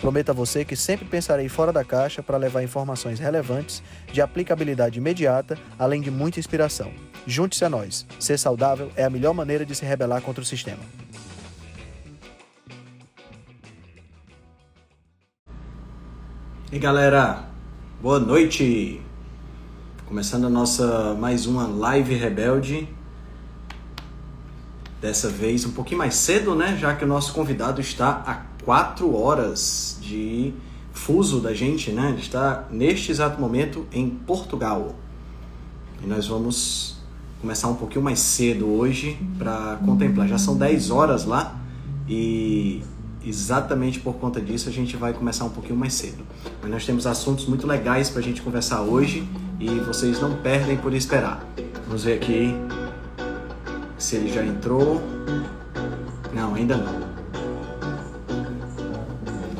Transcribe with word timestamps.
Prometo 0.00 0.30
a 0.30 0.34
você 0.34 0.64
que 0.64 0.76
sempre 0.76 1.06
pensarei 1.06 1.48
fora 1.48 1.72
da 1.72 1.82
caixa 1.82 2.22
para 2.22 2.36
levar 2.36 2.62
informações 2.62 3.18
relevantes, 3.18 3.82
de 4.12 4.20
aplicabilidade 4.20 4.98
imediata, 4.98 5.58
além 5.78 6.00
de 6.00 6.10
muita 6.10 6.38
inspiração. 6.38 6.92
Junte-se 7.26 7.64
a 7.64 7.70
nós. 7.70 8.06
Ser 8.20 8.38
saudável 8.38 8.90
é 8.94 9.04
a 9.04 9.10
melhor 9.10 9.32
maneira 9.32 9.64
de 9.64 9.74
se 9.74 9.84
rebelar 9.84 10.20
contra 10.20 10.42
o 10.42 10.46
sistema. 10.46 10.82
E 16.70 16.78
galera, 16.78 17.48
boa 18.02 18.20
noite! 18.20 19.00
Começando 20.04 20.46
a 20.46 20.50
nossa 20.50 21.14
mais 21.14 21.46
uma 21.46 21.66
live 21.66 22.14
rebelde. 22.14 22.88
Dessa 25.00 25.28
vez 25.28 25.64
um 25.64 25.72
pouquinho 25.72 25.98
mais 25.98 26.14
cedo, 26.14 26.54
né? 26.54 26.76
Já 26.76 26.94
que 26.94 27.04
o 27.04 27.08
nosso 27.08 27.32
convidado 27.32 27.80
está 27.80 28.22
a 28.26 28.55
quatro 28.66 29.14
horas 29.16 29.96
de 30.02 30.52
fuso 30.92 31.38
da 31.40 31.54
gente, 31.54 31.92
né? 31.92 32.10
Ele 32.10 32.20
está 32.20 32.66
neste 32.68 33.12
exato 33.12 33.40
momento 33.40 33.86
em 33.92 34.10
Portugal. 34.10 34.96
E 36.02 36.06
nós 36.06 36.26
vamos 36.26 36.96
começar 37.40 37.68
um 37.68 37.76
pouquinho 37.76 38.02
mais 38.02 38.18
cedo 38.18 38.66
hoje 38.66 39.16
para 39.38 39.78
contemplar. 39.84 40.26
Já 40.26 40.36
são 40.36 40.56
10 40.56 40.90
horas 40.90 41.24
lá 41.24 41.56
e 42.08 42.82
exatamente 43.24 44.00
por 44.00 44.14
conta 44.14 44.40
disso 44.40 44.68
a 44.68 44.72
gente 44.72 44.96
vai 44.96 45.12
começar 45.12 45.44
um 45.44 45.50
pouquinho 45.50 45.78
mais 45.78 45.94
cedo. 45.94 46.24
Mas 46.60 46.68
nós 46.68 46.84
temos 46.84 47.06
assuntos 47.06 47.46
muito 47.46 47.68
legais 47.68 48.10
para 48.10 48.18
a 48.18 48.22
gente 48.22 48.42
conversar 48.42 48.80
hoje 48.82 49.28
e 49.60 49.68
vocês 49.80 50.20
não 50.20 50.34
perdem 50.38 50.76
por 50.76 50.92
esperar. 50.92 51.46
Vamos 51.86 52.02
ver 52.02 52.14
aqui 52.14 52.52
se 53.96 54.16
ele 54.16 54.32
já 54.32 54.44
entrou. 54.44 55.00
Não, 56.34 56.54
ainda 56.54 56.76
não. 56.76 57.05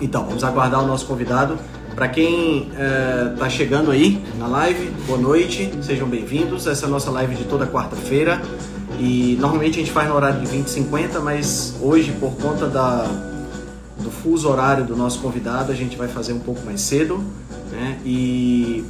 Então, 0.00 0.25
vamos 0.25 0.44
aguardar 0.44 0.83
o 0.83 0.86
nosso 0.86 1.06
convidado. 1.06 1.58
Para 1.94 2.08
quem 2.08 2.70
está 3.33 3.48
chegando 3.48 3.91
aí 3.91 4.22
na 4.39 4.47
live, 4.47 4.91
boa 5.06 5.19
noite, 5.19 5.72
sejam 5.80 6.06
bem-vindos. 6.06 6.66
Essa 6.66 6.84
é 6.84 6.89
a 6.89 6.91
nossa 6.91 7.11
live 7.11 7.34
de 7.34 7.44
toda 7.44 7.66
quarta-feira. 7.66 8.42
E 8.98 9.36
normalmente 9.41 9.77
a 9.77 9.78
gente 9.78 9.91
faz 9.91 10.08
no 10.08 10.14
horário 10.14 10.41
de 10.41 10.47
20 10.47 10.67
e 10.67 10.70
50, 10.70 11.20
mas 11.20 11.74
hoje, 11.80 12.12
por 12.12 12.36
conta 12.36 12.67
da, 12.67 13.05
do 13.98 14.11
fuso 14.11 14.48
horário 14.50 14.84
do 14.84 14.94
nosso 14.94 15.20
convidado, 15.20 15.72
a 15.72 15.74
gente 15.74 15.97
vai 15.97 16.08
fazer 16.08 16.34
um 16.34 16.41
pouco 16.41 16.64
mais 16.67 16.83
cedo. 16.83 17.24
Né? 17.72 17.98
E 18.05 18.84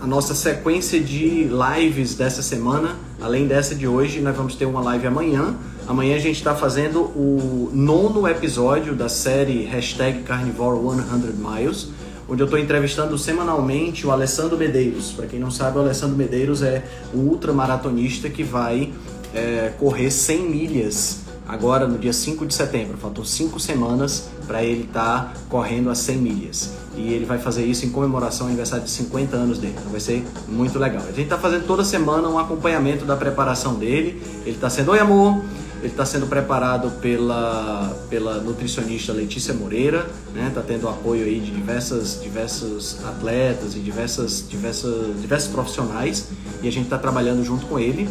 a 0.00 0.06
nossa 0.06 0.34
sequência 0.34 0.98
de 0.98 1.46
lives 1.50 2.14
dessa 2.14 2.40
semana, 2.40 2.96
além 3.20 3.46
dessa 3.46 3.74
de 3.74 3.86
hoje, 3.86 4.20
nós 4.20 4.34
vamos 4.34 4.54
ter 4.54 4.64
uma 4.64 4.80
live 4.80 5.06
amanhã. 5.06 5.54
Amanhã 5.86 6.16
a 6.16 6.18
gente 6.18 6.36
está 6.36 6.54
fazendo 6.54 7.00
o 7.00 7.70
nono 7.74 8.26
episódio 8.26 8.94
da 8.94 9.10
série 9.10 9.64
Hashtag 9.64 10.22
Carnivore 10.22 10.78
100 10.78 11.34
Miles, 11.34 11.88
onde 12.26 12.40
eu 12.40 12.46
estou 12.46 12.58
entrevistando 12.58 13.18
semanalmente 13.18 14.06
o 14.06 14.10
Alessandro 14.10 14.56
Medeiros. 14.56 15.12
Para 15.12 15.26
quem 15.26 15.38
não 15.38 15.50
sabe, 15.50 15.76
o 15.76 15.82
Alessandro 15.82 16.16
Medeiros 16.16 16.62
é 16.62 16.82
um 17.14 17.18
ultramaratonista 17.18 18.30
que 18.30 18.42
vai 18.42 18.94
é, 19.34 19.72
correr 19.78 20.10
100 20.10 20.48
milhas 20.48 21.29
agora 21.50 21.86
no 21.86 21.98
dia 21.98 22.12
5 22.12 22.46
de 22.46 22.54
setembro. 22.54 22.96
Faltam 22.96 23.24
5 23.24 23.58
semanas 23.58 24.28
para 24.46 24.62
ele 24.62 24.84
estar 24.84 25.32
tá 25.32 25.40
correndo 25.48 25.90
as 25.90 25.98
100 25.98 26.16
milhas. 26.16 26.70
E 26.96 27.12
ele 27.12 27.24
vai 27.24 27.38
fazer 27.38 27.64
isso 27.64 27.84
em 27.84 27.90
comemoração 27.90 28.46
ao 28.46 28.48
aniversário 28.48 28.84
de 28.84 28.90
50 28.90 29.36
anos 29.36 29.58
dele. 29.58 29.74
Então 29.76 29.90
vai 29.90 30.00
ser 30.00 30.24
muito 30.48 30.78
legal. 30.78 31.02
A 31.02 31.06
gente 31.06 31.22
está 31.22 31.38
fazendo 31.38 31.66
toda 31.66 31.84
semana 31.84 32.28
um 32.28 32.38
acompanhamento 32.38 33.04
da 33.04 33.16
preparação 33.16 33.74
dele. 33.74 34.22
Ele 34.46 34.54
está 34.54 34.70
sendo, 34.70 34.92
oi 34.92 35.00
amor, 35.00 35.42
ele 35.80 35.88
está 35.88 36.06
sendo 36.06 36.26
preparado 36.26 36.90
pela, 37.00 37.96
pela 38.08 38.38
nutricionista 38.38 39.12
Letícia 39.12 39.52
Moreira, 39.52 40.08
né? 40.32 40.48
Está 40.48 40.60
tendo 40.60 40.88
apoio 40.88 41.24
aí 41.24 41.40
de 41.40 41.50
diversas, 41.50 42.20
diversos 42.22 43.04
atletas 43.04 43.74
e 43.74 43.80
diversas, 43.80 44.44
diversas, 44.48 45.20
diversos 45.20 45.50
profissionais 45.50 46.28
e 46.62 46.68
a 46.68 46.70
gente 46.70 46.84
está 46.84 46.98
trabalhando 46.98 47.42
junto 47.42 47.66
com 47.66 47.78
ele. 47.78 48.08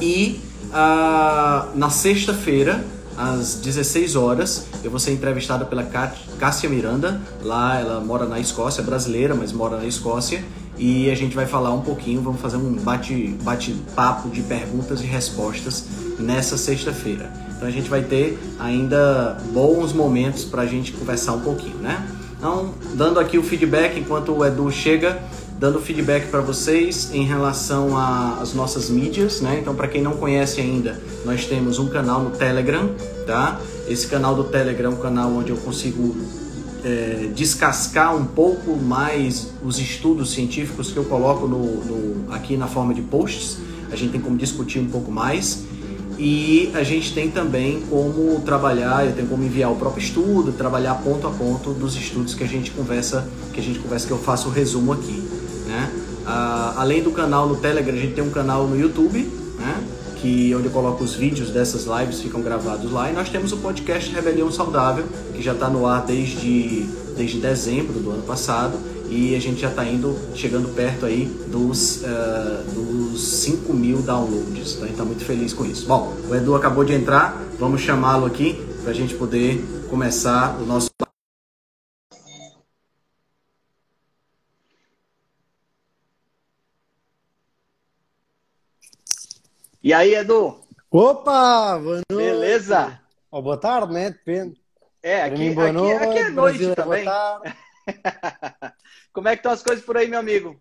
E 0.00 0.40
ah, 0.74 1.68
na 1.74 1.88
sexta-feira, 1.88 2.84
às 3.16 3.54
16 3.54 4.16
horas, 4.16 4.66
eu 4.82 4.90
vou 4.90 4.98
ser 4.98 5.12
entrevistado 5.12 5.66
pela 5.66 5.84
Cássia 5.84 6.68
Miranda. 6.68 7.20
Lá 7.42 7.78
ela 7.78 8.00
mora 8.00 8.26
na 8.26 8.40
Escócia, 8.40 8.82
é 8.82 8.84
brasileira, 8.84 9.34
mas 9.34 9.52
mora 9.52 9.76
na 9.76 9.86
Escócia. 9.86 10.44
E 10.76 11.08
a 11.08 11.14
gente 11.14 11.36
vai 11.36 11.46
falar 11.46 11.72
um 11.72 11.80
pouquinho, 11.80 12.20
vamos 12.20 12.40
fazer 12.40 12.56
um 12.56 12.74
bate-papo 12.74 13.42
bate 13.44 14.28
de 14.30 14.42
perguntas 14.42 15.00
e 15.00 15.04
respostas 15.04 15.84
nessa 16.18 16.58
sexta-feira. 16.58 17.32
Então 17.56 17.68
a 17.68 17.70
gente 17.70 17.88
vai 17.88 18.02
ter 18.02 18.36
ainda 18.58 19.38
bons 19.52 19.92
momentos 19.92 20.44
para 20.44 20.62
a 20.62 20.66
gente 20.66 20.90
conversar 20.90 21.34
um 21.34 21.40
pouquinho, 21.40 21.76
né? 21.76 22.04
Então, 22.36 22.74
dando 22.94 23.20
aqui 23.20 23.38
o 23.38 23.42
feedback 23.42 23.98
enquanto 23.98 24.32
o 24.32 24.44
Edu 24.44 24.70
chega, 24.70 25.22
dando 25.58 25.80
feedback 25.80 26.28
para 26.28 26.40
vocês 26.40 27.10
em 27.12 27.24
relação 27.24 27.96
às 27.96 28.54
nossas 28.54 28.90
mídias, 28.90 29.40
né? 29.40 29.58
Então, 29.60 29.74
para 29.74 29.88
quem 29.88 30.02
não 30.02 30.16
conhece 30.16 30.60
ainda, 30.60 31.00
nós 31.24 31.46
temos 31.46 31.78
um 31.78 31.88
canal 31.88 32.22
no 32.22 32.30
Telegram, 32.30 32.90
tá? 33.26 33.60
Esse 33.88 34.06
canal 34.06 34.34
do 34.34 34.44
Telegram 34.44 34.90
é 34.90 34.94
um 34.94 34.98
canal 34.98 35.32
onde 35.32 35.50
eu 35.50 35.56
consigo 35.56 36.16
é, 36.84 37.30
descascar 37.34 38.14
um 38.14 38.24
pouco 38.24 38.76
mais 38.76 39.48
os 39.64 39.78
estudos 39.78 40.32
científicos 40.32 40.90
que 40.92 40.96
eu 40.96 41.04
coloco 41.04 41.46
no, 41.46 41.84
no, 41.84 42.32
aqui 42.32 42.56
na 42.56 42.66
forma 42.66 42.92
de 42.92 43.02
posts. 43.02 43.58
A 43.90 43.96
gente 43.96 44.12
tem 44.12 44.20
como 44.20 44.36
discutir 44.36 44.80
um 44.80 44.88
pouco 44.88 45.10
mais. 45.10 45.64
E 46.16 46.70
a 46.74 46.84
gente 46.84 47.12
tem 47.12 47.28
também 47.28 47.82
como 47.90 48.40
trabalhar, 48.42 49.04
eu 49.04 49.12
tenho 49.12 49.26
como 49.26 49.42
enviar 49.42 49.72
o 49.72 49.76
próprio 49.76 50.00
estudo, 50.00 50.52
trabalhar 50.52 50.94
ponto 51.02 51.26
a 51.26 51.30
ponto 51.30 51.70
dos 51.70 51.96
estudos 51.96 52.34
que 52.34 52.44
a 52.44 52.46
gente 52.46 52.70
conversa, 52.70 53.28
que 53.52 53.58
a 53.58 53.62
gente 53.62 53.80
conversa, 53.80 54.06
que 54.06 54.12
eu 54.12 54.18
faço 54.18 54.48
o 54.48 54.52
resumo 54.52 54.92
aqui. 54.92 55.33
Né? 55.74 55.90
Além 56.76 57.02
do 57.02 57.10
canal 57.10 57.48
no 57.48 57.56
Telegram, 57.56 57.94
a 57.94 57.98
gente 57.98 58.14
tem 58.14 58.24
um 58.24 58.30
canal 58.30 58.66
no 58.66 58.78
YouTube, 58.78 59.18
né? 59.58 59.84
que 60.20 60.54
onde 60.54 60.66
eu 60.66 60.70
coloco 60.70 61.04
os 61.04 61.14
vídeos 61.14 61.50
dessas 61.50 61.84
lives 61.84 62.20
ficam 62.20 62.40
gravados 62.40 62.90
lá. 62.90 63.10
E 63.10 63.12
nós 63.12 63.28
temos 63.28 63.52
o 63.52 63.58
podcast 63.58 64.10
Rebelião 64.14 64.50
Saudável, 64.50 65.04
que 65.34 65.42
já 65.42 65.52
está 65.52 65.68
no 65.68 65.86
ar 65.86 66.06
desde, 66.06 66.86
desde 67.16 67.38
dezembro 67.38 67.98
do 67.98 68.10
ano 68.10 68.22
passado 68.22 68.78
e 69.10 69.34
a 69.36 69.40
gente 69.40 69.60
já 69.60 69.68
está 69.68 69.84
indo, 69.84 70.16
chegando 70.34 70.74
perto 70.74 71.04
aí 71.04 71.26
dos, 71.48 72.02
uh, 72.02 72.72
dos 72.72 73.22
5 73.22 73.72
mil 73.72 73.98
downloads. 73.98 74.72
Então 74.72 74.84
a 74.84 74.86
gente 74.86 74.90
está 74.92 75.04
muito 75.04 75.24
feliz 75.24 75.52
com 75.52 75.64
isso. 75.64 75.86
Bom, 75.86 76.14
o 76.28 76.34
Edu 76.34 76.54
acabou 76.54 76.84
de 76.84 76.94
entrar, 76.94 77.40
vamos 77.58 77.82
chamá-lo 77.82 78.24
aqui 78.24 78.58
para 78.82 78.92
a 78.92 78.94
gente 78.94 79.14
poder 79.14 79.62
começar 79.90 80.58
o 80.60 80.66
nosso. 80.66 80.90
E 89.84 89.92
aí, 89.92 90.14
Edu? 90.14 90.62
Opa! 90.90 91.78
Boa 91.78 92.00
noite. 92.10 92.14
Beleza? 92.14 92.98
Oh, 93.30 93.42
boa 93.42 93.58
tarde, 93.58 93.92
né? 93.92 94.12
Depende. 94.12 94.58
É, 95.02 95.24
aqui, 95.24 95.50
mim, 95.50 95.50
aqui, 95.50 95.72
noite, 95.72 96.02
aqui 96.02 96.18
é 96.20 96.28
noite 96.30 96.56
Brasil, 96.56 96.74
também. 96.74 97.04
Como 99.12 99.28
é 99.28 99.32
que 99.32 99.40
estão 99.40 99.52
as 99.52 99.62
coisas 99.62 99.84
por 99.84 99.98
aí, 99.98 100.08
meu 100.08 100.18
amigo? 100.18 100.58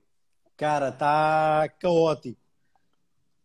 Cara, 0.58 0.92
tá 0.92 1.70
caótico. 1.80 2.38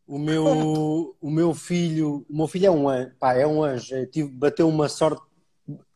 O 0.05 0.19
meu, 0.19 1.15
o 1.23 1.31
meu 1.31 1.55
filho, 1.55 2.27
o 2.29 2.37
meu 2.37 2.49
filho 2.49 2.67
é 2.67 2.71
um 2.73 2.89
anjo, 2.89 3.13
pá, 3.21 3.35
é 3.35 3.47
um 3.47 3.63
anjo. 3.63 3.95
Eu 3.95 4.11
tive, 4.11 4.29
bateu 4.29 4.69
uma 4.69 4.89
sorte 4.89 5.23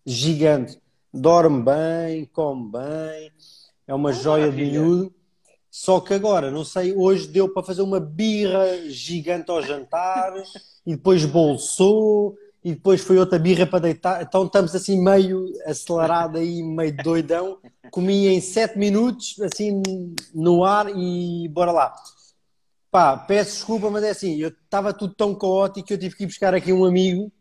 gigante. 0.07 0.81
Dorme 1.13 1.61
bem, 1.61 2.25
come 2.27 2.71
bem, 2.71 3.33
é 3.89 3.93
uma 3.93 4.11
ah, 4.11 4.13
joia 4.13 4.49
de 4.49 4.65
miúdo. 4.65 5.13
Só 5.75 6.01
que 6.01 6.13
agora, 6.13 6.51
não 6.51 6.67
sei, 6.67 6.95
hoje 6.95 7.27
deu 7.27 7.49
para 7.49 7.63
fazer 7.63 7.81
uma 7.81 7.99
birra 7.99 8.91
gigante 8.91 9.51
ao 9.51 9.63
jantar 9.63 10.35
e 10.85 10.95
depois 10.95 11.25
bolsou 11.25 12.37
e 12.63 12.75
depois 12.75 13.01
foi 13.01 13.17
outra 13.17 13.39
birra 13.39 13.67
para 13.67 13.79
deitar. 13.79 14.23
Então 14.23 14.45
estamos 14.45 14.75
assim 14.75 15.03
meio 15.03 15.51
acelerado 15.65 16.37
aí, 16.37 16.63
meio 16.63 16.95
doidão. 16.99 17.59
Comi 17.91 18.29
em 18.29 18.39
7 18.39 18.79
minutos, 18.79 19.41
assim, 19.41 19.81
no 20.35 20.63
ar 20.63 20.95
e 20.95 21.49
bora 21.49 21.73
lá. 21.73 21.95
Pá, 22.91 23.17
peço 23.17 23.53
desculpa, 23.53 23.89
mas 23.89 24.05
é 24.05 24.11
assim, 24.11 24.37
eu 24.37 24.51
estava 24.51 24.93
tudo 24.93 25.15
tão 25.15 25.35
caótico 25.35 25.89
que 25.89 25.95
eu 25.95 25.99
tive 25.99 26.15
que 26.15 26.25
ir 26.25 26.27
buscar 26.27 26.55
aqui 26.55 26.71
um 26.71 26.85
amigo 26.85 27.33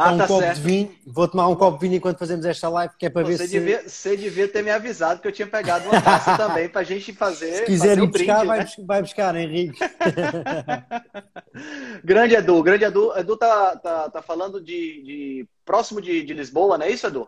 ah, 0.00 0.12
um 0.12 0.18
tá 0.18 0.28
copo 0.28 0.40
certo. 0.40 0.56
de 0.56 0.62
vinho. 0.62 0.94
Vou 1.04 1.26
tomar 1.26 1.48
um 1.48 1.56
copo 1.56 1.76
de 1.76 1.86
vinho 1.86 1.96
enquanto 1.96 2.18
fazemos 2.18 2.44
esta 2.44 2.68
live, 2.68 2.94
que 2.96 3.06
é 3.06 3.10
para 3.10 3.24
você 3.24 3.36
ver 3.36 3.48
devia, 3.48 3.82
se. 3.82 3.90
Você 3.90 4.16
devia 4.16 4.46
ter 4.46 4.62
me 4.62 4.70
avisado 4.70 5.20
que 5.20 5.26
eu 5.26 5.32
tinha 5.32 5.48
pegado 5.48 5.88
uma 5.88 6.00
taça 6.00 6.36
também 6.38 6.68
para 6.68 6.82
a 6.82 6.84
gente 6.84 7.12
fazer. 7.12 7.52
Se 7.54 7.64
quiser 7.64 7.96
fazer 7.96 8.02
ir 8.04 8.06
buscar, 8.06 8.34
brinde, 8.34 8.46
vai, 8.46 8.58
né? 8.60 8.66
vai, 8.86 9.02
buscar, 9.02 9.34
Henrique. 9.34 9.78
grande 12.04 12.36
Edu, 12.36 12.62
grande 12.62 12.84
Edu. 12.84 13.12
Edu 13.18 13.36
tá, 13.36 13.76
tá, 13.76 14.08
tá 14.08 14.22
falando 14.22 14.60
de, 14.60 15.02
de 15.02 15.48
próximo 15.64 16.00
de, 16.00 16.22
de 16.22 16.32
Lisboa, 16.32 16.78
não 16.78 16.86
é 16.86 16.90
isso, 16.92 17.08
Edu? 17.08 17.26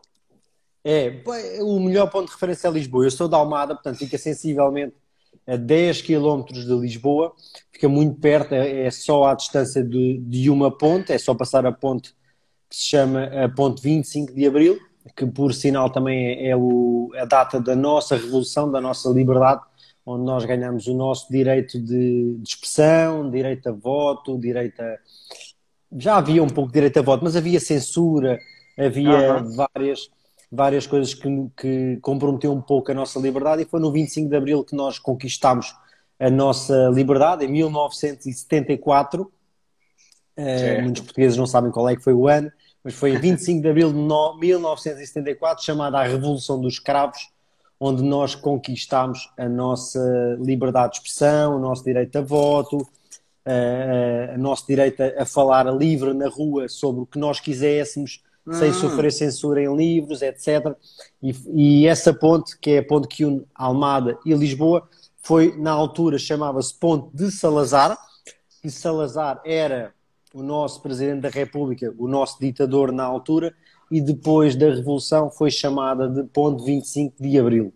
É, 0.84 1.22
o 1.58 1.80
melhor 1.80 2.08
ponto 2.08 2.26
de 2.26 2.32
referência 2.32 2.68
é 2.68 2.70
Lisboa. 2.70 3.04
Eu 3.04 3.10
sou 3.10 3.26
da 3.26 3.36
Almada, 3.36 3.74
portanto 3.74 3.98
fica 3.98 4.16
sensivelmente 4.16 4.94
a 5.44 5.56
10 5.56 6.02
km 6.02 6.44
de 6.52 6.72
Lisboa, 6.74 7.34
fica 7.72 7.88
muito 7.88 8.20
perto, 8.20 8.54
é, 8.54 8.86
é 8.86 8.90
só 8.92 9.24
à 9.24 9.34
distância 9.34 9.82
de, 9.82 10.18
de 10.18 10.48
uma 10.48 10.70
ponte, 10.70 11.12
é 11.12 11.18
só 11.18 11.34
passar 11.34 11.66
a 11.66 11.72
ponte 11.72 12.14
que 12.70 12.76
se 12.76 12.84
chama 12.84 13.24
a 13.24 13.48
ponte 13.48 13.82
25 13.82 14.32
de 14.32 14.46
Abril, 14.46 14.78
que 15.16 15.26
por 15.26 15.52
sinal 15.52 15.90
também 15.90 16.48
é 16.48 16.56
o, 16.56 17.10
a 17.16 17.24
data 17.24 17.60
da 17.60 17.74
nossa 17.74 18.16
revolução, 18.16 18.70
da 18.70 18.80
nossa 18.80 19.10
liberdade, 19.10 19.60
onde 20.06 20.24
nós 20.24 20.44
ganhamos 20.44 20.86
o 20.86 20.94
nosso 20.94 21.30
direito 21.30 21.78
de, 21.80 22.36
de 22.38 22.48
expressão, 22.48 23.28
direito 23.28 23.68
a 23.68 23.72
voto, 23.72 24.38
direito 24.38 24.80
a... 24.80 24.96
Já 25.98 26.16
havia 26.16 26.42
um 26.42 26.48
pouco 26.48 26.68
de 26.68 26.74
direito 26.74 27.00
a 27.00 27.02
voto, 27.02 27.24
mas 27.24 27.34
havia 27.34 27.58
censura, 27.58 28.38
havia 28.78 29.42
uhum. 29.42 29.56
várias 29.56 30.08
várias 30.50 30.86
coisas 30.86 31.14
que, 31.14 31.28
que 31.56 31.98
comprometeu 32.02 32.52
um 32.52 32.60
pouco 32.60 32.90
a 32.90 32.94
nossa 32.94 33.20
liberdade 33.20 33.62
e 33.62 33.66
foi 33.66 33.78
no 33.78 33.92
25 33.92 34.28
de 34.28 34.36
Abril 34.36 34.64
que 34.64 34.74
nós 34.74 34.98
conquistámos 34.98 35.74
a 36.18 36.28
nossa 36.28 36.90
liberdade, 36.92 37.44
em 37.44 37.48
1974. 37.48 39.30
Uh, 40.40 40.82
muitos 40.82 41.02
portugueses 41.02 41.36
não 41.36 41.46
sabem 41.46 41.70
qual 41.70 41.88
é 41.88 41.94
que 41.94 42.02
foi 42.02 42.14
o 42.14 42.26
ano, 42.26 42.50
mas 42.82 42.94
foi 42.94 43.16
25 43.18 43.60
de 43.62 43.68
Abril 43.68 43.92
de 43.92 43.98
1974, 43.98 45.64
chamada 45.64 45.98
a 45.98 46.04
Revolução 46.04 46.60
dos 46.60 46.74
Escravos, 46.74 47.28
onde 47.78 48.02
nós 48.02 48.34
conquistámos 48.34 49.30
a 49.38 49.48
nossa 49.48 50.00
liberdade 50.40 50.92
de 50.92 50.98
expressão, 50.98 51.56
o 51.56 51.58
nosso 51.58 51.84
direito 51.84 52.16
a 52.16 52.22
voto, 52.22 52.76
uh, 52.78 54.32
uh, 54.32 54.34
o 54.34 54.38
nosso 54.38 54.66
direito 54.66 55.02
a, 55.02 55.22
a 55.22 55.26
falar 55.26 55.64
livre 55.74 56.14
na 56.14 56.28
rua 56.28 56.68
sobre 56.68 57.02
o 57.02 57.06
que 57.06 57.18
nós 57.18 57.40
quiséssemos, 57.40 58.22
sem 58.52 58.70
hum. 58.70 58.74
sofrer 58.74 59.12
censura 59.12 59.62
em 59.62 59.76
livros, 59.76 60.22
etc. 60.22 60.74
E, 61.22 61.34
e, 61.54 61.86
essa 61.86 62.12
ponte, 62.12 62.58
que 62.58 62.70
é 62.70 62.78
a 62.78 62.84
ponte 62.84 63.06
que 63.06 63.24
une 63.24 63.44
Almada 63.54 64.18
e 64.24 64.32
Lisboa, 64.34 64.88
foi 65.22 65.54
na 65.58 65.70
altura 65.70 66.18
chamava-se 66.18 66.74
Ponte 66.74 67.14
de 67.14 67.30
Salazar, 67.30 67.96
e 68.64 68.70
Salazar 68.70 69.40
era 69.44 69.92
o 70.32 70.42
nosso 70.42 70.80
Presidente 70.82 71.20
da 71.20 71.28
República, 71.28 71.94
o 71.98 72.06
nosso 72.06 72.38
ditador 72.40 72.92
na 72.92 73.04
altura, 73.04 73.54
e 73.90 74.00
depois 74.00 74.54
da 74.54 74.66
Revolução 74.66 75.30
foi 75.30 75.50
chamada 75.50 76.08
de 76.08 76.22
Ponte 76.24 76.64
25 76.64 77.16
de 77.20 77.38
Abril. 77.38 77.74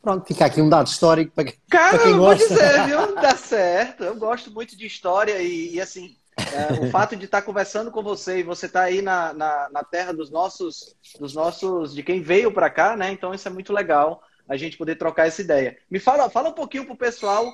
Pronto, 0.00 0.24
fica 0.24 0.46
aqui 0.46 0.62
um 0.62 0.68
dado 0.68 0.86
histórico 0.86 1.32
para, 1.34 1.52
Cara, 1.68 1.98
para 1.98 2.04
quem 2.04 2.16
gosta. 2.16 2.56
Cara, 2.56 2.60
vou 2.60 2.86
dizer, 2.86 2.86
viu? 3.06 3.14
Tá 3.16 3.36
certo. 3.36 4.04
Eu 4.04 4.14
gosto 4.14 4.52
muito 4.52 4.76
de 4.76 4.86
história 4.86 5.42
e, 5.42 5.74
e 5.74 5.80
assim, 5.80 6.14
é, 6.36 6.86
o 6.86 6.90
fato 6.90 7.16
de 7.16 7.24
estar 7.24 7.42
conversando 7.42 7.90
com 7.90 8.02
você 8.02 8.38
e 8.38 8.42
você 8.44 8.66
estar 8.66 8.80
tá 8.80 8.86
aí 8.86 9.02
na, 9.02 9.32
na, 9.32 9.68
na, 9.72 9.82
terra 9.82 10.12
dos 10.12 10.30
nossos, 10.30 10.94
dos 11.18 11.34
nossos, 11.34 11.92
de 11.92 12.02
quem 12.02 12.22
veio 12.22 12.52
para 12.52 12.70
cá, 12.70 12.96
né? 12.96 13.10
Então 13.10 13.34
isso 13.34 13.48
é 13.48 13.50
muito 13.50 13.72
legal 13.72 14.22
a 14.48 14.56
gente 14.56 14.76
poder 14.76 14.96
trocar 14.96 15.26
essa 15.26 15.40
ideia. 15.40 15.76
Me 15.90 15.98
fala, 15.98 16.30
fala 16.30 16.50
um 16.50 16.54
pouquinho 16.54 16.86
pro 16.86 16.96
pessoal, 16.96 17.44
de, 17.44 17.50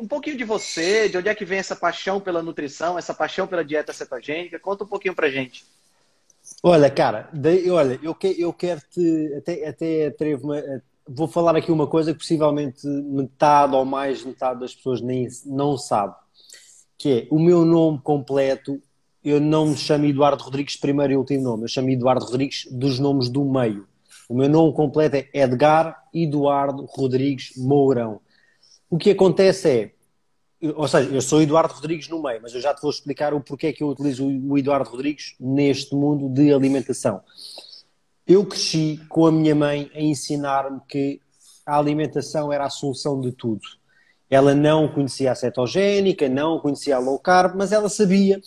um 0.00 0.06
pouquinho 0.06 0.36
de 0.36 0.44
você, 0.44 1.08
de 1.08 1.18
onde 1.18 1.28
é 1.28 1.34
que 1.34 1.44
vem 1.44 1.58
essa 1.58 1.74
paixão 1.74 2.20
pela 2.20 2.42
nutrição, 2.42 2.98
essa 2.98 3.12
paixão 3.12 3.46
pela 3.46 3.64
dieta 3.64 3.92
cetogênica. 3.92 4.58
Conta 4.58 4.84
um 4.84 4.88
pouquinho 4.88 5.14
pra 5.14 5.30
gente. 5.30 5.64
Olha, 6.62 6.90
cara, 6.90 7.28
de, 7.32 7.70
olha, 7.70 7.98
eu, 8.02 8.14
que, 8.14 8.34
eu 8.38 8.52
quero 8.52 8.80
te 8.90 9.34
até, 9.36 9.68
até 9.68 10.06
atrevo 10.06 10.52
vou 11.06 11.26
falar 11.26 11.56
aqui 11.56 11.72
uma 11.72 11.86
coisa 11.86 12.12
que 12.12 12.18
possivelmente 12.18 12.86
metade 12.86 13.74
ou 13.74 13.84
mais 13.84 14.24
metade 14.24 14.60
das 14.60 14.74
pessoas 14.74 15.00
nem 15.00 15.26
não 15.46 15.76
sabe 15.76 16.14
que 16.98 17.10
é 17.10 17.28
o 17.30 17.38
meu 17.38 17.64
nome 17.64 18.00
completo, 18.02 18.82
eu 19.24 19.40
não 19.40 19.66
me 19.66 19.76
chamo 19.76 20.04
Eduardo 20.04 20.42
Rodrigues 20.42 20.76
primeiro 20.76 21.12
e 21.12 21.16
último 21.16 21.44
nome, 21.44 21.64
eu 21.64 21.68
chamo 21.68 21.90
Eduardo 21.90 22.24
Rodrigues 22.24 22.66
dos 22.70 22.98
nomes 22.98 23.28
do 23.28 23.44
meio. 23.44 23.86
O 24.28 24.34
meu 24.34 24.48
nome 24.48 24.74
completo 24.74 25.16
é 25.16 25.28
Edgar 25.32 26.04
Eduardo 26.12 26.84
Rodrigues 26.84 27.52
Mourão. 27.56 28.20
O 28.90 28.96
que 28.96 29.10
acontece 29.10 29.68
é, 29.68 29.90
ou 30.74 30.88
seja, 30.88 31.10
eu 31.10 31.20
sou 31.20 31.42
Eduardo 31.42 31.74
Rodrigues 31.74 32.08
no 32.08 32.22
meio, 32.22 32.40
mas 32.42 32.54
eu 32.54 32.60
já 32.60 32.74
te 32.74 32.80
vou 32.80 32.90
explicar 32.90 33.34
o 33.34 33.40
porquê 33.40 33.72
que 33.72 33.82
eu 33.82 33.88
utilizo 33.88 34.26
o 34.26 34.56
Eduardo 34.56 34.88
Rodrigues 34.88 35.34
neste 35.38 35.94
mundo 35.94 36.28
de 36.28 36.52
alimentação. 36.52 37.20
Eu 38.26 38.44
cresci 38.44 39.00
com 39.08 39.26
a 39.26 39.32
minha 39.32 39.54
mãe 39.54 39.90
a 39.94 40.00
ensinar-me 40.00 40.80
que 40.88 41.20
a 41.66 41.78
alimentação 41.78 42.52
era 42.52 42.64
a 42.64 42.70
solução 42.70 43.20
de 43.20 43.30
tudo. 43.30 43.60
Ela 44.30 44.54
não 44.54 44.88
conhecia 44.88 45.32
a 45.32 45.34
cetogénica, 45.34 46.28
não 46.28 46.58
conhecia 46.58 46.96
a 46.96 46.98
low 46.98 47.18
carb, 47.18 47.56
mas 47.56 47.72
ela 47.72 47.88
sabia, 47.88 48.40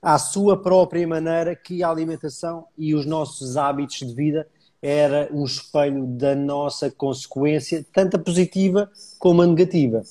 à 0.00 0.18
sua 0.18 0.60
própria 0.60 1.06
maneira, 1.06 1.54
que 1.54 1.82
a 1.82 1.90
alimentação 1.90 2.66
e 2.76 2.94
os 2.94 3.04
nossos 3.04 3.56
hábitos 3.56 3.98
de 3.98 4.14
vida 4.14 4.48
era 4.82 5.28
um 5.32 5.44
espelho 5.44 6.06
da 6.06 6.34
nossa 6.34 6.90
consequência, 6.90 7.84
tanto 7.92 8.16
a 8.16 8.18
positiva 8.18 8.90
como 9.18 9.42
a 9.42 9.46
negativa. 9.46 10.02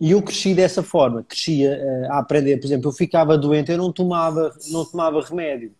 E 0.00 0.10
eu 0.10 0.22
cresci 0.22 0.54
dessa 0.54 0.82
forma, 0.82 1.22
crescia 1.22 1.78
uh, 1.78 2.12
a 2.12 2.18
aprender. 2.18 2.56
Por 2.56 2.66
exemplo, 2.66 2.88
eu 2.88 2.92
ficava 2.92 3.38
doente, 3.38 3.70
eu 3.70 3.78
não 3.78 3.92
tomava, 3.92 4.52
não 4.70 4.84
tomava 4.84 5.20
remédio. 5.20 5.72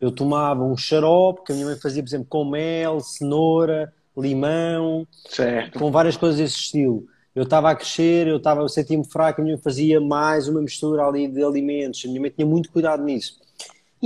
Eu 0.00 0.12
tomava 0.12 0.62
um 0.62 0.76
xarope 0.76 1.44
que 1.44 1.52
a 1.52 1.54
minha 1.54 1.66
mãe 1.66 1.76
fazia, 1.76 2.02
por 2.02 2.08
exemplo, 2.08 2.26
com 2.28 2.44
mel, 2.44 3.00
cenoura, 3.00 3.92
limão, 4.16 5.06
certo. 5.28 5.78
com 5.78 5.90
várias 5.90 6.16
coisas 6.16 6.38
desse 6.38 6.56
estilo 6.56 7.08
eu 7.34 7.42
estava 7.42 7.70
a 7.70 7.74
crescer, 7.74 8.28
eu 8.28 8.36
estava, 8.36 8.60
eu 8.60 8.68
sentia-me 8.68 9.04
fraco, 9.04 9.40
a 9.40 9.44
minha 9.44 9.56
mãe 9.56 9.62
fazia 9.62 10.00
mais 10.00 10.46
uma 10.46 10.60
mistura 10.60 11.04
ali 11.04 11.26
de 11.26 11.42
alimentos, 11.42 12.04
a 12.04 12.08
minha 12.08 12.20
mãe 12.20 12.30
tinha 12.30 12.46
muito 12.46 12.70
cuidado 12.70 13.02
nisso. 13.02 13.40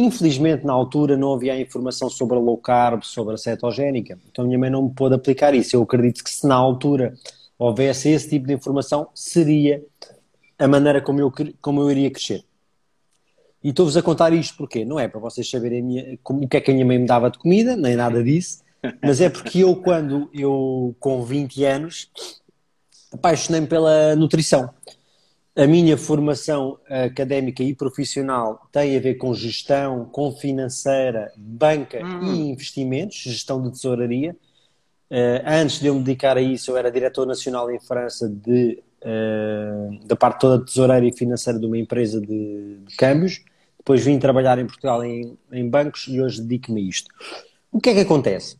Infelizmente, 0.00 0.64
na 0.64 0.72
altura, 0.72 1.16
não 1.16 1.34
havia 1.34 1.60
informação 1.60 2.08
sobre 2.08 2.36
a 2.36 2.40
low 2.40 2.56
carb, 2.56 3.02
sobre 3.02 3.34
a 3.34 3.36
cetogénica, 3.36 4.16
então 4.30 4.44
a 4.44 4.46
minha 4.46 4.56
mãe 4.56 4.70
não 4.70 4.84
me 4.84 4.94
pôde 4.94 5.16
aplicar 5.16 5.52
isso. 5.56 5.74
Eu 5.74 5.82
acredito 5.82 6.22
que 6.22 6.30
se 6.30 6.46
na 6.46 6.54
altura 6.54 7.14
houvesse 7.58 8.08
esse 8.08 8.28
tipo 8.28 8.46
de 8.46 8.54
informação, 8.54 9.08
seria 9.12 9.84
a 10.56 10.68
maneira 10.68 11.02
como 11.02 11.18
eu, 11.18 11.32
como 11.60 11.80
eu 11.80 11.90
iria 11.90 12.12
crescer. 12.12 12.44
E 13.60 13.70
estou-vos 13.70 13.96
a 13.96 14.02
contar 14.02 14.32
isto 14.32 14.56
porque 14.56 14.84
não 14.84 15.00
é 15.00 15.08
para 15.08 15.18
vocês 15.18 15.50
saberem 15.50 15.82
minha, 15.82 16.16
como, 16.22 16.44
o 16.44 16.48
que 16.48 16.58
é 16.58 16.60
que 16.60 16.70
a 16.70 16.74
minha 16.74 16.86
mãe 16.86 16.96
me 16.96 17.06
dava 17.06 17.28
de 17.28 17.36
comida, 17.36 17.76
nem 17.76 17.96
nada 17.96 18.22
disso, 18.22 18.62
mas 19.02 19.20
é 19.20 19.28
porque 19.28 19.64
eu, 19.64 19.74
quando 19.74 20.30
eu, 20.32 20.94
com 21.00 21.24
20 21.24 21.64
anos, 21.64 22.08
apaixonei-me 23.12 23.66
pela 23.66 24.14
nutrição. 24.14 24.70
A 25.58 25.66
minha 25.66 25.98
formação 25.98 26.78
académica 26.88 27.64
e 27.64 27.74
profissional 27.74 28.68
tem 28.70 28.96
a 28.96 29.00
ver 29.00 29.16
com 29.16 29.34
gestão, 29.34 30.04
com 30.04 30.30
financeira, 30.30 31.32
banca 31.36 31.98
uhum. 32.00 32.32
e 32.32 32.50
investimentos, 32.50 33.16
gestão 33.16 33.60
de 33.60 33.72
tesouraria. 33.72 34.36
Uh, 35.10 35.42
antes 35.44 35.80
de 35.80 35.88
eu 35.88 35.96
me 35.96 36.04
dedicar 36.04 36.36
a 36.36 36.40
isso, 36.40 36.70
eu 36.70 36.76
era 36.76 36.92
diretor 36.92 37.26
nacional 37.26 37.68
em 37.72 37.80
França 37.80 38.28
de, 38.28 38.80
uh, 39.02 40.06
da 40.06 40.14
parte 40.14 40.42
toda 40.42 40.64
tesoureira 40.64 41.04
e 41.04 41.12
financeira 41.12 41.58
de 41.58 41.66
uma 41.66 41.76
empresa 41.76 42.20
de, 42.20 42.78
de 42.86 42.96
câmbios. 42.96 43.42
Depois 43.78 44.04
vim 44.04 44.16
trabalhar 44.16 44.60
em 44.60 44.66
Portugal 44.66 45.02
em, 45.02 45.36
em 45.50 45.68
bancos 45.68 46.06
e 46.06 46.20
hoje 46.22 46.40
dedico-me 46.40 46.82
a 46.82 46.84
isto. 46.84 47.10
O 47.72 47.80
que 47.80 47.90
é 47.90 47.94
que 47.94 48.00
acontece? 48.02 48.56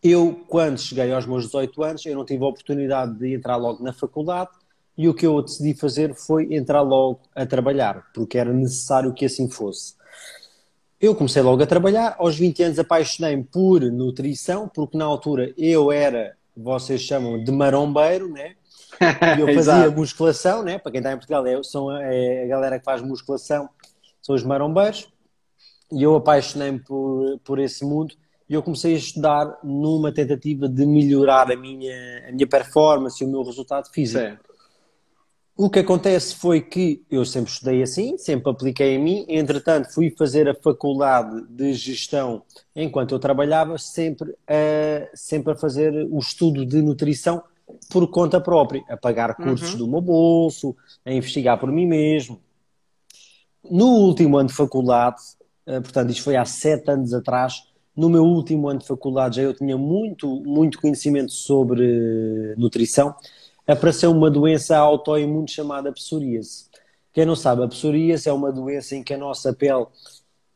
Eu, 0.00 0.44
quando 0.46 0.78
cheguei 0.78 1.12
aos 1.12 1.26
meus 1.26 1.46
18 1.46 1.82
anos, 1.82 2.06
eu 2.06 2.14
não 2.14 2.24
tive 2.24 2.44
a 2.44 2.46
oportunidade 2.46 3.18
de 3.18 3.34
entrar 3.34 3.56
logo 3.56 3.82
na 3.82 3.92
faculdade 3.92 4.50
e 4.96 5.08
o 5.08 5.14
que 5.14 5.26
eu 5.26 5.42
decidi 5.42 5.74
fazer 5.74 6.14
foi 6.14 6.54
entrar 6.54 6.80
logo 6.80 7.20
a 7.34 7.44
trabalhar, 7.44 8.06
porque 8.14 8.38
era 8.38 8.52
necessário 8.52 9.12
que 9.12 9.24
assim 9.24 9.48
fosse. 9.48 9.94
Eu 10.98 11.14
comecei 11.14 11.42
logo 11.42 11.62
a 11.62 11.66
trabalhar, 11.66 12.16
aos 12.18 12.38
20 12.38 12.62
anos 12.62 12.78
apaixonei-me 12.78 13.44
por 13.44 13.82
nutrição, 13.82 14.66
porque 14.66 14.96
na 14.96 15.04
altura 15.04 15.52
eu 15.58 15.92
era, 15.92 16.34
vocês 16.56 17.02
chamam 17.02 17.42
de 17.42 17.52
marombeiro, 17.52 18.32
né? 18.32 18.54
E 19.36 19.40
eu 19.40 19.52
fazia 19.54 19.90
musculação, 19.90 20.62
né? 20.62 20.78
Para 20.78 20.90
quem 20.90 21.00
está 21.00 21.12
em 21.12 21.16
Portugal, 21.16 21.46
é, 21.46 21.62
são, 21.62 21.92
é 21.92 22.44
a 22.44 22.46
galera 22.46 22.78
que 22.78 22.84
faz 22.84 23.02
musculação, 23.02 23.68
são 24.22 24.34
os 24.34 24.42
marombeiros. 24.42 25.12
E 25.92 26.02
eu 26.02 26.16
apaixonei-me 26.16 26.80
por, 26.80 27.38
por 27.44 27.58
esse 27.58 27.84
mundo 27.84 28.14
e 28.48 28.54
eu 28.54 28.62
comecei 28.62 28.94
a 28.94 28.98
estudar 28.98 29.58
numa 29.62 30.12
tentativa 30.12 30.68
de 30.68 30.86
melhorar 30.86 31.50
a 31.50 31.56
minha, 31.56 32.28
a 32.28 32.32
minha 32.32 32.46
performance 32.46 33.22
e 33.22 33.26
o 33.26 33.30
meu 33.30 33.42
resultado 33.42 33.88
físico. 33.90 34.38
O 35.58 35.70
que 35.70 35.78
acontece 35.78 36.34
foi 36.34 36.60
que 36.60 37.02
eu 37.10 37.24
sempre 37.24 37.50
estudei 37.50 37.82
assim, 37.82 38.18
sempre 38.18 38.50
apliquei 38.50 38.94
em 38.94 38.98
mim, 39.02 39.24
entretanto 39.26 39.90
fui 39.90 40.10
fazer 40.10 40.46
a 40.46 40.54
faculdade 40.54 41.46
de 41.48 41.72
gestão 41.72 42.42
enquanto 42.74 43.14
eu 43.14 43.18
trabalhava, 43.18 43.78
sempre 43.78 44.36
a, 44.46 45.08
sempre 45.14 45.54
a 45.54 45.56
fazer 45.56 46.06
o 46.10 46.18
estudo 46.18 46.66
de 46.66 46.82
nutrição 46.82 47.42
por 47.90 48.06
conta 48.10 48.38
própria, 48.38 48.84
a 48.86 48.98
pagar 48.98 49.34
cursos 49.34 49.72
uhum. 49.72 49.78
do 49.78 49.88
meu 49.88 50.00
bolso, 50.02 50.76
a 51.06 51.10
investigar 51.10 51.58
por 51.58 51.72
mim 51.72 51.86
mesmo. 51.86 52.38
No 53.64 53.86
último 53.86 54.36
ano 54.36 54.50
de 54.50 54.54
faculdade, 54.54 55.16
uh, 55.66 55.80
portanto, 55.80 56.10
isto 56.10 56.22
foi 56.22 56.36
há 56.36 56.44
sete 56.44 56.90
anos 56.90 57.14
atrás. 57.14 57.62
No 57.96 58.10
meu 58.10 58.24
último 58.24 58.68
ano 58.68 58.80
de 58.80 58.86
faculdade 58.86 59.36
já 59.36 59.42
eu 59.42 59.54
tinha 59.54 59.78
muito, 59.78 60.28
muito 60.44 60.78
conhecimento 60.78 61.32
sobre 61.32 62.54
nutrição. 62.58 63.14
Apareceu 63.66 64.10
uma 64.10 64.30
doença 64.30 64.76
autoimune 64.76 65.48
chamada 65.48 65.92
psoríase. 65.92 66.66
Quem 67.12 67.24
não 67.24 67.34
sabe, 67.34 67.64
a 67.64 67.68
psoríase 67.68 68.28
é 68.28 68.32
uma 68.32 68.52
doença 68.52 68.94
em 68.94 69.02
que 69.02 69.14
a 69.14 69.18
nossa 69.18 69.52
pele 69.52 69.86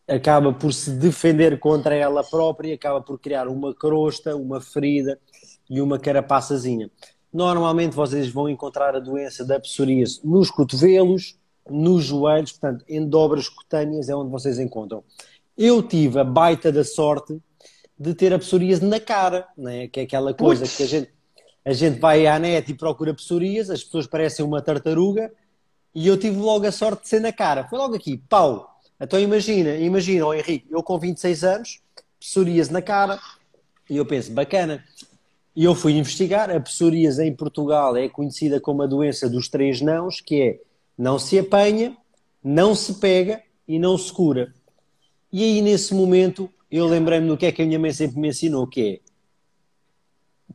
acaba 0.07 0.53
por 0.53 0.73
se 0.73 0.91
defender 0.91 1.59
contra 1.59 1.95
ela 1.95 2.23
própria, 2.23 2.75
acaba 2.75 3.01
por 3.01 3.19
criar 3.19 3.49
uma 3.49 3.75
crosta, 3.75 4.37
uma 4.37 4.61
ferida 4.61 5.19
e 5.69 5.81
uma 5.81 5.99
carapaçazinha. 5.99 6.91
Normalmente 7.33 7.95
vocês 7.95 8.29
vão 8.29 8.49
encontrar 8.49 8.97
a 8.97 9.01
doença 9.01 9.45
da 9.45 9.59
psoríase 9.61 10.21
nos 10.25 10.51
cotovelos, 10.51 11.39
nos 11.69 12.05
joelhos, 12.05 12.53
portanto, 12.53 12.85
em 12.89 13.07
dobras 13.09 13.49
cutâneas 13.49 14.09
é 14.09 14.15
onde 14.15 14.31
vocês 14.31 14.59
encontram. 14.59 15.05
Eu 15.57 15.83
tive 15.83 16.19
a 16.19 16.25
baita 16.25 16.73
da 16.73 16.83
sorte 16.83 17.41
de 17.99 18.15
ter 18.15 18.33
a 18.33 18.39
psoríase 18.39 18.85
na 18.85 18.99
cara, 18.99 19.47
né? 19.57 19.87
que 19.87 20.01
é 20.01 20.03
aquela 20.03 20.35
coisa 20.35 20.63
Putz. 20.63 20.77
que 20.77 20.83
a 20.83 20.87
gente, 20.87 21.11
a 21.65 21.73
gente 21.73 21.99
vai 21.99 22.27
à 22.27 22.39
net 22.39 22.71
e 22.71 22.75
procura 22.75 23.15
psoríase, 23.15 23.73
as 23.73 23.85
pessoas 23.85 24.07
parecem 24.07 24.45
uma 24.45 24.63
tartaruga, 24.63 25.33
e 25.95 26.07
eu 26.07 26.17
tive 26.17 26.37
logo 26.37 26.67
a 26.67 26.73
sorte 26.73 27.03
de 27.03 27.09
ser 27.09 27.21
na 27.21 27.33
cara. 27.33 27.69
Foi 27.69 27.79
logo 27.79 27.95
aqui, 27.95 28.17
pau. 28.29 28.81
Então 29.01 29.19
imagina, 29.19 29.75
imagina, 29.77 30.27
oh, 30.27 30.35
Henrique, 30.35 30.67
eu 30.71 30.83
com 30.83 30.99
26 30.99 31.45
anos, 31.45 31.81
psoríase 32.19 32.73
na 32.73 32.83
cara, 32.83 33.19
e 33.89 33.97
eu 33.97 34.07
penso, 34.07 34.31
bacana. 34.31 34.85
E 35.55 35.65
eu 35.65 35.75
fui 35.75 35.93
investigar, 35.95 36.51
a 36.51 36.61
psoríase 36.61 37.25
em 37.25 37.35
Portugal 37.35 37.97
é 37.97 38.09
conhecida 38.09 38.61
como 38.61 38.83
a 38.83 38.87
doença 38.87 39.29
dos 39.29 39.49
três 39.49 39.81
nãos, 39.81 40.21
que 40.21 40.41
é 40.41 40.61
não 40.97 41.19
se 41.19 41.39
apanha, 41.39 41.97
não 42.43 42.75
se 42.75 42.95
pega 42.95 43.43
e 43.67 43.79
não 43.79 43.99
se 43.99 44.13
cura. 44.13 44.55
E 45.33 45.43
aí 45.43 45.61
nesse 45.61 45.95
momento 45.95 46.49
eu 46.71 46.87
lembrei-me 46.87 47.27
do 47.27 47.37
que 47.37 47.47
é 47.47 47.53
que 47.53 47.63
a 47.63 47.67
minha 47.67 47.79
mãe 47.79 47.93
sempre 47.93 48.21
me 48.21 48.29
ensinou, 48.29 48.67
que 48.67 48.81
é 48.81 49.10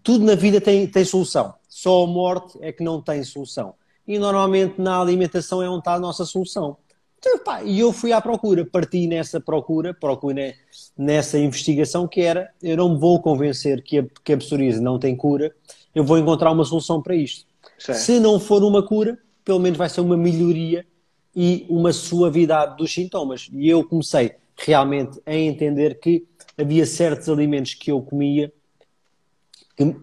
tudo 0.04 0.25
na 0.25 0.36
vida 0.36 0.60
tem, 0.62 0.88
tem 0.88 1.06
solução, 1.06 1.54
só 1.68 2.04
a 2.04 2.08
morte 2.08 2.58
é 2.62 2.72
que 2.72 2.84
não 2.84 3.02
tem 3.02 3.24
solução. 3.24 3.74
E 4.08 4.20
normalmente 4.20 4.80
na 4.80 5.00
alimentação 5.00 5.62
é 5.64 5.70
onde 5.70 5.80
está 5.80 5.96
a 5.96 6.00
nossa 6.00 6.25
solução. 6.25 6.78
Então, 7.18 7.40
pá, 7.40 7.64
e 7.64 7.80
eu 7.80 7.92
fui 7.92 8.12
à 8.12 8.22
procura, 8.22 8.64
parti 8.66 9.08
nessa 9.08 9.40
procura, 9.40 9.94
procurei 9.94 10.54
nessa 10.96 11.40
investigação 11.40 12.08
que 12.08 12.22
era, 12.22 12.52
eu 12.62 12.78
não 12.78 12.94
me 12.94 13.00
vou 13.00 13.20
convencer 13.20 13.82
que 13.82 14.00
a, 14.00 14.06
que 14.24 14.34
a 14.34 14.38
psoríase 14.38 14.80
não 14.80 15.00
tem 15.00 15.16
cura, 15.16 15.52
eu 15.94 16.04
vou 16.04 16.20
encontrar 16.20 16.52
uma 16.52 16.64
solução 16.64 17.02
para 17.02 17.16
isto. 17.16 17.48
Certo. 17.80 17.98
Se 17.98 18.20
não 18.20 18.40
for 18.40 18.64
uma 18.64 18.84
cura, 18.84 19.18
pelo 19.44 19.60
menos 19.60 19.78
vai 19.78 19.90
ser 19.90 20.02
uma 20.02 20.16
melhoria 20.16 20.86
e 21.36 21.66
uma 21.68 21.92
suavidade 21.92 22.78
dos 22.78 22.94
sintomas. 22.94 23.50
E 23.52 23.68
eu 23.68 23.84
comecei 23.84 24.36
realmente 24.56 25.20
a 25.25 25.34
entender 25.34 26.00
que 26.00 26.25
havia 26.58 26.86
certos 26.86 27.28
alimentos 27.28 27.74
que 27.74 27.92
eu 27.92 28.02
comia 28.02 28.54
que 29.75 29.96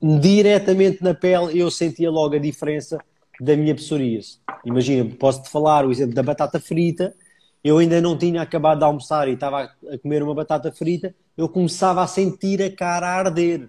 diretamente 0.00 1.02
na 1.02 1.14
pele 1.14 1.58
eu 1.58 1.70
sentia 1.70 2.10
logo 2.10 2.34
a 2.34 2.38
diferença 2.38 2.98
da 3.40 3.56
minha 3.56 3.74
psoríase. 3.74 4.38
Imagina, 4.64 5.14
posso-te 5.16 5.48
falar 5.48 5.86
o 5.86 5.90
exemplo 5.90 6.14
da 6.14 6.22
batata 6.22 6.60
frita. 6.60 7.14
Eu 7.62 7.78
ainda 7.78 8.00
não 8.00 8.16
tinha 8.16 8.42
acabado 8.42 8.78
de 8.78 8.84
almoçar 8.84 9.28
e 9.28 9.32
estava 9.32 9.62
a 9.62 9.98
comer 9.98 10.22
uma 10.22 10.34
batata 10.34 10.70
frita, 10.70 11.14
eu 11.36 11.48
começava 11.48 12.02
a 12.02 12.06
sentir 12.06 12.62
a 12.62 12.70
cara 12.70 13.08
a 13.08 13.18
arder. 13.18 13.68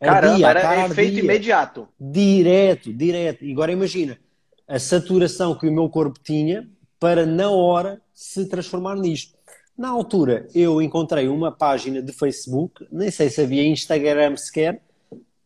Caramba, 0.00 0.32
ardia, 0.32 0.46
era 0.48 0.60
cara 0.62 0.86
efeito 0.86 1.08
ardia. 1.08 1.24
imediato. 1.24 1.88
Direto, 1.98 2.92
direto. 2.92 3.44
E 3.44 3.52
agora 3.52 3.72
imagina 3.72 4.18
a 4.66 4.78
saturação 4.78 5.54
que 5.54 5.68
o 5.68 5.72
meu 5.72 5.88
corpo 5.90 6.18
tinha 6.22 6.66
para, 6.98 7.26
na 7.26 7.50
hora, 7.50 8.00
se 8.12 8.46
transformar 8.46 8.96
nisto. 8.96 9.36
Na 9.80 9.88
altura, 9.88 10.46
eu 10.54 10.82
encontrei 10.82 11.26
uma 11.26 11.50
página 11.50 12.02
de 12.02 12.12
Facebook, 12.12 12.86
nem 12.92 13.10
sei 13.10 13.30
se 13.30 13.40
havia 13.40 13.66
Instagram 13.66 14.36
sequer, 14.36 14.82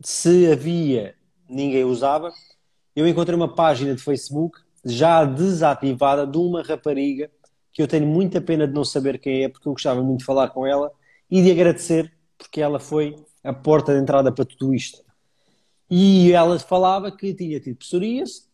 se 0.02 0.50
havia, 0.50 1.14
ninguém 1.48 1.84
usava, 1.84 2.32
eu 2.96 3.06
encontrei 3.06 3.36
uma 3.36 3.54
página 3.54 3.94
de 3.94 4.02
Facebook 4.02 4.58
já 4.84 5.24
desativada 5.24 6.26
de 6.26 6.36
uma 6.36 6.64
rapariga 6.64 7.30
que 7.72 7.80
eu 7.80 7.86
tenho 7.86 8.08
muita 8.08 8.40
pena 8.40 8.66
de 8.66 8.74
não 8.74 8.84
saber 8.84 9.20
quem 9.20 9.44
é, 9.44 9.48
porque 9.48 9.68
eu 9.68 9.72
gostava 9.72 10.02
muito 10.02 10.18
de 10.18 10.24
falar 10.24 10.48
com 10.48 10.66
ela 10.66 10.90
e 11.30 11.40
de 11.40 11.52
agradecer, 11.52 12.12
porque 12.36 12.60
ela 12.60 12.80
foi 12.80 13.14
a 13.44 13.52
porta 13.52 13.94
de 13.94 14.00
entrada 14.00 14.32
para 14.32 14.44
tudo 14.44 14.74
isto. 14.74 15.00
E 15.88 16.32
ela 16.32 16.58
falava 16.58 17.16
que 17.16 17.32
tinha 17.34 17.60
tido 17.60 17.76
psoríase, 17.76 18.48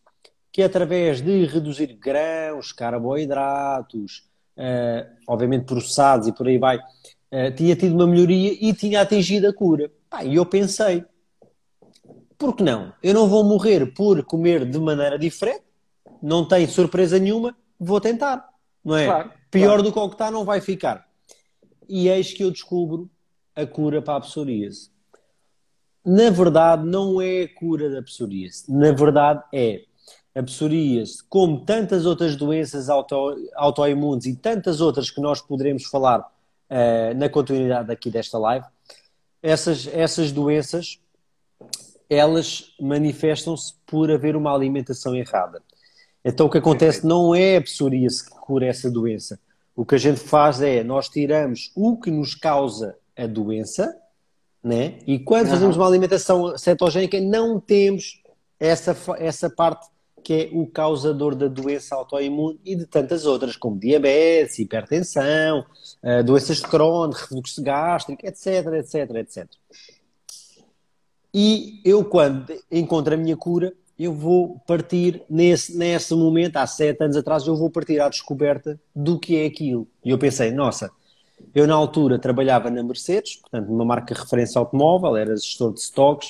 que 0.51 0.61
através 0.61 1.21
de 1.21 1.43
reduzir 1.47 1.97
grãos, 1.99 2.71
carboidratos, 2.71 4.29
obviamente 5.27 5.65
processados 5.65 6.27
e 6.27 6.31
por 6.31 6.47
aí 6.47 6.57
vai, 6.57 6.77
uh, 6.77 7.51
tinha 7.55 7.75
tido 7.75 7.95
uma 7.95 8.07
melhoria 8.07 8.57
e 8.59 8.73
tinha 8.73 9.01
atingido 9.01 9.47
a 9.47 9.53
cura. 9.53 9.91
E 10.23 10.35
eu 10.35 10.45
pensei, 10.45 11.05
por 12.37 12.55
que 12.55 12.63
não? 12.63 12.93
Eu 13.01 13.13
não 13.13 13.27
vou 13.27 13.43
morrer 13.43 13.93
por 13.93 14.23
comer 14.23 14.65
de 14.65 14.79
maneira 14.79 15.17
diferente, 15.17 15.63
não 16.21 16.47
tem 16.47 16.67
surpresa 16.67 17.17
nenhuma, 17.17 17.55
vou 17.79 18.01
tentar, 18.01 18.47
não 18.83 18.95
é? 18.95 19.05
Claro, 19.05 19.31
Pior 19.49 19.67
claro. 19.67 19.83
do 19.83 19.91
que 19.91 19.99
o 19.99 20.09
que 20.09 20.15
está 20.15 20.31
não 20.31 20.45
vai 20.45 20.61
ficar. 20.61 21.07
E 21.87 22.07
eis 22.07 22.33
que 22.33 22.43
eu 22.43 22.51
descubro 22.51 23.09
a 23.55 23.65
cura 23.65 24.01
para 24.01 24.17
a 24.17 24.21
psoríase. 24.21 24.89
Na 26.05 26.29
verdade, 26.29 26.85
não 26.87 27.21
é 27.21 27.43
a 27.43 27.53
cura 27.53 27.89
da 27.89 28.01
psoríase. 28.01 28.63
Na 28.69 28.91
verdade, 28.91 29.43
é 29.53 29.83
a 30.33 30.41
psoríase, 30.41 31.23
como 31.29 31.59
tantas 31.59 32.05
outras 32.05 32.35
doenças 32.35 32.89
auto, 32.89 33.15
autoimunes 33.55 34.25
e 34.25 34.35
tantas 34.35 34.79
outras 34.79 35.11
que 35.11 35.19
nós 35.19 35.41
poderemos 35.41 35.83
falar 35.85 36.19
uh, 36.21 37.13
na 37.15 37.27
continuidade 37.29 37.91
aqui 37.91 38.09
desta 38.09 38.37
live, 38.37 38.65
essas, 39.41 39.87
essas 39.87 40.31
doenças 40.31 40.99
elas 42.09 42.73
manifestam-se 42.77 43.73
por 43.85 44.11
haver 44.11 44.35
uma 44.35 44.53
alimentação 44.53 45.15
errada. 45.15 45.61
Então 46.23 46.47
o 46.47 46.49
que 46.49 46.57
acontece 46.57 47.07
não 47.07 47.33
é 47.33 47.55
a 47.55 47.61
psoríase 47.61 48.25
que 48.25 48.31
cura 48.31 48.65
essa 48.65 48.91
doença. 48.91 49.39
O 49.73 49.85
que 49.85 49.95
a 49.95 49.97
gente 49.97 50.19
faz 50.19 50.61
é, 50.61 50.83
nós 50.83 51.07
tiramos 51.07 51.71
o 51.73 51.97
que 51.97 52.11
nos 52.11 52.35
causa 52.35 52.97
a 53.17 53.25
doença, 53.25 53.97
né? 54.61 54.99
e 55.07 55.19
quando 55.19 55.47
fazemos 55.47 55.77
uma 55.77 55.87
alimentação 55.87 56.57
cetogénica 56.57 57.19
não 57.19 57.59
temos 57.59 58.21
essa, 58.59 58.95
essa 59.17 59.49
parte 59.49 59.87
que 60.23 60.33
é 60.33 60.49
o 60.51 60.67
causador 60.67 61.35
da 61.35 61.47
doença 61.47 61.95
autoimune 61.95 62.59
e 62.63 62.75
de 62.75 62.85
tantas 62.85 63.25
outras, 63.25 63.55
como 63.55 63.79
diabetes, 63.79 64.59
hipertensão, 64.59 65.65
uh, 66.03 66.23
doenças 66.23 66.57
de 66.57 66.67
Crohn, 66.67 67.09
refluxo 67.09 67.61
gástrico, 67.63 68.25
etc, 68.25 68.67
etc, 68.73 69.15
etc. 69.15 69.47
E 71.33 71.81
eu, 71.85 72.03
quando 72.03 72.53
encontro 72.71 73.13
a 73.13 73.17
minha 73.17 73.37
cura, 73.37 73.73
eu 73.97 74.13
vou 74.13 74.59
partir 74.67 75.23
nesse, 75.29 75.77
nesse 75.77 76.13
momento, 76.15 76.57
há 76.57 76.65
sete 76.65 77.03
anos 77.03 77.15
atrás, 77.15 77.45
eu 77.45 77.55
vou 77.55 77.69
partir 77.69 77.99
à 77.99 78.09
descoberta 78.09 78.79
do 78.95 79.19
que 79.19 79.37
é 79.37 79.45
aquilo. 79.45 79.87
E 80.03 80.09
eu 80.09 80.17
pensei, 80.17 80.51
nossa, 80.51 80.91
eu 81.53 81.67
na 81.67 81.75
altura 81.75 82.19
trabalhava 82.19 82.69
na 82.69 82.83
Mercedes, 82.83 83.35
portanto, 83.35 83.67
numa 83.67 83.85
marca 83.85 84.13
de 84.13 84.19
referência 84.19 84.59
automóvel, 84.59 85.15
era 85.15 85.35
gestor 85.35 85.73
de 85.73 85.81
stocks 85.81 86.29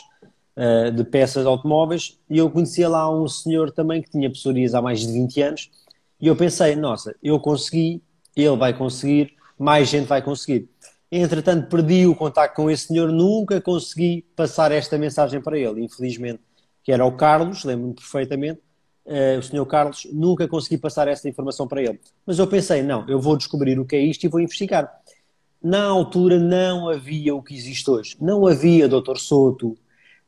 uh, 0.61 0.91
de 0.91 1.03
peças 1.03 1.43
de 1.43 1.49
automóveis, 1.49 2.19
e 2.29 2.37
eu 2.37 2.49
conhecia 2.49 2.87
lá 2.87 3.09
um 3.11 3.27
senhor 3.27 3.71
também 3.71 4.01
que 4.01 4.11
tinha 4.11 4.29
psoríase 4.29 4.75
há 4.75 4.81
mais 4.81 4.99
de 4.99 5.11
20 5.11 5.41
anos, 5.41 5.71
e 6.19 6.27
eu 6.27 6.35
pensei, 6.35 6.75
nossa, 6.75 7.15
eu 7.23 7.39
consegui, 7.39 8.03
ele 8.35 8.55
vai 8.55 8.77
conseguir, 8.77 9.33
mais 9.57 9.89
gente 9.89 10.05
vai 10.05 10.21
conseguir. 10.21 10.69
Entretanto, 11.11 11.67
perdi 11.67 12.05
o 12.05 12.15
contato 12.15 12.53
com 12.53 12.69
esse 12.69 12.87
senhor, 12.87 13.11
nunca 13.11 13.59
consegui 13.59 14.25
passar 14.35 14.71
esta 14.71 14.97
mensagem 14.97 15.41
para 15.41 15.57
ele, 15.57 15.83
infelizmente, 15.83 16.39
que 16.83 16.91
era 16.91 17.05
o 17.05 17.11
Carlos, 17.11 17.63
lembro-me 17.63 17.93
perfeitamente, 17.95 18.61
uh, 19.05 19.39
o 19.39 19.43
senhor 19.43 19.65
Carlos, 19.65 20.07
nunca 20.13 20.47
consegui 20.47 20.77
passar 20.77 21.07
esta 21.07 21.27
informação 21.27 21.67
para 21.67 21.81
ele. 21.81 21.99
Mas 22.25 22.39
eu 22.39 22.47
pensei, 22.47 22.83
não, 22.83 23.07
eu 23.09 23.19
vou 23.19 23.35
descobrir 23.35 23.79
o 23.79 23.85
que 23.85 23.95
é 23.95 23.99
isto 23.99 24.23
e 24.23 24.29
vou 24.29 24.39
investigar. 24.39 24.91
Na 25.61 25.85
altura 25.85 26.39
não 26.39 26.89
havia 26.89 27.35
o 27.35 27.43
que 27.43 27.53
existe 27.53 27.89
hoje. 27.89 28.17
Não 28.19 28.47
havia 28.47 28.87
Dr. 28.87 29.17
Soto, 29.17 29.77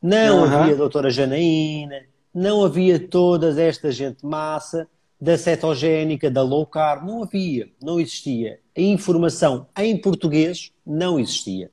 não 0.04 0.40
uhum. 0.40 0.44
havia 0.44 0.76
Doutora 0.76 1.08
Janaína, 1.08 2.02
não 2.34 2.62
havia 2.62 3.00
toda 3.00 3.58
esta 3.58 3.90
gente 3.90 4.24
massa 4.26 4.86
da 5.18 5.38
cetogénica, 5.38 6.30
da 6.30 6.42
low 6.42 6.66
carb, 6.66 7.06
não 7.06 7.22
havia, 7.22 7.70
não 7.82 7.98
existia. 7.98 8.60
A 8.76 8.80
informação 8.82 9.66
em 9.78 9.96
português 9.96 10.70
não 10.86 11.18
existia. 11.18 11.70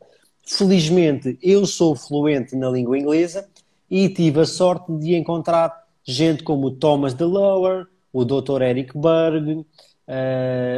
Felizmente, 0.47 1.37
eu 1.43 1.65
sou 1.65 1.93
fluente 1.93 2.55
na 2.55 2.69
língua 2.69 2.97
inglesa 2.97 3.49
e 3.89 4.07
tive 4.07 4.39
a 4.39 4.45
sorte 4.45 4.89
de 4.93 5.13
encontrar 5.13 5.85
gente 6.01 6.41
como 6.41 6.67
o 6.67 6.71
Thomas 6.71 7.13
DeLower, 7.13 7.85
o 8.13 8.23
Dr. 8.23 8.61
Eric 8.61 8.97
Berg, 8.97 9.51
uh, 9.51 9.65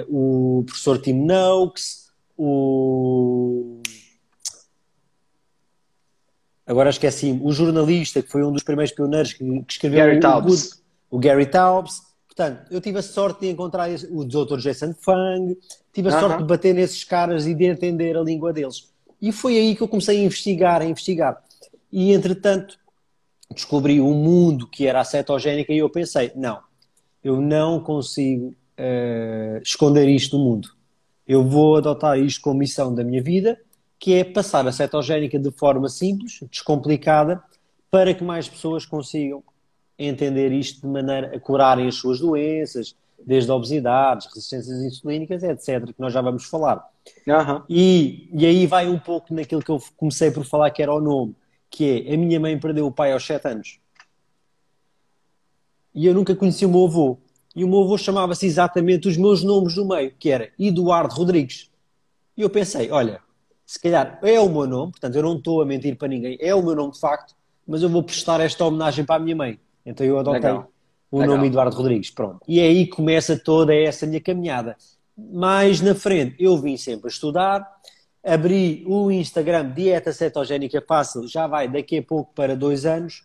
o 0.10 0.64
professor 0.64 1.00
Tim 1.00 1.24
Noakes, 1.24 2.08
o. 2.36 3.83
Agora 6.65 6.89
esqueci, 6.89 7.38
o 7.43 7.51
jornalista 7.51 8.22
que 8.22 8.29
foi 8.29 8.43
um 8.43 8.51
dos 8.51 8.63
primeiros 8.63 8.93
pioneiros 8.93 9.34
que, 9.34 9.43
que 9.43 9.74
escreveu 9.74 10.00
Gary 10.00 10.17
o, 10.17 10.20
Taubes. 10.20 10.82
o, 11.12 11.20
Gary 11.20 11.46
Taubes 11.46 12.01
Portanto, 12.36 12.65
eu 12.72 12.82
tive 12.82 12.98
a 12.98 13.03
sorte 13.03 13.41
de 13.41 13.50
encontrar 13.50 13.91
esse- 13.91 14.08
o 14.08 14.25
Dr. 14.25 14.58
Jason 14.58 14.91
Fung, 15.00 15.55
tive 15.93 16.10
a 16.10 16.12
Aham. 16.13 16.20
sorte 16.20 16.38
de 16.39 16.43
bater 16.46 16.74
nesses 16.74 17.03
caras 17.03 17.46
e 17.46 17.53
de 17.53 17.65
entender 17.65 18.17
a 18.17 18.22
língua 18.22 18.51
deles. 18.51 18.91
E 19.22 19.32
foi 19.32 19.55
aí 19.55 19.75
que 19.75 19.84
eu 19.84 19.88
comecei 19.88 20.20
a 20.20 20.24
investigar, 20.24 20.82
a 20.82 20.86
investigar. 20.86 21.39
E, 21.91 22.12
entretanto, 22.12 22.75
descobri 23.53 24.01
um 24.01 24.15
mundo 24.15 24.67
que 24.67 24.88
era 24.88 25.03
cetogénica 25.03 25.72
e 25.72 25.77
eu 25.77 25.89
pensei, 25.91 26.32
não, 26.36 26.60
eu 27.24 27.39
não 27.39 27.79
consigo 27.79 28.55
eh, 28.75 29.62
esconder 29.63 30.10
isto 30.10 30.36
do 30.36 30.43
mundo. 30.43 30.70
Eu 31.27 31.43
vou 31.43 31.75
adotar 31.77 32.17
isto 32.17 32.41
como 32.41 32.58
missão 32.58 32.96
da 32.96 33.03
minha 33.03 33.22
vida, 33.22 33.60
que 34.04 34.16
é 34.16 34.24
passar 34.26 34.68
a 34.68 34.72
cetogénica 34.74 35.40
de 35.40 35.50
forma 35.50 35.88
simples, 35.88 36.42
descomplicada, 36.52 37.42
para 37.90 38.14
que 38.14 38.22
mais 38.22 38.50
pessoas 38.50 38.86
consigam 38.86 39.42
entender 39.98 40.52
isto 40.52 40.82
de 40.82 40.88
maneira 40.88 41.34
a 41.34 41.40
curarem 41.40 41.88
as 41.88 41.96
suas 41.96 42.20
doenças, 42.20 42.98
desde 43.26 43.50
obesidades, 43.50 44.28
resistências 44.28 44.78
insulínicas, 44.82 45.42
etc., 45.42 45.86
que 45.86 46.02
nós 46.02 46.12
já 46.12 46.20
vamos 46.20 46.44
falar. 46.44 46.86
Aham. 47.26 47.64
E, 47.70 48.28
e 48.34 48.46
aí 48.46 48.68
vai 48.68 48.90
um 48.90 49.00
pouco 49.00 49.34
naquilo 49.34 49.64
que 49.64 49.72
eu 49.72 49.82
comecei 49.96 50.30
por 50.32 50.44
falar 50.44 50.70
que 50.72 50.84
era 50.84 50.94
o 50.94 51.00
nome, 51.00 51.34
que 51.70 52.06
é 52.06 52.14
a 52.14 52.18
minha 52.18 52.42
mãe 52.42 52.60
perdeu 52.60 52.86
o 52.86 52.92
pai 52.92 53.14
aos 53.14 53.26
7 53.26 53.48
anos. 53.48 53.80
E 55.96 56.06
eu 56.06 56.14
nunca 56.14 56.36
conheci 56.36 56.66
o 56.66 56.70
meu 56.70 56.88
avô. 56.88 57.18
E 57.56 57.64
o 57.64 57.70
meu 57.70 57.84
avô 57.84 57.98
chamava-se 57.98 58.46
exatamente 58.46 59.08
os 59.08 59.16
meus 59.16 59.46
nomes 59.46 59.76
do 59.76 59.88
meio, 59.88 60.14
que 60.20 60.30
era 60.30 60.52
Eduardo 60.60 61.16
Rodrigues. 61.16 61.72
E 62.36 62.42
eu 62.42 62.50
pensei, 62.50 62.92
olha, 62.92 63.22
se 63.74 63.80
calhar 63.80 64.20
é 64.22 64.39
o 64.39 64.48
meu 64.48 64.68
nome, 64.68 64.92
portanto 64.92 65.15
eu 65.15 65.24
não 65.24 65.36
estou 65.36 65.60
a 65.60 65.65
mentir 65.65 65.98
para 65.98 66.08
ninguém, 66.08 66.38
é 66.39 66.53
o 66.53 66.62
meu 66.62 66.75
nome 66.75 66.92
de 66.92 67.00
facto, 67.00 67.34
mas 67.68 67.82
eu 67.82 67.89
vou 67.89 68.03
prestar 68.03 68.39
esta 68.39 68.63
homenagem 68.63 69.03
para 69.03 69.15
a 69.15 69.20
minha 69.20 69.36
mãe. 69.36 69.60
Então 69.84 70.06
eu 70.06 70.20
adotei 70.20 70.42
Legal. 70.42 70.72
o 71.10 71.18
Legal. 71.18 71.36
nome 71.36 71.48
Eduardo 71.48 71.75
Rodrigues, 71.75 72.12
pronto. 72.12 72.42
E 72.48 72.60
aí 72.60 72.86
começa 72.86 73.36
toda 73.36 73.74
essa 73.74 74.06
minha 74.06 74.22
caminhada. 74.22 74.77
Mais 75.18 75.82
na 75.82 75.96
frente, 75.96 76.36
eu 76.38 76.56
vim 76.56 76.77
sempre 76.77 77.08
a 77.08 77.10
estudar, 77.10 77.68
abri 78.24 78.84
o 78.86 79.10
Instagram 79.10 79.72
Dieta 79.72 80.13
Cetogénica 80.13 80.80
Fácil, 80.88 81.27
já 81.27 81.48
vai 81.48 81.68
daqui 81.68 81.98
a 81.98 82.03
pouco 82.03 82.32
para 82.36 82.56
dois 82.56 82.86
anos, 82.86 83.24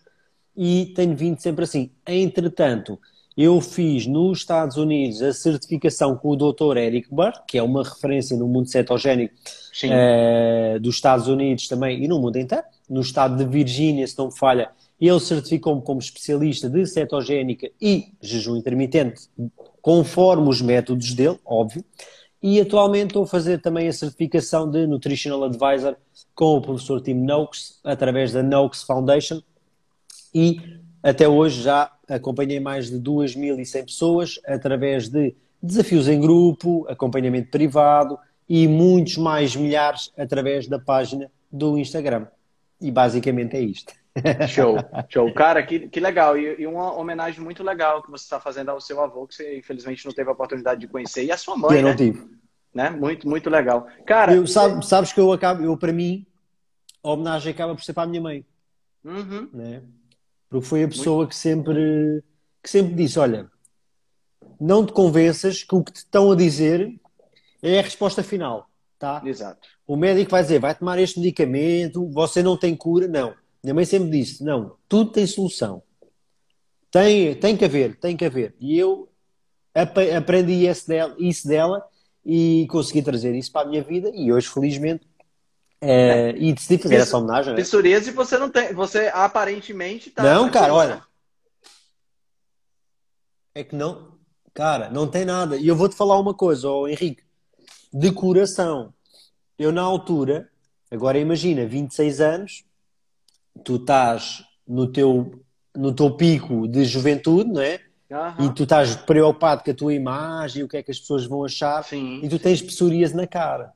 e 0.57 0.87
tenho 0.95 1.15
vindo 1.15 1.39
sempre 1.39 1.63
assim. 1.63 1.91
Entretanto, 2.07 2.99
eu 3.41 3.61
fiz 3.61 4.05
nos 4.05 4.39
Estados 4.39 4.75
Unidos 4.75 5.21
a 5.21 5.31
certificação 5.31 6.13
com 6.17 6.31
o 6.31 6.35
Dr. 6.35 6.75
Eric 6.75 7.07
Burr, 7.09 7.31
que 7.47 7.57
é 7.57 7.63
uma 7.63 7.85
referência 7.85 8.35
no 8.35 8.45
mundo 8.45 8.67
cetogénico 8.67 9.33
eh, 9.81 10.77
dos 10.81 10.95
Estados 10.95 11.29
Unidos 11.29 11.69
também 11.69 12.03
e 12.03 12.07
no 12.09 12.19
mundo 12.19 12.37
inteiro. 12.37 12.65
No 12.89 12.99
estado 12.99 13.37
de 13.37 13.49
Virgínia, 13.49 14.05
se 14.05 14.17
não 14.17 14.25
me 14.25 14.37
falha, 14.37 14.69
ele 14.99 15.21
certificou-me 15.21 15.81
como 15.81 16.01
especialista 16.01 16.69
de 16.69 16.85
cetogénica 16.85 17.71
e 17.81 18.11
jejum 18.21 18.57
intermitente, 18.57 19.29
conforme 19.81 20.49
os 20.49 20.61
métodos 20.61 21.13
dele, 21.13 21.39
óbvio. 21.45 21.85
E 22.43 22.59
atualmente 22.59 23.11
estou 23.11 23.23
a 23.23 23.27
fazer 23.27 23.61
também 23.61 23.87
a 23.87 23.93
certificação 23.93 24.69
de 24.69 24.85
Nutritional 24.85 25.45
Advisor 25.45 25.95
com 26.35 26.57
o 26.57 26.61
professor 26.61 26.99
Tim 26.99 27.13
Noakes, 27.13 27.79
através 27.85 28.33
da 28.33 28.43
Noakes 28.43 28.83
Foundation. 28.83 29.41
E 30.35 30.59
até 31.03 31.27
hoje 31.27 31.61
já 31.61 31.91
acompanhei 32.07 32.59
mais 32.59 32.89
de 32.89 32.99
2.100 32.99 33.85
pessoas 33.85 34.39
através 34.45 35.07
de 35.09 35.35
desafios 35.61 36.07
em 36.07 36.19
grupo, 36.19 36.85
acompanhamento 36.89 37.49
privado 37.51 38.17
e 38.47 38.67
muitos 38.67 39.17
mais 39.17 39.55
milhares 39.55 40.11
através 40.17 40.67
da 40.67 40.79
página 40.79 41.29
do 41.51 41.77
Instagram. 41.77 42.27
E 42.81 42.89
basicamente 42.91 43.55
é 43.55 43.61
isto. 43.61 43.93
Show, 44.49 44.75
show. 45.07 45.33
Cara, 45.33 45.61
que, 45.63 45.87
que 45.87 45.99
legal. 45.99 46.37
E, 46.37 46.61
e 46.61 46.67
uma 46.67 46.93
homenagem 46.97 47.41
muito 47.41 47.63
legal 47.63 48.01
que 48.01 48.09
você 48.11 48.23
está 48.23 48.39
fazendo 48.39 48.69
ao 48.69 48.81
seu 48.81 48.99
avô, 49.01 49.25
que 49.27 49.35
você 49.35 49.57
infelizmente 49.59 50.05
não 50.05 50.11
teve 50.11 50.29
a 50.29 50.33
oportunidade 50.33 50.81
de 50.81 50.87
conhecer, 50.87 51.23
e 51.23 51.31
a 51.31 51.37
sua 51.37 51.55
mãe, 51.55 51.77
eu 51.77 51.83
não 51.83 51.89
né? 51.91 51.95
tive. 51.95 52.27
né? 52.73 52.89
Muito, 52.89 53.29
muito 53.29 53.49
legal. 53.49 53.87
Cara, 54.05 54.33
Eu, 54.33 54.47
sabe- 54.47 54.85
sabes 54.85 55.13
que 55.13 55.19
eu 55.19 55.31
acabo, 55.31 55.63
eu 55.63 55.77
para 55.77 55.93
mim, 55.93 56.25
a 57.03 57.11
homenagem 57.11 57.53
acaba 57.53 57.75
por 57.75 57.83
ser 57.83 57.93
para 57.93 58.03
a 58.03 58.07
minha 58.07 58.21
mãe. 58.21 58.45
uhum, 59.05 59.47
né? 59.53 59.83
Porque 60.49 60.65
foi 60.65 60.83
a 60.83 60.87
pessoa 60.87 61.27
que 61.27 61.35
sempre, 61.35 62.23
que 62.63 62.69
sempre 62.69 62.95
disse: 62.95 63.19
Olha, 63.19 63.49
não 64.59 64.85
te 64.85 64.91
convenças 64.91 65.63
que 65.63 65.75
o 65.75 65.83
que 65.83 65.91
te 65.91 65.97
estão 65.97 66.31
a 66.31 66.35
dizer 66.35 66.91
é 67.61 67.79
a 67.79 67.83
resposta 67.83 68.23
final, 68.23 68.67
tá? 68.97 69.21
exato. 69.25 69.67
O 69.85 69.95
médico 69.95 70.31
vai 70.31 70.41
dizer: 70.41 70.59
vai 70.59 70.75
tomar 70.75 70.99
este 70.99 71.19
medicamento, 71.19 72.09
você 72.11 72.41
não 72.41 72.57
tem 72.57 72.75
cura. 72.75 73.07
Não. 73.07 73.33
Minha 73.63 73.73
mãe 73.73 73.85
sempre 73.85 74.09
disse: 74.09 74.43
não, 74.43 74.75
tudo 74.87 75.11
tem 75.11 75.27
solução. 75.27 75.81
Tem, 76.91 77.35
tem 77.35 77.55
que 77.55 77.65
haver, 77.65 77.99
tem 77.99 78.17
que 78.17 78.25
haver. 78.25 78.55
E 78.59 78.77
eu 78.77 79.07
ap- 79.75 79.97
aprendi 80.17 80.65
isso 80.67 80.87
dela, 80.87 81.15
isso 81.19 81.47
dela 81.47 81.83
e 82.25 82.67
consegui 82.69 83.01
trazer 83.01 83.35
isso 83.35 83.51
para 83.51 83.67
a 83.67 83.69
minha 83.69 83.83
vida 83.83 84.11
e 84.13 84.31
hoje, 84.31 84.47
felizmente, 84.47 85.07
eh, 85.81 86.35
e 86.37 86.53
decidi 86.53 86.81
fazer 86.81 86.95
essa 86.95 87.17
homenagem. 87.17 87.53
né? 87.53 87.61
Psoríase 87.61 88.11
você 88.11 88.37
não 88.37 88.49
tem, 88.49 88.73
você 88.73 89.11
aparentemente 89.13 90.09
tá 90.09 90.23
Não, 90.23 90.49
cara, 90.51 90.73
olha. 90.73 91.03
É 93.55 93.63
que 93.63 93.75
não, 93.75 94.13
cara, 94.53 94.89
não 94.89 95.07
tem 95.07 95.25
nada. 95.25 95.57
E 95.57 95.67
eu 95.67 95.75
vou-te 95.75 95.95
falar 95.95 96.19
uma 96.19 96.33
coisa, 96.33 96.69
ó 96.69 96.87
Henrique, 96.87 97.23
de 97.93 98.11
coração. 98.11 98.93
Eu, 99.57 99.71
na 99.71 99.81
altura, 99.81 100.49
agora 100.91 101.17
imagina, 101.17 101.65
26 101.65 102.21
anos, 102.21 102.63
tu 103.63 103.75
estás 103.75 104.43
no 104.67 104.91
teu, 104.91 105.43
no 105.75 105.93
teu 105.93 106.15
pico 106.15 106.67
de 106.67 106.85
juventude, 106.85 107.49
não 107.51 107.61
é? 107.61 107.81
Aham. 108.11 108.45
E 108.45 108.53
tu 108.53 108.63
estás 108.63 108.95
preocupado 108.95 109.63
com 109.63 109.71
a 109.71 109.73
tua 109.73 109.93
imagem, 109.93 110.63
o 110.63 110.67
que 110.67 110.77
é 110.77 110.83
que 110.83 110.91
as 110.91 110.99
pessoas 110.99 111.25
vão 111.25 111.43
achar, 111.43 111.83
Sim. 111.83 112.21
e 112.23 112.29
tu 112.29 112.39
tens 112.39 112.61
psoríase 112.61 113.15
na 113.15 113.27
cara. 113.27 113.73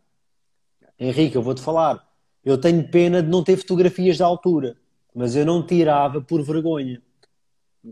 Henrique, 1.04 1.36
eu 1.36 1.42
vou-te 1.42 1.62
falar. 1.62 2.06
Eu 2.44 2.58
tenho 2.58 2.88
pena 2.88 3.22
de 3.24 3.30
não 3.30 3.44
ter 3.44 3.56
fotografias 3.58 4.18
da 4.18 4.26
altura, 4.26 4.76
mas 5.16 5.36
eu 5.36 5.46
não 5.46 5.66
tirava 5.66 6.22
por 6.22 6.42
vergonha. 6.44 7.02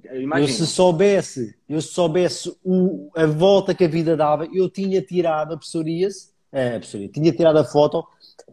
Eu 0.05 0.21
Eu 0.37 0.47
se 0.47 0.65
soubesse, 0.65 1.55
eu 1.67 1.81
se 1.81 1.89
soubesse 1.89 2.55
o, 2.63 3.09
a 3.15 3.25
volta 3.25 3.73
que 3.75 3.83
a 3.83 3.87
vida 3.87 4.15
dava, 4.15 4.47
eu 4.53 4.69
tinha 4.69 5.01
tirado 5.01 5.53
a 5.53 5.57
psoríase, 5.57 6.29
é, 6.51 6.75
a 6.77 6.79
psoríase, 6.79 7.11
tinha 7.11 7.31
tirado 7.33 7.57
a 7.59 7.63
foto 7.65 8.05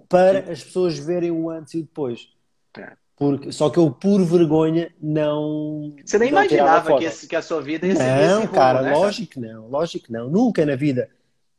para 0.09 0.51
as 0.51 0.65
pessoas 0.65 0.99
verem 0.99 1.31
o 1.31 1.49
antes 1.49 1.75
e 1.75 1.79
o 1.79 1.83
depois. 1.83 2.29
É. 2.77 2.93
Porque, 3.17 3.51
só 3.53 3.69
que 3.71 3.79
eu, 3.79 3.91
por 3.91 4.21
vergonha, 4.25 4.93
não. 5.01 5.95
Você 6.05 6.19
nem 6.19 6.31
não 6.31 6.39
imaginava 6.41 6.89
foto. 6.91 6.99
que, 7.01 7.05
esse- 7.05 7.27
que 7.27 7.35
a 7.37 7.43
sua 7.43 7.61
vida 7.61 7.87
ia 7.87 7.93
esse 7.93 8.03
Não, 8.03 8.41
rumo, 8.43 8.53
cara, 8.53 8.83
né, 8.83 8.93
lógico 8.95 9.33
que 9.33 9.41
não, 9.41 9.69
lógico 9.69 10.07
que 10.07 10.13
não. 10.13 10.29
Nunca 10.31 10.65
na 10.65 10.77
vida. 10.77 11.09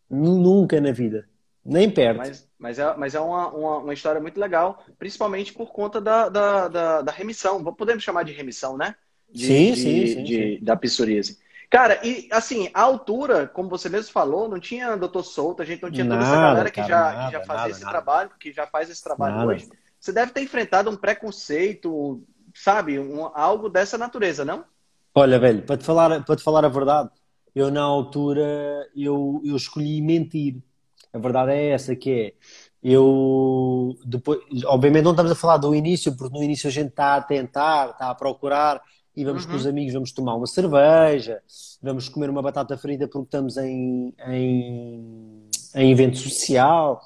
Nu- 0.09 0.39
Nunca 0.39 0.79
na 0.81 0.91
vida. 0.91 1.27
Nem 1.63 1.89
perto. 1.93 2.31
Mas, 2.31 2.49
mas 2.57 2.79
é, 2.79 2.95
mas 2.97 3.15
é 3.15 3.19
uma, 3.19 3.49
uma, 3.53 3.77
uma 3.79 3.93
história 3.93 4.19
muito 4.21 4.39
legal, 4.39 4.83
principalmente 4.97 5.53
por 5.53 5.71
conta 5.71 6.01
da, 6.01 6.27
da, 6.29 6.67
da, 6.67 7.01
da 7.03 7.11
remissão. 7.11 7.63
Podemos 7.75 8.03
chamar 8.03 8.23
de 8.23 8.31
remissão, 8.33 8.77
né? 8.77 8.95
De, 9.29 9.63
Sim, 9.65 9.75
de- 9.75 9.75
sim, 9.75 10.05
sim, 10.05 10.23
de- 10.23 10.59
Da 10.61 10.75
psoríase. 10.75 11.37
Cara, 11.69 12.03
e 12.05 12.27
assim, 12.31 12.69
a 12.73 12.81
altura, 12.81 13.47
como 13.47 13.69
você 13.69 13.89
mesmo 13.89 14.11
falou, 14.11 14.49
não 14.49 14.59
tinha 14.59 14.95
doutor 14.95 15.23
Souto, 15.23 15.61
a 15.61 15.65
gente 15.65 15.83
não 15.83 15.91
tinha 15.91 16.07
toda 16.07 16.23
essa 16.23 16.35
Nada, 16.35 16.37
galera 16.37 16.71
que, 16.71 16.81
cara, 16.81 16.83
já, 16.83 17.15
que 17.15 17.29
nada, 17.29 17.29
já 17.29 17.41
fazia 17.41 17.69
nada, 17.69 17.71
esse 17.71 17.85
nada. 17.85 17.87
trabalho, 17.87 18.31
que 18.39 18.51
já 18.51 18.65
faz 18.65 18.89
esse 18.89 19.03
trabalho 19.03 19.39
Nada. 19.39 19.43
hoje. 19.43 19.69
Você 19.99 20.11
deve 20.11 20.31
ter 20.31 20.41
enfrentado 20.41 20.89
um 20.89 20.97
preconceito, 20.97 22.23
sabe? 22.55 22.97
Um, 22.99 23.25
algo 23.35 23.69
dessa 23.69 23.97
natureza, 23.99 24.43
não? 24.43 24.65
Olha, 25.13 25.39
velho, 25.39 25.65
para 25.65 25.77
te 25.77 25.83
falar, 25.85 26.23
para 26.23 26.35
te 26.35 26.43
falar 26.43 26.63
a 26.65 26.69
verdade, 26.69 27.09
eu 27.53 27.69
na 27.71 27.81
altura 27.81 28.89
eu, 28.95 29.41
eu 29.43 29.55
escolhi 29.55 30.01
mentir. 30.01 30.61
A 31.13 31.17
verdade 31.19 31.51
é 31.51 31.69
essa, 31.69 31.95
que 31.95 32.11
é 32.11 32.33
eu 32.81 33.95
depois, 34.05 34.39
obviamente 34.65 35.03
não 35.03 35.11
estamos 35.11 35.31
a 35.31 35.35
falar 35.35 35.57
do 35.57 35.75
início, 35.75 36.15
porque 36.15 36.37
no 36.37 36.43
início 36.43 36.67
a 36.67 36.71
gente 36.71 36.89
está 36.89 37.15
a 37.15 37.21
tentar, 37.21 37.89
está 37.91 38.09
a 38.09 38.15
procurar 38.15 38.81
e 39.15 39.25
vamos 39.25 39.43
Uhum. 39.43 39.51
com 39.51 39.57
os 39.57 39.67
amigos, 39.67 39.93
vamos 39.93 40.11
tomar 40.13 40.35
uma 40.35 40.47
cerveja, 40.47 41.41
vamos 41.81 42.07
comer 42.07 42.29
uma 42.29 42.41
batata 42.41 42.77
frita 42.77 43.07
porque 43.07 43.25
estamos 43.27 43.57
em, 43.57 44.13
em, 44.27 45.49
em 45.75 45.91
evento 45.91 46.17
social, 46.17 47.01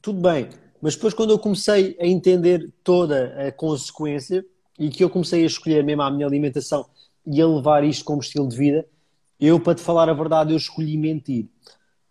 tudo 0.00 0.20
bem. 0.20 0.48
Mas 0.80 0.94
depois 0.94 1.12
quando 1.14 1.30
eu 1.30 1.38
comecei 1.38 1.96
a 2.00 2.06
entender 2.06 2.72
toda 2.82 3.34
a 3.48 3.52
consequência 3.52 4.44
e 4.78 4.88
que 4.88 5.04
eu 5.04 5.10
comecei 5.10 5.42
a 5.42 5.46
escolher 5.46 5.84
mesmo 5.84 6.02
a 6.02 6.10
minha 6.10 6.26
alimentação 6.26 6.86
e 7.26 7.40
a 7.40 7.46
levar 7.46 7.84
isto 7.84 8.04
como 8.04 8.20
estilo 8.20 8.48
de 8.48 8.56
vida, 8.56 8.86
eu, 9.40 9.58
para 9.60 9.74
te 9.74 9.82
falar 9.82 10.08
a 10.08 10.14
verdade, 10.14 10.52
eu 10.52 10.56
escolhi 10.56 10.96
mentir. 10.96 11.48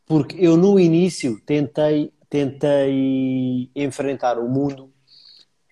Porque 0.06 0.36
eu, 0.40 0.58
no 0.58 0.80
início, 0.80 1.42
tentei, 1.46 2.12
tentei 2.30 3.70
enfrentar 3.76 4.38
o 4.38 4.50
mundo 4.50 4.92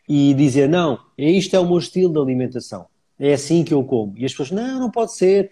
e 0.07 0.33
dizer: 0.33 0.67
não, 0.67 0.99
isto 1.17 1.55
é 1.55 1.59
o 1.59 1.65
meu 1.65 1.77
estilo 1.77 2.13
de 2.13 2.19
alimentação, 2.19 2.85
é 3.19 3.33
assim 3.33 3.63
que 3.63 3.73
eu 3.73 3.83
como. 3.83 4.17
E 4.17 4.25
as 4.25 4.31
pessoas: 4.31 4.51
não, 4.51 4.79
não 4.79 4.91
pode 4.91 5.13
ser, 5.13 5.51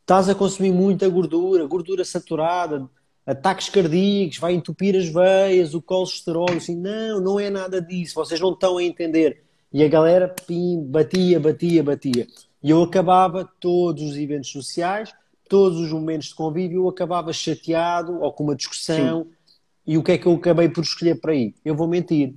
estás 0.00 0.28
a 0.28 0.34
consumir 0.34 0.72
muita 0.72 1.08
gordura, 1.08 1.66
gordura 1.66 2.04
saturada, 2.04 2.88
ataques 3.26 3.68
cardíacos, 3.68 4.38
vai 4.38 4.54
entupir 4.54 4.96
as 4.96 5.06
veias, 5.08 5.74
o 5.74 5.82
colesterol. 5.82 6.50
Assim, 6.50 6.74
não, 6.74 7.20
não 7.20 7.38
é 7.38 7.50
nada 7.50 7.80
disso, 7.80 8.14
vocês 8.14 8.40
não 8.40 8.52
estão 8.52 8.78
a 8.78 8.82
entender. 8.82 9.42
E 9.72 9.84
a 9.84 9.88
galera, 9.88 10.28
pim, 10.28 10.82
batia, 10.82 11.38
batia, 11.38 11.82
batia. 11.82 12.26
E 12.62 12.70
eu 12.70 12.82
acabava 12.82 13.48
todos 13.60 14.02
os 14.02 14.16
eventos 14.16 14.50
sociais, 14.50 15.12
todos 15.48 15.78
os 15.78 15.92
momentos 15.92 16.28
de 16.28 16.34
convívio 16.34 16.82
eu 16.82 16.88
acabava 16.88 17.32
chateado 17.32 18.20
ou 18.20 18.32
com 18.32 18.44
uma 18.44 18.54
discussão. 18.54 19.24
Sim. 19.24 19.30
E 19.86 19.96
o 19.96 20.02
que 20.02 20.12
é 20.12 20.18
que 20.18 20.26
eu 20.26 20.34
acabei 20.34 20.68
por 20.68 20.82
escolher 20.82 21.20
para 21.20 21.34
ir? 21.34 21.54
Eu 21.64 21.74
vou 21.74 21.88
mentir. 21.88 22.34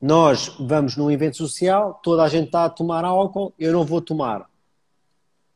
Nós 0.00 0.56
vamos 0.58 0.96
num 0.96 1.10
evento 1.10 1.36
social, 1.36 2.00
toda 2.02 2.22
a 2.22 2.28
gente 2.28 2.46
está 2.46 2.64
a 2.64 2.70
tomar 2.70 3.04
álcool, 3.04 3.52
eu 3.58 3.72
não 3.72 3.84
vou 3.84 4.00
tomar. 4.00 4.48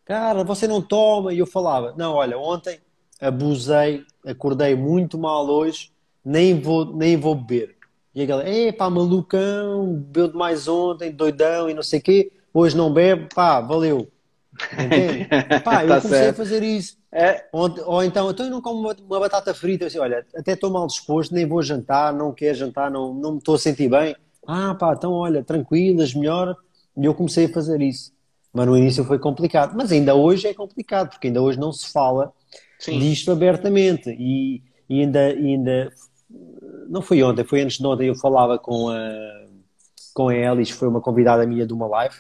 Cara, 0.05 0.43
você 0.43 0.67
não 0.67 0.83
toma? 0.83 1.33
E 1.33 1.39
eu 1.39 1.47
falava, 1.47 1.95
não, 1.97 2.15
olha, 2.15 2.37
ontem 2.37 2.81
abusei, 3.21 4.05
acordei 4.27 4.75
muito 4.75 5.17
mal 5.17 5.49
hoje, 5.49 5.93
nem 6.25 6.61
vou, 6.61 6.85
nem 6.85 7.17
vou 7.17 7.37
beber. 7.37 7.77
E 8.15 8.23
a 8.23 8.27
galera, 8.27 8.73
pá, 8.73 8.91
malucão, 8.91 9.95
bebeu 9.95 10.29
demais 10.29 10.67
ontem, 10.69 11.11
doidão 11.11 11.71
e 11.71 11.75
não 11.75 11.83
sei 11.83 12.01
o 12.01 12.03
quê, 12.03 12.33
hoje 12.53 12.77
não 12.77 12.93
bebe, 12.93 13.29
pá, 13.33 13.61
valeu. 13.61 14.09
pá, 15.65 15.83
eu 15.85 15.89
tá 15.89 16.01
comecei 16.01 16.11
certo. 16.11 16.31
a 16.31 16.45
fazer 16.45 16.63
isso. 16.63 16.97
É. 17.11 17.45
Ou, 17.53 17.75
ou, 17.87 18.03
então, 18.03 18.31
então 18.31 18.47
eu 18.47 18.51
não 18.51 18.61
como 18.61 18.81
uma, 18.81 18.97
uma 19.07 19.21
batata 19.21 19.55
frita, 19.55 19.87
assim, 19.87 19.99
olha, 19.99 20.25
até 20.35 20.53
estou 20.53 20.71
mal 20.71 20.87
disposto, 20.87 21.35
nem 21.35 21.47
vou 21.47 21.63
jantar, 21.63 22.13
não 22.13 22.33
quero 22.33 22.57
jantar, 22.57 22.91
não, 22.91 23.13
não 23.15 23.33
me 23.33 23.39
estou 23.39 23.55
a 23.55 23.59
sentir 23.59 23.89
bem. 23.89 24.17
Ah, 24.47 24.75
pá, 24.75 24.95
então 24.95 25.13
olha, 25.13 25.43
tranquilas, 25.43 26.15
melhor. 26.15 26.57
E 26.97 27.05
eu 27.05 27.15
comecei 27.15 27.47
a 27.47 27.53
fazer 27.53 27.81
isso. 27.81 28.13
Mas 28.53 28.67
no 28.67 28.77
início 28.77 29.05
foi 29.05 29.19
complicado. 29.19 29.75
Mas 29.75 29.91
ainda 29.93 30.15
hoje 30.15 30.47
é 30.47 30.55
complicado, 30.55 31.11
porque 31.11 31.29
ainda 31.29 31.41
hoje 31.41 31.59
não 31.59 31.73
se 31.73 31.91
fala 31.91 32.33
Sim. 32.79 32.99
disto 32.99 33.31
abertamente. 33.31 34.11
E, 34.11 34.63
e 34.89 35.01
ainda, 35.01 35.21
ainda. 35.21 35.93
Não 36.89 37.01
foi 37.01 37.23
ontem, 37.23 37.45
foi 37.45 37.63
antes 37.63 37.79
de 37.79 37.87
ontem. 37.87 38.09
Eu 38.09 38.15
falava 38.15 38.59
com 38.59 38.91
a, 38.91 39.47
com 40.13 40.29
a 40.29 40.35
Elis, 40.35 40.71
foi 40.71 40.89
uma 40.89 41.01
convidada 41.01 41.47
minha 41.47 41.67
de 41.67 41.73
uma 41.73 41.87
live. 41.87 42.17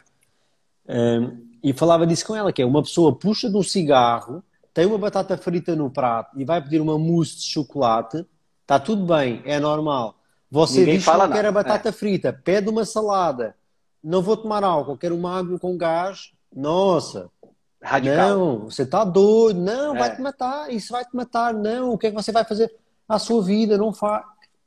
Um, 0.88 1.51
e 1.62 1.72
falava 1.72 2.06
disso 2.06 2.26
com 2.26 2.36
ela: 2.36 2.52
que 2.52 2.62
é 2.62 2.66
uma 2.66 2.82
pessoa 2.82 3.14
puxa 3.14 3.48
de 3.48 3.56
um 3.56 3.62
cigarro, 3.62 4.42
tem 4.72 4.86
uma 4.86 4.98
batata 4.98 5.36
frita 5.36 5.76
no 5.76 5.90
prato 5.90 6.38
e 6.38 6.44
vai 6.44 6.62
pedir 6.62 6.80
uma 6.80 6.98
mousse 6.98 7.36
de 7.36 7.44
chocolate. 7.44 8.26
Está 8.62 8.78
tudo 8.78 9.04
bem, 9.04 9.42
é 9.44 9.58
normal. 9.58 10.16
Você 10.50 10.80
Ninguém 10.80 10.98
diz 10.98 11.04
que 11.04 11.16
não 11.16 11.30
quer 11.30 11.46
a 11.46 11.52
batata 11.52 11.88
é. 11.88 11.92
frita, 11.92 12.32
pede 12.32 12.68
uma 12.68 12.84
salada, 12.84 13.56
não 14.02 14.22
vou 14.22 14.36
tomar 14.36 14.62
álcool, 14.62 14.96
quero 14.96 15.16
uma 15.16 15.38
água 15.38 15.58
com 15.58 15.76
gás. 15.76 16.32
Nossa, 16.54 17.30
Radical. 17.82 18.38
Não, 18.38 18.58
você 18.70 18.82
está 18.82 19.04
doido. 19.04 19.60
Não, 19.60 19.96
é. 19.96 19.98
vai 19.98 20.14
te 20.14 20.22
matar. 20.22 20.72
Isso 20.72 20.92
vai 20.92 21.04
te 21.04 21.14
matar. 21.14 21.52
Não, 21.52 21.92
o 21.92 21.98
que 21.98 22.06
é 22.06 22.10
que 22.10 22.16
você 22.16 22.30
vai 22.30 22.44
fazer 22.44 22.72
à 23.08 23.18
sua 23.18 23.42
vida? 23.42 23.76
Não 23.76 23.92
faz. 23.92 24.24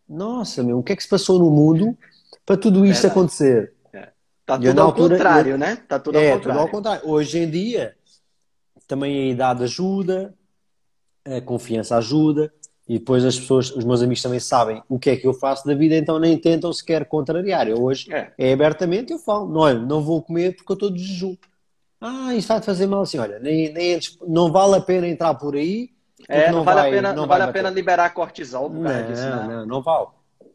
Nossa, 0.08 0.62
meu, 0.62 0.79
o 0.79 0.84
que 0.84 0.93
é 0.93 0.95
que 0.95 1.03
se 1.03 1.10
passou 1.10 1.39
no 1.39 1.49
mundo 1.49 1.97
para 2.45 2.58
tudo 2.58 2.86
isto 2.86 3.08
acontecer? 3.08 3.73
Está 4.45 4.60
tudo 4.60 4.79
ao 4.79 4.88
altura, 4.88 5.15
contrário, 5.15 5.51
eu... 5.53 5.58
né? 5.58 5.73
Está 5.73 5.99
tudo, 5.99 6.19
é, 6.19 6.34
ao 6.34 6.39
tudo 6.39 6.60
ao 6.60 6.67
contrário. 6.69 7.01
Hoje 7.10 7.39
em 7.39 7.49
dia, 7.49 7.95
também 8.88 9.23
a 9.23 9.31
idade 9.31 9.63
ajuda, 9.63 10.36
a 11.25 11.41
confiança 11.41 11.97
ajuda, 11.97 12.53
e 12.88 12.99
depois 12.99 13.25
as 13.25 13.39
pessoas, 13.39 13.71
os 13.71 13.84
meus 13.84 14.03
amigos 14.03 14.21
também 14.21 14.39
sabem 14.39 14.84
o 14.88 14.99
que 14.99 15.10
é 15.10 15.17
que 15.17 15.25
eu 15.25 15.34
faço 15.34 15.65
da 15.65 15.73
vida, 15.73 15.95
então 15.95 16.19
nem 16.19 16.38
tentam 16.38 16.71
sequer 16.71 17.05
contrariar. 17.05 17.67
Eu 17.67 17.81
hoje 17.81 18.13
é, 18.13 18.31
é 18.38 18.53
abertamente, 18.53 19.12
eu 19.12 19.17
falo, 19.17 19.47
não, 19.51 19.62
olha, 19.62 19.79
não 19.79 20.03
vou 20.03 20.21
comer 20.21 20.55
porque 20.55 20.71
eu 20.71 20.75
estou 20.75 20.91
de 20.91 21.03
jejum. 21.03 21.36
Ah, 21.99 22.36
isso 22.36 22.47
vai-te 22.47 22.67
fazer 22.67 22.86
mal 22.86 23.01
assim, 23.01 23.17
olha, 23.17 23.39
nem, 23.39 23.73
nem, 23.73 23.99
não 24.27 24.51
vale 24.51 24.75
a 24.75 24.81
pena 24.81 25.08
entrar 25.08 25.34
por 25.34 25.55
aí. 25.55 25.89
É, 26.29 26.51
não, 26.51 26.60
não 26.60 26.63
vale, 26.63 26.81
vai, 26.81 26.89
a, 26.89 26.93
pena, 26.93 27.10
não, 27.10 27.21
não 27.23 27.27
vale 27.27 27.43
a 27.43 27.51
pena 27.51 27.69
liberar 27.71 28.13
cortisol 28.13 28.69
por 28.69 28.79
não, 28.79 29.08
disso, 29.08 29.27
não. 29.27 29.47
Não, 29.47 29.65
não 29.65 29.81
vale. 29.81 30.08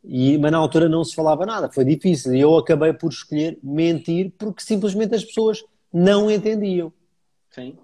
E, 0.03 0.39
mas 0.39 0.51
na 0.51 0.59
altura 0.59 0.89
não 0.89 1.05
se 1.05 1.15
falava 1.15 1.45
nada, 1.45 1.71
foi 1.71 1.85
difícil. 1.85 2.35
E 2.35 2.41
eu 2.41 2.57
acabei 2.57 2.93
por 2.93 3.11
escolher 3.11 3.59
mentir 3.63 4.33
porque 4.39 4.63
simplesmente 4.63 5.15
as 5.15 5.25
pessoas 5.25 5.63
não 5.93 6.31
entendiam. 6.31 6.93
Sim. 7.51 7.77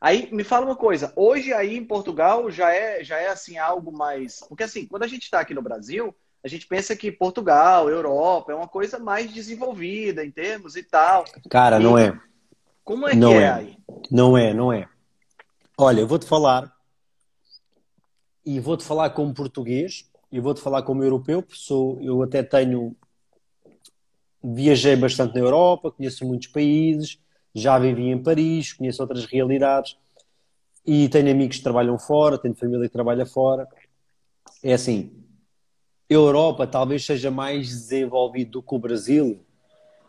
Aí 0.00 0.28
me 0.32 0.44
fala 0.44 0.66
uma 0.66 0.76
coisa, 0.76 1.12
hoje 1.16 1.52
aí 1.52 1.76
em 1.76 1.84
Portugal 1.84 2.50
já 2.50 2.72
é, 2.72 3.02
já 3.02 3.18
é 3.18 3.28
assim 3.28 3.58
algo 3.58 3.90
mais. 3.90 4.40
Porque 4.48 4.62
assim, 4.62 4.86
quando 4.86 5.04
a 5.04 5.06
gente 5.06 5.22
está 5.22 5.40
aqui 5.40 5.54
no 5.54 5.62
Brasil, 5.62 6.14
a 6.44 6.48
gente 6.48 6.66
pensa 6.66 6.94
que 6.94 7.10
Portugal, 7.10 7.88
Europa, 7.88 8.52
é 8.52 8.54
uma 8.54 8.68
coisa 8.68 8.98
mais 8.98 9.32
desenvolvida 9.32 10.24
em 10.24 10.30
termos 10.30 10.76
e 10.76 10.82
tal. 10.82 11.24
Cara, 11.50 11.80
e 11.80 11.82
não 11.82 11.96
é. 11.96 12.18
Como 12.84 13.08
é 13.08 13.14
não 13.14 13.30
que 13.30 13.36
é, 13.36 13.40
é 13.40 13.50
aí? 13.50 13.78
Não 14.10 14.36
é, 14.36 14.54
não 14.54 14.72
é. 14.72 14.88
Olha, 15.78 16.00
eu 16.00 16.06
vou-te 16.06 16.26
falar, 16.26 16.72
e 18.44 18.60
vou-te 18.60 18.84
falar 18.84 19.10
como 19.10 19.34
português, 19.34 20.08
e 20.36 20.40
vou-te 20.40 20.60
falar 20.60 20.82
como 20.82 21.02
europeu, 21.02 21.42
porque 21.42 21.58
sou, 21.58 22.00
eu 22.00 22.22
até 22.22 22.42
tenho. 22.42 22.94
Viajei 24.42 24.94
bastante 24.94 25.34
na 25.34 25.40
Europa, 25.40 25.90
conheço 25.90 26.24
muitos 26.24 26.48
países 26.48 27.18
já 27.56 27.78
vivi 27.78 28.10
em 28.10 28.22
Paris, 28.22 28.74
conheço 28.74 29.00
outras 29.02 29.24
realidades 29.24 29.96
e 30.86 31.08
tenho 31.08 31.30
amigos 31.30 31.56
que 31.56 31.62
trabalham 31.62 31.98
fora, 31.98 32.36
tenho 32.36 32.54
família 32.54 32.86
que 32.86 32.92
trabalha 32.92 33.24
fora. 33.24 33.66
É 34.62 34.74
assim, 34.74 35.10
a 36.08 36.12
Europa 36.12 36.66
talvez 36.66 37.04
seja 37.04 37.30
mais 37.30 37.68
desenvolvido 37.68 38.52
do 38.52 38.62
que 38.62 38.74
o 38.74 38.78
Brasil 38.78 39.40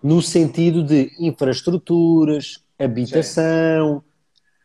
no 0.03 0.21
sentido 0.21 0.83
de 0.83 1.09
infraestruturas, 1.19 2.63
habitação, 2.77 4.03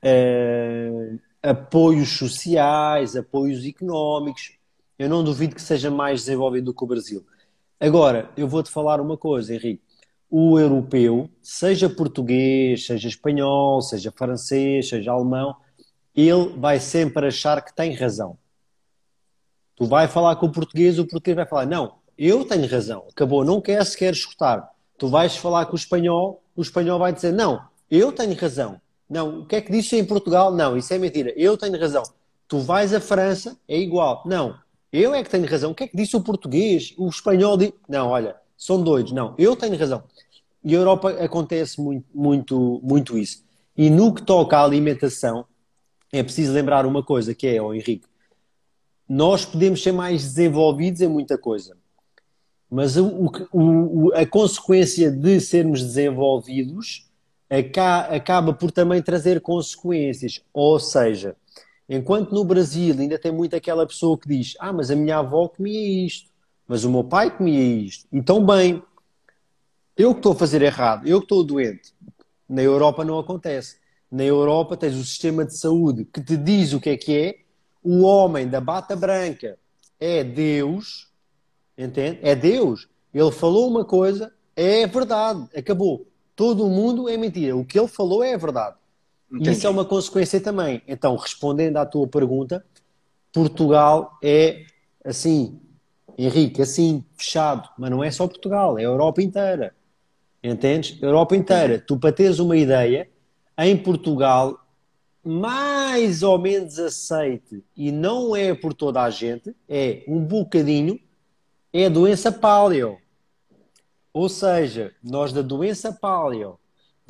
eh, 0.03 1.14
apoios 1.40 2.11
sociais, 2.18 3.14
apoios 3.14 3.64
económicos. 3.64 4.59
Eu 5.02 5.08
não 5.08 5.22
duvido 5.22 5.54
que 5.54 5.62
seja 5.62 5.90
mais 5.90 6.20
desenvolvido 6.20 6.66
do 6.66 6.74
que 6.74 6.84
o 6.84 6.86
Brasil. 6.86 7.24
Agora, 7.78 8.30
eu 8.36 8.46
vou-te 8.48 8.70
falar 8.70 9.00
uma 9.00 9.16
coisa, 9.16 9.54
Henrique 9.54 9.82
o 10.34 10.58
europeu, 10.58 11.28
seja 11.42 11.90
português, 11.90 12.86
seja 12.86 13.06
espanhol, 13.06 13.82
seja 13.82 14.10
francês, 14.10 14.88
seja 14.88 15.12
alemão, 15.12 15.54
ele 16.16 16.54
vai 16.56 16.80
sempre 16.80 17.26
achar 17.26 17.62
que 17.62 17.76
tem 17.76 17.92
razão. 17.92 18.38
Tu 19.76 19.84
vai 19.84 20.08
falar 20.08 20.36
com 20.36 20.46
o 20.46 20.50
português, 20.50 20.98
o 20.98 21.06
português 21.06 21.36
vai 21.36 21.44
falar: 21.44 21.66
Não, 21.66 21.96
eu 22.16 22.46
tenho 22.46 22.66
razão, 22.66 23.04
acabou, 23.10 23.44
não 23.44 23.60
quer 23.60 23.84
sequer 23.84 24.14
escutar. 24.14 24.70
Tu 24.96 25.06
vais 25.06 25.36
falar 25.36 25.66
com 25.66 25.74
o 25.74 25.78
espanhol, 25.78 26.42
o 26.56 26.62
espanhol 26.62 26.98
vai 26.98 27.12
dizer: 27.12 27.34
Não, 27.34 27.62
eu 27.90 28.10
tenho 28.10 28.34
razão. 28.34 28.80
Não, 29.10 29.40
o 29.40 29.46
que 29.46 29.56
é 29.56 29.60
que 29.60 29.70
diz 29.70 29.92
em 29.92 30.04
Portugal? 30.04 30.50
Não, 30.50 30.78
isso 30.78 30.94
é 30.94 30.98
mentira, 30.98 31.30
eu 31.36 31.58
tenho 31.58 31.78
razão. 31.78 32.04
Tu 32.48 32.58
vais 32.58 32.94
à 32.94 33.00
França, 33.00 33.54
é 33.68 33.78
igual. 33.78 34.22
Não, 34.24 34.58
eu 34.92 35.14
é 35.14 35.22
que 35.22 35.31
tenho 35.31 35.46
razão. 35.46 35.70
O 35.70 35.74
que 35.74 35.85
é 35.85 35.88
que 35.88 35.96
disse 35.96 36.16
o 36.16 36.20
português? 36.20 36.94
O 36.98 37.09
espanhol 37.09 37.57
diz. 37.57 37.72
Não, 37.88 38.09
olha, 38.09 38.37
são 38.57 38.83
doidos. 38.83 39.12
Não, 39.12 39.35
eu 39.38 39.57
tenho 39.57 39.76
razão. 39.76 40.05
E 40.62 40.74
a 40.74 40.78
Europa 40.78 41.11
acontece 41.11 41.81
muito, 41.81 42.07
muito, 42.14 42.81
muito 42.85 43.18
isso. 43.18 43.44
E 43.76 43.88
no 43.88 44.14
que 44.14 44.22
toca 44.22 44.59
à 44.59 44.64
alimentação, 44.64 45.46
é 46.12 46.22
preciso 46.22 46.52
lembrar 46.52 46.85
uma 46.85 47.02
coisa, 47.02 47.35
que 47.35 47.46
é, 47.46 47.61
oh 47.61 47.72
Henrique, 47.72 48.07
nós 49.09 49.44
podemos 49.44 49.83
ser 49.83 49.92
mais 49.92 50.22
desenvolvidos 50.22 51.00
em 51.00 51.09
muita 51.09 51.38
coisa. 51.38 51.76
Mas 52.70 52.96
o, 52.96 53.31
o, 53.52 54.12
a 54.14 54.24
consequência 54.24 55.11
de 55.11 55.40
sermos 55.40 55.83
desenvolvidos 55.83 57.11
acaba 58.11 58.55
por 58.55 58.70
também 58.70 59.02
trazer 59.02 59.40
consequências. 59.40 60.42
Ou 60.55 60.78
seja, 60.78 61.37
enquanto 61.94 62.33
no 62.33 62.44
Brasil 62.44 62.94
ainda 62.98 63.18
tem 63.18 63.33
muito 63.33 63.55
aquela 63.55 63.87
pessoa 63.87 64.18
que 64.18 64.28
diz: 64.28 64.55
Ah, 64.59 64.72
mas 64.72 64.90
a 64.90 64.96
minha 64.96 65.18
avó 65.18 65.48
comia 65.48 66.07
isto, 66.07 66.31
mas 66.66 66.85
o 66.85 66.90
meu 66.90 67.05
pai 67.05 67.37
comia 67.37 67.62
isto, 67.62 68.07
e 68.12 68.22
tão 68.22 68.44
bem, 68.44 68.83
eu 69.96 70.12
que 70.12 70.20
estou 70.20 70.33
a 70.33 70.37
fazer 70.37 70.62
errado, 70.62 71.07
eu 71.07 71.18
que 71.18 71.26
estou 71.26 71.44
doente. 71.44 71.92
Na 72.48 72.62
Europa 72.62 73.05
não 73.05 73.18
acontece. 73.18 73.76
Na 74.11 74.24
Europa 74.24 74.76
tens 74.76 74.94
o 74.94 75.05
sistema 75.05 75.44
de 75.44 75.57
saúde 75.57 76.05
que 76.05 76.20
te 76.20 76.37
diz 76.37 76.72
o 76.72 76.81
que 76.81 76.90
é 76.90 76.96
que 76.96 77.16
é. 77.16 77.38
O 77.83 78.02
homem 78.02 78.46
da 78.46 78.61
bata 78.61 78.94
branca 78.94 79.59
é 79.98 80.22
Deus, 80.22 81.09
entende? 81.76 82.18
É 82.22 82.35
Deus. 82.35 82.88
Ele 83.12 83.33
falou 83.33 83.68
uma 83.68 83.85
coisa, 83.85 84.33
é 84.55 84.87
verdade, 84.87 85.48
acabou. 85.57 86.07
Todo 86.35 86.68
mundo 86.68 87.09
é 87.09 87.16
mentira. 87.16 87.57
O 87.57 87.64
que 87.64 87.78
ele 87.78 87.88
falou 87.88 88.22
é 88.22 88.37
verdade. 88.37 88.76
Entendi. 89.32 89.50
Isso 89.50 89.66
é 89.66 89.70
uma 89.70 89.84
consequência 89.84 90.40
também. 90.40 90.82
Então, 90.86 91.16
respondendo 91.16 91.78
à 91.78 91.86
tua 91.86 92.06
pergunta, 92.06 92.64
Portugal 93.32 94.18
é 94.22 94.66
assim, 95.04 95.58
Henrique, 96.18 96.60
assim, 96.60 97.04
fechado. 97.16 97.68
Mas 97.78 97.90
não 97.90 98.04
é 98.04 98.10
só 98.10 98.26
Portugal, 98.28 98.78
é 98.78 98.82
a 98.82 98.84
Europa 98.84 99.22
inteira. 99.22 99.74
Entendes? 100.42 101.00
Europa 101.00 101.34
inteira. 101.34 101.78
Tu, 101.78 101.96
para 101.98 102.12
teres 102.12 102.38
uma 102.38 102.56
ideia, 102.56 103.08
em 103.56 103.76
Portugal, 103.76 104.58
mais 105.24 106.22
ou 106.22 106.38
menos 106.38 106.78
aceite, 106.78 107.64
e 107.76 107.92
não 107.92 108.34
é 108.34 108.52
por 108.54 108.74
toda 108.74 109.02
a 109.02 109.10
gente, 109.10 109.54
é 109.68 110.02
um 110.06 110.20
bocadinho, 110.20 110.98
é 111.72 111.86
a 111.86 111.88
doença 111.88 112.30
paleo. 112.30 112.98
Ou 114.12 114.28
seja, 114.28 114.92
nós 115.02 115.32
da 115.32 115.40
doença 115.40 115.92
paleo 115.92 116.58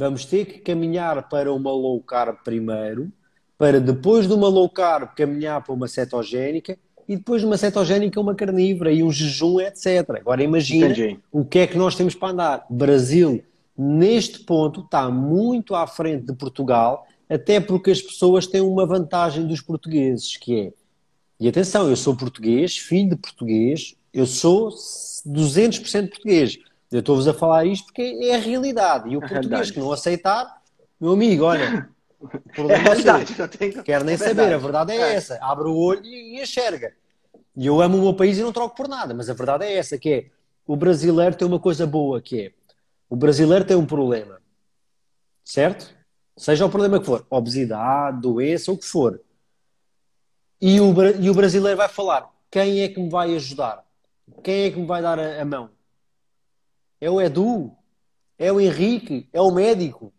vamos 0.03 0.25
ter 0.25 0.45
que 0.45 0.59
caminhar 0.59 1.29
para 1.29 1.53
uma 1.53 1.71
low 1.71 2.01
carb 2.01 2.37
primeiro, 2.43 3.13
para 3.57 3.81
depois 3.81 4.27
de 4.27 4.35
uma 4.35 4.49
low 4.49 4.69
carb 4.69 5.15
caminhar 5.15 5.63
para 5.63 5.73
uma 5.73 5.87
cetogénica 5.87 6.77
e 7.09 7.17
depois 7.17 7.41
de 7.41 7.47
uma 7.47 7.57
cetogénica 7.57 8.21
uma 8.21 8.35
carnívora 8.35 8.91
e 8.91 9.01
um 9.01 9.13
jejum, 9.13 9.61
etc. 9.61 10.11
Agora 10.17 10.43
imagina 10.43 10.87
Entendi. 10.87 11.21
o 11.31 11.45
que 11.45 11.61
é 11.61 11.67
que 11.69 11.79
nós 11.79 11.95
temos 11.95 12.17
para 12.17 12.33
andar. 12.33 12.67
Brasil, 12.69 13.45
neste 13.79 14.41
ponto, 14.41 14.81
está 14.81 15.09
muito 15.09 15.73
à 15.77 15.87
frente 15.87 16.27
de 16.27 16.33
Portugal 16.33 17.07
até 17.29 17.61
porque 17.61 17.93
as 17.93 18.03
pessoas 18.03 18.49
têm 18.49 18.61
uma 18.61 18.85
vantagem 18.85 19.47
dos 19.47 19.61
portugueses, 19.63 20.37
que 20.37 20.61
é, 20.61 20.73
e 21.41 21.49
atenção, 21.49 21.89
eu 21.89 21.97
sou 21.97 22.15
português, 22.15 22.77
filho 22.77 23.11
de 23.11 23.17
português, 23.17 23.95
eu 24.13 24.27
sou 24.27 24.69
200% 24.69 26.09
português. 26.11 26.59
Eu 26.93 27.01
estou-vos 27.01 27.27
a 27.27 27.33
falar 27.33 27.65
isto 27.65 27.87
porque 27.87 28.03
é 28.21 28.35
a 28.35 28.39
realidade. 28.39 29.09
E 29.09 29.17
o 29.17 29.21
português 29.21 29.71
que 29.71 29.81
não 29.81 29.91
aceitar, 29.91 30.63
meu 31.01 31.13
amigo, 31.13 31.45
olha, 31.45 31.91
é 32.69 32.95
verdade, 32.95 33.35
não 33.39 33.49
tem... 33.49 33.73
quero 33.83 34.05
nem 34.05 34.15
é 34.15 34.19
saber, 34.19 34.53
a 34.53 34.59
verdade 34.59 34.93
é, 34.93 34.97
é, 34.97 35.15
essa. 35.15 35.39
Abre 35.41 35.69
o 35.69 35.75
olho 35.75 36.05
e 36.05 36.41
enxerga. 36.41 36.93
E 37.57 37.67
eu 37.67 37.81
amo 37.81 37.97
o 37.97 38.03
meu 38.03 38.15
país 38.15 38.37
e 38.37 38.43
não 38.43 38.53
troco 38.53 38.77
por 38.77 38.89
nada, 38.89 39.15
mas 39.15 39.31
a 39.31 39.35
verdade 39.35 39.65
é 39.65 39.75
essa, 39.75 39.97
que 39.97 40.13
é, 40.13 40.27
o 40.67 40.77
brasileiro 40.77 41.35
tem 41.35 41.49
uma 41.49 41.59
coisa 41.59 41.87
boa, 41.87 42.21
que 42.21 42.43
é, 42.43 42.53
o 43.09 43.17
brasileiro 43.17 43.65
tem 43.65 43.77
um 43.77 43.87
problema, 43.87 44.39
certo? 45.43 45.95
Seja 46.37 46.67
o 46.67 46.71
problema 46.71 47.01
que 47.01 47.07
for, 47.07 47.27
obesidade, 47.31 48.21
doença, 48.21 48.71
o 48.71 48.77
que 48.77 48.87
for. 48.87 49.21
E 50.61 50.81
o, 50.81 50.95
e 51.21 51.29
o 51.29 51.35
brasileiro 51.35 51.77
vai 51.77 51.89
falar: 51.89 52.31
quem 52.51 52.81
é 52.81 52.89
que 52.89 53.01
me 53.01 53.11
vai 53.11 53.35
ajudar? 53.35 53.85
Quem 54.43 54.65
é 54.65 54.71
que 54.71 54.79
me 54.79 54.87
vai 54.87 55.03
dar 55.03 55.19
a, 55.19 55.43
a 55.43 55.45
mão? 55.45 55.71
É 57.03 57.11
o 57.11 57.21
Edu? 57.21 57.73
É 58.39 58.53
o 58.53 58.61
Henrique? 58.61 59.29
É 59.33 59.41
o 59.41 59.51
médico? 59.51 60.13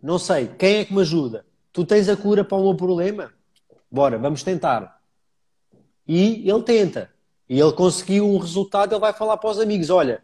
Não 0.00 0.16
sei. 0.16 0.46
Quem 0.46 0.76
é 0.76 0.84
que 0.84 0.94
me 0.94 1.00
ajuda? 1.00 1.44
Tu 1.72 1.84
tens 1.84 2.08
a 2.08 2.16
cura 2.16 2.44
para 2.44 2.56
o 2.56 2.62
meu 2.62 2.76
problema? 2.76 3.32
Bora, 3.90 4.16
vamos 4.16 4.44
tentar. 4.44 5.00
E 6.06 6.48
ele 6.48 6.62
tenta. 6.62 7.10
E 7.48 7.58
ele 7.58 7.72
conseguiu 7.72 8.28
um 8.28 8.38
resultado, 8.38 8.92
ele 8.92 9.00
vai 9.00 9.12
falar 9.12 9.38
para 9.38 9.50
os 9.50 9.58
amigos: 9.58 9.90
olha, 9.90 10.22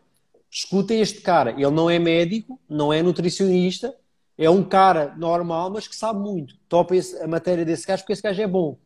escutem 0.48 1.00
este 1.00 1.22
cara. 1.22 1.50
Ele 1.50 1.72
não 1.72 1.90
é 1.90 1.98
médico, 1.98 2.60
não 2.68 2.92
é 2.92 3.02
nutricionista, 3.02 3.92
é 4.38 4.48
um 4.48 4.62
cara 4.62 5.12
normal, 5.18 5.70
mas 5.70 5.88
que 5.88 5.96
sabe 5.96 6.20
muito. 6.20 6.54
Topa 6.68 6.94
a 7.20 7.26
matéria 7.26 7.64
desse 7.64 7.84
gajo 7.84 8.04
porque 8.04 8.12
esse 8.12 8.22
gajo 8.22 8.40
é 8.40 8.46
bom. 8.46 8.78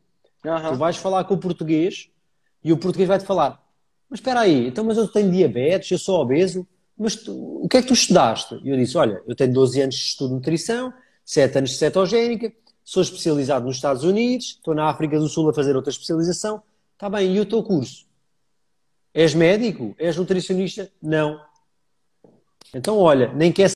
Uhum. 0.42 0.70
Tu 0.70 0.76
vais 0.76 0.96
falar 0.96 1.24
com 1.24 1.34
o 1.34 1.38
português 1.38 2.08
e 2.62 2.72
o 2.72 2.78
português 2.78 3.06
vai-te 3.06 3.26
falar: 3.26 3.62
Mas 4.08 4.20
espera 4.20 4.40
aí, 4.40 4.68
então, 4.68 4.82
mas 4.84 4.96
eu 4.96 5.06
tenho 5.06 5.30
diabetes, 5.30 5.90
eu 5.90 5.98
sou 5.98 6.18
obeso, 6.18 6.66
mas 6.98 7.16
tu, 7.16 7.32
o 7.62 7.68
que 7.68 7.76
é 7.76 7.82
que 7.82 7.88
tu 7.88 7.94
estudaste? 7.94 8.58
E 8.62 8.70
eu 8.70 8.76
disse: 8.76 8.96
Olha, 8.96 9.22
eu 9.26 9.34
tenho 9.34 9.52
12 9.52 9.80
anos 9.80 9.94
de 9.94 10.04
estudo 10.04 10.30
de 10.30 10.34
nutrição, 10.36 10.92
7 11.24 11.58
anos 11.58 11.70
de 11.70 11.76
cetogénica, 11.76 12.52
sou 12.84 13.02
especializado 13.02 13.66
nos 13.66 13.76
Estados 13.76 14.04
Unidos, 14.04 14.46
estou 14.46 14.74
na 14.74 14.88
África 14.88 15.18
do 15.18 15.28
Sul 15.28 15.48
a 15.48 15.54
fazer 15.54 15.74
outra 15.74 15.90
especialização. 15.90 16.62
Está 16.92 17.10
bem, 17.10 17.34
e 17.34 17.40
o 17.40 17.46
teu 17.46 17.62
curso? 17.62 18.06
És 19.12 19.34
médico? 19.34 19.94
És 19.98 20.16
nutricionista? 20.16 20.90
Não. 21.02 21.40
Então, 22.72 22.98
olha, 22.98 23.32
nem 23.32 23.52
quer 23.52 23.70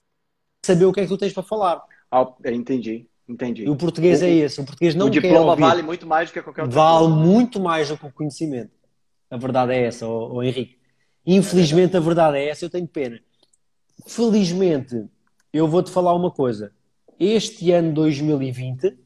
saber 0.64 0.84
o 0.84 0.92
que 0.92 1.00
é 1.00 1.02
que 1.04 1.08
tu 1.08 1.18
tens 1.18 1.32
para 1.32 1.42
falar. 1.42 1.82
Ah, 2.10 2.26
entendi, 2.46 3.06
entendi. 3.28 3.64
E 3.64 3.70
o 3.70 3.76
português 3.76 4.22
o, 4.22 4.24
é 4.24 4.30
esse. 4.30 4.60
O 4.60 4.64
português 4.64 4.94
não 4.94 5.06
o 5.06 5.10
diploma 5.10 5.56
vale 5.56 5.82
muito 5.82 6.06
mais 6.06 6.30
do 6.30 6.32
que 6.32 6.42
qualquer 6.42 6.62
outro. 6.62 6.76
Vale 6.76 7.08
muito 7.08 7.60
mais 7.60 7.88
do 7.88 7.96
que 7.96 8.06
o 8.06 8.12
conhecimento. 8.12 8.70
A 9.30 9.36
verdade 9.36 9.72
é 9.72 9.84
essa, 9.84 10.06
oh 10.06 10.42
Henrique. 10.42 10.77
Infelizmente, 11.30 11.94
a 11.94 12.00
verdade 12.00 12.38
é 12.38 12.48
essa. 12.48 12.64
Eu 12.64 12.70
tenho 12.70 12.88
pena. 12.88 13.20
Felizmente, 14.06 15.04
eu 15.52 15.68
vou-te 15.68 15.90
falar 15.90 16.14
uma 16.14 16.30
coisa. 16.30 16.72
Este 17.20 17.70
ano 17.70 17.92
2020, 17.92 18.96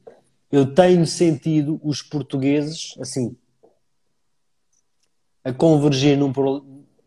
eu 0.52 0.72
tenho 0.72 1.04
sentido 1.04 1.80
os 1.82 2.00
portugueses 2.00 2.94
assim 3.00 3.36
a 5.42 5.52
convergir 5.52 6.16
num, 6.16 6.32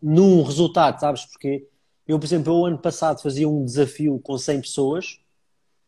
num 0.02 0.42
resultado, 0.42 1.00
sabes 1.00 1.24
porquê? 1.24 1.66
Eu, 2.06 2.18
por 2.18 2.26
exemplo, 2.26 2.52
eu 2.52 2.66
ano 2.66 2.78
passado 2.78 3.22
fazia 3.22 3.48
um 3.48 3.64
desafio 3.64 4.20
com 4.22 4.36
100 4.36 4.60
pessoas. 4.60 5.18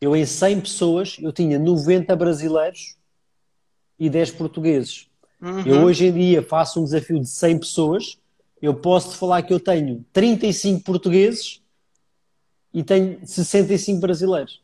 Eu, 0.01 0.17
em 0.17 0.25
100 0.25 0.63
pessoas, 0.63 1.17
eu 1.21 1.33
tinha 1.35 1.59
90 1.59 2.17
brasileiros 2.17 2.97
e 3.99 4.09
10 4.09 4.31
portugueses. 4.31 5.07
Uhum. 5.39 5.67
Eu, 5.67 5.85
hoje 5.85 6.07
em 6.07 6.13
dia, 6.15 6.43
faço 6.43 6.81
um 6.81 6.85
desafio 6.85 7.21
de 7.21 7.29
100 7.29 7.59
pessoas. 7.59 8.19
Eu 8.61 8.75
posso 8.75 9.13
te 9.13 9.17
falar 9.17 9.43
que 9.43 9.53
eu 9.53 9.61
tenho 9.61 10.05
35 10.13 10.83
portugueses 10.83 11.63
e 12.73 12.83
tenho 12.83 13.25
65 13.25 14.01
brasileiros. 14.01 14.63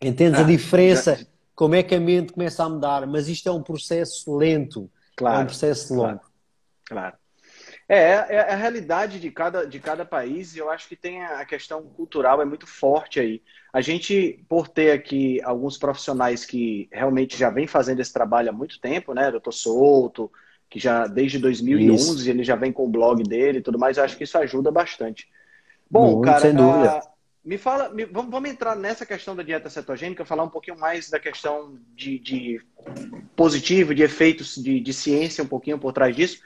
Entendes 0.00 0.38
ah, 0.38 0.42
a 0.42 0.46
diferença? 0.46 1.16
Já... 1.16 1.26
Como 1.54 1.74
é 1.74 1.82
que 1.82 1.94
a 1.94 2.00
mente 2.00 2.32
começa 2.32 2.64
a 2.64 2.68
mudar? 2.68 3.06
Mas 3.06 3.28
isto 3.28 3.48
é 3.48 3.52
um 3.52 3.62
processo 3.62 4.36
lento. 4.36 4.90
Claro, 5.16 5.40
é 5.40 5.42
um 5.42 5.46
processo 5.46 5.94
longo. 5.94 6.20
Claro. 6.20 6.20
claro. 6.86 7.16
É, 7.88 7.98
é, 7.98 8.26
é 8.30 8.52
a 8.52 8.56
realidade 8.56 9.20
de 9.20 9.30
cada, 9.30 9.64
de 9.64 9.78
cada 9.78 10.04
país 10.04 10.54
e 10.54 10.58
eu 10.58 10.68
acho 10.70 10.88
que 10.88 10.96
tem 10.96 11.22
a 11.22 11.44
questão 11.44 11.82
cultural 11.82 12.42
é 12.42 12.44
muito 12.44 12.66
forte 12.66 13.20
aí. 13.20 13.42
A 13.72 13.80
gente, 13.80 14.44
por 14.48 14.68
ter 14.68 14.90
aqui 14.90 15.40
alguns 15.42 15.78
profissionais 15.78 16.44
que 16.44 16.88
realmente 16.90 17.36
já 17.36 17.48
vem 17.48 17.66
fazendo 17.66 18.00
esse 18.00 18.12
trabalho 18.12 18.50
há 18.50 18.52
muito 18.52 18.80
tempo, 18.80 19.14
né? 19.14 19.30
Doutor 19.30 19.52
Souto, 19.52 20.32
que 20.68 20.78
já 20.78 21.06
desde 21.06 21.38
2011 21.38 22.20
isso. 22.20 22.30
ele 22.30 22.44
já 22.44 22.56
vem 22.56 22.72
com 22.72 22.84
o 22.84 22.90
blog 22.90 23.22
dele 23.22 23.58
e 23.58 23.62
tudo 23.62 23.78
mais, 23.78 23.96
eu 23.96 24.04
acho 24.04 24.16
que 24.16 24.24
isso 24.24 24.38
ajuda 24.38 24.70
bastante. 24.70 25.28
Bom, 25.90 26.12
muito, 26.12 26.22
cara, 26.22 26.40
sem 26.40 26.54
dúvida. 26.54 26.98
Uh, 26.98 27.16
me 27.44 27.58
fala, 27.58 27.88
me, 27.90 28.04
vamos, 28.04 28.30
vamos 28.30 28.50
entrar 28.50 28.74
nessa 28.74 29.06
questão 29.06 29.36
da 29.36 29.42
dieta 29.42 29.70
cetogênica, 29.70 30.24
falar 30.24 30.42
um 30.42 30.50
pouquinho 30.50 30.78
mais 30.78 31.08
da 31.08 31.20
questão 31.20 31.78
de, 31.94 32.18
de 32.18 32.60
positivo, 33.36 33.94
de 33.94 34.02
efeitos 34.02 34.56
de, 34.56 34.80
de 34.80 34.92
ciência, 34.92 35.44
um 35.44 35.48
pouquinho 35.48 35.78
por 35.78 35.92
trás 35.92 36.14
disso 36.14 36.40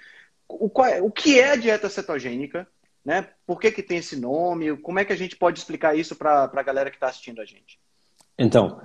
o, 0.51 0.71
o 1.03 1.11
que 1.11 1.39
é 1.39 1.53
a 1.53 1.57
dieta 1.57 1.89
cetogênica, 1.89 2.67
né? 3.05 3.29
Por 3.47 3.61
que, 3.61 3.71
que 3.71 3.83
tem 3.83 3.99
esse 3.99 4.17
nome? 4.17 4.77
Como 4.79 4.99
é 4.99 5.05
que 5.05 5.13
a 5.13 5.17
gente 5.17 5.37
pode 5.37 5.59
explicar 5.59 5.97
isso 5.97 6.17
para 6.17 6.51
a 6.53 6.63
galera 6.63 6.91
que 6.91 6.97
está 6.97 7.09
assistindo 7.09 7.41
a 7.41 7.45
gente? 7.45 7.79
Então, 8.39 8.81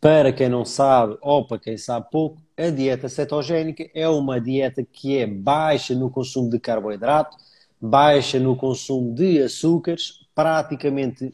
para 0.00 0.32
quem 0.32 0.48
não 0.48 0.64
sabe, 0.64 1.18
ou 1.20 1.46
para 1.46 1.58
quem 1.58 1.76
sabe 1.76 2.08
pouco, 2.10 2.40
a 2.56 2.70
dieta 2.70 3.08
cetogênica 3.08 3.88
é 3.94 4.08
uma 4.08 4.40
dieta 4.40 4.82
que 4.82 5.18
é 5.18 5.26
baixa 5.26 5.94
no 5.94 6.10
consumo 6.10 6.48
de 6.48 6.58
carboidrato, 6.58 7.36
baixa 7.78 8.38
no 8.38 8.56
consumo 8.56 9.14
de 9.14 9.42
açúcares, 9.42 10.26
praticamente 10.34 11.32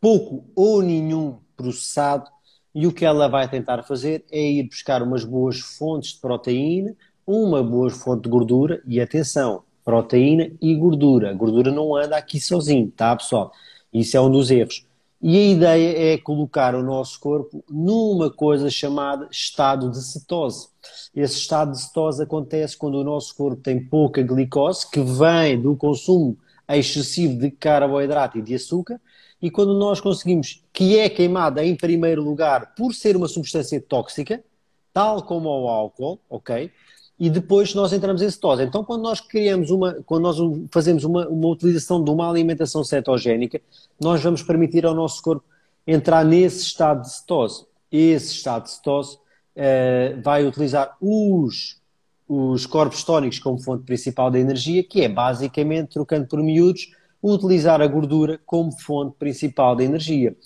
pouco 0.00 0.44
ou 0.56 0.80
nenhum 0.82 1.38
processado, 1.56 2.30
e 2.74 2.86
o 2.86 2.92
que 2.92 3.04
ela 3.04 3.28
vai 3.28 3.48
tentar 3.48 3.82
fazer 3.84 4.24
é 4.32 4.40
ir 4.40 4.64
buscar 4.64 5.02
umas 5.02 5.24
boas 5.24 5.60
fontes 5.60 6.14
de 6.14 6.20
proteína, 6.20 6.96
uma 7.26 7.62
boa 7.62 7.90
fonte 7.90 8.24
de 8.24 8.28
gordura 8.28 8.82
e 8.86 9.00
atenção, 9.00 9.62
proteína 9.84 10.50
e 10.60 10.74
gordura. 10.74 11.30
A 11.30 11.34
gordura 11.34 11.70
não 11.70 11.94
anda 11.94 12.16
aqui 12.16 12.40
sozinho, 12.40 12.90
tá, 12.90 13.14
pessoal? 13.14 13.52
Isso 13.92 14.16
é 14.16 14.20
um 14.20 14.30
dos 14.30 14.50
erros. 14.50 14.84
E 15.26 15.38
a 15.38 15.42
ideia 15.42 16.12
é 16.12 16.18
colocar 16.18 16.74
o 16.74 16.82
nosso 16.82 17.18
corpo 17.18 17.64
numa 17.66 18.30
coisa 18.30 18.68
chamada 18.68 19.26
estado 19.30 19.90
de 19.90 20.04
cetose. 20.04 20.68
Esse 21.16 21.38
estado 21.38 21.72
de 21.72 21.80
cetose 21.80 22.22
acontece 22.22 22.76
quando 22.76 22.96
o 22.96 23.04
nosso 23.04 23.34
corpo 23.34 23.62
tem 23.62 23.82
pouca 23.82 24.22
glicose, 24.22 24.86
que 24.90 25.00
vem 25.00 25.58
do 25.58 25.74
consumo 25.76 26.36
excessivo 26.68 27.38
de 27.38 27.50
carboidrato 27.50 28.36
e 28.36 28.42
de 28.42 28.54
açúcar, 28.54 29.00
e 29.40 29.50
quando 29.50 29.72
nós 29.72 29.98
conseguimos 29.98 30.62
que 30.70 30.98
é 30.98 31.08
queimada 31.08 31.64
em 31.64 31.74
primeiro 31.74 32.22
lugar 32.22 32.74
por 32.74 32.92
ser 32.92 33.16
uma 33.16 33.26
substância 33.26 33.80
tóxica, 33.80 34.44
tal 34.92 35.22
como 35.22 35.48
o 35.48 35.68
álcool, 35.70 36.20
ok? 36.28 36.70
E 37.18 37.30
depois 37.30 37.74
nós 37.74 37.92
entramos 37.92 38.22
em 38.22 38.30
cetose. 38.30 38.62
Então, 38.62 38.84
quando 38.84 39.02
nós 39.02 39.20
criamos 39.20 39.70
uma, 39.70 39.94
quando 40.04 40.22
nós 40.22 40.36
fazemos 40.70 41.04
uma, 41.04 41.28
uma 41.28 41.48
utilização 41.48 42.02
de 42.02 42.10
uma 42.10 42.28
alimentação 42.28 42.82
cetogénica, 42.82 43.60
nós 44.00 44.22
vamos 44.22 44.42
permitir 44.42 44.84
ao 44.84 44.94
nosso 44.94 45.22
corpo 45.22 45.44
entrar 45.86 46.24
nesse 46.24 46.62
estado 46.62 47.02
de 47.02 47.12
cetose. 47.12 47.66
Esse 47.90 48.34
estado 48.34 48.64
de 48.64 48.70
cetose 48.70 49.16
uh, 49.16 50.20
vai 50.22 50.44
utilizar 50.44 50.96
os, 51.00 51.80
os 52.28 52.66
corpos 52.66 53.04
tónicos 53.04 53.38
como 53.38 53.62
fonte 53.62 53.84
principal 53.84 54.30
da 54.30 54.38
energia, 54.38 54.82
que 54.82 55.02
é 55.02 55.08
basicamente, 55.08 55.90
trocando 55.90 56.26
por 56.26 56.42
miúdos, 56.42 56.90
utilizar 57.22 57.80
a 57.80 57.86
gordura 57.86 58.40
como 58.44 58.72
fonte 58.72 59.14
principal 59.18 59.76
da 59.76 59.84
energia. 59.84 60.36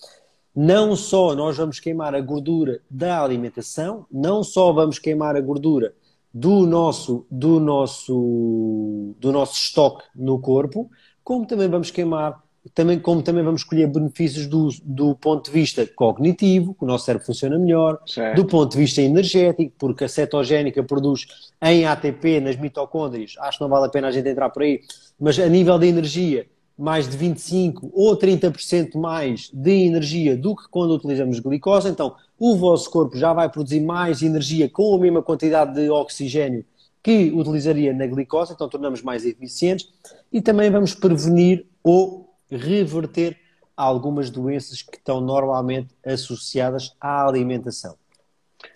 Não 0.55 0.95
só 0.97 1.35
nós 1.35 1.57
vamos 1.57 1.81
queimar 1.81 2.15
a 2.15 2.21
gordura 2.21 2.81
da 2.91 3.23
alimentação, 3.23 4.05
não 4.11 4.45
só 4.45 4.73
vamos 4.73 4.99
queimar 4.99 5.35
a 5.35 5.41
gordura 5.41 5.95
do 6.33 6.67
nosso, 6.67 7.27
do 7.31 7.59
nosso, 7.59 9.15
do 9.19 9.33
nosso 9.33 9.55
estoque 9.55 10.05
no 10.15 10.39
corpo, 10.39 10.91
como 11.25 11.47
também 11.47 11.69
vamos 11.69 11.91
queimar, 11.91 12.43
também, 12.75 12.99
como 12.99 13.23
também 13.23 13.43
vamos 13.43 13.65
colher 13.65 13.89
benefícios 13.89 14.47
do, 14.47 14.69
do 14.85 15.15
ponto 15.15 15.47
de 15.47 15.51
vista 15.51 15.87
cognitivo, 15.87 16.75
que 16.75 16.85
o 16.85 16.87
nosso 16.87 17.07
cérebro 17.07 17.27
funciona 17.27 17.59
melhor, 17.59 17.99
certo. 18.07 18.37
do 18.37 18.47
ponto 18.47 18.73
de 18.73 18.79
vista 18.79 19.01
energético, 19.01 19.73
porque 19.79 20.05
a 20.05 20.09
cetogénica 20.09 20.83
produz 20.83 21.27
em 21.63 21.87
ATP 21.87 22.41
nas 22.41 22.57
mitocôndrias, 22.57 23.35
acho 23.41 23.59
que 23.59 23.65
não 23.65 23.71
vale 23.71 23.87
a 23.87 23.91
pena 23.91 24.09
a 24.09 24.11
gente 24.13 24.29
entrar 24.29 24.51
por 24.51 24.63
aí, 24.63 24.81
mas 25.19 25.39
a 25.39 25.49
nível 25.49 25.79
de 25.79 25.87
energia, 25.87 26.47
mais 26.79 27.09
de 27.09 27.17
25 27.17 27.91
ou 27.93 28.17
30% 28.17 28.97
mais 28.97 29.51
de 29.53 29.87
energia 29.87 30.37
do 30.37 30.55
que 30.55 30.69
quando 30.71 30.95
utilizamos 30.95 31.41
glicose, 31.41 31.89
então 31.89 32.15
o 32.39 32.57
vosso 32.57 32.89
corpo 32.91 33.17
já 33.17 33.33
vai 33.33 33.49
produzir 33.49 33.81
mais 33.81 34.23
energia 34.23 34.69
com 34.69 34.95
a 34.95 34.99
mesma 34.99 35.23
quantidade 35.23 35.75
de 35.75 35.91
oxigênio 35.91 36.65
que 37.03 37.33
utilizaria 37.33 37.93
na 37.93 38.07
glicose, 38.07 38.53
então 38.53 38.69
tornamos 38.69 39.03
mais 39.03 39.25
eficientes 39.25 39.89
e 40.33 40.41
também 40.41 40.71
vamos 40.71 40.95
prevenir 40.95 41.67
ou 41.83 42.33
reverter 42.51 43.37
algumas 43.77 44.31
doenças 44.31 44.83
que 44.83 44.97
estão 44.97 45.21
normalmente 45.21 45.95
associadas 46.05 46.95
à 47.01 47.27
alimentação. 47.27 47.97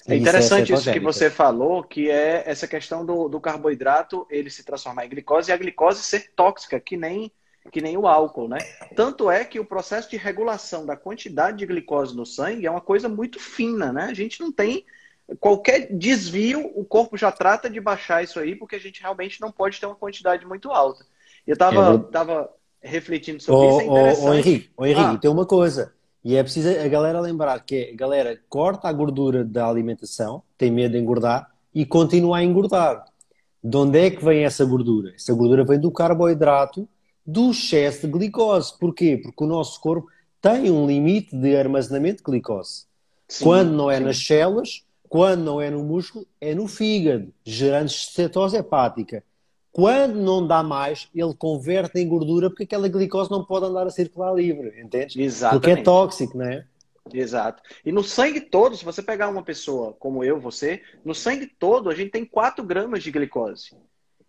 É 0.06 0.14
interessante 0.16 0.72
isso, 0.72 0.82
isso 0.82 0.92
que 0.92 1.00
você 1.00 1.28
falou, 1.28 1.82
que 1.82 2.08
é 2.08 2.44
essa 2.46 2.68
questão 2.68 3.04
do, 3.04 3.28
do, 3.28 3.40
carboidrato 3.40 4.26
ele 4.30 4.48
se 4.48 4.64
transformar 4.64 5.06
em 5.06 5.08
glicose 5.08 5.50
e 5.50 5.52
a 5.52 5.56
glicose 5.56 6.02
ser 6.02 6.30
tóxica, 6.36 6.78
que 6.78 6.96
nem, 6.96 7.32
que 7.70 7.81
nem 7.81 7.96
o 7.96 8.07
álcool, 8.07 8.48
né? 8.48 8.59
Tanto 8.96 9.31
é 9.31 9.44
que 9.44 9.61
o 9.61 9.64
processo 9.64 10.11
de 10.11 10.16
regulação 10.16 10.85
da 10.85 10.96
quantidade 10.96 11.59
de 11.59 11.66
glicose 11.66 12.16
no 12.16 12.27
sangue 12.27 12.66
é 12.66 12.70
uma 12.70 12.81
coisa 12.81 13.09
muito 13.09 13.38
fina, 13.38 13.92
né? 13.92 14.05
A 14.05 14.14
gente 14.14 14.40
não 14.40 14.51
tem 14.51 14.85
qualquer 15.38 15.88
desvio, 15.92 16.70
o 16.75 16.85
corpo 16.85 17.16
já 17.16 17.31
trata 17.31 17.70
de 17.70 17.81
baixar 17.81 18.22
isso 18.22 18.38
aí, 18.40 18.55
porque 18.55 18.77
a 18.77 18.81
gente 18.81 19.01
realmente 19.01 19.40
não 19.40 19.53
pode 19.53 19.79
ter 19.79 19.87
uma 19.87 19.94
quantidade 19.94 20.44
muito 20.46 20.70
alta. 20.70 21.05
Eu 21.46 21.55
estava 21.55 21.98
tava 21.98 22.51
refletindo 22.81 23.40
sobre 23.40 23.68
isso, 23.68 23.81
é 23.81 23.85
interessante. 23.85 24.27
Ô, 24.27 24.35
Henrique, 24.35 24.70
ô, 24.77 24.87
Henrique 24.87 25.14
ah. 25.16 25.18
tem 25.18 25.31
uma 25.31 25.46
coisa. 25.46 25.92
E 26.25 26.37
é 26.37 26.42
preciso 26.42 26.68
a 26.68 26.88
galera 26.88 27.20
lembrar 27.20 27.59
que 27.61 27.90
a 27.92 27.96
galera 27.96 28.38
corta 28.48 28.88
a 28.88 28.92
gordura 28.92 29.44
da 29.44 29.68
alimentação, 29.68 30.42
tem 30.57 30.70
medo 30.70 30.92
de 30.92 30.98
engordar 30.98 31.51
e 31.75 31.85
continua 31.85 32.38
a 32.38 32.44
engordar. 32.44 33.05
De 33.62 33.77
onde 33.77 33.98
é 33.98 34.11
que 34.11 34.25
vem 34.25 34.44
essa 34.44 34.64
gordura? 34.64 35.12
Essa 35.14 35.33
gordura 35.35 35.64
vem 35.64 35.79
do 35.79 35.90
carboidrato, 35.90 36.88
do 37.24 37.50
excesso 37.50 38.06
de 38.06 38.12
glicose. 38.12 38.76
Porquê? 38.78 39.20
Porque 39.22 39.44
o 39.44 39.46
nosso 39.46 39.80
corpo 39.80 40.08
tem 40.40 40.70
um 40.70 40.87
limite 40.87 41.37
de 41.37 41.56
armazenamento 41.56 42.18
de 42.18 42.24
glicose. 42.24 42.85
Sim, 43.28 43.44
quando 43.44 43.72
não 43.72 43.90
é 43.90 43.98
sim. 43.98 44.04
nas 44.04 44.26
células, 44.26 44.85
quando 45.08 45.44
não 45.44 45.61
é 45.61 45.70
no 45.70 45.85
músculo, 45.85 46.26
é 46.40 46.54
no 46.54 46.66
fígado, 46.66 47.32
gerando 47.44 47.88
cetose 47.88 48.56
hepática. 48.56 49.22
Quando 49.70 50.16
não 50.16 50.46
dá 50.46 50.62
mais, 50.62 51.08
ele 51.14 51.32
converte 51.35 51.98
em 51.98 52.06
gordura 52.06 52.50
porque 52.50 52.64
aquela 52.64 52.88
glicose 52.88 53.30
não 53.30 53.44
pode 53.44 53.66
andar 53.66 53.87
a 53.87 53.90
circular 53.90 54.35
livre, 54.35 54.78
entende? 54.78 55.22
Exatamente. 55.22 55.62
Porque 55.62 55.80
é 55.80 55.82
tóxico, 55.82 56.37
não 56.37 56.44
é? 56.44 56.66
Exato. 57.12 57.62
E 57.85 57.90
no 57.90 58.04
sangue 58.04 58.40
todo, 58.40 58.76
se 58.76 58.85
você 58.85 59.02
pegar 59.02 59.28
uma 59.28 59.42
pessoa 59.42 59.94
como 59.98 60.22
eu, 60.22 60.38
você, 60.38 60.82
no 61.04 61.14
sangue 61.14 61.46
todo 61.46 61.88
a 61.88 61.94
gente 61.94 62.11
tem 62.11 62.24
4 62.24 62.64
gramas 62.64 63.02
de 63.02 63.11
glicose. 63.11 63.74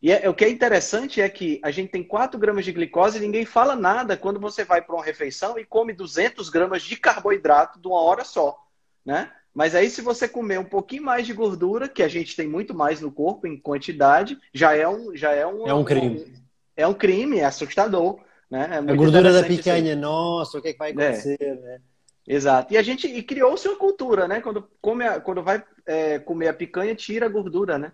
E 0.04 0.12
é, 0.12 0.28
o 0.28 0.34
que 0.34 0.44
é 0.44 0.50
interessante 0.50 1.22
é 1.22 1.30
que 1.30 1.62
a 1.64 1.72
gente 1.72 1.90
tem 1.90 2.04
4 2.04 2.38
gramas 2.38 2.66
de 2.66 2.74
glicose 2.74 3.18
e 3.18 3.22
ninguém 3.22 3.46
fala 3.46 3.74
nada 3.74 4.18
quando 4.18 4.38
você 4.38 4.66
vai 4.66 4.82
para 4.82 4.96
uma 4.96 5.04
refeição 5.04 5.58
e 5.58 5.64
come 5.64 5.94
200 5.94 6.50
gramas 6.50 6.84
de 6.84 6.98
carboidrato 6.98 7.80
de 7.80 7.88
uma 7.88 8.02
hora 8.02 8.26
só, 8.26 8.62
né? 9.06 9.32
Mas 9.54 9.76
aí, 9.76 9.90
se 9.90 10.02
você 10.02 10.28
comer 10.28 10.60
um 10.60 10.66
pouquinho 10.66 11.04
mais 11.04 11.26
de 11.26 11.32
gordura, 11.32 11.88
que 11.88 12.04
a 12.04 12.10
gente 12.10 12.36
tem 12.36 12.50
muito 12.50 12.74
mais 12.74 13.00
no 13.00 13.12
corpo 13.12 13.48
em 13.48 13.56
quantidade, 13.56 14.38
já 14.54 14.76
é 14.76 14.86
um, 14.86 15.16
já 15.16 15.32
é 15.32 15.48
um, 15.48 15.68
é 15.68 15.74
um 15.74 15.86
crime. 15.86 16.20
Um, 16.20 16.34
é 16.76 16.88
um 16.88 16.94
crime, 16.94 17.40
é 17.40 17.46
assustador. 17.46 18.20
Né? 18.52 18.68
É 18.72 18.78
a 18.78 18.96
gordura 18.96 19.32
da 19.32 19.44
picanha, 19.44 19.96
nossa, 19.96 20.58
o 20.58 20.62
que, 20.62 20.70
é 20.70 20.74
que 20.74 20.80
vai 20.80 20.90
é. 20.90 20.92
acontecer, 20.92 21.38
é. 21.40 21.54
né? 21.54 21.82
Exato. 22.28 22.74
E 22.74 22.78
a 22.78 22.82
gente 22.82 23.24
criou-se 23.24 23.68
uma 23.68 23.78
cultura, 23.78 24.28
né? 24.28 24.42
Quando, 24.42 24.68
come 24.82 25.06
a, 25.06 25.22
quando 25.22 25.42
vai 25.42 25.64
é, 25.86 26.20
comer 26.20 26.50
a 26.50 26.54
picanha, 26.54 26.94
tira 26.94 27.28
a 27.28 27.30
gordura, 27.30 27.78
né? 27.78 27.94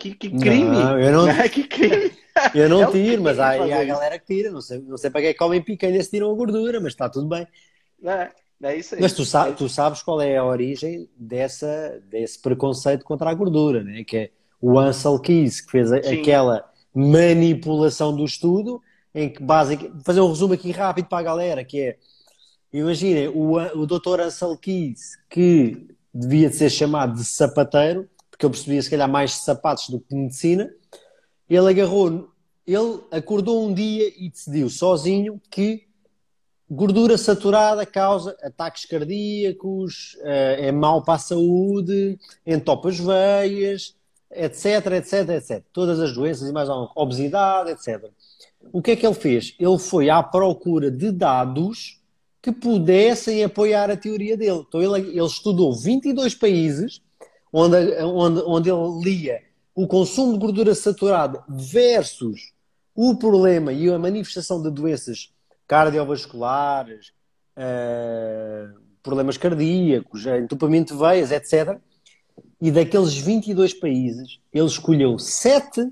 Que, 0.00 0.14
que 0.14 0.30
crime! 0.30 0.70
Não, 0.70 0.98
eu 0.98 1.12
não... 1.12 1.26
Né? 1.32 1.48
Que 1.48 1.64
crime! 1.64 2.12
Eu 2.54 2.68
não 2.68 2.82
é 2.82 2.90
tiro, 2.90 3.22
mas 3.22 3.38
aí 3.38 3.72
a 3.72 3.84
galera 3.84 4.18
que 4.18 4.34
tira. 4.34 4.50
Não 4.50 4.62
sei, 4.62 4.78
não 4.78 4.96
sei 4.96 5.10
para 5.10 5.20
que 5.20 5.34
comem 5.34 5.60
picanha 5.60 6.02
se 6.02 6.10
tiram 6.10 6.30
a 6.30 6.34
gordura, 6.34 6.80
mas 6.80 6.92
está 6.92 7.08
tudo 7.08 7.28
bem. 7.28 7.46
É. 8.02 8.30
É 8.62 8.76
isso 8.76 8.94
aí. 8.94 9.00
Mas 9.00 9.14
tu, 9.14 9.24
sa 9.24 9.50
tu 9.52 9.68
sabes 9.68 10.02
qual 10.02 10.20
é 10.20 10.36
a 10.36 10.44
origem 10.44 11.08
dessa, 11.16 11.98
desse 12.10 12.38
preconceito 12.38 13.04
contra 13.04 13.30
a 13.30 13.34
gordura, 13.34 13.82
né? 13.82 14.04
que 14.04 14.16
é 14.16 14.30
o 14.60 14.78
Ansel 14.78 15.18
Keys, 15.18 15.62
que 15.62 15.70
fez 15.70 15.88
Sim. 15.88 16.20
aquela 16.20 16.70
manipulação 16.94 18.14
do 18.14 18.24
estudo, 18.24 18.82
em 19.14 19.30
que 19.30 19.42
basicamente, 19.42 20.04
fazer 20.04 20.20
um 20.20 20.28
resumo 20.28 20.52
aqui 20.52 20.70
rápido 20.72 21.08
para 21.08 21.18
a 21.18 21.22
galera, 21.22 21.64
que 21.64 21.80
é, 21.80 21.96
imaginem, 22.70 23.28
o, 23.28 23.54
o 23.54 23.86
Dr. 23.86 24.20
Ansel 24.20 24.56
Keys, 24.58 25.16
que 25.30 25.88
devia 26.12 26.52
ser 26.52 26.68
chamado 26.68 27.14
de 27.14 27.24
sapateiro, 27.24 28.09
porque 28.40 28.46
eu 28.46 28.50
percebia 28.50 28.80
se 28.80 28.88
calhar 28.88 29.08
mais 29.08 29.34
sapatos 29.34 29.90
do 29.90 30.00
que 30.00 30.14
medicina, 30.14 30.72
ele 31.46 31.68
agarrou, 31.68 32.30
ele 32.66 33.00
acordou 33.10 33.66
um 33.66 33.74
dia 33.74 34.10
e 34.16 34.30
decidiu 34.30 34.70
sozinho 34.70 35.38
que 35.50 35.86
Gordura 36.72 37.18
saturada 37.18 37.84
causa 37.84 38.36
ataques 38.42 38.84
cardíacos, 38.84 40.16
eh, 40.20 40.68
é 40.68 40.72
mau 40.72 41.02
para 41.02 41.14
a 41.14 41.18
saúde, 41.18 42.16
entopa 42.46 42.88
as 42.88 42.98
veias, 42.98 43.96
etc, 44.30 44.86
etc, 44.92 45.28
etc. 45.30 45.64
Todas 45.72 45.98
as 45.98 46.14
doenças 46.14 46.48
e 46.48 46.52
mais 46.52 46.68
alguma, 46.68 46.92
obesidade, 46.94 47.72
etc. 47.72 48.08
O 48.72 48.80
que 48.80 48.92
é 48.92 48.96
que 48.96 49.04
ele 49.04 49.16
fez? 49.16 49.56
Ele 49.58 49.78
foi 49.78 50.08
à 50.08 50.22
procura 50.22 50.92
de 50.92 51.10
dados 51.10 52.00
que 52.40 52.52
pudessem 52.52 53.42
apoiar 53.42 53.90
a 53.90 53.96
teoria 53.96 54.36
dele. 54.36 54.64
Então 54.66 54.80
ele, 54.80 55.08
ele 55.08 55.26
estudou 55.26 55.74
22 55.74 56.36
países 56.36 57.02
onde, 57.52 57.76
onde, 58.02 58.42
onde 58.46 58.70
ele 58.70 59.00
lia 59.02 59.42
o 59.74 59.86
consumo 59.86 60.32
de 60.32 60.38
gordura 60.38 60.74
saturada 60.74 61.42
versus 61.48 62.52
o 62.94 63.16
problema 63.16 63.72
e 63.72 63.88
a 63.88 63.98
manifestação 63.98 64.60
de 64.62 64.70
doenças 64.70 65.32
cardiovasculares, 65.66 67.12
uh, 67.56 68.78
problemas 69.02 69.36
cardíacos, 69.36 70.26
entupimento 70.26 70.92
de 70.92 71.00
veias, 71.00 71.30
etc. 71.30 71.78
E 72.60 72.70
daqueles 72.70 73.16
22 73.16 73.72
países, 73.74 74.40
ele 74.52 74.66
escolheu 74.66 75.18
7 75.18 75.90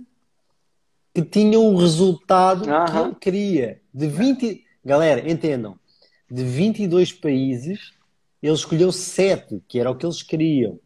que 1.14 1.22
tinham 1.22 1.66
o 1.66 1.78
resultado 1.78 2.64
que 2.64 2.98
ele 2.98 3.14
queria. 3.14 3.80
De 3.92 4.06
20... 4.06 4.64
Galera, 4.84 5.30
entendam. 5.30 5.78
De 6.30 6.44
22 6.44 7.12
países, 7.12 7.92
ele 8.42 8.52
escolheu 8.52 8.92
7, 8.92 9.62
que 9.66 9.78
era 9.78 9.90
o 9.90 9.96
que 9.96 10.04
eles 10.04 10.22
queriam. 10.22 10.78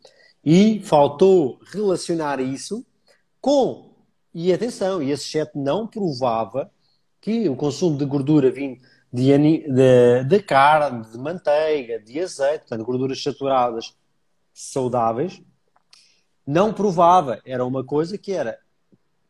E 0.44 0.80
faltou 0.80 1.58
relacionar 1.72 2.40
isso 2.40 2.84
com... 3.40 3.92
E 4.34 4.50
atenção, 4.52 5.02
e 5.02 5.10
esse 5.10 5.24
7 5.24 5.52
não 5.56 5.86
provava 5.86 6.70
que 7.20 7.48
o 7.50 7.54
consumo 7.54 7.98
de 7.98 8.04
gordura 8.06 8.50
vindo 8.50 8.80
de, 9.12 9.36
de, 9.36 10.24
de 10.24 10.42
carne, 10.42 11.04
de 11.10 11.18
manteiga, 11.18 12.00
de 12.00 12.18
azeite, 12.18 12.60
portanto, 12.60 12.84
gorduras 12.84 13.22
saturadas 13.22 13.94
saudáveis, 14.54 15.42
não 16.46 16.72
provava. 16.72 17.40
Era 17.44 17.64
uma 17.64 17.84
coisa 17.84 18.16
que 18.16 18.32
era, 18.32 18.58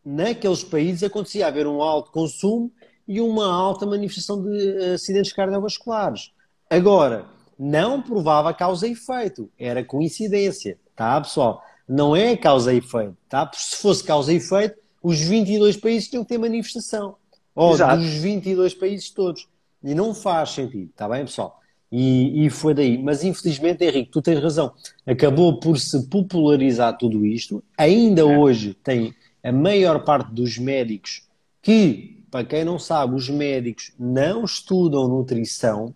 naqueles 0.05 0.63
países 0.63 1.03
acontecia 1.03 1.49
haver 1.49 1.67
um 1.67 1.83
alto 1.83 2.13
consumo 2.13 2.73
e 3.09 3.21
uma 3.21 3.53
alta 3.53 3.85
manifestação 3.85 4.43
de 4.43 4.93
acidentes 4.95 5.33
cardiovasculares. 5.33 6.33
Agora, 6.71 7.27
não 7.59 8.01
provava 8.01 8.55
causa 8.55 8.87
e 8.87 8.93
efeito, 8.93 9.51
era 9.59 9.85
coincidência, 9.85 10.79
tá, 10.95 11.21
pessoal? 11.21 11.63
Não 11.89 12.15
é 12.15 12.37
causa 12.37 12.73
e 12.73 12.79
efeito, 12.79 13.17
tá? 13.29 13.51
Se 13.55 13.77
fosse 13.77 14.03
causa 14.05 14.33
e 14.33 14.37
efeito, 14.37 14.77
os 15.03 15.21
22 15.21 15.77
países 15.77 16.09
tinham 16.09 16.23
que 16.23 16.29
ter 16.29 16.39
manifestação. 16.39 17.17
Ou 17.55 17.75
Exato. 17.75 17.99
dos 18.01 18.15
22 18.15 18.75
países 18.75 19.11
todos. 19.11 19.49
E 19.83 19.95
não 19.95 20.15
faz 20.15 20.51
sentido, 20.51 20.91
está 20.91 21.09
bem, 21.09 21.25
pessoal? 21.25 21.61
E, 21.91 22.47
e, 22.47 22.51
foi 22.51 22.73
daí. 22.73 22.97
Mas 22.97 23.23
infelizmente, 23.23 23.85
Henrique, 23.85 24.11
tu 24.11 24.23
tens 24.23 24.43
razão. 24.43 24.73
Acabou 25.07 25.61
por 25.61 25.79
se 25.79 26.09
popularizar 26.09 26.97
tudo 26.97 27.27
isto. 27.27 27.63
Ainda 27.77 28.23
é. 28.23 28.39
hoje 28.39 28.73
tem 28.73 29.15
a 29.43 29.53
maior 29.53 30.03
parte 30.03 30.33
dos 30.33 30.57
médicos 30.57 31.29
que, 31.61 32.25
para 32.31 32.45
quem 32.47 32.65
não 32.65 32.79
sabe, 32.79 33.15
os 33.15 33.29
médicos 33.29 33.93
não 33.99 34.45
estudam 34.45 35.07
nutrição. 35.07 35.95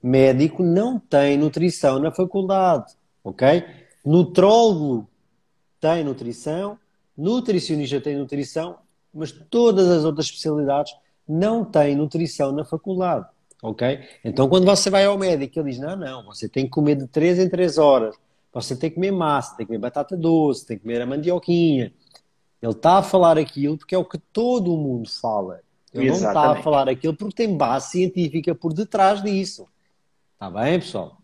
Médico 0.00 0.62
não 0.62 1.00
tem 1.00 1.36
nutrição 1.36 1.98
na 1.98 2.12
faculdade, 2.12 2.92
ok? 3.24 3.64
Nutrólogo 4.06 5.08
tem 5.80 6.04
nutrição, 6.04 6.78
nutricionista 7.18 8.00
tem 8.00 8.16
nutrição, 8.16 8.78
mas 9.12 9.32
todas 9.32 9.88
as 9.88 10.04
outras 10.04 10.26
especialidades 10.26 10.94
não 11.28 11.64
têm 11.64 11.96
nutrição 11.96 12.52
na 12.52 12.64
faculdade, 12.64 13.26
ok? 13.60 13.98
Então 14.24 14.48
quando 14.48 14.64
você 14.64 14.88
vai 14.90 15.04
ao 15.04 15.18
médico, 15.18 15.58
ele 15.58 15.70
diz, 15.70 15.80
não, 15.80 15.96
não, 15.96 16.24
você 16.24 16.48
tem 16.48 16.66
que 16.66 16.70
comer 16.70 16.94
de 16.94 17.08
3 17.08 17.40
em 17.40 17.48
3 17.48 17.78
horas, 17.78 18.14
você 18.52 18.76
tem 18.76 18.90
que 18.90 18.94
comer 18.94 19.10
massa, 19.10 19.56
tem 19.56 19.66
que 19.66 19.72
comer 19.72 19.80
batata 19.80 20.16
doce, 20.16 20.64
tem 20.64 20.76
que 20.76 20.84
comer 20.84 21.02
a 21.02 21.06
mandioquinha. 21.06 21.92
Ele 22.62 22.72
está 22.72 22.98
a 22.98 23.02
falar 23.02 23.36
aquilo 23.36 23.76
porque 23.76 23.94
é 23.94 23.98
o 23.98 24.04
que 24.04 24.18
todo 24.18 24.72
o 24.72 24.78
mundo 24.78 25.10
fala. 25.10 25.60
Ele 25.92 26.06
Exatamente. 26.08 26.34
não 26.34 26.52
está 26.52 26.60
a 26.60 26.62
falar 26.62 26.88
aquilo 26.88 27.14
porque 27.14 27.34
tem 27.34 27.56
base 27.56 27.90
científica 27.90 28.54
por 28.54 28.72
detrás 28.72 29.22
disso. 29.22 29.66
Está 30.34 30.48
bem, 30.48 30.78
pessoal? 30.78 31.18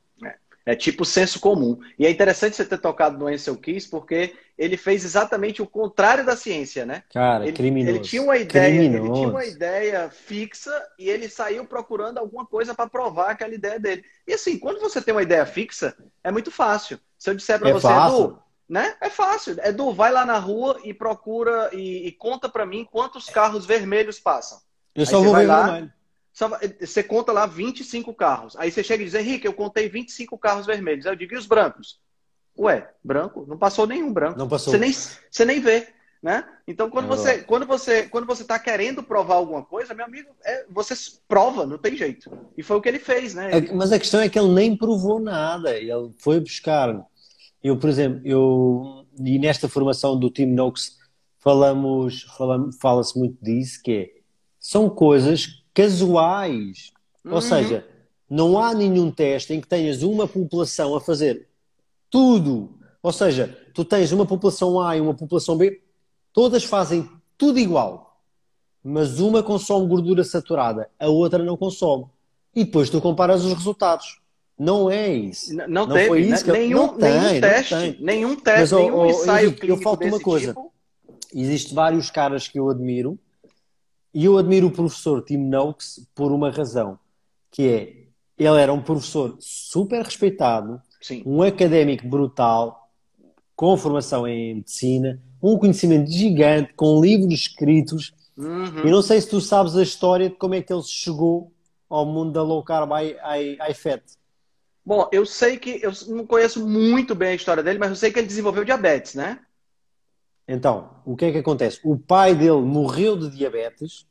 É 0.64 0.76
tipo 0.76 1.04
senso 1.04 1.40
comum. 1.40 1.78
E 1.98 2.06
é 2.06 2.10
interessante 2.10 2.56
você 2.56 2.64
ter 2.64 2.78
tocado 2.78 3.18
no 3.18 3.26
Ansel 3.26 3.56
Keys, 3.56 3.86
porque 3.86 4.34
ele 4.56 4.76
fez 4.76 5.04
exatamente 5.04 5.60
o 5.60 5.66
contrário 5.66 6.24
da 6.24 6.36
ciência, 6.36 6.86
né? 6.86 7.02
Cara, 7.12 7.44
ele, 7.44 7.52
criminoso. 7.52 7.96
Ele 7.96 8.04
tinha 8.04 8.22
uma 8.22 8.36
ideia, 8.36 8.78
criminoso. 8.78 9.06
ele 9.06 9.14
tinha 9.14 9.28
uma 9.28 9.44
ideia 9.44 10.10
fixa 10.10 10.88
e 10.98 11.08
ele 11.10 11.28
saiu 11.28 11.64
procurando 11.64 12.18
alguma 12.18 12.46
coisa 12.46 12.74
para 12.74 12.88
provar 12.88 13.30
aquela 13.30 13.54
ideia 13.54 13.80
dele. 13.80 14.04
E 14.26 14.34
assim, 14.34 14.58
quando 14.58 14.80
você 14.80 15.00
tem 15.00 15.12
uma 15.12 15.22
ideia 15.22 15.44
fixa, 15.44 15.96
é 16.22 16.30
muito 16.30 16.50
fácil. 16.50 16.98
Se 17.18 17.30
eu 17.30 17.34
disser 17.34 17.58
para 17.58 17.70
é 17.70 17.72
você, 17.72 17.88
fácil. 17.88 18.24
Edu, 18.24 18.38
né? 18.68 18.94
É 19.00 19.10
fácil. 19.10 19.56
Edu, 19.64 19.92
vai 19.92 20.12
lá 20.12 20.24
na 20.24 20.38
rua 20.38 20.78
e 20.84 20.94
procura 20.94 21.70
e, 21.72 22.06
e 22.06 22.12
conta 22.12 22.48
para 22.48 22.64
mim 22.64 22.86
quantos 22.90 23.26
carros 23.26 23.66
vermelhos 23.66 24.20
passam. 24.20 24.58
Eu 24.94 25.02
Aí 25.02 25.06
só 25.06 25.20
vou 25.20 25.34
ver 25.34 25.46
lá, 25.46 25.62
vermelho. 25.64 25.92
Você 26.32 27.02
conta 27.02 27.30
lá 27.32 27.46
25 27.46 28.14
carros. 28.14 28.56
Aí 28.56 28.70
você 28.70 28.82
chega 28.82 29.02
e 29.02 29.06
diz, 29.06 29.14
Henrique, 29.14 29.46
eu 29.46 29.52
contei 29.52 29.88
25 29.88 30.38
carros 30.38 30.66
vermelhos. 30.66 31.06
Aí 31.06 31.12
eu 31.12 31.16
digo, 31.16 31.34
e 31.34 31.36
os 31.36 31.46
brancos? 31.46 32.00
Ué, 32.58 32.90
branco? 33.02 33.44
Não 33.46 33.58
passou 33.58 33.86
nenhum 33.86 34.12
branco. 34.12 34.38
Não 34.38 34.48
passou. 34.48 34.72
Você 34.72 34.78
nem, 34.78 34.92
você 34.92 35.44
nem 35.44 35.60
vê. 35.60 35.88
Né? 36.22 36.44
Então, 36.68 36.88
quando, 36.88 37.06
é 37.06 37.08
você, 37.08 37.38
quando 37.38 37.66
você 37.66 38.04
quando 38.04 38.26
você 38.28 38.42
está 38.42 38.56
querendo 38.56 39.02
provar 39.02 39.34
alguma 39.34 39.64
coisa, 39.64 39.92
meu 39.92 40.04
amigo, 40.04 40.28
é, 40.44 40.64
você 40.70 40.94
prova, 41.26 41.66
não 41.66 41.76
tem 41.76 41.96
jeito. 41.96 42.30
E 42.56 42.62
foi 42.62 42.76
o 42.76 42.80
que 42.80 42.88
ele 42.88 43.00
fez, 43.00 43.34
né? 43.34 43.50
É, 43.50 43.72
mas 43.72 43.90
a 43.90 43.98
questão 43.98 44.20
é 44.20 44.28
que 44.28 44.38
ele 44.38 44.52
nem 44.52 44.76
provou 44.76 45.18
nada. 45.18 45.76
Ele 45.76 45.90
foi 46.18 46.38
buscar. 46.38 47.04
Eu, 47.60 47.76
por 47.76 47.90
exemplo, 47.90 48.20
eu 48.24 49.04
e 49.18 49.36
nesta 49.38 49.68
formação 49.68 50.16
do 50.16 50.30
Team 50.30 50.50
Nox 50.50 50.96
falamos, 51.40 52.22
falamos 52.36 52.76
fala-se 52.80 53.18
muito 53.18 53.36
disso, 53.42 53.82
que 53.82 53.92
é, 53.92 54.10
são 54.60 54.88
coisas 54.88 55.61
casuais. 55.74 56.92
Uhum. 57.24 57.34
Ou 57.34 57.40
seja, 57.40 57.86
não 58.28 58.58
há 58.58 58.74
nenhum 58.74 59.10
teste 59.10 59.52
em 59.52 59.60
que 59.60 59.68
tenhas 59.68 60.02
uma 60.02 60.26
população 60.26 60.94
a 60.94 61.00
fazer 61.00 61.48
tudo. 62.10 62.78
Ou 63.02 63.12
seja, 63.12 63.58
tu 63.74 63.84
tens 63.84 64.12
uma 64.12 64.26
população 64.26 64.80
A 64.80 64.96
e 64.96 65.00
uma 65.00 65.14
população 65.14 65.56
B, 65.56 65.82
todas 66.32 66.64
fazem 66.64 67.08
tudo 67.36 67.58
igual. 67.58 68.20
Mas 68.84 69.20
uma 69.20 69.42
consome 69.42 69.86
gordura 69.86 70.24
saturada, 70.24 70.90
a 70.98 71.08
outra 71.08 71.42
não 71.42 71.56
consome. 71.56 72.06
E 72.54 72.64
depois 72.64 72.90
tu 72.90 73.00
comparas 73.00 73.44
os 73.44 73.52
resultados. 73.52 74.20
Não 74.58 74.90
é 74.90 75.12
isso. 75.12 75.54
Não, 75.54 75.66
não, 75.68 75.86
não 75.86 75.94
teve, 75.94 76.08
foi 76.08 76.20
isso 76.20 76.44
que 76.44 76.52
nenhum, 76.52 76.86
não 76.86 76.98
tem, 76.98 77.20
nenhum 77.20 77.40
teste, 77.40 77.74
nenhum 78.00 78.36
teste, 78.36 78.60
Mas, 78.60 78.72
nenhum 78.72 78.96
oh, 78.96 79.06
ensaio 79.06 79.56
eu, 79.62 79.68
eu 79.68 79.76
falta 79.78 80.06
uma 80.06 80.20
coisa. 80.20 80.48
Tipo. 80.48 80.72
Existem 81.34 81.74
vários 81.74 82.10
caras 82.10 82.46
que 82.46 82.58
eu 82.58 82.68
admiro 82.68 83.18
e 84.14 84.24
eu 84.24 84.36
admiro 84.36 84.66
o 84.66 84.70
professor 84.70 85.22
Tim 85.22 85.38
Noakes 85.38 86.06
por 86.14 86.32
uma 86.32 86.50
razão, 86.50 86.98
que 87.50 87.68
é 87.68 88.02
ele 88.38 88.60
era 88.60 88.72
um 88.72 88.82
professor 88.82 89.36
super 89.38 90.02
respeitado, 90.02 90.80
Sim. 91.00 91.22
um 91.24 91.42
académico 91.42 92.06
brutal, 92.06 92.90
com 93.54 93.76
formação 93.76 94.26
em 94.26 94.56
medicina, 94.56 95.20
um 95.42 95.56
conhecimento 95.58 96.10
gigante, 96.10 96.72
com 96.74 97.00
livros 97.00 97.32
escritos. 97.32 98.12
Uhum. 98.36 98.86
E 98.86 98.90
não 98.90 99.02
sei 99.02 99.20
se 99.20 99.28
tu 99.28 99.40
sabes 99.40 99.76
a 99.76 99.82
história 99.82 100.28
de 100.28 100.36
como 100.36 100.54
é 100.54 100.62
que 100.62 100.72
ele 100.72 100.82
chegou 100.82 101.52
ao 101.88 102.06
mundo 102.06 102.32
da 102.32 102.42
low 102.42 102.62
carb 102.62 102.90
fat. 103.76 104.02
Bom, 104.84 105.08
eu 105.12 105.24
sei 105.24 105.56
que 105.58 105.80
eu 105.82 105.92
não 106.08 106.26
conheço 106.26 106.66
muito 106.66 107.14
bem 107.14 107.28
a 107.28 107.34
história 107.34 107.62
dele, 107.62 107.78
mas 107.78 107.90
eu 107.90 107.96
sei 107.96 108.10
que 108.10 108.18
ele 108.18 108.26
desenvolveu 108.26 108.64
diabetes, 108.64 109.14
né? 109.14 109.38
Então, 110.46 110.90
o 111.04 111.16
que 111.16 111.26
é 111.26 111.32
que 111.32 111.38
acontece? 111.38 111.80
O 111.84 111.96
pai 111.96 112.34
dele 112.34 112.60
morreu 112.60 113.16
de 113.16 113.30
diabetes 113.30 114.06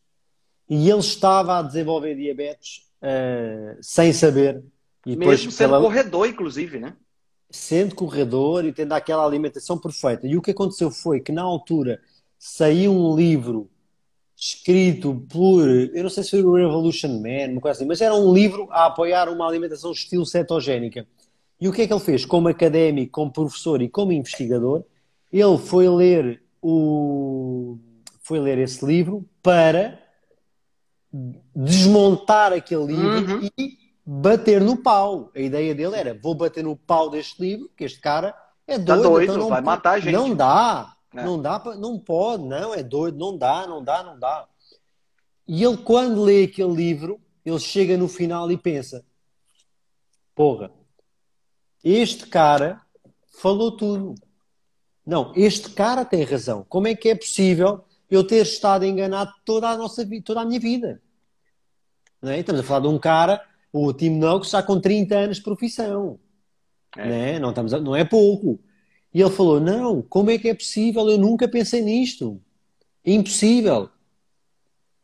e 0.70 0.90
ele 0.90 1.00
estava 1.00 1.60
a 1.60 1.62
desenvolver 1.62 2.16
diabetes 2.16 2.88
uh, 3.02 3.78
sem 3.82 4.14
saber. 4.14 4.64
E 5.06 5.16
Mesmo 5.16 5.52
sendo 5.52 5.72
pela... 5.72 5.82
corredor, 5.82 6.28
inclusive, 6.28 6.80
né? 6.80 6.96
Sendo 7.50 7.96
corredor 7.96 8.64
e 8.64 8.72
tendo 8.72 8.94
aquela 8.94 9.26
alimentação 9.26 9.78
perfeita. 9.78 10.26
E 10.26 10.38
o 10.38 10.42
que 10.42 10.52
aconteceu 10.52 10.90
foi 10.90 11.20
que, 11.20 11.32
na 11.32 11.42
altura, 11.42 12.00
saiu 12.40 12.94
um 12.94 13.16
livro 13.16 13.70
escrito 14.38 15.24
por, 15.30 15.68
eu 15.68 16.02
não 16.02 16.10
sei 16.10 16.24
se 16.24 16.32
foi 16.32 16.42
o 16.42 16.56
Revolution 16.56 17.22
Man, 17.22 17.52
uma 17.52 17.62
coisa 17.62 17.78
assim, 17.78 17.86
mas 17.86 18.02
era 18.02 18.16
um 18.16 18.34
livro 18.34 18.68
a 18.72 18.88
apoiar 18.88 19.30
uma 19.30 19.48
alimentação 19.48 19.92
estilo 19.92 20.26
cetogénica. 20.26 21.06
E 21.60 21.68
o 21.68 21.72
que 21.72 21.84
é 21.84 21.88
que 21.88 21.94
ele 21.94 22.00
fez? 22.00 22.26
Como 22.26 22.48
académico, 22.48 23.12
como 23.12 23.32
professor 23.32 23.84
e 23.84 23.90
como 23.90 24.12
investigador, 24.12 24.84
ele 25.32 25.58
foi 25.58 25.88
ler 25.88 26.44
o 26.62 27.78
foi 28.22 28.40
ler 28.40 28.58
esse 28.60 28.86
livro 28.86 29.28
para 29.42 30.00
desmontar 31.56 32.54
aquele 32.54 32.86
livro 32.86 33.36
uhum. 33.36 33.50
e 33.58 33.78
bater 34.06 34.62
no 34.62 34.78
pau. 34.78 35.32
A 35.36 35.40
ideia 35.40 35.76
dele 35.76 35.96
era: 35.96 36.14
vou 36.14 36.36
bater 36.36 36.64
no 36.64 36.76
pau 36.76 37.10
deste 37.10 37.42
livro, 37.42 37.70
que 37.76 37.84
este 37.84 38.00
cara 38.00 38.36
é 38.68 38.78
tá 38.78 38.96
doido, 38.96 39.04
tá 39.04 39.10
doido 39.10 39.24
então 39.24 39.38
não 39.38 39.50
vai 39.50 39.62
matar 39.62 39.92
a 39.92 40.00
gente. 40.00 40.14
Não 40.14 40.36
dá, 40.36 40.96
é. 41.14 41.24
não 41.24 41.42
dá, 41.42 41.62
não 41.78 42.00
pode, 42.00 42.44
não, 42.44 42.74
é 42.74 42.84
doido, 42.84 43.18
não 43.18 43.38
dá, 43.38 43.68
não 43.68 43.84
dá, 43.84 44.04
não 44.04 44.18
dá. 44.18 44.48
E 45.48 45.64
ele, 45.64 45.78
quando 45.78 46.24
lê 46.24 46.44
aquele 46.44 46.74
livro, 46.74 47.20
ele 47.46 47.60
chega 47.60 47.98
no 47.98 48.08
final 48.08 48.52
e 48.52 48.58
pensa: 48.58 49.04
porra, 50.36 50.72
este 51.84 52.28
cara 52.28 52.82
falou 53.40 53.76
tudo. 53.76 54.16
Não, 55.12 55.34
este 55.36 55.72
cara 55.72 56.06
tem 56.06 56.24
razão. 56.24 56.66
Como 56.70 56.88
é 56.88 56.96
que 56.96 57.10
é 57.10 57.16
possível 57.16 57.84
eu 58.10 58.24
ter 58.24 58.44
estado 58.44 58.86
enganado 58.86 59.34
toda 59.44 59.68
a 59.68 59.76
nossa 59.76 60.06
vida, 60.06 60.24
toda 60.26 60.40
a 60.40 60.46
minha 60.46 60.58
vida? 60.58 61.02
É? 62.24 62.40
Estamos 62.40 62.62
a 62.62 62.64
falar 62.64 62.80
de 62.80 62.88
um 62.88 62.98
cara, 62.98 63.46
o 63.74 63.92
Tim 63.92 64.12
Noakes, 64.12 64.48
está 64.48 64.64
com 64.64 64.80
30 64.80 65.14
anos 65.14 65.36
de 65.36 65.44
profissão. 65.44 66.18
É. 66.96 67.06
Não, 67.06 67.14
é? 67.14 67.40
Não, 67.40 67.50
estamos 67.50 67.74
a, 67.74 67.80
não 67.82 67.94
é 67.94 68.06
pouco. 68.06 68.58
E 69.14 69.20
ele 69.20 69.30
falou: 69.30 69.60
Não, 69.60 70.02
como 70.02 70.32
é 70.32 70.38
que 70.38 70.48
é 70.48 70.54
possível? 70.54 71.10
Eu 71.10 71.18
nunca 71.18 71.46
pensei 71.46 71.82
nisto. 71.82 72.42
Impossível. 73.06 73.90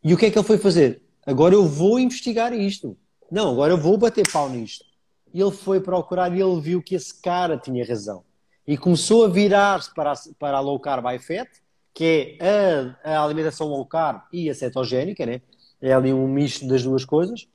E 0.01 0.14
o 0.14 0.18
que 0.18 0.28
é 0.28 0.32
que 0.32 0.39
ele 0.39 0.47
foi 0.47 0.58
fazer? 0.58 1.01
Agora 1.26 1.53
eu 1.53 1.66
vou 1.66 1.99
investigar 1.99 2.53
isto. 2.53 2.97
Não, 3.30 3.51
agora 3.51 3.74
eu 3.74 3.78
vou 3.78 3.97
bater 3.97 4.26
pau 4.32 4.49
nisto. 4.49 4.86
E 5.34 5.41
ele 5.41 5.51
foi 5.51 5.82
procurar 5.82 6.34
e 6.34 6.39
ele 6.39 6.62
viu 6.62 6.82
que 6.82 6.95
esse 6.95 7.22
cara 7.22 7.58
tinha 7.58 7.86
razão 7.86 8.24
e 8.68 8.78
começou 8.78 9.26
a 9.26 9.30
virar-se 9.30 9.93
para, 9.93 10.13
para 10.38 10.57
a 10.57 10.59
low 10.59 10.80
carb 10.80 11.05
high 11.05 11.20
fat, 11.20 11.47
que 11.93 12.38
é 12.39 12.93
a, 13.03 13.15
a, 13.15 13.24
alimentação 13.24 13.68
low 13.68 13.86
carb 13.86 14.22
e 14.32 14.49
a 14.49 14.53
cetogénica, 14.53 15.26
né? 15.26 15.41
é 15.82 15.93
ali 15.93 16.11
um 16.11 16.28
misto 16.28 16.68
das 16.68 16.84
duas 16.84 17.05
coisas. 17.05 17.47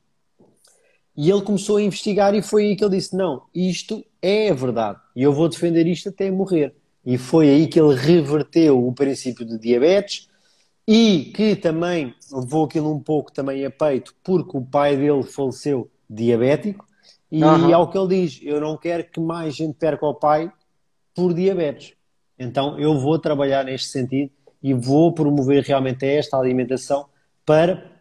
E 1.16 1.30
ele 1.30 1.42
começou 1.42 1.76
a 1.76 1.82
investigar 1.82 2.34
e 2.34 2.40
foi 2.40 2.64
aí 2.66 2.76
que 2.76 2.84
ele 2.84 2.96
disse: 2.96 3.14
Não, 3.14 3.42
isto 3.54 4.04
é 4.20 4.48
a 4.48 4.54
verdade 4.54 4.98
e 5.14 5.22
eu 5.22 5.32
vou 5.32 5.48
defender 5.48 5.86
isto 5.86 6.08
até 6.08 6.30
morrer. 6.30 6.74
E 7.04 7.18
foi 7.18 7.50
aí 7.50 7.66
que 7.66 7.78
ele 7.78 7.94
reverteu 7.94 8.86
o 8.86 8.92
princípio 8.92 9.44
de 9.44 9.58
diabetes 9.58 10.28
e 10.86 11.30
que 11.34 11.56
também 11.56 12.14
levou 12.32 12.64
aquilo 12.64 12.94
um 12.94 13.00
pouco 13.00 13.32
também 13.32 13.64
a 13.66 13.70
peito 13.70 14.14
porque 14.24 14.56
o 14.56 14.62
pai 14.62 14.96
dele 14.96 15.22
faleceu 15.24 15.90
diabético. 16.08 16.86
E 17.30 17.42
uhum. 17.42 17.74
ao 17.74 17.90
que 17.90 17.98
ele 17.98 18.22
diz: 18.22 18.40
Eu 18.42 18.60
não 18.60 18.76
quero 18.78 19.04
que 19.04 19.20
mais 19.20 19.54
gente 19.54 19.74
perca 19.74 20.06
o 20.06 20.14
pai 20.14 20.50
por 21.14 21.34
diabetes. 21.34 21.94
Então 22.38 22.78
eu 22.78 22.98
vou 22.98 23.18
trabalhar 23.18 23.64
neste 23.64 23.88
sentido 23.88 24.30
e 24.62 24.72
vou 24.72 25.12
promover 25.12 25.62
realmente 25.64 26.06
esta 26.06 26.38
alimentação 26.38 27.06
para 27.44 28.00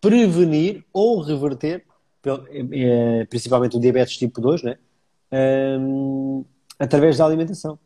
prevenir 0.00 0.84
ou 0.92 1.20
reverter, 1.20 1.84
eh, 2.26 3.26
principalmente 3.28 3.76
o 3.76 3.80
diabetes 3.80 4.16
tipo 4.18 4.40
2, 4.40 4.62
né? 4.62 4.76
Um, 5.32 6.44
através 6.78 7.16
da 7.16 7.24
alimentação. 7.24 7.78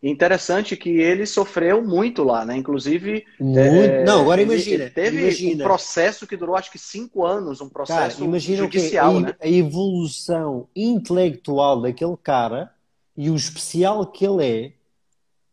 Interessante 0.00 0.76
que 0.76 0.90
ele 0.90 1.24
sofreu 1.24 1.82
muito 1.82 2.22
lá, 2.22 2.44
né? 2.44 2.56
Inclusive. 2.56 3.24
Muito... 3.40 3.58
É, 3.58 4.04
não, 4.04 4.20
agora 4.20 4.42
imagina. 4.42 4.84
Ele 4.84 4.90
teve 4.90 5.22
imagina. 5.22 5.64
um 5.64 5.66
processo 5.66 6.26
que 6.26 6.36
durou 6.36 6.54
acho 6.56 6.70
que 6.70 6.78
cinco 6.78 7.24
anos, 7.24 7.62
um 7.62 7.70
processo 7.70 8.18
cara, 8.18 8.28
imagina 8.28 8.58
judicial. 8.58 9.16
a, 9.16 9.20
né? 9.20 9.34
a 9.40 9.48
evolução 9.48 10.68
intelectual 10.76 11.80
daquele 11.80 12.16
cara 12.22 12.70
e 13.16 13.30
o 13.30 13.36
especial 13.36 14.06
que 14.06 14.26
ele 14.26 14.44
é, 14.44 14.72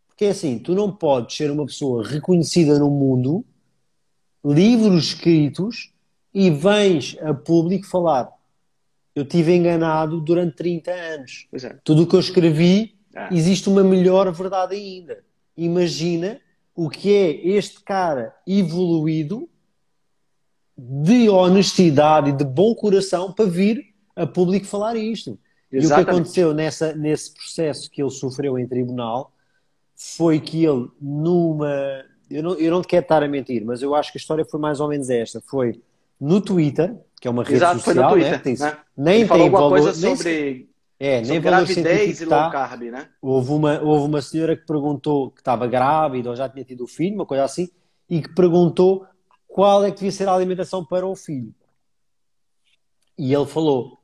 porque 0.08 0.26
é 0.26 0.30
assim, 0.30 0.60
tu 0.60 0.74
não 0.74 0.92
podes 0.92 1.36
ser 1.36 1.52
uma 1.52 1.66
pessoa 1.66 2.08
reconhecida 2.08 2.78
no 2.80 2.90
mundo, 2.90 3.46
livros 4.44 5.06
escritos, 5.06 5.94
e 6.34 6.50
vens 6.50 7.18
a 7.22 7.34
público 7.34 7.86
falar 7.88 8.32
eu 9.16 9.26
tive 9.26 9.56
enganado 9.56 10.20
durante 10.22 10.56
30 10.56 10.92
anos. 10.92 11.48
É. 11.54 11.78
Tudo 11.84 12.04
o 12.04 12.08
que 12.08 12.16
eu 12.16 12.20
escrevi, 12.20 12.96
ah. 13.16 13.30
existe 13.32 13.68
uma 13.70 13.84
melhor 13.84 14.32
verdade 14.32 14.76
ainda. 14.76 15.24
Imagina 15.56 16.40
o 16.76 16.90
que 16.90 17.14
é 17.14 17.48
este 17.48 17.82
cara 17.82 18.34
evoluído 18.48 19.50
de 20.78 21.30
honestidade 21.30 22.30
e 22.30 22.34
de 22.34 22.46
bom 22.46 22.74
coração 22.74 23.32
para 23.32 23.46
vir 23.46 23.94
a 24.16 24.26
público 24.26 24.66
falar 24.66 24.96
isto. 24.96 25.38
Exatamente. 25.72 25.84
E 25.84 25.86
o 25.86 26.06
que 26.06 26.12
aconteceu 26.12 26.54
nessa, 26.54 26.94
nesse 26.94 27.34
processo 27.34 27.90
que 27.90 28.02
ele 28.02 28.12
sofreu 28.12 28.60
em 28.60 28.68
tribunal 28.68 29.32
foi 29.96 30.40
que 30.40 30.66
ele, 30.66 30.90
numa. 31.00 32.04
Eu 32.30 32.44
não, 32.44 32.54
eu 32.56 32.72
não 32.72 32.82
quero 32.82 33.04
estar 33.04 33.24
a 33.24 33.28
mentir, 33.28 33.64
mas 33.64 33.82
eu 33.82 33.94
acho 33.94 34.12
que 34.12 34.18
a 34.18 34.22
história 34.22 34.46
foi 34.46 34.60
mais 34.60 34.80
ou 34.80 34.88
menos 34.88 35.10
esta. 35.10 35.42
Foi 35.42 35.82
no 36.20 36.42
Twitter, 36.42 36.96
que 37.20 37.28
é 37.28 37.32
uma 37.32 37.44
rede 37.44 37.56
Exato, 37.56 37.80
social, 37.80 37.96
foi 37.96 38.04
no 38.04 38.10
Twitter, 38.10 38.32
né? 38.32 38.38
Tem, 38.40 38.58
né? 38.58 38.78
nem 38.98 39.20
Ele 39.20 39.28
falou 39.28 39.44
tem 39.44 39.54
alguma 39.54 39.70
valor, 39.70 39.84
coisa 39.84 40.16
sobre, 40.18 40.70
é, 41.00 41.18
sobre 41.18 41.32
nem 41.32 41.42
gravidez 41.42 42.22
e 42.22 42.26
low 42.26 42.40
tá. 42.40 42.50
carb, 42.50 42.82
né? 42.84 43.10
Houve 43.22 43.52
uma, 43.52 43.82
houve 43.82 44.06
uma 44.06 44.22
senhora 44.22 44.56
que 44.56 44.66
perguntou 44.66 45.32
que 45.32 45.42
estava 45.42 45.68
grávida 45.68 46.30
ou 46.30 46.36
já 46.36 46.50
tinha 46.50 46.66
tido 46.66 46.84
o 46.84 46.88
filho, 46.88 47.16
uma 47.16 47.26
coisa 47.26 47.44
assim, 47.44 47.70
e 48.10 48.22
que 48.22 48.30
perguntou 48.30 49.06
qual 49.48 49.84
é 49.84 49.92
que 49.92 49.98
devia 49.98 50.12
ser 50.12 50.28
a 50.28 50.34
alimentação 50.34 50.84
para 50.86 51.06
o 51.06 51.16
filho. 51.16 51.54
E 53.18 53.34
ele 53.34 53.46
falou 53.46 54.01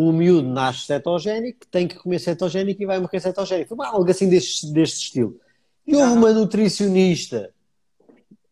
o 0.00 0.12
miúdo 0.12 0.48
nasce 0.48 0.86
cetogénico, 0.86 1.66
tem 1.70 1.88
que 1.88 1.96
comer 1.96 2.20
cetogénico 2.20 2.80
e 2.80 2.86
vai 2.86 3.00
morrer 3.00 3.18
cetogénico. 3.18 3.74
Foi 3.74 3.86
algo 3.86 4.08
assim 4.08 4.28
deste, 4.28 4.72
deste 4.72 5.06
estilo. 5.06 5.40
E 5.84 5.96
houve 5.96 6.12
uma 6.12 6.32
nutricionista 6.32 7.50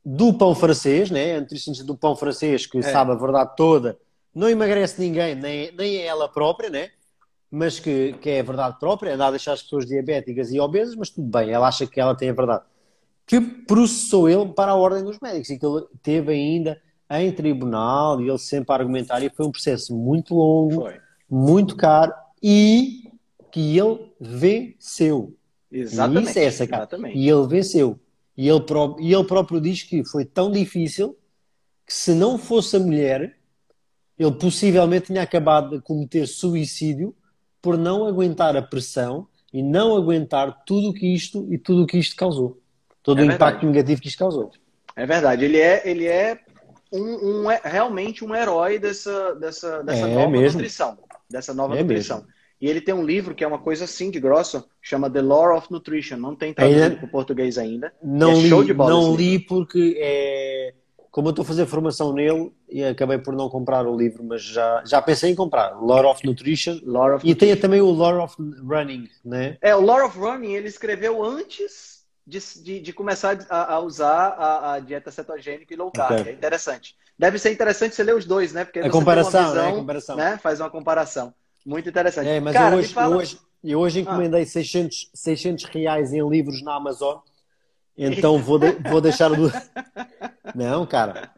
do 0.05 0.34
pão 0.34 0.55
francês, 0.55 1.09
né? 1.11 1.36
a 1.36 1.40
nutricionista 1.40 1.84
do 1.84 1.97
pão 1.97 2.16
francês 2.16 2.66
que 2.66 2.78
É. 2.78 2.82
sabe 2.82 3.12
a 3.12 3.14
verdade 3.14 3.55
toda, 3.57 3.97
não 4.34 4.49
emagrece 4.49 5.01
ninguém, 5.01 5.36
nem, 5.36 5.70
nem 5.72 5.99
ela 5.99 6.28
própria, 6.28 6.68
né? 6.68 6.90
mas 7.51 7.78
que, 7.78 8.14
que 8.20 8.30
é 8.30 8.40
a 8.40 8.42
verdade 8.42 8.78
própria, 8.80 9.14
anda 9.14 9.26
a 9.26 9.30
deixar 9.30 9.53
as 9.53 9.62
pessoas 9.62 9.86
diabéticas 9.86 10.53
e 10.53 10.59
obesas, 10.59 10.97
mas 10.97 11.11
tudo 11.11 11.28
bem, 11.28 11.51
ela 11.51 11.68
acha 11.68 11.86
que 11.86 12.01
ela 12.01 12.14
tem 12.14 12.30
a 12.30 12.32
verdade. 12.32 12.64
Que 13.24 13.40
processou 13.40 14.28
ele 14.28 14.47
para 14.53 14.72
a 14.72 14.74
ordem 14.74 15.05
dos 15.05 15.18
médicos 15.20 15.51
e 15.51 15.59
que 15.59 15.64
ele 15.66 15.84
teve 16.03 16.32
ainda 16.32 16.80
em 17.11 17.30
tribunal 17.30 18.20
e 18.20 18.28
ele 18.28 18.38
sempre 18.38 18.72
a 18.72 18.76
argumentar 18.76 19.22
e 19.22 19.30
foi 19.30 19.47
um 19.47 19.53
processo 19.53 19.97
muito 19.97 20.34
longo, 20.34 20.82
Foi. 20.82 21.06
Muito 21.29 21.77
caro 21.77 22.12
e 22.43 23.11
que 23.51 23.79
ele 23.79 24.12
venceu. 24.20 25.35
Exatamente. 25.70 26.27
E 26.27 26.31
isso 26.31 26.39
é 26.39 26.45
essa, 26.45 26.66
cara. 26.66 26.83
Exatamente. 26.83 27.18
E 27.18 27.29
ele 27.29 27.47
venceu. 27.47 27.99
E 28.37 28.49
ele, 28.49 28.61
pró- 28.61 28.97
e 29.01 29.12
ele 29.14 29.24
próprio 29.24 29.61
diz 29.61 29.83
que 29.83 30.05
foi 30.05 30.24
tão 30.24 30.51
difícil 30.53 31.16
que 31.87 31.93
se 31.95 32.12
não 32.14 32.37
fosse 32.37 32.77
a 32.77 32.81
mulher, 32.81 33.37
ele 34.18 34.33
possivelmente 34.33 35.07
tinha 35.07 35.22
acabado 35.22 35.77
de 35.77 35.83
cometer 35.83 36.27
suicídio 36.27 37.14
por 37.62 37.77
não 37.79 38.07
aguentar 38.07 38.57
a 38.57 38.62
pressão 38.62 39.27
e 39.53 39.62
não 39.62 39.97
aguentar 39.97 40.64
tudo 40.66 40.91
o 40.91 40.93
que 40.95 41.07
isto 41.14 41.47
e 41.53 41.59
tudo 41.59 41.83
o 41.83 41.87
que 41.87 41.99
isto 41.99 42.14
causou. 42.16 42.61
Todo 43.03 43.20
É 43.20 43.27
o 43.27 43.33
impacto 43.33 43.64
negativo 43.64 44.01
que 44.01 44.09
isto 44.09 44.18
causou. 44.18 44.51
É 44.95 45.07
verdade. 45.07 45.45
Ele 45.45 45.59
é, 45.59 45.83
ele 45.89 46.07
é 46.07 46.39
um, 46.93 47.43
um- 47.45 47.51
é 47.51 47.61
realmente 47.64 48.24
um 48.24 48.34
herói 48.34 48.78
dessa, 48.78 49.34
dessa, 49.34 49.82
dessa 49.82 50.07
É 50.09 50.14
nova 50.14 50.28
mesmo. 50.30 50.59
nutrição. 50.59 50.99
Dessa 51.28 51.53
nova 51.55 51.76
É 51.76 51.82
nutrição. 51.82 52.18
mesmo. 52.18 52.32
E 52.61 52.68
ele 52.68 52.80
tem 52.80 52.95
um 52.95 53.05
livro 53.05 53.34
que 53.34 53.45
é 53.45 53.47
uma 53.47 53.59
coisa 53.59 53.84
assim 53.84 54.11
de 54.11 54.18
grossa, 54.18 54.64
chama 54.80 55.11
The 55.11 55.20
Lore 55.20 55.59
of 55.59 55.70
Nutrition. 55.70 56.16
Não 56.16 56.34
tem 56.34 56.55
traduzido 56.55 56.82
Ainda- 56.84 56.97
para 56.97 57.07
o 57.07 57.11
português 57.11 57.59
ainda. 57.59 57.93
Não 58.03 58.30
É 58.32 58.34
li, 58.37 58.49
show 58.49 58.64
de 58.64 58.72
bola 58.72 58.89
não 58.91 59.14
li 59.14 59.39
porque 59.39 59.95
é, 59.99 60.72
como 61.11 61.28
eu 61.28 61.30
estou 61.30 61.43
a 61.43 61.47
fazer 61.47 61.66
formação 61.66 62.14
nele 62.14 62.51
e 62.68 62.82
acabei 62.82 63.18
por 63.18 63.34
não 63.34 63.51
comprar 63.51 63.87
o 63.87 63.95
livro, 63.95 64.24
mas 64.24 64.43
já, 64.43 64.82
já 64.87 65.03
pensei 65.03 65.30
em 65.30 65.34
comprar. 65.34 65.78
Lore 65.78 66.07
of 66.07 66.24
Nutrition. 66.26 66.80
Lore 66.82 67.16
of 67.16 67.26
E 67.26 67.30
Nutrition. 67.30 67.39
tem 67.55 67.57
também 67.61 67.80
o 67.82 67.91
Lore 67.91 68.18
of 68.24 68.34
Running, 68.62 69.07
né? 69.22 69.59
É, 69.61 69.76
o 69.76 69.80
Lore 69.80 70.05
of 70.05 70.18
Running 70.18 70.53
ele 70.55 70.68
escreveu 70.68 71.22
antes 71.22 71.95
de, 72.27 72.39
de, 72.62 72.81
de 72.81 72.93
começar 72.93 73.39
a, 73.49 73.74
a 73.74 73.81
usar 73.81 74.29
a, 74.39 74.72
a 74.74 74.81
dieta 74.81 75.11
cetogênica 75.11 75.72
e 75.72 75.77
low 75.77 75.91
carb. 75.91 76.20
Ok. 76.20 76.33
É 76.33 76.35
interessante. 76.35 76.97
Deve 77.18 77.39
ser 77.39 77.53
interessante 77.53 77.95
você 77.95 78.03
ler 78.03 78.14
os 78.14 78.24
dois, 78.24 78.53
né? 78.53 78.64
Porque 78.64 78.83
você 78.83 78.91
comparação, 78.91 79.41
uma 79.41 79.49
né? 79.49 79.55
visão, 79.55 79.68
A 79.68 79.77
comparação. 79.79 80.16
né? 80.16 80.39
Faz 80.43 80.61
uma 80.61 80.70
comparação. 80.70 81.35
Muito 81.64 81.89
interessante. 81.89 82.29
É, 82.29 82.41
mas 82.41 82.53
Cara, 82.53 82.74
eu, 82.74 82.79
hoje, 82.81 82.93
fala... 82.93 83.14
eu, 83.14 83.18
hoje, 83.18 83.39
eu 83.64 83.79
hoje 83.81 84.01
encomendei 84.01 84.45
600, 84.45 85.11
600 85.14 85.64
reais 85.64 86.12
em 86.12 86.29
livros 86.29 86.62
na 86.62 86.74
Amazon, 86.77 87.18
então 87.97 88.39
vou, 88.39 88.59
de- 88.59 88.77
vou 88.89 89.01
deixar. 89.01 89.31
Não, 90.55 90.87
cara. 90.87 91.31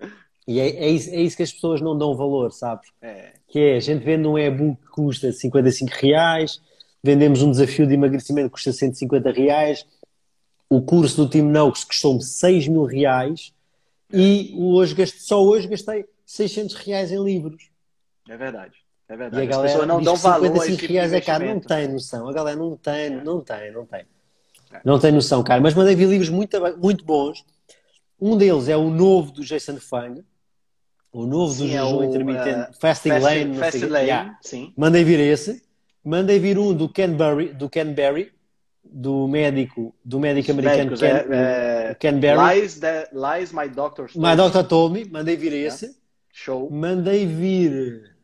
E 0.46 0.58
é, 0.60 0.68
é, 0.84 0.88
isso, 0.88 1.10
é 1.10 1.20
isso 1.20 1.36
que 1.36 1.42
as 1.42 1.52
pessoas 1.52 1.80
não 1.80 1.96
dão 1.96 2.16
valor, 2.16 2.50
sabes? 2.52 2.88
É, 3.02 3.32
Que 3.48 3.58
é, 3.60 3.76
a 3.76 3.80
gente 3.80 4.02
vende 4.02 4.26
um 4.26 4.38
e-book 4.38 4.80
que 4.80 4.88
custa 4.88 5.30
55 5.30 5.90
reais, 6.00 6.60
vendemos 7.02 7.42
um 7.42 7.50
desafio 7.50 7.86
de 7.86 7.92
emagrecimento 7.94 8.48
que 8.48 8.52
custa 8.54 8.72
150 8.72 9.30
reais, 9.30 9.84
o 10.70 10.82
curso 10.82 11.24
do 11.24 11.28
Tim 11.30 11.42
Noakes 11.42 11.84
custou-me 11.84 12.22
6 12.22 12.68
mil 12.68 12.84
reais 12.84 13.52
e 14.12 14.54
hoje, 14.58 14.94
gaste- 14.94 15.20
só 15.22 15.42
hoje 15.42 15.66
gastei 15.68 16.04
600 16.26 16.74
reais 16.76 17.10
em 17.12 17.22
livros. 17.22 17.70
é 18.28 18.36
verdade. 18.36 18.74
É 19.08 19.14
E 19.14 19.16
verdade. 19.16 19.40
a 19.40 19.44
As 19.44 19.48
galera 19.72 19.86
não 19.86 20.02
dão 20.02 20.16
valor 20.16 20.44
a 20.44 20.48
55 20.48 20.68
esse 20.68 20.76
tipo 20.80 20.92
reais 20.92 21.12
é 21.14 21.20
caro. 21.22 21.46
Não 21.46 21.60
tem 21.60 21.88
noção. 21.88 22.28
A 22.28 22.32
galera 22.32 22.58
não 22.58 22.76
tem, 22.76 23.10
não 23.10 23.40
tem, 23.40 23.72
não 23.72 23.86
tem. 23.86 24.04
Não 24.84 24.98
tem 24.98 25.12
noção, 25.12 25.42
cara. 25.42 25.62
Mas 25.62 25.72
mandei 25.72 25.94
vir 25.94 26.06
livros 26.08 26.28
muito, 26.28 26.58
muito 26.76 27.02
bons. 27.06 27.42
Um 28.20 28.36
deles 28.36 28.68
é 28.68 28.76
o 28.76 28.90
novo 28.90 29.32
do 29.32 29.42
Jason 29.42 29.78
Fung. 29.78 30.22
O 31.10 31.24
novo 31.24 31.54
do 31.54 31.60
Sim, 31.66 31.74
é 31.74 31.82
jejum 31.82 32.04
intermitente. 32.04 32.48
eh, 32.50 32.70
Fasting 32.78 33.08
Fast, 33.08 33.24
Lane. 33.24 33.44
não 33.46 33.54
sei 33.54 33.62
Fast 33.62 33.76
o 33.78 33.80
quê. 33.80 33.86
Lane, 33.94 34.04
Yeah. 34.06 34.38
sim. 34.42 34.72
Mandei 34.76 35.04
vir 35.04 35.20
esse. 35.20 35.62
Mandei 36.04 36.38
vir 36.38 36.58
um 36.58 36.74
do 36.74 36.86
Ken 36.86 37.08
Berry, 37.14 37.54
do 37.54 37.70
Ken 37.70 37.94
Berry, 37.94 38.30
do 38.92 39.28
médico, 39.28 39.94
do 40.04 40.18
médico 40.18 40.50
americano 40.52 40.90
Médicos, 40.90 41.00
Ken, 41.00 41.06
é, 41.08 41.90
é, 41.90 41.94
Ken 41.94 42.18
Berry. 42.18 42.60
Lies, 42.60 42.80
that, 42.80 43.10
lies 43.12 43.52
My 43.52 43.68
Doctor 43.68 44.06
My 44.06 44.12
Told 44.12 44.30
Me. 44.30 44.36
Doctor 44.36 44.64
Told 44.64 44.94
Me. 44.94 45.10
Mandei 45.10 45.36
vir 45.36 45.52
esse. 45.52 45.96
Show. 46.32 46.70
Mandei 46.70 47.26
vir 47.26 48.14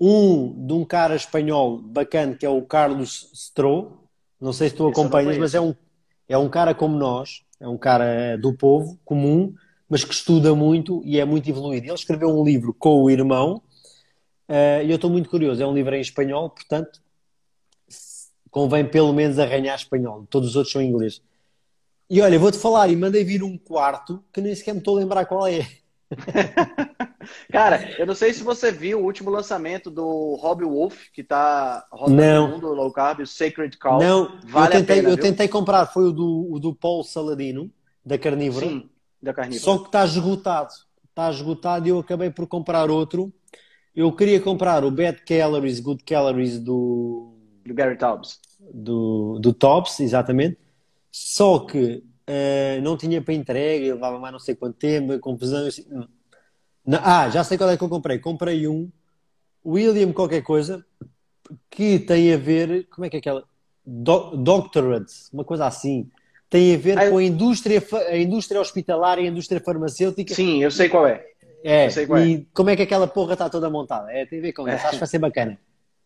um 0.00 0.66
de 0.66 0.72
um 0.72 0.84
cara 0.84 1.16
espanhol 1.16 1.78
bacana 1.78 2.34
que 2.34 2.46
é 2.46 2.48
o 2.48 2.62
Carlos 2.62 3.30
Stroh. 3.34 4.08
Não 4.40 4.52
sei 4.52 4.68
se 4.68 4.74
tu 4.74 4.88
Esse 4.88 5.00
acompanhas, 5.00 5.36
mas 5.36 5.54
é 5.54 5.60
um, 5.60 5.74
é 6.28 6.38
um 6.38 6.48
cara 6.48 6.74
como 6.74 6.96
nós, 6.96 7.42
é 7.58 7.66
um 7.66 7.76
cara 7.76 8.36
do 8.36 8.52
povo, 8.52 8.98
comum, 9.04 9.52
mas 9.88 10.04
que 10.04 10.14
estuda 10.14 10.54
muito 10.54 11.02
e 11.04 11.18
é 11.18 11.24
muito 11.24 11.48
evoluído. 11.50 11.86
Ele 11.86 11.94
escreveu 11.94 12.28
um 12.28 12.44
livro 12.44 12.72
com 12.72 13.02
o 13.02 13.10
irmão 13.10 13.62
eh, 14.48 14.84
e 14.84 14.90
eu 14.90 14.96
estou 14.96 15.10
muito 15.10 15.28
curioso. 15.28 15.62
É 15.62 15.66
um 15.66 15.74
livro 15.74 15.94
em 15.94 16.00
espanhol, 16.00 16.50
portanto, 16.50 17.00
convém 18.50 18.84
pelo 18.86 19.12
menos 19.12 19.38
arranhar 19.38 19.76
espanhol. 19.76 20.26
Todos 20.28 20.50
os 20.50 20.56
outros 20.56 20.72
são 20.72 20.82
inglês. 20.82 21.20
E 22.10 22.22
olha, 22.22 22.38
vou-te 22.38 22.58
falar, 22.58 22.88
e 22.88 22.96
mandei 22.96 23.22
vir 23.22 23.42
um 23.42 23.58
quarto 23.58 24.24
que 24.32 24.40
nem 24.40 24.54
sequer 24.54 24.72
me 24.72 24.78
estou 24.78 24.96
a 24.96 25.00
lembrar 25.00 25.26
qual 25.26 25.46
é. 25.46 25.66
Cara, 27.52 27.94
eu 27.98 28.06
não 28.06 28.14
sei 28.14 28.32
se 28.32 28.42
você 28.42 28.72
viu 28.72 29.00
o 29.00 29.04
último 29.04 29.28
lançamento 29.28 29.90
do 29.90 30.34
Rob 30.36 30.64
Wolf, 30.64 31.08
que 31.12 31.22
tá 31.22 31.86
rodando 31.92 32.44
o 32.46 32.48
mundo 32.48 32.72
low 32.72 32.90
carb, 32.90 33.20
o 33.20 33.26
Sacred 33.26 33.76
Cow. 33.76 34.00
Não, 34.00 34.38
Vale 34.46 34.68
eu, 34.68 34.80
tentei, 34.80 34.96
pena, 34.96 35.08
eu 35.10 35.16
tentei 35.18 35.48
comprar, 35.48 35.84
foi 35.86 36.04
o 36.04 36.12
do, 36.12 36.48
o 36.50 36.58
do 36.58 36.74
Paul 36.74 37.04
Saladino, 37.04 37.70
da 38.02 38.16
Carnívora, 38.16 38.66
Sim, 38.66 38.88
da 39.22 39.34
carnívora. 39.34 39.62
só 39.62 39.78
que 39.78 39.86
está 39.86 40.04
esgotado. 40.04 40.72
Está 41.10 41.30
esgotado 41.30 41.86
e 41.86 41.90
eu 41.90 41.98
acabei 41.98 42.30
por 42.30 42.46
comprar 42.46 42.90
outro. 42.90 43.32
Eu 43.94 44.12
queria 44.12 44.40
comprar 44.40 44.84
o 44.84 44.90
Bad 44.90 45.22
Calories, 45.26 45.80
Good 45.80 46.04
Calories 46.04 46.58
do, 46.58 47.37
Do 47.68 47.74
Gary 47.74 47.96
Taubes. 47.96 48.40
do, 48.72 49.38
do 49.38 49.56
exatamente. 50.00 50.58
Só 51.10 51.60
que 51.60 52.02
eh, 52.26 52.80
não 52.82 52.96
tinha 52.96 53.20
para 53.22 53.34
entrega, 53.34 53.84
e 53.84 53.92
levava 53.92 54.18
mais 54.18 54.32
não 54.32 54.38
sei 54.38 54.54
quanto 54.54 54.76
tempo, 54.76 55.18
confusão. 55.18 55.66
assim, 55.66 55.84
ah, 57.02 57.28
já 57.28 57.44
sei 57.44 57.58
qual 57.58 57.70
é 57.70 57.76
que 57.76 57.84
eu 57.84 57.88
comprei. 57.88 58.18
Comprei 58.18 58.66
um 58.66 58.90
William 59.64 60.12
qualquer 60.12 60.42
coisa 60.42 60.84
que 61.70 61.98
tem 61.98 62.32
a 62.32 62.36
ver, 62.36 62.86
como 62.88 63.04
é 63.04 63.10
que 63.10 63.16
é 63.16 63.18
aquela? 63.18 63.44
Do, 63.84 64.36
doctorate, 64.36 65.12
uma 65.32 65.44
coisa 65.44 65.66
assim. 65.66 66.10
Tem 66.50 66.74
a 66.74 66.78
ver 66.78 66.98
Ah, 66.98 67.10
com 67.10 67.18
a 67.18 67.22
indústria, 67.22 67.82
a 68.08 68.16
indústria 68.16 68.60
hospitalar 68.60 69.18
e 69.18 69.26
a 69.26 69.30
indústria 69.30 69.60
farmacêutica. 69.60 70.34
Sim, 70.34 70.62
eu 70.62 70.70
sei 70.70 70.88
qual 70.88 71.06
é. 71.06 71.26
É, 71.62 71.86
eu 71.86 71.90
sei 71.90 72.06
qual 72.06 72.18
é. 72.18 72.26
e 72.26 72.48
como 72.54 72.70
é 72.70 72.76
que 72.76 72.82
aquela 72.82 73.06
porra 73.06 73.34
está 73.34 73.50
toda 73.50 73.68
montada? 73.68 74.10
É, 74.12 74.24
tem 74.24 74.38
a 74.38 74.42
ver 74.42 74.52
com 74.52 74.66
isso. 74.68 74.76
Acho 74.76 74.92
que 74.92 74.98
vai 74.98 75.08
ser 75.08 75.18
bacana. 75.18 75.58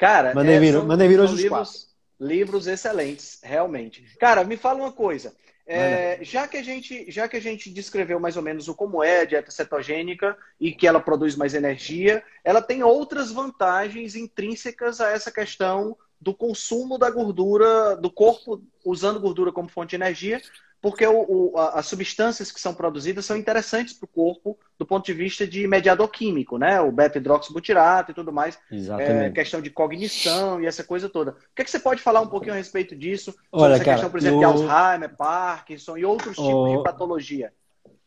Cara, 0.03 0.35
Mandei 0.35 0.57
é, 0.57 0.59
vir- 0.59 0.73
são- 0.73 0.85
mandei 0.85 1.07
vir 1.07 1.21
hoje 1.21 1.35
os 1.35 1.41
livros, 1.41 1.89
livros 2.21 2.67
excelentes, 2.67 3.39
realmente. 3.41 4.03
Cara, 4.19 4.43
me 4.43 4.57
fala 4.57 4.81
uma 4.81 4.91
coisa. 4.91 5.33
É, 5.65 6.19
já, 6.23 6.49
que 6.49 6.57
a 6.57 6.63
gente, 6.63 7.09
já 7.09 7.29
que 7.29 7.37
a 7.37 7.41
gente 7.41 7.71
descreveu 7.71 8.19
mais 8.19 8.37
ou 8.37 8.43
menos 8.43 8.67
o 8.67 8.75
como 8.75 9.05
é 9.05 9.21
a 9.21 9.25
dieta 9.25 9.53
cetogênica 9.53 10.37
e 10.59 10.73
que 10.73 10.89
ela 10.89 10.99
produz 11.01 11.37
mais 11.37 11.55
energia, 11.55 12.21
ela 12.43 12.61
tem 12.61 12.83
outras 12.83 13.31
vantagens 13.31 14.17
intrínsecas 14.17 15.01
a 15.01 15.11
essa 15.11 15.31
questão 15.31 15.97
do 16.21 16.35
consumo 16.35 16.99
da 16.99 17.09
gordura, 17.09 17.95
do 17.97 18.11
corpo 18.11 18.61
usando 18.85 19.21
gordura 19.21 19.53
como 19.53 19.69
fonte 19.69 19.91
de 19.91 19.97
energia, 19.97 20.43
porque 20.83 21.07
o, 21.07 21.25
o- 21.55 21.57
a- 21.59 21.79
as 21.79 21.87
substâncias 21.87 22.51
que 22.51 22.61
são 22.61 22.75
produzidas 22.75 23.25
são 23.25 23.37
interessantes 23.37 23.95
para 23.95 24.05
o 24.05 24.09
corpo 24.09 24.59
do 24.77 24.85
ponto 24.85 25.07
de 25.07 25.15
vista 25.15 25.47
de 25.47 25.67
mediador 25.69 26.09
químico, 26.11 26.59
né? 26.59 26.81
O 26.81 26.91
beta-hidroxibutirato 26.91 28.11
e 28.11 28.15
tudo 28.15 28.33
mais 28.33 28.59
é, 28.71 28.75
Exatamente. 28.75 29.33
questão 29.35 29.63
de 29.63 29.71
cognição 29.71 30.61
e 30.61 30.67
essa 30.67 30.83
coisa 30.85 31.09
toda. 31.09 31.31
O 31.31 31.35
que, 31.55 31.63
é 31.63 31.65
que 31.65 31.71
você 31.71 31.79
pode 31.79 32.03
falar 32.03 32.21
um 32.21 32.27
pouquinho 32.27 32.53
a 32.53 32.57
respeito 32.57 32.97
disso? 32.97 33.31
Sobre 33.31 33.41
Olha, 33.53 33.75
essa 33.75 33.85
cara, 33.85 33.95
questão, 33.97 34.11
por 34.11 34.19
exemplo, 34.19 34.39
de 34.41 34.45
eu- 34.45 34.51
Alzheimer, 34.51 35.17
Parkinson 35.17 35.97
e 35.97 36.05
outros 36.05 36.35
tipos 36.37 36.51
Oh. 36.53 36.77
de 36.77 36.83
patologia. 36.83 37.53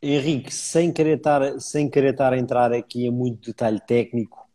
Henrique, 0.01 0.53
sem 0.53 0.91
querer 0.91 1.17
estar, 1.17 1.59
sem 1.59 1.89
querer 1.89 2.11
estar 2.11 2.33
a 2.33 2.37
entrar 2.37 2.71
aqui 2.73 3.07
em 3.07 3.11
muito 3.11 3.47
detalhe 3.47 3.79
técnico, 3.79 4.45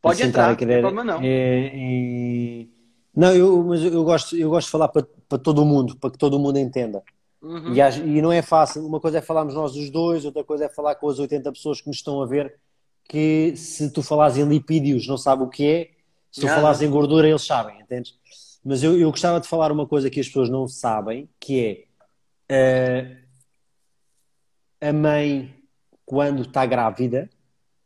Pode 0.00 0.22
entrar, 0.22 0.48
não 0.50 0.56
tem 0.56 0.68
problema 0.68 1.02
não. 1.02 1.20
é, 1.22 1.66
é, 1.74 2.66
não, 3.16 3.34
eu, 3.34 3.62
mas 3.64 3.82
eu 3.82 4.04
gosto, 4.04 4.36
eu 4.36 4.48
gosto 4.50 4.66
de 4.66 4.72
falar 4.72 4.88
para, 4.88 5.04
para 5.28 5.38
todo 5.38 5.64
mundo, 5.64 5.96
para 5.96 6.10
que 6.10 6.18
todo 6.18 6.38
mundo 6.38 6.58
entenda. 6.58 7.02
Uhum. 7.44 7.74
E, 7.74 7.80
às- 7.80 7.96
e 7.96 8.22
não 8.22 8.32
é 8.32 8.40
fácil. 8.42 8.84
Uma 8.86 8.98
coisa 9.00 9.18
é 9.18 9.20
falarmos 9.20 9.54
nós 9.54 9.76
os 9.76 9.90
dois, 9.90 10.24
outra 10.24 10.42
coisa 10.42 10.64
é 10.64 10.68
falar 10.68 10.94
com 10.94 11.08
as 11.08 11.18
80 11.18 11.52
pessoas 11.52 11.80
que 11.80 11.86
nos 11.88 11.96
estão 11.98 12.22
a 12.22 12.26
ver, 12.26 12.54
que 13.08 13.54
se 13.56 13.90
tu 13.90 14.02
falares 14.02 14.36
em 14.38 14.44
lipídios 14.48 15.06
não 15.06 15.18
sabe 15.18 15.42
o 15.42 15.48
que 15.48 15.66
é, 15.66 15.90
se 16.32 16.40
tu 16.40 16.46
Ah. 16.48 16.54
falares 16.54 16.80
em 16.80 16.88
gordura 16.90 17.28
eles 17.28 17.42
sabem, 17.42 17.78
entendes? 17.80 18.14
Mas 18.64 18.82
eu, 18.82 18.98
eu 18.98 19.10
gostava 19.10 19.38
de 19.40 19.46
falar 19.46 19.70
uma 19.70 19.86
coisa 19.86 20.08
que 20.08 20.18
as 20.18 20.26
pessoas 20.26 20.48
não 20.48 20.66
sabem, 20.66 21.28
que 21.38 21.64
é 21.66 21.84
eh, 22.48 23.16
a 24.80 24.92
mãe 24.92 25.54
quando 26.04 26.42
está 26.42 26.64
grávida, 26.66 27.28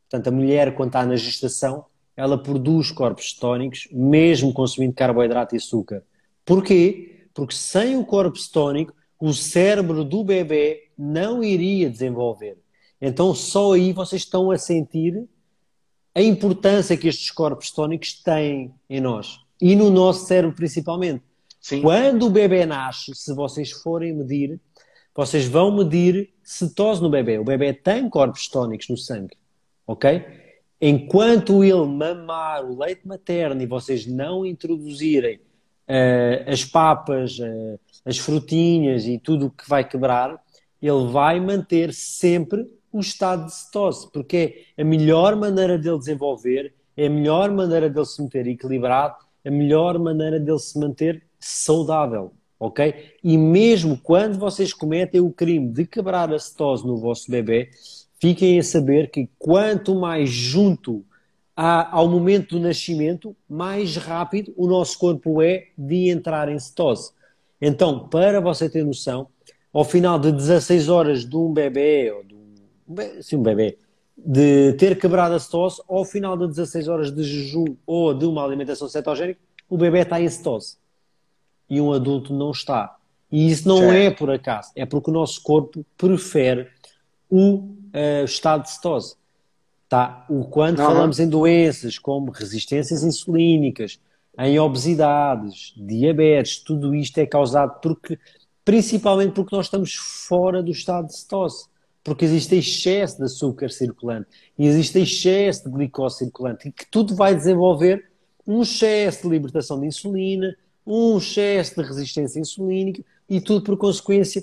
portanto 0.09 0.28
a 0.28 0.30
mulher 0.30 0.74
quando 0.74 0.88
está 0.90 1.04
na 1.04 1.16
gestação, 1.16 1.84
ela 2.16 2.36
produz 2.40 2.90
corpos 2.90 3.30
cetónicos 3.32 3.88
mesmo 3.92 4.52
consumindo 4.52 4.94
carboidrato 4.94 5.54
e 5.54 5.59
açúcar. 5.59 6.02
Porquê? 6.44 7.26
Porque 7.34 7.54
sem 7.54 7.96
o 7.96 8.04
corpo 8.04 8.36
cetónico 8.38 8.92
o 9.18 9.32
cérebro 9.32 10.04
do 10.04 10.22
bebê 10.22 10.88
não 10.96 11.42
iria 11.42 11.90
desenvolver. 11.90 12.56
Então, 13.00 13.34
só 13.34 13.72
aí 13.72 13.92
vocês 13.92 14.22
estão 14.22 14.50
a 14.50 14.58
sentir 14.58 15.28
a 16.14 16.22
importância 16.22 16.96
que 16.96 17.08
estes 17.08 17.30
corpos 17.30 17.70
tónicos 17.70 18.14
têm 18.22 18.74
em 18.88 19.00
nós 19.00 19.40
e 19.60 19.76
no 19.76 19.90
nosso 19.90 20.26
cérebro 20.26 20.56
principalmente. 20.56 21.22
Sim. 21.60 21.82
Quando 21.82 22.26
o 22.26 22.30
bebê 22.30 22.64
nasce, 22.64 23.14
se 23.14 23.34
vocês 23.34 23.70
forem 23.70 24.12
medir, 24.12 24.60
vocês 25.14 25.46
vão 25.46 25.76
medir 25.76 26.32
cetose 26.42 27.02
no 27.02 27.10
bebê. 27.10 27.38
O 27.38 27.44
bebê 27.44 27.72
tem 27.72 28.08
corpos 28.08 28.48
tónicos 28.48 28.88
no 28.88 28.96
sangue, 28.96 29.36
ok? 29.86 30.24
Enquanto 30.80 31.64
ele 31.64 31.86
mamar 31.86 32.64
o 32.64 32.78
leite 32.78 33.06
materno 33.06 33.60
e 33.60 33.66
vocês 33.66 34.06
não 34.06 34.46
introduzirem 34.46 35.36
uh, 35.36 36.50
as 36.50 36.64
papas, 36.64 37.38
uh, 37.40 37.78
as 38.09 38.16
frutinhas 38.16 39.04
e 39.04 39.18
tudo 39.18 39.46
o 39.46 39.50
que 39.50 39.68
vai 39.68 39.86
quebrar, 39.86 40.42
ele 40.80 41.12
vai 41.12 41.38
manter 41.38 41.92
sempre 41.92 42.66
o 42.90 43.00
estado 43.00 43.44
de 43.44 43.54
cetose, 43.54 44.11
porque 44.11 44.64
é 44.74 44.80
a 44.80 44.84
melhor 44.84 45.36
maneira 45.36 45.76
dele 45.76 45.98
desenvolver, 45.98 46.72
é 46.96 47.06
a 47.06 47.11
melhor 47.11 47.50
maneira 47.50 47.90
dele 47.90 48.06
se 48.06 48.22
manter 48.22 48.46
equilibrado, 48.46 49.16
a 49.44 49.50
melhor 49.50 49.98
maneira 49.98 50.40
dele 50.40 50.59
se 50.59 50.78
manter 50.78 51.22
saudável, 51.38 52.32
ok? 52.59 52.94
E 53.22 53.36
mesmo 53.36 53.98
quando 53.98 54.38
vocês 54.38 54.72
cometem 54.72 55.20
o 55.20 55.30
crime 55.30 55.68
de 55.68 55.84
quebrar 55.84 56.32
a 56.32 56.38
cetose 56.38 56.86
no 56.86 56.96
vosso 56.96 57.30
bebê, 57.30 57.68
fiquem 58.18 58.59
a 58.59 58.62
saber 58.62 59.11
que 59.11 59.28
quanto 59.38 59.94
mais 59.94 60.30
junto 60.30 61.04
ao 61.54 62.09
momento 62.09 62.56
do 62.56 62.61
nascimento, 62.61 63.36
mais 63.48 63.96
rápido 63.96 64.54
o 64.56 64.66
nosso 64.66 64.98
corpo 64.98 65.42
é 65.42 65.66
de 65.76 66.09
entrar 66.09 66.48
em 66.48 66.59
cetose. 66.59 67.11
Então, 67.61 68.09
para 68.09 68.40
você 68.40 68.68
ter 68.68 68.84
noção, 68.84 69.28
ao 69.72 69.84
final 69.84 70.18
de 70.18 70.32
16 70.32 70.88
horas 70.88 71.24
de 71.24 71.36
um 71.36 71.52
bebê, 71.52 72.12
ou 72.12 72.24
de 72.24 73.22
sim, 73.22 73.36
um 73.36 73.42
bebê, 73.42 73.78
de 74.16 74.72
ter 74.74 74.98
quebrado 74.98 75.34
a 75.34 75.38
cetose, 75.38 75.82
ao 75.88 76.04
final 76.04 76.36
de 76.36 76.46
16 76.48 76.88
horas 76.88 77.11
de 77.12 77.22
jejum 77.22 77.76
ou 77.86 78.14
de 78.14 78.24
uma 78.24 78.44
alimentação 78.44 78.88
cetogénica, 78.88 79.40
o 79.68 79.76
bebê 79.76 80.00
está 80.00 80.20
em 80.20 80.28
cetose. 80.28 80.76
E 81.68 81.80
um 81.80 81.92
adulto 81.92 82.32
não 82.32 82.50
está. 82.50 82.96
E 83.30 83.50
isso 83.50 83.68
não 83.68 83.92
é 83.92 84.11
por 84.11 84.30
acaso, 84.30 84.70
é 84.74 84.86
porque 84.86 85.11
o 85.11 85.12
nosso 85.12 85.42
corpo 85.42 85.84
prefere 85.98 86.68
o 87.28 87.56
uh, 87.56 88.24
estado 88.24 88.62
de 88.62 88.70
cetose. 88.70 89.16
Tá? 89.86 90.24
O, 90.28 90.44
quando 90.44 90.78
falamos 90.78 91.20
em 91.20 91.28
doenças 91.28 91.98
como 91.98 92.30
resistências 92.30 93.02
insulínicas, 93.02 94.00
em 94.39 94.59
obesidades, 94.59 95.74
diabetes, 95.76 96.59
tudo 96.59 96.95
isto 96.95 97.18
é 97.18 97.26
causado 97.26 97.80
porque, 97.80 98.18
principalmente 98.64 99.32
porque 99.32 99.55
nós 99.55 99.66
estamos 99.66 99.95
fora 99.95 100.62
do 100.62 100.70
estado 100.70 101.09
de 101.09 101.16
cetose 101.16 101.66
porque 102.09 102.24
existe 102.24 102.57
excesso 102.57 103.18
de 103.18 103.24
açúcar 103.24 103.70
circulante 103.70 104.28
e 104.59 104.66
existe 104.66 104.99
excesso 104.99 105.64
de 105.64 105.70
glicose 105.70 106.18
circulante, 106.18 106.68
e 106.68 106.72
que 106.72 106.86
tudo 106.91 107.14
vai 107.14 107.34
desenvolver 107.34 108.11
um 108.47 108.62
excesso 108.62 109.22
de 109.22 109.28
libertação 109.28 109.78
de 109.78 109.86
insulina, 109.86 110.57
um 110.86 111.18
excesso 111.18 111.74
de 111.76 111.86
resistência 111.86 112.41
insulínica 112.41 113.05
e 113.28 113.41
tudo 113.41 113.62
por 113.62 113.76
consequência 113.76 114.43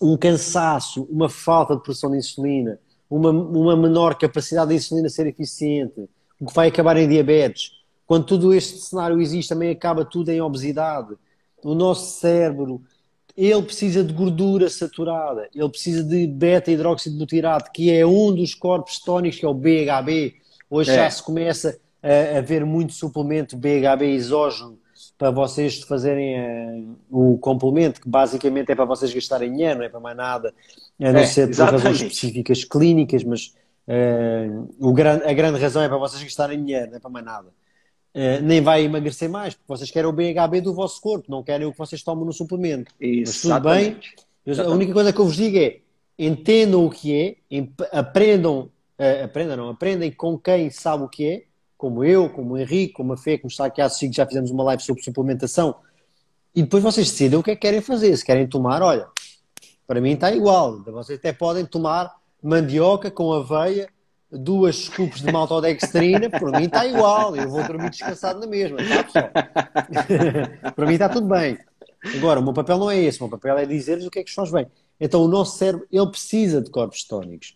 um 0.00 0.16
cansaço, 0.16 1.06
uma 1.10 1.28
falta 1.28 1.76
de 1.76 1.82
produção 1.82 2.10
de 2.10 2.16
insulina, 2.16 2.78
uma, 3.08 3.30
uma 3.30 3.76
menor 3.76 4.16
capacidade 4.16 4.70
de 4.70 4.76
insulina 4.76 5.08
ser 5.08 5.26
eficiente, 5.26 6.08
o 6.40 6.46
que 6.46 6.54
vai 6.54 6.68
acabar 6.68 6.96
em 6.96 7.08
diabetes. 7.08 7.72
Quando 8.06 8.26
tudo 8.26 8.52
este 8.52 8.78
cenário 8.78 9.20
existe, 9.20 9.48
também 9.48 9.70
acaba 9.70 10.04
tudo 10.04 10.30
em 10.30 10.40
obesidade. 10.40 11.14
O 11.62 11.74
nosso 11.74 12.20
cérebro 12.20 12.82
ele 13.36 13.62
precisa 13.62 14.04
de 14.04 14.12
gordura 14.12 14.70
saturada, 14.70 15.48
ele 15.52 15.68
precisa 15.68 16.04
de 16.04 16.26
beta-hidróxido 16.26 17.18
butirato, 17.18 17.72
que 17.72 17.90
é 17.90 18.06
um 18.06 18.32
dos 18.32 18.54
corpos 18.54 19.00
tónicos, 19.00 19.40
que 19.40 19.44
é 19.44 19.48
o 19.48 19.54
BHB. 19.54 20.34
Hoje 20.70 20.92
é. 20.92 20.94
já 20.94 21.10
se 21.10 21.22
começa 21.22 21.76
a, 22.02 22.38
a 22.38 22.40
ver 22.40 22.64
muito 22.64 22.92
suplemento 22.92 23.56
BHB 23.56 24.04
exógeno 24.04 24.78
para 25.18 25.30
vocês 25.30 25.80
fazerem 25.80 26.36
uh, 26.38 26.96
o 27.10 27.38
complemento, 27.38 28.00
que 28.00 28.08
basicamente 28.08 28.70
é 28.70 28.74
para 28.74 28.84
vocês 28.84 29.12
gastarem 29.12 29.50
dinheiro, 29.50 29.78
não 29.78 29.86
é 29.86 29.88
para 29.88 30.00
mais 30.00 30.16
nada, 30.16 30.54
a 31.00 31.12
não 31.12 31.20
é, 31.20 31.26
ser 31.26 31.48
por 31.48 31.64
razões 31.64 32.00
específicas 32.00 32.64
clínicas, 32.64 33.24
mas 33.24 33.54
uh, 33.88 34.74
o 34.78 34.92
gran, 34.92 35.20
a 35.24 35.32
grande 35.32 35.58
razão 35.58 35.82
é 35.82 35.88
para 35.88 35.98
vocês 35.98 36.22
gastarem 36.22 36.62
dinheiro, 36.64 36.90
não 36.90 36.96
é 36.96 37.00
para 37.00 37.10
mais 37.10 37.24
nada. 37.24 37.48
Uh, 38.14 38.40
nem 38.42 38.60
vai 38.60 38.84
emagrecer 38.84 39.28
mais, 39.28 39.54
porque 39.54 39.66
vocês 39.66 39.90
querem 39.90 40.08
o 40.08 40.12
BHB 40.12 40.60
do 40.60 40.72
vosso 40.72 41.00
corpo, 41.00 41.28
não 41.28 41.42
querem 41.42 41.66
o 41.66 41.72
que 41.72 41.78
vocês 41.78 42.02
tomam 42.02 42.24
no 42.24 42.32
suplemento. 42.32 42.92
Isso, 43.00 43.48
Mas 43.48 43.58
tudo 43.58 43.68
bem. 43.68 43.98
A 44.64 44.70
única 44.70 44.92
coisa 44.92 45.12
que 45.12 45.18
eu 45.18 45.24
vos 45.24 45.34
digo 45.34 45.58
é 45.58 45.80
entendam 46.16 46.86
o 46.86 46.90
que 46.90 47.12
é, 47.50 47.58
aprendam, 47.90 48.70
uh, 48.98 49.24
aprendam, 49.24 49.56
não, 49.56 49.68
aprendem 49.70 50.12
com 50.12 50.38
quem 50.38 50.70
sabe 50.70 51.02
o 51.02 51.08
que 51.08 51.26
é, 51.26 51.42
como 51.76 52.04
eu, 52.04 52.30
como 52.30 52.54
o 52.54 52.58
Henrique, 52.58 52.92
como 52.92 53.12
a 53.12 53.16
Fê, 53.16 53.36
como 53.36 53.50
está 53.50 53.66
aqui 53.66 53.80
a 53.80 53.90
que 53.90 54.12
já 54.12 54.24
fizemos 54.24 54.50
uma 54.50 54.62
live 54.62 54.82
sobre 54.82 55.02
suplementação, 55.02 55.74
e 56.54 56.62
depois 56.62 56.82
vocês 56.82 57.10
decidem 57.10 57.38
o 57.38 57.42
que 57.42 57.50
é 57.50 57.56
que 57.56 57.62
querem 57.62 57.80
fazer. 57.80 58.16
Se 58.16 58.24
querem 58.24 58.46
tomar, 58.46 58.80
olha, 58.80 59.08
para 59.86 60.00
mim 60.00 60.12
está 60.12 60.32
igual. 60.32 60.80
Vocês 60.84 61.18
até 61.18 61.32
podem 61.32 61.66
tomar 61.66 62.14
mandioca 62.40 63.10
com 63.10 63.32
aveia 63.32 63.88
duas 64.34 64.76
scoops 64.76 65.22
de 65.22 65.32
maltodextrina, 65.32 66.28
por 66.30 66.52
mim 66.52 66.64
está 66.64 66.86
igual, 66.86 67.34
eu 67.36 67.48
vou 67.48 67.62
dormir 67.64 67.90
descansado 67.90 68.40
na 68.40 68.46
mesma, 68.46 68.78
tá 68.78 69.04
pessoal? 69.04 69.30
para 70.74 70.86
mim 70.86 70.92
está 70.92 71.08
tudo 71.08 71.28
bem. 71.28 71.58
Agora, 72.16 72.40
o 72.40 72.42
meu 72.42 72.52
papel 72.52 72.78
não 72.78 72.90
é 72.90 72.98
esse, 72.98 73.18
o 73.20 73.22
meu 73.22 73.30
papel 73.30 73.56
é 73.58 73.64
dizer-lhes 73.64 74.06
o 74.06 74.10
que 74.10 74.18
é 74.18 74.24
que 74.24 74.32
faz 74.32 74.50
bem. 74.50 74.66
Então, 75.00 75.22
o 75.22 75.28
nosso 75.28 75.56
cérebro, 75.56 75.86
ele 75.90 76.06
precisa 76.08 76.60
de 76.60 76.70
corpos 76.70 77.04
tónicos. 77.04 77.54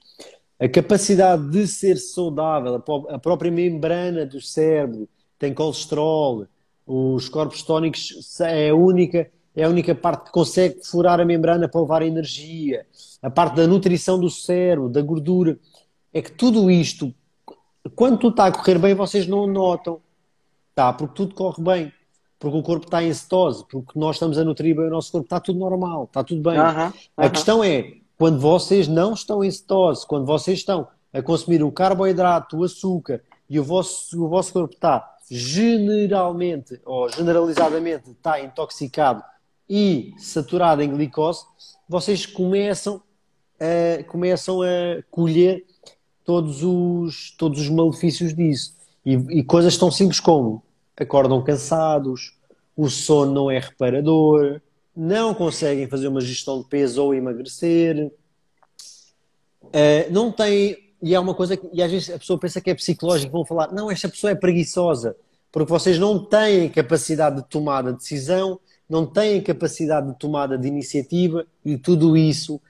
A 0.59 0.69
capacidade 0.69 1.51
de 1.51 1.67
ser 1.69 1.97
saudável, 1.97 2.83
a 3.11 3.19
própria 3.19 3.51
membrana 3.51 4.27
do 4.27 4.41
cérebro 4.41 5.09
tem 5.39 5.55
colesterol, 5.55 6.47
os 6.87 7.29
corpos 7.29 7.63
tónicos 7.63 8.41
é 8.41 8.71
a 8.71 8.75
única, 8.75 9.31
é 9.55 9.65
a 9.65 9.69
única 9.69 9.95
parte 9.95 10.25
que 10.25 10.33
consegue 10.33 10.85
furar 10.85 11.21
a 11.21 11.25
membrana 11.25 11.69
para 11.69 11.81
levar 11.81 12.03
energia. 12.03 12.87
A 13.23 13.31
parte 13.31 13.57
da 13.57 13.67
nutrição 13.67 14.19
do 14.19 14.31
cérebro, 14.31 14.89
da 14.89 15.03
gordura 15.03 15.59
é 16.13 16.23
que 16.23 16.33
tudo 16.33 16.71
isto, 16.71 17.15
quando 17.95 18.19
tudo 18.19 18.31
está 18.31 18.47
a 18.47 18.53
correr 18.53 18.79
bem, 18.79 18.95
vocês 18.95 19.27
não 19.27 19.47
notam. 19.47 20.01
Tá? 20.75 20.93
Porque 20.93 21.15
tudo 21.15 21.35
corre 21.35 21.63
bem. 21.63 21.93
Porque 22.39 22.57
o 22.57 22.63
corpo 22.63 22.87
está 22.87 23.03
em 23.03 23.13
cetose, 23.13 23.65
porque 23.69 23.99
nós 23.99 24.15
estamos 24.15 24.39
a 24.39 24.45
nutrir 24.45 24.77
bem 24.77 24.87
o 24.87 24.91
nosso 24.91 25.11
corpo, 25.11 25.27
está 25.27 25.41
tudo 25.41 25.59
normal, 25.59 26.05
está 26.05 26.23
tudo 26.23 26.41
bem. 26.41 26.57
A 27.17 27.29
questão 27.31 27.65
é, 27.65 27.95
quando 28.17 28.39
vocês 28.39 28.87
não 28.87 29.13
estão 29.13 29.43
em 29.43 29.51
cetose, 29.51 30.07
quando 30.07 30.25
vocês 30.25 30.59
estão 30.59 30.87
a 31.13 31.21
consumir 31.21 31.65
o 31.65 31.73
carboidrato, 31.73 32.57
o 32.57 32.63
açúcar, 32.63 33.23
e 33.51 33.59
o 33.59 33.65
vosso, 33.65 34.25
o 34.25 34.29
vosso 34.29 34.53
corpo 34.53 34.75
está 34.75 35.17
generalmente, 35.31 36.81
ou 36.85 37.09
generalizadamente, 37.09 38.11
está 38.11 38.41
intoxicado 38.41 39.23
e 39.69 40.15
saturado 40.19 40.83
em 40.83 40.91
glicose, 40.91 41.45
vocês 41.89 42.25
começam 42.25 43.03
a, 43.59 44.03
começam 44.05 44.63
a 44.63 45.03
colher 45.11 45.65
todos 46.29 46.63
os, 46.63 47.31
todos 47.39 47.59
os 47.59 47.71
malefícios 47.71 48.35
disso. 48.35 48.75
E, 49.03 49.15
e 49.15 49.43
coisas 49.43 49.79
tão 49.79 49.91
simples 49.91 50.21
como 50.21 50.63
acordam 50.95 51.43
cansados, 51.43 52.37
o 52.77 52.91
sono 52.91 53.33
não 53.33 53.51
é 53.51 53.59
reparador, 53.59 54.61
não 54.95 55.33
conseguem 55.33 55.89
fazer 55.89 56.07
uma 56.07 56.21
gestão 56.21 56.61
de 56.61 56.69
peso 56.69 57.03
ou 57.03 57.15
emagrecer, 57.15 58.13
uh, 59.63 60.13
não 60.13 60.31
tem. 60.31 60.77
E 61.01 61.15
é 61.15 61.19
uma 61.19 61.33
coisa 61.33 61.57
que, 61.57 61.67
e 61.73 61.83
às 61.83 61.91
vezes 61.91 62.11
a 62.11 62.19
pessoa 62.19 62.39
pensa 62.39 62.61
que 62.61 62.69
é 62.69 62.75
psicológico, 62.75 63.33
vão 63.33 63.47
falar, 63.47 63.73
não, 63.73 63.91
esta 63.91 64.07
pessoa 64.07 64.31
é 64.31 64.35
preguiçosa, 64.35 65.17
porque 65.51 65.71
vocês 65.71 65.99
não 65.99 66.23
têm 66.23 66.69
capacidade 66.69 67.37
de 67.37 67.49
tomada 67.49 67.91
de 67.91 68.01
decisão, 68.01 68.61
não 68.87 69.07
têm 69.07 69.41
capacidade 69.41 70.09
de 70.09 70.19
tomada 70.19 70.59
de 70.59 70.69
iniciativa, 70.69 71.47
e 71.65 71.79
tudo 71.79 72.19
isso 72.19 72.61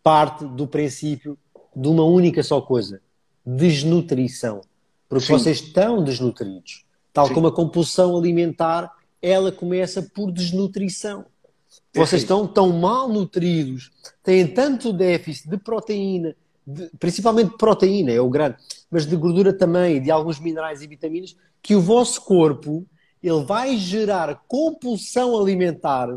parte 0.00 0.44
do 0.44 0.68
princípio 0.68 1.36
de 1.74 1.88
uma 1.88 2.04
única 2.04 2.42
só 2.42 2.60
coisa: 2.60 3.00
desnutrição. 3.44 4.60
Porque 5.08 5.26
Sim. 5.26 5.32
vocês 5.32 5.60
estão 5.60 6.02
desnutridos. 6.02 6.84
Tal 7.12 7.26
Sim. 7.26 7.34
como 7.34 7.48
a 7.48 7.52
compulsão 7.52 8.16
alimentar, 8.16 8.92
ela 9.20 9.50
começa 9.50 10.02
por 10.02 10.30
desnutrição. 10.30 11.26
Vocês 11.94 12.22
estão 12.22 12.46
tão 12.46 12.72
mal 12.72 13.08
nutridos, 13.08 13.90
têm 14.22 14.46
tanto 14.46 14.92
déficit 14.92 15.50
de 15.50 15.56
proteína, 15.56 16.36
de, 16.64 16.88
principalmente 17.00 17.50
de 17.50 17.58
proteína, 17.58 18.12
é 18.12 18.20
o 18.20 18.30
grande, 18.30 18.56
mas 18.88 19.06
de 19.06 19.16
gordura 19.16 19.52
também, 19.52 20.00
de 20.00 20.10
alguns 20.10 20.38
minerais 20.38 20.82
e 20.82 20.86
vitaminas, 20.86 21.36
que 21.60 21.74
o 21.74 21.80
vosso 21.80 22.22
corpo 22.22 22.86
ele 23.22 23.44
vai 23.44 23.76
gerar 23.76 24.42
compulsão 24.46 25.38
alimentar 25.38 26.08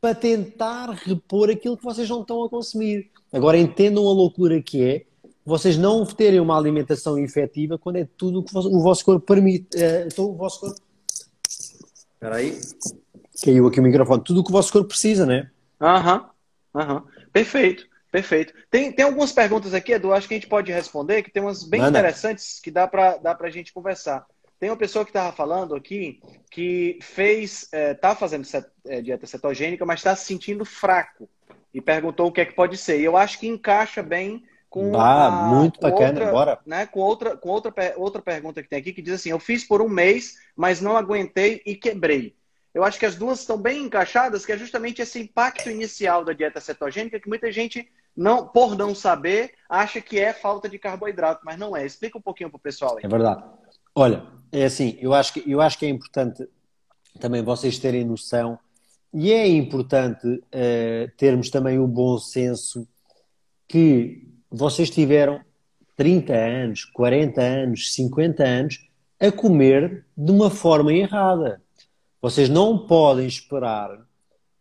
para 0.00 0.14
tentar 0.14 0.90
repor 0.90 1.50
aquilo 1.50 1.76
que 1.76 1.84
vocês 1.84 2.08
não 2.08 2.20
estão 2.22 2.44
a 2.44 2.48
consumir. 2.48 3.10
Agora 3.32 3.58
entendam 3.58 4.08
a 4.08 4.12
loucura 4.12 4.60
que 4.62 4.84
é 4.84 5.04
vocês 5.48 5.78
não 5.78 6.04
terem 6.04 6.40
uma 6.40 6.58
alimentação 6.58 7.18
efetiva 7.18 7.78
quando 7.78 7.96
é 7.96 8.06
tudo 8.16 8.40
o 8.40 8.44
que 8.44 8.54
o 8.54 8.82
vosso 8.82 9.02
corpo 9.02 9.24
permite. 9.24 9.82
É, 9.82 10.06
então, 10.06 10.26
o 10.26 10.36
vosso 10.36 10.60
corpo. 10.60 10.80
Espera 11.48 12.36
aí. 12.36 12.58
Caiu 13.42 13.66
aqui 13.66 13.80
o 13.80 13.82
microfone. 13.82 14.22
Tudo 14.22 14.40
o 14.40 14.44
que 14.44 14.50
o 14.50 14.52
vosso 14.52 14.70
corpo 14.70 14.88
precisa, 14.88 15.24
né? 15.24 15.50
Aham, 15.80 16.28
aham. 16.74 16.96
Uhum. 16.96 17.02
Perfeito, 17.32 17.86
perfeito. 18.12 18.52
Tem, 18.70 18.92
tem 18.92 19.04
algumas 19.04 19.32
perguntas 19.32 19.72
aqui, 19.72 19.92
Edu, 19.92 20.12
acho 20.12 20.28
que 20.28 20.34
a 20.34 20.36
gente 20.36 20.48
pode 20.48 20.70
responder, 20.70 21.22
que 21.22 21.30
tem 21.30 21.42
umas 21.42 21.64
bem 21.64 21.80
Manda. 21.80 21.98
interessantes 21.98 22.60
que 22.60 22.70
dá 22.70 22.86
para 22.86 23.16
dá 23.16 23.36
a 23.38 23.50
gente 23.50 23.72
conversar. 23.72 24.26
Tem 24.60 24.68
uma 24.68 24.76
pessoa 24.76 25.04
que 25.04 25.10
estava 25.10 25.34
falando 25.34 25.74
aqui 25.74 26.20
que 26.50 26.98
fez, 27.00 27.62
está 27.62 27.78
é, 27.78 27.94
tá 27.94 28.14
fazendo 28.14 28.44
set, 28.44 28.66
é, 28.86 29.00
dieta 29.00 29.26
cetogênica, 29.26 29.86
mas 29.86 30.00
está 30.00 30.16
se 30.16 30.26
sentindo 30.26 30.64
fraco 30.64 31.28
e 31.78 31.80
perguntou 31.80 32.26
o 32.26 32.32
que 32.32 32.40
é 32.40 32.44
que 32.44 32.54
pode 32.54 32.76
ser. 32.76 33.00
E 33.00 33.04
eu 33.04 33.16
acho 33.16 33.38
que 33.38 33.46
encaixa 33.46 34.02
bem 34.02 34.44
com 34.68 34.90
bah, 34.90 35.26
a, 35.26 35.30
muito 35.30 35.80
bacana, 35.80 36.08
outra, 36.08 36.32
bora. 36.32 36.58
Né, 36.66 36.86
com 36.86 36.98
outra, 36.98 37.36
com 37.36 37.48
outra, 37.50 37.72
outra 37.96 38.20
pergunta 38.20 38.60
que 38.60 38.68
tem 38.68 38.80
aqui 38.80 38.92
que 38.92 39.00
diz 39.00 39.14
assim: 39.14 39.30
eu 39.30 39.38
fiz 39.38 39.62
por 39.62 39.80
um 39.80 39.88
mês, 39.88 40.34
mas 40.56 40.80
não 40.80 40.96
aguentei 40.96 41.62
e 41.64 41.76
quebrei. 41.76 42.34
Eu 42.74 42.82
acho 42.82 42.98
que 42.98 43.06
as 43.06 43.14
duas 43.14 43.40
estão 43.40 43.56
bem 43.56 43.84
encaixadas, 43.84 44.44
que 44.44 44.50
é 44.50 44.58
justamente 44.58 45.00
esse 45.00 45.20
impacto 45.20 45.70
inicial 45.70 46.24
da 46.24 46.32
dieta 46.32 46.60
cetogênica 46.60 47.20
que 47.20 47.28
muita 47.28 47.50
gente 47.52 47.88
não, 48.16 48.48
por 48.48 48.76
não 48.76 48.92
saber, 48.92 49.54
acha 49.68 50.00
que 50.00 50.18
é 50.18 50.32
falta 50.32 50.68
de 50.68 50.80
carboidrato, 50.80 51.42
mas 51.44 51.56
não 51.56 51.76
é. 51.76 51.86
Explica 51.86 52.18
um 52.18 52.22
pouquinho 52.22 52.50
para 52.50 52.56
o 52.56 52.60
pessoal 52.60 52.96
aí. 52.96 53.04
É 53.04 53.08
verdade. 53.08 53.44
Olha, 53.94 54.26
é 54.50 54.64
assim, 54.64 54.98
eu 55.00 55.14
acho 55.14 55.32
que, 55.32 55.50
eu 55.50 55.60
acho 55.60 55.78
que 55.78 55.86
é 55.86 55.88
importante 55.88 56.48
também 57.20 57.42
vocês 57.42 57.78
terem 57.78 58.04
noção 58.04 58.58
e 59.12 59.32
é 59.32 59.46
importante 59.48 60.26
uh, 60.26 61.10
termos 61.16 61.50
também 61.50 61.78
o 61.78 61.86
bom 61.86 62.18
senso 62.18 62.86
que 63.66 64.26
vocês 64.50 64.90
tiveram 64.90 65.40
30 65.96 66.32
anos, 66.32 66.84
40 66.84 67.40
anos, 67.40 67.92
50 67.94 68.44
anos 68.44 68.88
a 69.18 69.32
comer 69.32 70.04
de 70.16 70.30
uma 70.30 70.50
forma 70.50 70.92
errada. 70.92 71.60
Vocês 72.20 72.48
não 72.48 72.86
podem 72.86 73.26
esperar 73.26 74.06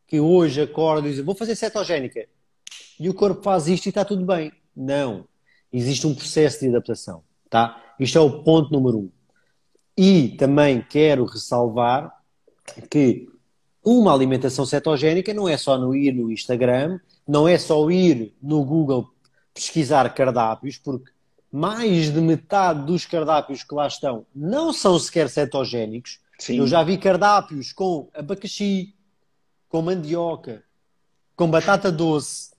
que 0.08 0.20
hoje 0.20 0.62
acordem 0.62 1.08
e 1.08 1.10
dizem 1.12 1.26
vou 1.26 1.36
fazer 1.36 1.56
cetogénica 1.56 2.28
e 3.00 3.10
o 3.10 3.14
corpo 3.14 3.44
faz 3.44 3.68
isto 3.68 3.86
e 3.86 3.90
está 3.90 4.04
tudo 4.04 4.26
bem. 4.26 4.52
Não. 4.76 5.28
Existe 5.72 6.08
um 6.08 6.16
processo 6.16 6.62
de 6.62 6.70
adaptação. 6.70 7.24
Tá? 7.50 7.96
Isto 8.00 8.18
é 8.18 8.22
o 8.22 8.44
ponto 8.44 8.72
número 8.72 8.98
um. 9.00 9.12
E 9.96 10.30
também 10.38 10.82
quero 10.82 11.26
ressalvar 11.26 12.12
que 12.90 13.28
uma 13.88 14.14
alimentação 14.14 14.66
cetogénica 14.66 15.34
não 15.34 15.48
é 15.48 15.56
só 15.56 15.78
no 15.78 15.96
ir 15.96 16.12
no 16.12 16.30
Instagram, 16.30 17.00
não 17.26 17.48
é 17.48 17.58
só 17.58 17.90
ir 17.90 18.36
no 18.42 18.62
Google 18.66 19.10
pesquisar 19.54 20.14
cardápios, 20.14 20.78
porque 20.78 21.10
mais 21.50 22.12
de 22.12 22.20
metade 22.20 22.86
dos 22.86 23.06
cardápios 23.06 23.64
que 23.64 23.74
lá 23.74 23.88
estão 23.88 24.26
não 24.36 24.74
são 24.74 25.00
sequer 25.00 25.30
cetogénicos. 25.30 26.20
Sim. 26.38 26.58
Eu 26.58 26.68
já 26.68 26.84
vi 26.84 26.98
cardápios 26.98 27.72
com 27.72 28.10
abacaxi, 28.14 28.94
com 29.70 29.82
mandioca, 29.82 30.64
com 31.34 31.50
batata 31.50 31.90
doce. 31.90 32.52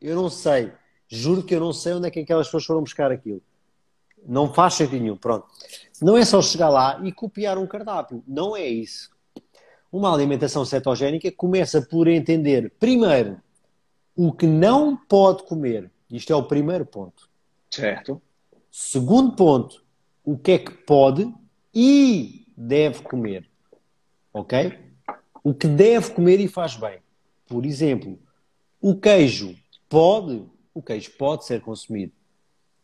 Eu 0.00 0.16
não 0.16 0.28
sei. 0.28 0.72
Juro 1.08 1.44
que 1.44 1.54
eu 1.54 1.60
não 1.60 1.72
sei 1.72 1.92
onde 1.92 2.08
é 2.08 2.10
que 2.10 2.20
aquelas 2.20 2.48
pessoas 2.48 2.64
foram 2.64 2.82
buscar 2.82 3.12
aquilo. 3.12 3.40
Não 4.26 4.52
faz 4.52 4.74
sentido 4.74 5.00
nenhum. 5.00 5.16
Pronto. 5.16 5.46
Não 6.02 6.16
é 6.16 6.24
só 6.24 6.42
chegar 6.42 6.70
lá 6.70 7.00
e 7.04 7.12
copiar 7.12 7.56
um 7.56 7.68
cardápio. 7.68 8.24
Não 8.26 8.56
é 8.56 8.66
isso. 8.66 9.10
Uma 9.92 10.12
alimentação 10.12 10.64
cetogénica 10.64 11.30
começa 11.32 11.82
por 11.82 12.06
entender, 12.06 12.72
primeiro, 12.78 13.40
o 14.14 14.32
que 14.32 14.46
não 14.46 14.96
pode 14.96 15.42
comer. 15.44 15.90
Isto 16.10 16.32
é 16.32 16.36
o 16.36 16.42
primeiro 16.42 16.86
ponto. 16.86 17.28
Certo. 17.70 18.20
Segundo 18.70 19.34
ponto, 19.34 19.84
o 20.24 20.36
que 20.36 20.52
é 20.52 20.58
que 20.58 20.70
pode 20.70 21.32
e 21.74 22.46
deve 22.56 23.02
comer. 23.02 23.48
Ok? 24.32 24.78
O 25.42 25.54
que 25.54 25.66
deve 25.66 26.10
comer 26.10 26.38
e 26.40 26.46
faz 26.46 26.76
bem. 26.76 26.98
Por 27.46 27.64
exemplo, 27.66 28.18
o 28.80 28.94
queijo 28.94 29.56
pode, 29.88 30.44
o 30.72 30.82
queijo 30.82 31.10
pode 31.18 31.44
ser 31.44 31.60
consumido. 31.60 32.12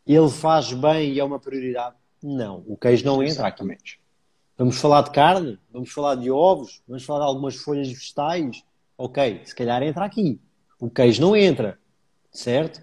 Ele 0.05 0.29
faz 0.29 0.73
bem 0.73 1.13
e 1.13 1.19
é 1.19 1.23
uma 1.23 1.39
prioridade? 1.39 1.95
Não, 2.21 2.63
o 2.67 2.75
queijo 2.75 3.05
não 3.05 3.21
entra 3.23 3.47
aqui. 3.47 3.63
Vamos 4.57 4.77
falar 4.77 5.03
de 5.03 5.11
carne? 5.11 5.59
Vamos 5.71 5.91
falar 5.91 6.15
de 6.15 6.31
ovos? 6.31 6.81
Vamos 6.87 7.05
falar 7.05 7.19
de 7.19 7.25
algumas 7.27 7.55
folhas 7.57 7.87
vegetais? 7.87 8.63
Ok, 8.97 9.41
se 9.45 9.53
calhar 9.53 9.83
entra 9.83 10.03
aqui. 10.03 10.41
O 10.79 10.89
queijo 10.89 11.21
não 11.21 11.35
entra, 11.35 11.77
certo? 12.31 12.81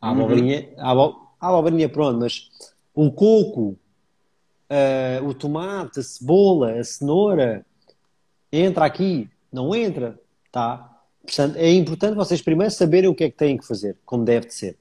A 0.00 0.12
uhum. 0.12 0.18
abobrinha, 0.18 0.68
a, 0.78 0.92
a 0.92 1.48
abobrinha 1.48 1.88
pronto, 1.88 2.20
mas 2.20 2.48
o 2.94 3.10
coco, 3.10 3.76
uh, 4.70 5.26
o 5.26 5.34
tomate, 5.34 5.98
a 5.98 6.02
cebola, 6.02 6.74
a 6.74 6.84
cenoura, 6.84 7.66
entra 8.52 8.84
aqui? 8.84 9.28
Não 9.52 9.74
entra, 9.74 10.20
tá? 10.52 10.96
Portanto, 11.24 11.56
é 11.56 11.72
importante 11.72 12.14
vocês 12.14 12.40
primeiro 12.40 12.72
saberem 12.72 13.10
o 13.10 13.14
que 13.14 13.24
é 13.24 13.30
que 13.30 13.36
têm 13.36 13.56
que 13.56 13.66
fazer, 13.66 13.98
como 14.06 14.24
deve 14.24 14.46
de 14.46 14.54
ser. 14.54 14.78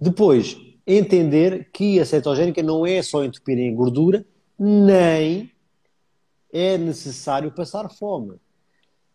Depois, 0.00 0.56
entender 0.86 1.68
que 1.70 2.00
a 2.00 2.06
cetogénica 2.06 2.62
não 2.62 2.86
é 2.86 3.02
só 3.02 3.22
entupir 3.22 3.58
em 3.58 3.74
gordura, 3.74 4.24
nem 4.58 5.50
é 6.52 6.78
necessário 6.78 7.50
passar 7.50 7.88
fome. 7.90 8.36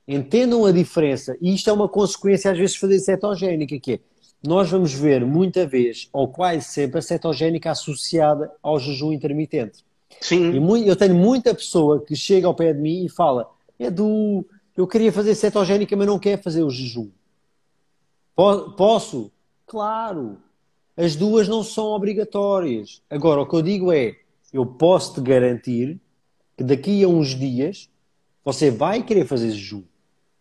Entendam 0.07 0.65
a 0.65 0.71
diferença. 0.71 1.37
E 1.41 1.53
isto 1.53 1.69
é 1.69 1.73
uma 1.73 1.87
consequência, 1.87 2.51
às 2.51 2.57
vezes, 2.57 2.73
de 2.73 2.79
fazer 2.79 2.99
cetogénica, 2.99 3.79
que 3.79 3.93
é, 3.93 3.99
nós 4.45 4.69
vamos 4.69 4.93
ver 4.93 5.25
muita 5.25 5.65
vez, 5.65 6.09
ou 6.11 6.27
quase 6.27 6.65
sempre, 6.65 6.99
a 6.99 7.01
cetogénica 7.01 7.71
associada 7.71 8.51
ao 8.61 8.77
jejum 8.79 9.13
intermitente. 9.13 9.85
Sim. 10.19 10.51
E 10.51 10.87
eu 10.87 10.95
tenho 10.95 11.15
muita 11.15 11.55
pessoa 11.55 12.03
que 12.03 12.15
chega 12.15 12.45
ao 12.45 12.53
pé 12.53 12.73
de 12.73 12.81
mim 12.81 13.05
e 13.05 13.09
fala, 13.09 13.49
Edu, 13.79 14.45
eu 14.75 14.85
queria 14.85 15.11
fazer 15.11 15.35
cetogénica, 15.35 15.95
mas 15.95 16.07
não 16.07 16.19
quer 16.19 16.41
fazer 16.41 16.63
o 16.63 16.69
jejum. 16.69 17.09
Posso? 18.35 19.31
Claro. 19.65 20.37
As 20.97 21.15
duas 21.15 21.47
não 21.47 21.63
são 21.63 21.85
obrigatórias. 21.85 23.01
Agora, 23.09 23.41
o 23.41 23.47
que 23.47 23.55
eu 23.55 23.61
digo 23.61 23.91
é, 23.91 24.15
eu 24.51 24.65
posso 24.65 25.15
te 25.15 25.21
garantir 25.21 25.99
que 26.57 26.63
daqui 26.63 27.03
a 27.03 27.07
uns 27.07 27.29
dias 27.29 27.89
você 28.43 28.69
vai 28.69 29.03
querer 29.03 29.25
fazer 29.25 29.51
jejum. 29.51 29.83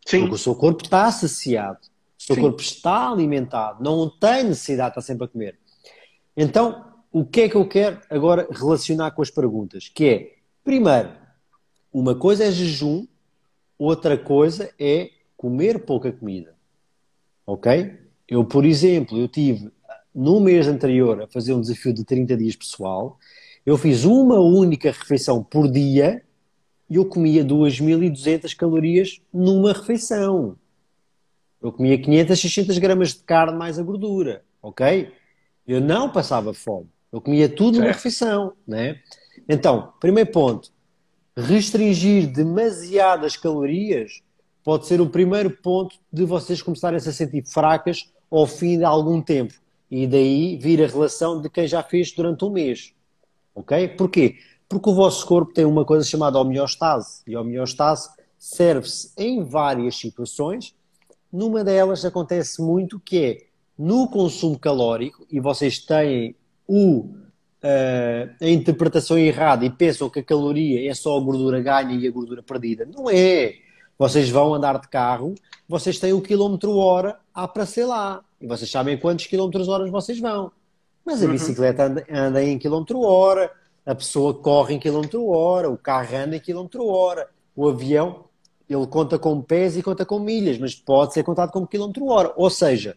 Sim. 0.07 0.21
Porque 0.21 0.35
o 0.35 0.39
seu 0.39 0.55
corpo 0.55 0.83
está 0.83 1.11
saciado. 1.11 1.79
O 2.19 2.23
seu 2.23 2.35
Sim. 2.35 2.41
corpo 2.43 2.61
está 2.61 3.11
alimentado. 3.11 3.83
Não 3.83 4.09
tem 4.09 4.45
necessidade 4.45 4.91
de 4.91 5.01
estar 5.01 5.01
sempre 5.01 5.25
a 5.25 5.29
comer. 5.29 5.59
Então, 6.37 6.93
o 7.11 7.25
que 7.25 7.43
é 7.43 7.49
que 7.49 7.57
eu 7.57 7.69
quero 7.69 8.01
agora 8.09 8.49
relacionar 8.51 9.11
com 9.13 9.23
as 9.23 9.31
perguntas? 9.31 9.89
Que 9.89 10.09
é, 10.09 10.35
primeiro, 10.65 11.11
uma 11.93 12.15
coisa 12.15 12.45
é 12.45 12.51
jejum, 12.51 13.07
outra 13.79 14.17
coisa 14.17 14.73
é 14.79 15.11
comer 15.37 15.85
pouca 15.85 16.11
comida. 16.11 16.55
Ok? 17.47 17.99
Eu, 18.27 18.45
por 18.45 18.65
exemplo, 18.65 19.19
eu 19.19 19.29
tive 19.29 19.71
no 20.15 20.41
mês 20.41 20.67
anterior 20.67 21.23
a 21.23 21.27
fazer 21.27 21.53
um 21.53 21.61
desafio 21.61 21.93
de 21.93 22.05
30 22.05 22.37
dias 22.37 22.57
pessoal, 22.57 23.19
eu 23.65 23.79
fiz 23.79 24.05
uma 24.05 24.41
única 24.41 24.91
refeição 24.91 25.43
por 25.43 25.71
dia 25.71 26.23
e 26.91 26.97
eu 26.97 27.07
comia 27.07 27.45
2.200 27.45 28.55
calorias 28.57 29.21
numa 29.33 29.73
refeição. 29.73 30.57
Eu 31.63 31.71
comia 31.71 31.97
500, 31.97 32.41
600 32.41 32.79
gramas 32.79 33.15
de 33.15 33.21
carne 33.21 33.57
mais 33.57 33.79
a 33.79 33.83
gordura, 33.83 34.45
ok? 34.61 35.13
Eu 35.67 35.81
não 35.81 36.11
passava 36.11 36.53
fome. 36.53 36.89
Eu 37.13 37.21
comia 37.21 37.49
tudo 37.49 37.79
numa 37.79 37.93
refeição, 37.93 38.55
né? 38.67 39.01
Então, 39.49 39.93
primeiro 40.01 40.31
ponto, 40.31 40.71
restringir 41.37 42.33
demasiadas 42.33 43.37
calorias 43.37 44.23
pode 44.65 44.87
ser 44.87 45.01
o 45.01 45.09
primeiro 45.09 45.51
ponto 45.51 45.97
de 46.13 46.25
vocês 46.25 46.61
começarem 46.61 46.97
a 46.97 47.01
se 47.01 47.13
sentir 47.13 47.45
fracas 47.47 48.13
ao 48.31 48.47
fim 48.47 48.79
de 48.79 48.85
algum 48.85 49.21
tempo. 49.21 49.55
E 49.91 50.07
daí 50.07 50.57
vir 50.57 50.83
a 50.83 50.87
relação 50.87 51.41
de 51.41 51.49
quem 51.49 51.67
já 51.67 51.83
fez 51.83 52.13
durante 52.13 52.45
um 52.45 52.51
mês. 52.51 52.95
Ok? 53.55 53.89
Porquê? 53.89 54.37
Porque 54.69 54.89
o 54.89 54.95
vosso 54.95 55.27
corpo 55.27 55.53
tem 55.53 55.65
uma 55.65 55.85
coisa 55.85 56.05
chamada 56.05 56.39
homeostase. 56.39 57.23
E 57.27 57.35
a 57.35 57.41
homeostase 57.41 58.09
serve-se 58.39 59.13
em 59.17 59.45
várias 59.45 59.97
situações. 59.97 60.75
Numa 61.33 61.63
delas 61.63 62.05
acontece 62.05 62.61
muito 62.61 62.99
que 62.99 63.19
é 63.19 63.53
no 63.79 64.09
consumo 64.09 64.59
calórico, 64.59 65.27
e 65.31 65.41
vocês 65.41 65.79
têm 65.79 66.37
o, 66.69 67.01
uh, 67.01 68.35
a 68.41 68.49
interpretação 68.49 69.19
errada 69.19 69.65
e 69.65 69.71
pensam 69.71 70.09
que 70.09 70.21
a 70.21 70.23
caloria 70.23 70.89
é 70.89 70.95
só 70.95 71.17
a 71.17 71.21
gordura 71.21 71.61
ganha 71.61 71.95
e 71.95 72.07
a 72.07 72.11
gordura 72.11 72.43
perdida. 72.43 72.87
Não 72.87 73.11
é. 73.11 73.57
Vocês 73.99 74.31
vão 74.31 74.55
andar 74.55 74.81
de 74.81 74.89
carro, 74.89 75.35
vocês 75.69 75.99
têm 75.99 76.13
o 76.13 76.21
quilómetro 76.21 76.77
hora 76.77 77.19
a 77.35 77.47
para 77.47 77.67
sei 77.67 77.85
lá. 77.85 78.23
E 78.41 78.47
vocês 78.47 78.71
sabem 78.71 78.99
quantos 78.99 79.27
quilómetros 79.27 79.69
horas 79.69 79.91
vocês 79.91 80.19
vão. 80.19 80.51
Mas 81.05 81.23
a 81.23 81.27
uhum. 81.27 81.33
bicicleta 81.33 81.85
anda, 81.85 82.07
anda 82.11 82.45
em 82.45 82.59
quilómetro 82.59 83.01
hora, 83.01 83.51
a 83.85 83.95
pessoa 83.95 84.35
corre 84.35 84.75
em 84.75 84.79
quilómetro 84.79 85.27
hora, 85.29 85.71
o 85.71 85.77
carro 85.77 86.17
anda 86.17 86.37
em 86.37 86.41
quilómetro 86.41 86.87
hora, 86.87 87.29
o 87.55 87.69
avião 87.69 88.25
ele 88.69 88.87
conta 88.87 89.19
com 89.19 89.41
pés 89.43 89.77
e 89.77 89.83
conta 89.83 90.05
com 90.05 90.19
milhas, 90.19 90.59
mas 90.59 90.75
pode 90.75 91.13
ser 91.13 91.23
contado 91.23 91.51
como 91.51 91.67
quilómetro 91.67 92.07
hora. 92.07 92.33
Ou 92.37 92.49
seja, 92.49 92.97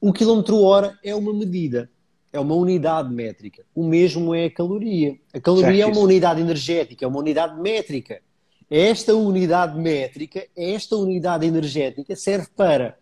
o 0.00 0.12
quilómetro 0.12 0.62
hora 0.62 0.98
é 1.04 1.14
uma 1.14 1.32
medida, 1.32 1.90
é 2.32 2.40
uma 2.40 2.54
unidade 2.54 3.12
métrica. 3.12 3.64
O 3.74 3.84
mesmo 3.84 4.34
é 4.34 4.46
a 4.46 4.50
caloria. 4.50 5.18
A 5.34 5.40
caloria 5.40 5.84
certo. 5.84 5.90
é 5.90 5.92
uma 5.92 6.00
unidade 6.00 6.40
energética, 6.40 7.04
é 7.04 7.08
uma 7.08 7.18
unidade 7.18 7.60
métrica. 7.60 8.22
Esta 8.70 9.14
unidade 9.14 9.78
métrica, 9.78 10.46
esta 10.56 10.96
unidade 10.96 11.44
energética 11.44 12.14
serve 12.14 12.48
para 12.56 12.96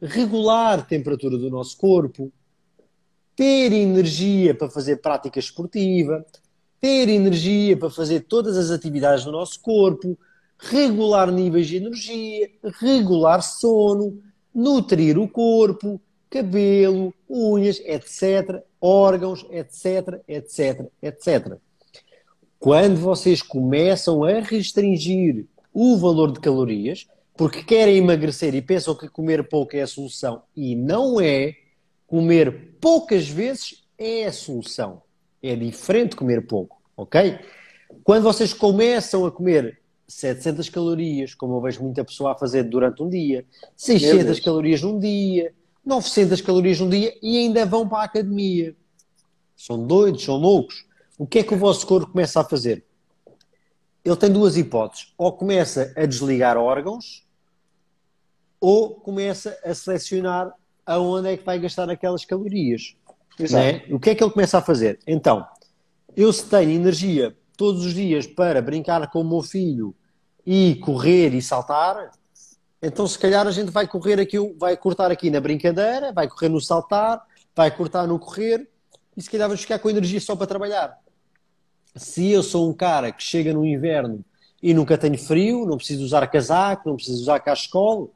regular 0.00 0.80
a 0.80 0.82
temperatura 0.82 1.36
do 1.36 1.50
nosso 1.50 1.76
corpo, 1.76 2.32
ter 3.34 3.72
energia 3.72 4.54
para 4.54 4.68
fazer 4.68 4.96
prática 4.96 5.38
esportiva, 5.38 6.24
ter 6.80 7.08
energia 7.08 7.76
para 7.76 7.90
fazer 7.90 8.20
todas 8.20 8.56
as 8.56 8.70
atividades 8.70 9.24
do 9.24 9.32
nosso 9.32 9.60
corpo, 9.60 10.18
regular 10.58 11.30
níveis 11.30 11.66
de 11.66 11.76
energia, 11.76 12.50
regular 12.80 13.42
sono, 13.42 14.20
nutrir 14.54 15.18
o 15.18 15.28
corpo, 15.28 16.00
cabelo, 16.28 17.14
unhas, 17.28 17.80
etc., 17.84 18.62
órgãos, 18.80 19.44
etc., 19.50 20.20
etc., 20.26 20.86
etc. 21.02 21.58
Quando 22.58 22.96
vocês 22.96 23.42
começam 23.42 24.24
a 24.24 24.40
restringir 24.40 25.46
o 25.72 25.96
valor 25.96 26.32
de 26.32 26.40
calorias, 26.40 27.06
porque 27.36 27.62
querem 27.62 27.96
emagrecer 27.96 28.54
e 28.54 28.62
pensam 28.62 28.94
que 28.94 29.08
comer 29.08 29.48
pouco 29.48 29.76
é 29.76 29.82
a 29.82 29.86
solução, 29.86 30.42
e 30.56 30.76
não 30.76 31.20
é, 31.20 31.54
comer 32.12 32.76
poucas 32.78 33.26
vezes 33.26 33.86
é 33.96 34.26
a 34.26 34.32
solução. 34.32 35.00
É 35.42 35.56
diferente 35.56 36.14
comer 36.14 36.46
pouco, 36.46 36.82
ok? 36.94 37.38
Quando 38.04 38.24
vocês 38.24 38.52
começam 38.52 39.24
a 39.24 39.32
comer 39.32 39.80
700 40.06 40.68
calorias, 40.68 41.34
como 41.34 41.56
eu 41.56 41.62
vejo 41.62 41.82
muita 41.82 42.04
pessoa 42.04 42.32
a 42.32 42.34
fazer 42.34 42.64
durante 42.64 43.02
um 43.02 43.08
dia, 43.08 43.46
600 43.74 44.40
calorias 44.40 44.82
num 44.82 44.98
dia, 44.98 45.54
900 45.82 46.42
calorias 46.42 46.78
num 46.80 46.90
dia 46.90 47.16
e 47.22 47.38
ainda 47.38 47.64
vão 47.64 47.88
para 47.88 48.00
a 48.00 48.04
academia. 48.04 48.76
São 49.56 49.82
doidos, 49.82 50.22
são 50.22 50.36
loucos. 50.36 50.84
O 51.16 51.26
que 51.26 51.38
é 51.38 51.42
que 51.42 51.54
o 51.54 51.58
vosso 51.58 51.86
corpo 51.86 52.12
começa 52.12 52.42
a 52.42 52.44
fazer? 52.44 52.84
Ele 54.04 54.16
tem 54.16 54.30
duas 54.30 54.58
hipóteses. 54.58 55.14
Ou 55.16 55.32
começa 55.32 55.94
a 55.96 56.04
desligar 56.04 56.58
órgãos, 56.58 57.26
ou 58.60 58.96
começa 58.96 59.58
a 59.64 59.74
selecionar 59.74 60.52
aonde 60.86 61.28
é 61.28 61.36
que 61.36 61.44
vai 61.44 61.58
gastar 61.58 61.88
aquelas 61.90 62.24
calorias. 62.24 62.94
Né? 63.38 63.82
O 63.90 63.98
que 63.98 64.10
é 64.10 64.14
que 64.14 64.22
ele 64.22 64.30
começa 64.30 64.58
a 64.58 64.62
fazer? 64.62 64.98
Então, 65.06 65.46
eu 66.16 66.32
se 66.32 66.44
tenho 66.46 66.70
energia 66.70 67.34
todos 67.56 67.84
os 67.86 67.94
dias 67.94 68.26
para 68.26 68.60
brincar 68.60 69.10
com 69.10 69.20
o 69.20 69.24
meu 69.24 69.42
filho 69.42 69.94
e 70.44 70.76
correr 70.76 71.34
e 71.34 71.40
saltar, 71.40 72.10
então 72.82 73.06
se 73.06 73.18
calhar 73.18 73.46
a 73.46 73.50
gente 73.50 73.70
vai 73.70 73.86
correr 73.86 74.20
aqui, 74.20 74.36
vai 74.58 74.76
cortar 74.76 75.10
aqui 75.10 75.30
na 75.30 75.40
brincadeira, 75.40 76.12
vai 76.12 76.28
correr 76.28 76.48
no 76.48 76.60
saltar, 76.60 77.22
vai 77.54 77.70
cortar 77.70 78.06
no 78.06 78.18
correr 78.18 78.68
e 79.16 79.22
se 79.22 79.30
calhar 79.30 79.48
vamos 79.48 79.62
ficar 79.62 79.78
com 79.78 79.88
energia 79.88 80.20
só 80.20 80.34
para 80.34 80.46
trabalhar. 80.46 80.98
Se 81.94 82.30
eu 82.30 82.42
sou 82.42 82.68
um 82.68 82.74
cara 82.74 83.12
que 83.12 83.22
chega 83.22 83.52
no 83.52 83.64
inverno 83.64 84.24
e 84.62 84.74
nunca 84.74 84.98
tenho 84.98 85.18
frio, 85.18 85.66
não 85.66 85.76
preciso 85.76 86.04
usar 86.04 86.26
casaco, 86.26 86.88
não 86.88 86.96
preciso 86.96 87.22
usar 87.22 87.38
cachecol, 87.40 88.12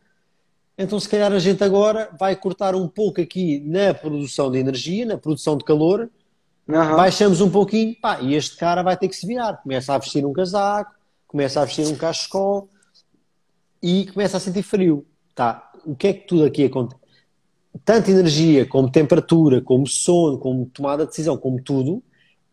então 0.79 1.01
se 1.01 1.09
calhar 1.09 1.33
a 1.33 1.39
gente 1.39 1.65
agora 1.65 2.11
vai 2.19 2.37
cortar 2.37 2.75
um 2.75 2.87
pouco 2.87 3.21
aqui 3.21 3.61
na 3.61 3.95
produção 3.95 4.51
de 4.51 4.59
energia, 4.59 5.07
na 5.07 5.17
produção 5.17 5.57
de 5.57 5.65
calor, 5.65 6.11
uhum. 6.69 6.97
baixamos 6.97 7.41
um 7.41 7.51
pouquinho, 7.51 7.97
pá, 8.01 8.21
e 8.21 8.35
este 8.35 8.57
cara 8.57 8.83
vai 8.83 8.97
ter 8.97 9.09
que 9.09 9.17
se 9.17 9.27
virar. 9.27 9.57
Começa 9.63 9.95
a 9.95 9.99
vestir 9.99 10.25
um 10.27 10.33
casaco, 10.33 10.95
começa 11.27 11.61
a 11.61 11.65
vestir 11.65 11.87
um 11.87 11.97
cachecol 11.97 12.69
e 13.83 14.07
começa 14.13 14.37
a 14.37 14.41
sentir 14.41 14.63
frio. 14.63 15.07
Tá? 15.35 15.73
O 15.85 15.95
que 15.95 16.09
é 16.09 16.13
que 16.13 16.27
tudo 16.27 16.45
aqui 16.45 16.65
acontece? 16.65 17.01
Tanto 17.85 18.11
energia, 18.11 18.67
como 18.67 18.91
temperatura, 18.91 19.61
como 19.61 19.87
sono, 19.87 20.39
como 20.39 20.67
tomada 20.67 21.05
de 21.05 21.11
decisão, 21.11 21.37
como 21.37 21.63
tudo, 21.63 22.03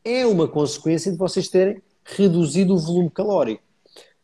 é 0.04 0.26
uma 0.26 0.48
consequência 0.48 1.12
de 1.12 1.18
vocês 1.18 1.48
terem 1.48 1.82
reduzido 2.04 2.74
o 2.74 2.78
volume 2.78 3.10
calórico. 3.10 3.64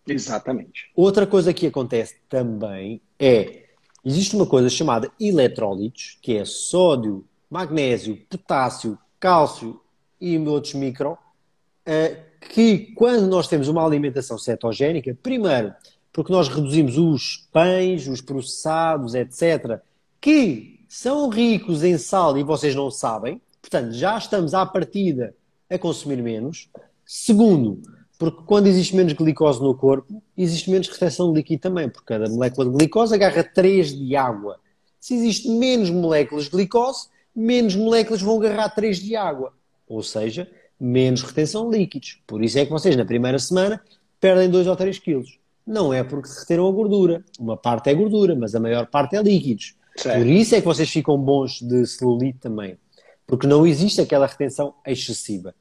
Exatamente. 0.05 0.91
Outra 0.95 1.25
coisa 1.25 1.53
que 1.53 1.67
acontece 1.67 2.15
também 2.27 3.01
é 3.17 3.68
existe 4.05 4.35
uma 4.35 4.45
coisa 4.45 4.69
chamada 4.69 5.11
eletrólitos, 5.19 6.17
que 6.21 6.37
é 6.37 6.45
sódio, 6.45 7.25
magnésio, 7.49 8.17
potássio, 8.29 8.97
cálcio 9.19 9.79
e 10.19 10.37
outros 10.39 10.73
micro, 10.73 11.13
uh, 11.13 12.29
que 12.49 12.93
quando 12.95 13.27
nós 13.27 13.47
temos 13.47 13.67
uma 13.67 13.85
alimentação 13.85 14.37
cetogénica, 14.37 15.17
primeiro, 15.21 15.73
porque 16.11 16.31
nós 16.31 16.47
reduzimos 16.47 16.97
os 16.97 17.47
pães, 17.51 18.07
os 18.07 18.21
processados, 18.21 19.15
etc., 19.15 19.79
que 20.21 20.79
são 20.87 21.29
ricos 21.29 21.83
em 21.83 21.97
sal 21.97 22.37
e 22.37 22.43
vocês 22.43 22.75
não 22.75 22.89
sabem, 22.89 23.41
portanto, 23.61 23.93
já 23.93 24.17
estamos 24.17 24.53
à 24.53 24.65
partida 24.65 25.35
a 25.69 25.77
consumir 25.77 26.21
menos. 26.21 26.69
Segundo, 27.05 27.81
porque 28.19 28.43
quando 28.45 28.67
existe 28.67 28.93
menos 28.97 29.13
glicose 29.13 29.61
no 29.61 29.73
corpo, 29.73 30.21
existe 30.37 30.69
menos 30.69 30.89
retenção 30.89 31.31
de 31.31 31.37
líquido 31.37 31.61
também, 31.61 31.87
porque 31.89 32.05
cada 32.05 32.29
molécula 32.29 32.69
de 32.69 32.75
glicose 32.75 33.15
agarra 33.15 33.45
3 33.45 33.97
de 33.97 34.13
água. 34.13 34.59
Se 34.99 35.15
existe 35.15 35.49
menos 35.49 35.89
moléculas 35.89 36.43
de 36.43 36.51
glicose, 36.51 37.07
menos 37.33 37.77
moléculas 37.77 38.21
vão 38.21 38.37
agarrar 38.37 38.69
3 38.71 38.99
de 38.99 39.15
água. 39.15 39.53
Ou 39.87 40.03
seja, 40.03 40.51
menos 40.77 41.21
retenção 41.23 41.69
de 41.69 41.77
líquidos. 41.77 42.21
Por 42.27 42.43
isso 42.43 42.59
é 42.59 42.65
que 42.65 42.71
vocês, 42.71 42.93
na 42.97 43.05
primeira 43.05 43.39
semana, 43.39 43.81
perdem 44.19 44.49
2 44.49 44.67
ou 44.67 44.75
3 44.75 44.99
quilos. 44.99 45.39
Não 45.65 45.93
é 45.93 46.03
porque 46.03 46.27
reteram 46.27 46.67
a 46.67 46.71
gordura. 46.73 47.23
Uma 47.39 47.55
parte 47.55 47.89
é 47.89 47.93
gordura, 47.93 48.35
mas 48.35 48.53
a 48.53 48.59
maior 48.59 48.85
parte 48.87 49.15
é 49.15 49.21
líquidos. 49.21 49.75
Certo. 49.95 50.17
Por 50.17 50.27
isso 50.27 50.55
é 50.55 50.59
que 50.59 50.67
vocês 50.67 50.89
ficam 50.89 51.17
bons 51.17 51.61
de 51.61 51.85
celulite 51.85 52.39
também. 52.39 52.77
Porque 53.25 53.47
não 53.47 53.65
existe 53.65 54.01
aquela 54.01 54.27
retenção 54.27 54.73
excessiva. 54.85 55.55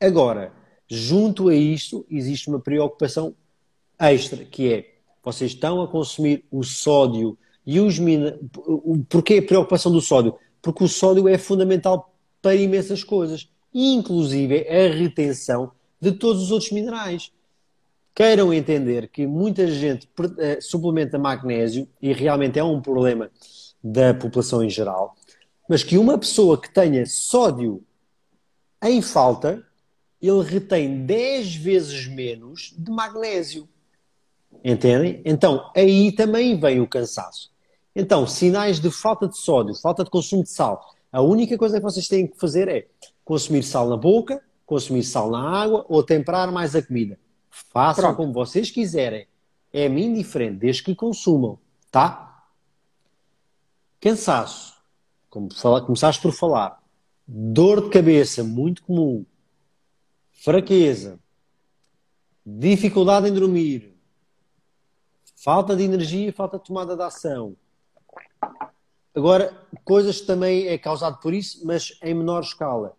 Agora, 0.00 0.52
junto 0.88 1.48
a 1.48 1.54
isto, 1.54 2.06
existe 2.10 2.48
uma 2.48 2.60
preocupação 2.60 3.34
extra, 3.98 4.44
que 4.44 4.72
é 4.72 4.92
vocês 5.22 5.52
estão 5.52 5.82
a 5.82 5.88
consumir 5.88 6.44
o 6.50 6.62
sódio 6.62 7.36
e 7.66 7.80
os 7.80 7.98
minerais. 7.98 8.38
Porquê 9.08 9.38
a 9.38 9.42
preocupação 9.42 9.90
do 9.90 10.00
sódio? 10.00 10.36
Porque 10.62 10.84
o 10.84 10.88
sódio 10.88 11.28
é 11.28 11.36
fundamental 11.36 12.14
para 12.40 12.54
imensas 12.54 13.02
coisas 13.02 13.48
inclusive 13.76 14.66
a 14.68 14.88
retenção 14.94 15.70
de 16.00 16.12
todos 16.12 16.42
os 16.42 16.50
outros 16.50 16.72
minerais. 16.72 17.30
Queiram 18.14 18.54
entender 18.54 19.08
que 19.08 19.26
muita 19.26 19.66
gente 19.70 20.08
eh, 20.38 20.58
suplementa 20.62 21.18
magnésio 21.18 21.86
e 22.00 22.14
realmente 22.14 22.58
é 22.58 22.64
um 22.64 22.80
problema 22.80 23.30
da 23.84 24.14
população 24.14 24.64
em 24.64 24.70
geral, 24.70 25.14
mas 25.68 25.84
que 25.84 25.98
uma 25.98 26.16
pessoa 26.16 26.58
que 26.58 26.72
tenha 26.72 27.04
sódio 27.04 27.84
em 28.82 29.02
falta, 29.02 29.62
ele 30.20 30.42
retém 30.42 31.04
10 31.04 31.56
vezes 31.56 32.06
menos 32.06 32.74
de 32.76 32.90
magnésio. 32.90 33.68
Entendem? 34.64 35.20
Então, 35.24 35.70
aí 35.76 36.12
também 36.12 36.58
vem 36.58 36.80
o 36.80 36.88
cansaço. 36.88 37.50
Então, 37.94 38.26
sinais 38.26 38.80
de 38.80 38.90
falta 38.90 39.28
de 39.28 39.38
sódio, 39.38 39.74
falta 39.74 40.04
de 40.04 40.10
consumo 40.10 40.42
de 40.42 40.50
sal. 40.50 40.94
A 41.10 41.22
única 41.22 41.56
coisa 41.56 41.78
que 41.78 41.82
vocês 41.82 42.08
têm 42.08 42.26
que 42.26 42.38
fazer 42.38 42.68
é 42.68 42.86
consumir 43.24 43.62
sal 43.62 43.88
na 43.88 43.96
boca, 43.96 44.42
consumir 44.66 45.02
sal 45.02 45.30
na 45.30 45.40
água 45.40 45.86
ou 45.88 46.02
temperar 46.02 46.50
mais 46.52 46.74
a 46.74 46.82
comida. 46.82 47.18
Façam 47.48 48.04
Pronto. 48.04 48.16
como 48.16 48.32
vocês 48.32 48.70
quiserem. 48.70 49.26
É-me 49.72 50.04
indiferente, 50.04 50.58
desde 50.58 50.82
que 50.82 50.94
consumam, 50.94 51.58
tá? 51.90 52.44
Cansaço, 54.00 54.74
como 55.28 55.52
fala, 55.52 55.80
começaste 55.80 56.20
por 56.20 56.32
falar. 56.32 56.82
Dor 57.26 57.84
de 57.84 57.90
cabeça, 57.90 58.44
muito 58.44 58.82
comum. 58.82 59.24
Fraqueza. 60.36 61.18
Dificuldade 62.44 63.28
em 63.28 63.32
dormir. 63.32 63.94
Falta 65.34 65.76
de 65.76 65.82
energia 65.82 66.32
falta 66.32 66.58
de 66.58 66.64
tomada 66.64 66.96
de 66.96 67.02
ação. 67.02 67.56
Agora, 69.14 69.52
coisas 69.84 70.20
que 70.20 70.26
também 70.26 70.68
é 70.68 70.76
causado 70.76 71.18
por 71.20 71.32
isso, 71.32 71.64
mas 71.66 71.98
em 72.02 72.14
menor 72.14 72.42
escala 72.42 72.96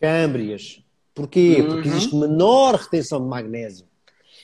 câmbrias. 0.00 0.84
Porquê? 1.14 1.58
Uhum. 1.60 1.68
Porque 1.68 1.88
existe 1.88 2.14
menor 2.14 2.74
retenção 2.74 3.20
de 3.20 3.26
magnésio. 3.26 3.86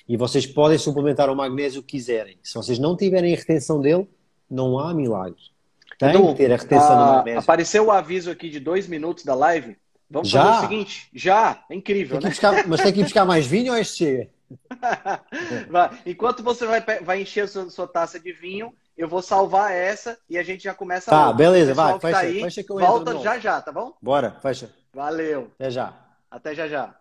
E 0.09 0.16
vocês 0.16 0.47
podem 0.47 0.78
suplementar 0.78 1.28
o 1.28 1.36
magnésio 1.36 1.82
que 1.82 1.99
quiserem. 1.99 2.38
Se 2.43 2.55
vocês 2.55 2.78
não 2.78 2.97
tiverem 2.97 3.34
a 3.34 3.36
retenção 3.36 3.80
dele, 3.80 4.09
não 4.49 4.78
há 4.78 4.95
milagres. 4.95 5.51
Tem 5.99 6.11
então, 6.11 6.28
que 6.28 6.34
ter 6.34 6.53
a 6.53 6.57
retenção 6.57 6.93
a... 6.93 7.05
do 7.05 7.16
magnésio. 7.16 7.41
Apareceu 7.41 7.86
o 7.86 7.91
aviso 7.91 8.30
aqui 8.30 8.49
de 8.49 8.59
dois 8.59 8.88
minutos 8.88 9.24
da 9.24 9.34
live. 9.34 9.76
Vamos 10.11 10.28
já? 10.28 10.44
fazer 10.44 10.58
o 10.58 10.68
seguinte. 10.68 11.08
Já? 11.14 11.64
É 11.70 11.74
incrível, 11.74 12.18
tem 12.18 12.24
né? 12.24 12.30
Buscar, 12.30 12.66
mas 12.66 12.82
tem 12.82 12.92
que 12.92 13.02
buscar 13.02 13.24
mais 13.24 13.46
vinho 13.46 13.72
ou 13.72 13.78
este 13.78 13.96
chega? 13.96 14.28
Enquanto 16.04 16.42
você 16.42 16.66
vai, 16.66 16.80
vai 17.00 17.22
encher 17.22 17.44
a 17.44 17.48
sua, 17.48 17.70
sua, 17.70 17.86
taça 17.86 18.18
de 18.18 18.32
vinho, 18.32 18.74
eu 18.96 19.08
vou 19.08 19.22
salvar 19.22 19.70
essa 19.70 20.18
e 20.28 20.36
a 20.36 20.42
gente 20.42 20.64
já 20.64 20.74
começa 20.74 21.11
tá, 21.11 21.24
a. 21.24 21.26
Tá, 21.26 21.32
beleza, 21.32 21.72
vai. 21.72 22.00
Fecha, 22.00 22.12
tá 22.12 22.20
aí, 22.20 22.40
fecha 22.40 22.64
que 22.64 22.72
eu 22.72 22.78
volta 22.78 23.18
já 23.20 23.38
já, 23.38 23.61
tá 23.61 23.70
bom? 23.70 23.92
Bora, 24.02 24.36
fecha. 24.42 24.70
Valeu. 24.92 25.52
Até 25.54 25.70
já. 25.70 25.94
Até 26.28 26.54
já 26.54 26.66
já. 26.66 26.94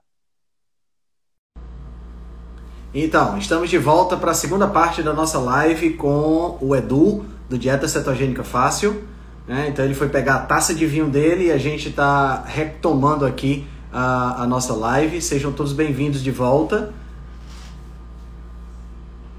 Então, 2.93 3.38
estamos 3.38 3.70
de 3.70 3.78
volta 3.78 4.18
para 4.18 4.32
a 4.32 4.36
segunda 4.36 4.68
parte 4.68 5.03
da 5.03 5.14
nossa 5.14 5.39
live 5.39 5.93
com 5.93 6.57
o 6.62 6.76
Edu, 6.76 7.26
do 7.47 7.57
Dieta 7.57 7.88
Cetogênica 7.88 8.43
Fácil. 8.43 9.07
Né? 9.50 9.68
Então, 9.68 9.84
ele 9.84 9.95
foi 9.95 10.08
pegar 10.08 10.36
a 10.36 10.39
taça 10.41 10.76
de 10.76 10.86
vinho 10.86 11.10
dele 11.10 11.47
e 11.47 11.52
a 11.52 11.58
gente 11.58 11.89
está 11.89 12.43
retomando 12.45 13.26
aqui 13.26 13.66
a, 13.91 14.43
a 14.43 14.45
nossa 14.45 14.76
live. 14.76 15.20
Sejam 15.20 15.52
todos 15.52 15.74
bem-vindos 15.74 16.22
de 16.22 16.30
volta. 16.30 16.93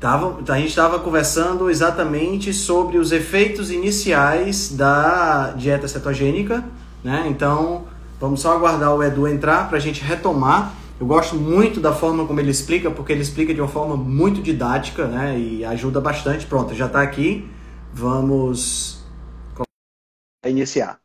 Tava, 0.01 0.41
a 0.49 0.59
gente 0.59 0.71
estava 0.71 0.99
conversando 0.99 1.71
exatamente 1.71 2.53
sobre 2.53 2.99
os 2.99 3.13
efeitos 3.13 3.71
iniciais 3.71 4.73
da 4.73 5.53
dieta 5.53 5.87
cetogênica, 5.87 6.65
né? 7.05 7.27
Então, 7.29 7.85
vamos 8.19 8.41
só 8.41 8.57
aguardar 8.57 8.93
o 8.93 9.05
Edu 9.05 9.29
entrar 9.29 9.69
para 9.69 9.77
a 9.77 9.81
gente 9.81 10.03
retomar. 10.03 10.75
Eu 10.99 11.07
gosto 11.07 11.37
muito 11.37 11.79
da 11.79 11.93
forma 11.93 12.27
como 12.27 12.41
ele 12.41 12.51
explica, 12.51 12.91
porque 12.91 13.13
ele 13.13 13.23
explica 13.23 13.55
de 13.55 13.61
uma 13.61 13.69
forma 13.69 13.95
muito 13.95 14.43
didática, 14.43 15.07
né? 15.07 15.39
E 15.39 15.65
ajuda 15.65 16.01
bastante. 16.01 16.47
Pronto, 16.47 16.75
já 16.75 16.87
está 16.87 17.01
aqui. 17.01 17.49
Vamos 17.95 19.00
iniciar. 20.49 21.01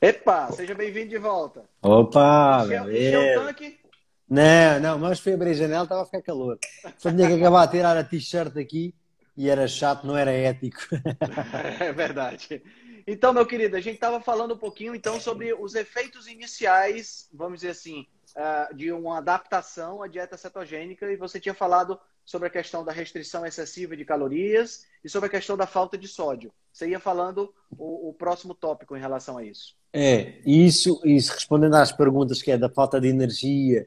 Epa, 0.00 0.52
seja 0.52 0.74
bem-vindo 0.74 1.08
de 1.08 1.18
volta. 1.18 1.64
Opa, 1.82 2.66
encheu, 2.66 3.22
o 3.22 3.46
tanque? 3.46 3.80
Não, 4.28 4.80
não, 4.80 4.98
mas 4.98 5.18
fui 5.18 5.32
abrir 5.32 5.50
a 5.50 5.54
janela, 5.54 5.84
estava 5.84 6.02
a 6.02 6.04
ficar 6.04 6.22
calor. 6.22 6.58
Só 6.98 7.10
tinha 7.10 7.26
que 7.26 7.34
acabar 7.34 7.62
a 7.62 7.68
tirar 7.68 7.96
a 7.96 8.04
t-shirt 8.04 8.56
aqui 8.56 8.94
e 9.36 9.48
era 9.48 9.66
chato, 9.66 10.06
não 10.06 10.16
era 10.16 10.30
ético. 10.30 10.78
É 11.80 11.92
verdade. 11.92 12.62
Então, 13.06 13.32
meu 13.32 13.46
querido, 13.46 13.76
a 13.76 13.80
gente 13.80 13.94
estava 13.94 14.20
falando 14.20 14.54
um 14.54 14.58
pouquinho 14.58 14.94
então 14.94 15.18
sobre 15.18 15.52
os 15.54 15.74
efeitos 15.74 16.26
iniciais, 16.26 17.28
vamos 17.32 17.60
dizer 17.60 17.70
assim, 17.70 18.06
ah, 18.36 18.68
de 18.74 18.92
uma 18.92 19.18
adaptação 19.18 20.02
à 20.02 20.08
dieta 20.08 20.36
cetogênica 20.36 21.10
e 21.10 21.16
você 21.16 21.40
tinha 21.40 21.54
falado 21.54 21.98
sobre 22.24 22.48
a 22.48 22.50
questão 22.50 22.84
da 22.84 22.92
restrição 22.92 23.44
excessiva 23.44 23.96
de 23.96 24.04
calorias 24.04 24.86
e 25.04 25.08
sobre 25.08 25.26
a 25.26 25.30
questão 25.30 25.56
da 25.56 25.66
falta 25.66 25.98
de 25.98 26.08
sódio. 26.08 26.52
Você 26.72 26.88
ia 26.88 26.98
falando 26.98 27.52
o, 27.76 28.08
o 28.08 28.14
próximo 28.14 28.54
tópico 28.54 28.96
em 28.96 29.00
relação 29.00 29.36
a 29.38 29.44
isso. 29.44 29.76
É, 29.92 30.40
isso, 30.44 31.00
isso 31.04 31.32
respondendo 31.32 31.74
às 31.74 31.92
perguntas 31.92 32.42
que 32.42 32.50
é 32.50 32.58
da 32.58 32.68
falta 32.68 33.00
de 33.00 33.08
energia 33.08 33.86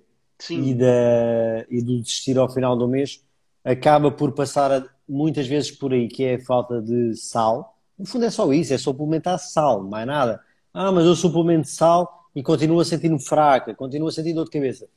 e, 0.50 0.74
da, 0.74 1.66
e 1.70 1.82
do 1.82 2.00
desistir 2.00 2.38
ao 2.38 2.50
final 2.50 2.78
do 2.78 2.88
mês, 2.88 3.24
acaba 3.64 4.12
por 4.12 4.32
passar 4.32 4.72
a, 4.72 4.86
muitas 5.08 5.48
vezes 5.48 5.72
por 5.72 5.92
aí, 5.92 6.08
que 6.08 6.24
é 6.24 6.36
a 6.36 6.46
falta 6.46 6.82
de 6.82 7.16
sal. 7.16 7.78
No 7.98 8.06
fundo 8.06 8.26
é 8.26 8.30
só 8.30 8.52
isso, 8.54 8.74
é 8.74 8.78
suplementar 8.78 9.40
sal, 9.40 9.84
mais 9.84 10.06
nada. 10.06 10.40
Ah, 10.74 10.92
mas 10.92 11.06
eu 11.06 11.16
suplemento 11.16 11.68
sal 11.68 12.30
e 12.36 12.44
continuo 12.44 12.80
a 12.80 12.86
sentir-me 12.86 13.20
fraca, 13.20 13.74
continuo 13.74 14.10
a 14.10 14.12
sentir 14.12 14.34
dor 14.34 14.46
de 14.46 14.52
cabeça. 14.52 14.88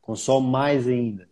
Consome 0.00 0.48
mais 0.48 0.88
ainda. 0.88 1.28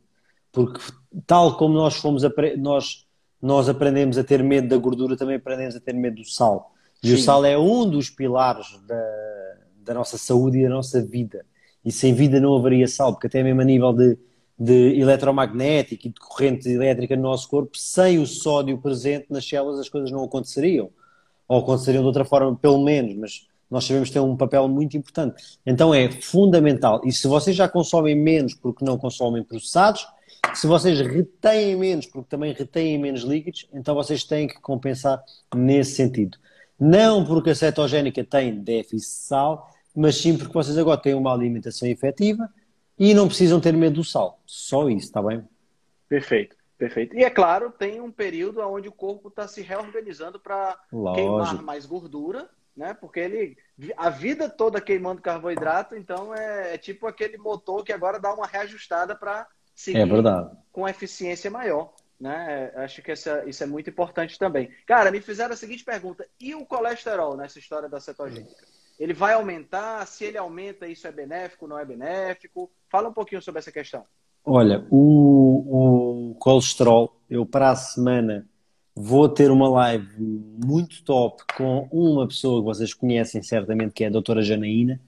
Porque 0.52 0.80
tal 1.26 1.56
como 1.56 1.74
nós 1.74 1.96
fomos, 1.96 2.22
nós, 2.58 3.06
nós 3.40 3.68
aprendemos 3.68 4.18
a 4.18 4.24
ter 4.24 4.42
medo 4.42 4.68
da 4.68 4.76
gordura, 4.76 5.16
também 5.16 5.36
aprendemos 5.36 5.76
a 5.76 5.80
ter 5.80 5.94
medo 5.94 6.16
do 6.16 6.28
sal. 6.28 6.72
E 7.02 7.08
Sim. 7.08 7.14
o 7.14 7.18
sal 7.18 7.44
é 7.44 7.56
um 7.56 7.88
dos 7.88 8.10
pilares 8.10 8.78
da, 8.86 9.04
da 9.84 9.94
nossa 9.94 10.18
saúde 10.18 10.58
e 10.58 10.62
da 10.64 10.68
nossa 10.68 11.00
vida. 11.02 11.44
E 11.84 11.92
sem 11.92 12.12
vida 12.12 12.40
não 12.40 12.56
haveria 12.56 12.88
sal, 12.88 13.12
porque 13.12 13.28
até 13.28 13.42
mesmo 13.42 13.60
a 13.60 13.64
nível 13.64 13.92
de, 13.92 14.18
de 14.58 15.00
eletromagnético 15.00 16.06
e 16.06 16.10
de 16.10 16.20
corrente 16.20 16.68
elétrica 16.68 17.16
no 17.16 17.22
nosso 17.22 17.48
corpo, 17.48 17.76
sem 17.76 18.18
o 18.18 18.26
sódio 18.26 18.78
presente 18.78 19.26
nas 19.30 19.48
células 19.48 19.78
as 19.78 19.88
coisas 19.88 20.10
não 20.10 20.24
aconteceriam. 20.24 20.90
Ou 21.46 21.60
aconteceriam 21.60 22.02
de 22.02 22.08
outra 22.08 22.24
forma, 22.24 22.54
pelo 22.56 22.84
menos, 22.84 23.14
mas 23.14 23.46
nós 23.70 23.84
sabemos 23.84 24.08
que 24.08 24.14
tem 24.14 24.22
um 24.22 24.36
papel 24.36 24.66
muito 24.68 24.96
importante. 24.96 25.58
Então 25.64 25.94
é 25.94 26.10
fundamental. 26.10 27.00
E 27.04 27.12
se 27.12 27.26
vocês 27.26 27.56
já 27.56 27.68
consomem 27.68 28.14
menos 28.14 28.54
porque 28.54 28.84
não 28.84 28.98
consomem 28.98 29.42
processados, 29.42 30.06
se 30.54 30.66
vocês 30.66 31.00
retêm 31.00 31.76
menos 31.76 32.06
porque 32.06 32.28
também 32.28 32.52
retêm 32.52 32.98
menos 32.98 33.22
líquidos, 33.22 33.68
então 33.72 33.94
vocês 33.94 34.24
têm 34.24 34.46
que 34.46 34.60
compensar 34.60 35.22
nesse 35.54 35.96
sentido. 35.96 36.38
Não 36.78 37.24
porque 37.24 37.50
a 37.50 37.54
cetogénica 37.54 38.22
tem 38.24 38.62
déficit 38.62 38.96
de 38.96 39.04
sal, 39.04 39.70
mas 39.94 40.16
sim 40.16 40.36
porque 40.36 40.52
vocês 40.52 40.78
agora 40.78 41.00
têm 41.00 41.14
uma 41.14 41.32
alimentação 41.32 41.88
efetiva 41.88 42.48
e 42.98 43.14
não 43.14 43.26
precisam 43.26 43.60
ter 43.60 43.72
medo 43.72 43.96
do 43.96 44.04
sal. 44.04 44.40
Só 44.46 44.88
isso, 44.88 45.06
está 45.06 45.22
bem? 45.22 45.42
Perfeito, 46.08 46.56
perfeito. 46.76 47.16
E 47.16 47.24
é 47.24 47.30
claro, 47.30 47.70
tem 47.70 48.00
um 48.00 48.10
período 48.10 48.60
onde 48.60 48.88
o 48.88 48.92
corpo 48.92 49.28
está 49.28 49.48
se 49.48 49.60
reorganizando 49.60 50.38
para 50.38 50.78
queimar 51.14 51.62
mais 51.62 51.84
gordura, 51.84 52.48
né? 52.76 52.94
Porque 52.94 53.20
ele 53.20 53.56
a 53.96 54.08
vida 54.08 54.48
toda 54.48 54.80
queimando 54.80 55.20
carboidrato, 55.20 55.96
então 55.96 56.34
é, 56.34 56.74
é 56.74 56.78
tipo 56.78 57.06
aquele 57.06 57.36
motor 57.36 57.84
que 57.84 57.92
agora 57.92 58.18
dá 58.18 58.32
uma 58.32 58.46
reajustada 58.46 59.14
para 59.14 59.46
seguir 59.78 60.00
é 60.00 60.50
com 60.72 60.88
eficiência 60.88 61.50
maior. 61.50 61.94
Né? 62.20 62.72
Acho 62.74 63.00
que 63.00 63.12
essa, 63.12 63.44
isso 63.48 63.62
é 63.62 63.66
muito 63.66 63.88
importante 63.88 64.36
também. 64.36 64.68
Cara, 64.84 65.12
me 65.12 65.20
fizeram 65.20 65.54
a 65.54 65.56
seguinte 65.56 65.84
pergunta: 65.84 66.26
e 66.40 66.52
o 66.54 66.66
colesterol 66.66 67.36
nessa 67.36 67.60
história 67.60 67.88
da 67.88 68.00
cetogênica? 68.00 68.66
Ele 68.98 69.14
vai 69.14 69.34
aumentar? 69.34 70.04
Se 70.08 70.24
ele 70.24 70.36
aumenta, 70.36 70.88
isso 70.88 71.06
é 71.06 71.12
benéfico, 71.12 71.68
não 71.68 71.78
é 71.78 71.84
benéfico? 71.84 72.68
Fala 72.90 73.08
um 73.08 73.12
pouquinho 73.12 73.40
sobre 73.40 73.60
essa 73.60 73.70
questão. 73.70 74.04
Olha, 74.44 74.84
o, 74.90 76.30
o 76.32 76.34
colesterol, 76.34 77.20
eu 77.30 77.46
para 77.46 77.70
a 77.70 77.76
semana 77.76 78.48
vou 78.96 79.28
ter 79.28 79.52
uma 79.52 79.68
live 79.68 80.08
muito 80.18 81.04
top 81.04 81.44
com 81.56 81.88
uma 81.92 82.26
pessoa 82.26 82.60
que 82.60 82.66
vocês 82.66 82.92
conhecem 82.92 83.40
certamente, 83.44 83.92
que 83.92 84.02
é 84.02 84.08
a 84.08 84.10
doutora 84.10 84.42
Janaína. 84.42 85.00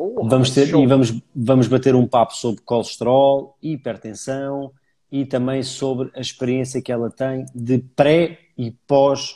Oh, 0.00 0.28
vamos 0.28 0.50
ter, 0.50 0.68
e 0.68 0.86
vamos, 0.86 1.20
vamos 1.34 1.66
bater 1.66 1.96
um 1.96 2.06
papo 2.06 2.36
sobre 2.36 2.62
colesterol, 2.62 3.56
hipertensão, 3.60 4.72
e 5.10 5.24
também 5.24 5.62
sobre 5.62 6.10
a 6.14 6.20
experiência 6.20 6.80
que 6.80 6.92
ela 6.92 7.10
tem 7.10 7.46
de 7.52 7.78
pré 7.96 8.38
e 8.56 8.70
pós 8.86 9.32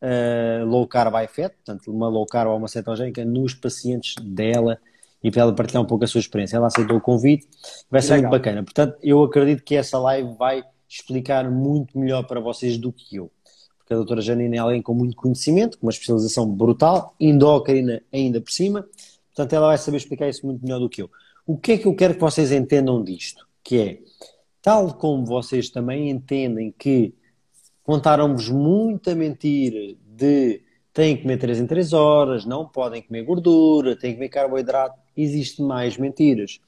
uh, 0.00 0.64
low 0.64 0.86
carb 0.86 1.12
high 1.12 1.26
fat, 1.26 1.52
portanto, 1.52 1.92
uma 1.92 2.08
low 2.08 2.24
carb 2.24 2.48
ou 2.48 2.56
uma 2.56 2.68
cetogénica 2.68 3.24
nos 3.26 3.54
pacientes 3.54 4.14
dela 4.24 4.78
e 5.22 5.30
para 5.30 5.42
ela 5.42 5.54
partilhar 5.54 5.82
um 5.82 5.86
pouco 5.86 6.04
a 6.04 6.06
sua 6.06 6.20
experiência. 6.20 6.56
Ela 6.56 6.68
aceitou 6.68 6.96
o 6.96 7.00
convite, 7.00 7.46
vai 7.90 8.00
ser 8.00 8.14
Legal. 8.14 8.30
muito 8.30 8.40
bacana. 8.40 8.62
Portanto, 8.62 8.96
eu 9.02 9.22
acredito 9.22 9.62
que 9.64 9.74
essa 9.74 9.98
live 9.98 10.34
vai 10.38 10.62
explicar 10.88 11.50
muito 11.50 11.98
melhor 11.98 12.22
para 12.26 12.40
vocês 12.40 12.78
do 12.78 12.92
que 12.92 13.16
eu. 13.16 13.30
Porque 13.78 13.92
a 13.92 13.96
doutora 13.96 14.20
Janine 14.20 14.56
é 14.56 14.60
alguém 14.60 14.82
com 14.82 14.94
muito 14.94 15.16
conhecimento, 15.16 15.78
com 15.78 15.86
uma 15.86 15.92
especialização 15.92 16.48
brutal, 16.48 17.14
endócrina 17.20 18.02
ainda 18.12 18.40
por 18.40 18.50
cima, 18.50 18.86
portanto, 19.36 19.52
ela 19.52 19.66
vai 19.66 19.78
saber 19.78 19.98
explicar 19.98 20.28
isso 20.28 20.46
muito 20.46 20.62
melhor 20.62 20.80
do 20.80 20.88
que 20.88 21.02
eu. 21.02 21.10
O 21.46 21.58
que 21.58 21.72
é 21.72 21.78
que 21.78 21.86
eu 21.86 21.94
quero 21.94 22.14
que 22.14 22.20
vocês 22.20 22.50
entendam 22.50 23.04
disto? 23.04 23.46
Que 23.62 23.78
é, 23.78 23.98
tal 24.62 24.94
como 24.94 25.26
vocês 25.26 25.68
também 25.68 26.08
entendem 26.08 26.74
que 26.76 27.14
contaram-vos 27.84 28.48
muita 28.48 29.14
mentira 29.14 29.94
de 30.04 30.62
têm 30.92 31.14
que 31.14 31.22
comer 31.22 31.36
3 31.36 31.60
em 31.60 31.66
3 31.66 31.92
horas, 31.92 32.46
não 32.46 32.66
podem 32.66 33.02
comer 33.02 33.22
gordura, 33.22 33.94
têm 33.94 34.12
que 34.12 34.16
comer 34.16 34.30
carboidrato, 34.30 34.98
existe 35.14 35.60
mais 35.60 35.98
mentiras. 35.98 36.58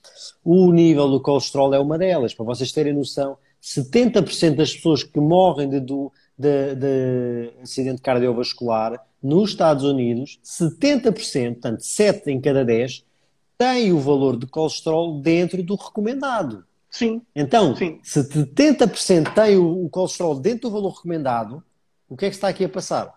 O 0.44 0.70
nível 0.70 1.08
do 1.08 1.22
colesterol 1.22 1.72
é 1.72 1.78
uma 1.78 1.96
delas, 1.96 2.34
para 2.34 2.44
vocês 2.44 2.70
terem 2.70 2.92
noção, 2.92 3.38
70% 3.62 4.54
das 4.54 4.74
pessoas 4.74 5.02
que 5.02 5.18
morrem 5.18 5.70
de, 5.70 5.80
de, 5.80 6.74
de 6.74 7.50
acidente 7.62 8.02
cardiovascular 8.02 9.02
nos 9.22 9.50
Estados 9.50 9.84
Unidos, 9.84 10.38
70%, 10.44 11.52
portanto 11.52 11.80
7 11.80 12.30
em 12.30 12.40
cada 12.40 12.64
10, 12.64 13.04
têm 13.56 13.92
o 13.92 13.98
valor 13.98 14.36
de 14.36 14.46
colesterol 14.46 15.20
dentro 15.20 15.62
do 15.62 15.74
recomendado. 15.74 16.64
Sim. 16.90 17.22
Então, 17.34 17.76
Sim. 17.76 17.98
se 18.02 18.22
70% 18.22 19.34
tem 19.34 19.56
o, 19.56 19.84
o 19.84 19.90
colesterol 19.90 20.38
dentro 20.38 20.68
do 20.68 20.72
valor 20.72 20.90
recomendado, 20.90 21.62
o 22.08 22.16
que 22.16 22.26
é 22.26 22.28
que 22.30 22.34
está 22.34 22.48
aqui 22.48 22.64
a 22.64 22.68
passar? 22.68 23.12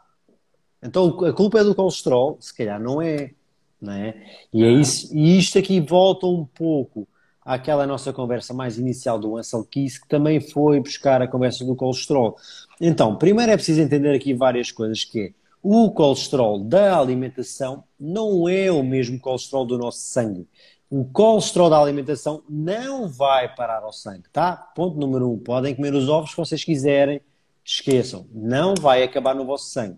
Então 0.84 1.08
a 1.26 1.34
culpa 1.34 1.60
é 1.60 1.64
do 1.64 1.76
colesterol? 1.76 2.38
Se 2.40 2.56
calhar 2.56 2.80
não 2.82 3.02
é. 3.02 3.32
Não 3.80 3.94
é? 3.94 4.16
E, 4.54 4.64
é 4.64 4.72
isso, 4.72 5.16
e 5.16 5.38
isto 5.38 5.58
aqui 5.58 5.80
volta 5.80 6.28
um 6.28 6.46
pouco 6.46 7.08
àquela 7.44 7.88
nossa 7.88 8.14
conversa 8.14 8.54
mais 8.54 8.78
inicial 8.78 9.18
do 9.18 9.38
Ansel 9.38 9.64
Keys, 9.64 9.98
que 9.98 10.08
também 10.08 10.40
foi 10.40 10.80
buscar 10.80 11.22
a 11.22 11.28
conversa 11.28 11.66
do 11.66 11.76
colesterol. 11.76 12.36
Então, 12.80 13.16
primeiro 13.16 13.52
é 13.52 13.56
preciso 13.56 13.82
entender 13.82 14.16
aqui 14.16 14.34
várias 14.34 14.72
coisas, 14.72 15.04
que 15.04 15.20
é, 15.20 15.34
o 15.62 15.92
colesterol 15.92 16.60
da 16.60 16.98
alimentação 16.98 17.84
não 18.00 18.50
é 18.50 18.72
o 18.72 18.84
mesmo 18.84 19.20
colesterol 19.20 19.66
do 19.66 19.78
nosso 19.78 20.00
sangue 20.00 20.48
o 20.92 21.06
colesterol 21.06 21.70
da 21.70 21.80
alimentação 21.80 22.44
não 22.50 23.08
vai 23.08 23.56
parar 23.56 23.82
ao 23.82 23.94
sangue, 23.94 24.26
tá? 24.34 24.58
Ponto 24.76 25.00
número 25.00 25.32
um, 25.32 25.40
podem 25.40 25.74
comer 25.74 25.94
os 25.94 26.10
ovos 26.10 26.32
se 26.32 26.36
vocês 26.36 26.66
quiserem, 26.66 27.22
esqueçam, 27.64 28.26
não 28.34 28.76
vai 28.76 29.02
acabar 29.02 29.34
no 29.34 29.46
vosso 29.46 29.70
sangue. 29.70 29.98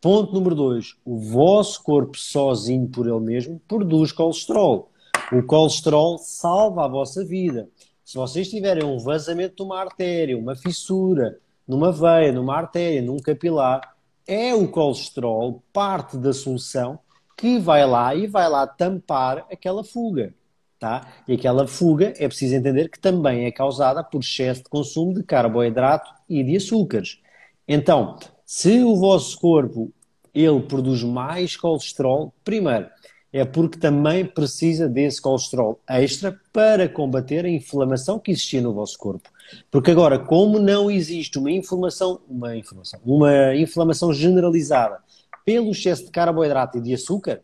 Ponto 0.00 0.32
número 0.32 0.54
dois, 0.54 0.96
o 1.04 1.18
vosso 1.18 1.82
corpo 1.82 2.16
sozinho 2.16 2.88
por 2.88 3.06
ele 3.06 3.20
mesmo 3.20 3.60
produz 3.68 4.12
colesterol. 4.12 4.90
O 5.30 5.42
colesterol 5.42 6.16
salva 6.16 6.86
a 6.86 6.88
vossa 6.88 7.22
vida. 7.22 7.68
Se 8.02 8.16
vocês 8.16 8.48
tiverem 8.48 8.82
um 8.84 8.98
vazamento 8.98 9.56
de 9.56 9.62
uma 9.62 9.78
artéria, 9.78 10.38
uma 10.38 10.56
fissura, 10.56 11.38
numa 11.68 11.92
veia, 11.92 12.32
numa 12.32 12.56
artéria, 12.56 13.02
num 13.02 13.18
capilar, 13.18 13.93
é 14.26 14.54
o 14.54 14.68
colesterol 14.68 15.62
parte 15.72 16.16
da 16.16 16.32
solução 16.32 16.98
que 17.36 17.58
vai 17.58 17.86
lá 17.86 18.14
e 18.14 18.26
vai 18.26 18.48
lá 18.48 18.66
tampar 18.66 19.46
aquela 19.50 19.84
fuga. 19.84 20.34
Tá? 20.78 21.06
E 21.26 21.34
aquela 21.34 21.66
fuga 21.66 22.12
é 22.18 22.28
preciso 22.28 22.54
entender 22.54 22.90
que 22.90 22.98
também 22.98 23.46
é 23.46 23.50
causada 23.50 24.04
por 24.04 24.20
excesso 24.20 24.62
de 24.62 24.68
consumo 24.68 25.14
de 25.14 25.22
carboidrato 25.22 26.10
e 26.28 26.42
de 26.42 26.56
açúcares. 26.56 27.20
Então, 27.66 28.18
se 28.44 28.82
o 28.82 28.96
vosso 28.96 29.38
corpo 29.38 29.92
ele 30.34 30.60
produz 30.60 31.02
mais 31.02 31.56
colesterol, 31.56 32.34
primeiro, 32.44 32.88
é 33.32 33.44
porque 33.44 33.78
também 33.78 34.24
precisa 34.24 34.88
desse 34.88 35.20
colesterol 35.20 35.80
extra 35.88 36.38
para 36.52 36.88
combater 36.88 37.44
a 37.44 37.50
inflamação 37.50 38.18
que 38.18 38.30
existia 38.30 38.60
no 38.60 38.74
vosso 38.74 38.98
corpo. 38.98 39.30
Porque 39.70 39.90
agora, 39.90 40.18
como 40.18 40.58
não 40.58 40.90
existe 40.90 41.38
uma 41.38 41.50
inflamação, 41.50 42.20
uma 42.28 42.56
inflamação, 42.56 43.00
uma 43.04 43.54
inflamação 43.54 44.12
generalizada 44.12 44.98
pelo 45.44 45.70
excesso 45.70 46.04
de 46.06 46.10
carboidrato 46.10 46.78
e 46.78 46.80
de 46.80 46.94
açúcar, 46.94 47.42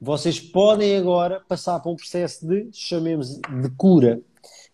vocês 0.00 0.40
podem 0.40 0.96
agora 0.96 1.40
passar 1.48 1.78
por 1.78 1.92
um 1.92 1.96
processo 1.96 2.44
de, 2.44 2.68
chamemos 2.72 3.36
de 3.36 3.70
cura. 3.76 4.20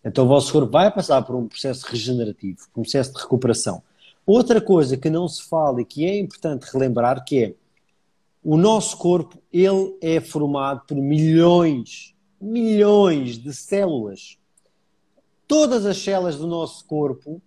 Então 0.03 0.25
o 0.25 0.27
vosso 0.27 0.51
corpo 0.51 0.71
vai 0.71 0.91
passar 0.91 1.21
por 1.21 1.35
um 1.35 1.47
processo 1.47 1.85
regenerativo, 1.85 2.59
um 2.75 2.81
processo 2.81 3.13
de 3.13 3.19
recuperação. 3.19 3.83
Outra 4.25 4.59
coisa 4.59 4.97
que 4.97 5.09
não 5.09 5.27
se 5.27 5.43
fala 5.43 5.81
e 5.81 5.85
que 5.85 6.03
é 6.03 6.19
importante 6.19 6.67
relembrar 6.73 7.23
que 7.23 7.43
é 7.43 7.53
o 8.43 8.57
nosso 8.57 8.97
corpo 8.97 9.37
ele 9.53 9.95
é 10.01 10.19
formado 10.19 10.81
por 10.87 10.95
milhões, 10.95 12.15
milhões 12.41 13.37
de 13.37 13.53
células. 13.53 14.38
Todas 15.49 15.83
as 15.83 15.97
células 15.97 16.37
do 16.37 16.45
nosso 16.45 16.85
corpo 16.85 17.41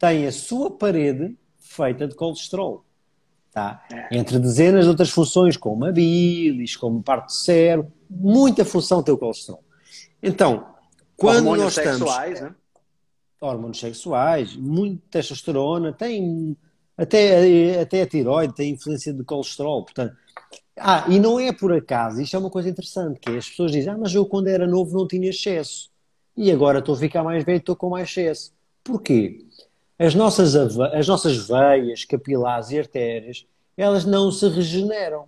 têm 0.00 0.26
a 0.26 0.32
sua 0.32 0.68
parede 0.68 1.38
feita 1.60 2.08
de 2.08 2.16
colesterol. 2.16 2.84
Tá? 3.52 3.86
Entre 4.10 4.40
dezenas 4.40 4.82
de 4.82 4.90
outras 4.90 5.10
funções, 5.10 5.56
como 5.56 5.84
a 5.84 5.92
bilis, 5.92 6.74
como 6.74 7.00
parte 7.00 7.26
do 7.26 7.32
cérebro, 7.32 7.92
muita 8.10 8.64
função 8.64 9.00
tem 9.00 9.14
o 9.14 9.16
colesterol. 9.16 9.62
Então, 10.20 10.74
quando 11.16 11.36
hormônios 11.36 11.76
nós 11.76 11.78
estamos... 11.78 11.98
sexuais, 11.98 12.40
né? 12.40 12.54
Hormônios 13.40 13.78
sexuais, 13.78 14.56
muita 14.56 15.02
testosterona, 15.08 15.92
tem 15.92 16.56
até, 16.96 17.80
até 17.80 18.02
a 18.02 18.06
tiroide 18.08 18.56
tem 18.56 18.72
influência 18.72 19.14
de 19.14 19.22
colesterol, 19.22 19.84
portanto... 19.84 20.16
Ah, 20.76 21.06
e 21.08 21.20
não 21.20 21.38
é 21.38 21.52
por 21.52 21.72
acaso, 21.72 22.20
isto 22.20 22.34
é 22.34 22.40
uma 22.40 22.50
coisa 22.50 22.68
interessante, 22.68 23.20
que 23.20 23.30
é, 23.30 23.36
as 23.36 23.48
pessoas 23.48 23.70
dizem, 23.70 23.92
ah, 23.92 23.96
mas 23.96 24.12
eu 24.12 24.26
quando 24.26 24.48
era 24.48 24.66
novo 24.66 24.98
não 24.98 25.06
tinha 25.06 25.30
excesso, 25.30 25.94
e 26.36 26.50
agora 26.50 26.80
estou 26.80 26.94
a 26.94 26.98
ficar 26.98 27.22
mais 27.22 27.44
velho 27.44 27.58
estou 27.58 27.76
com 27.76 27.90
mais 27.90 28.08
excesso. 28.08 28.52
Porquê? 28.84 29.46
as 29.98 30.14
nossas, 30.14 30.54
as 30.54 31.08
nossas 31.08 31.36
veias, 31.48 32.04
capilares 32.04 32.70
e 32.70 32.78
artérias, 32.78 33.46
elas 33.76 34.04
não 34.04 34.30
se 34.30 34.46
regeneram. 34.48 35.26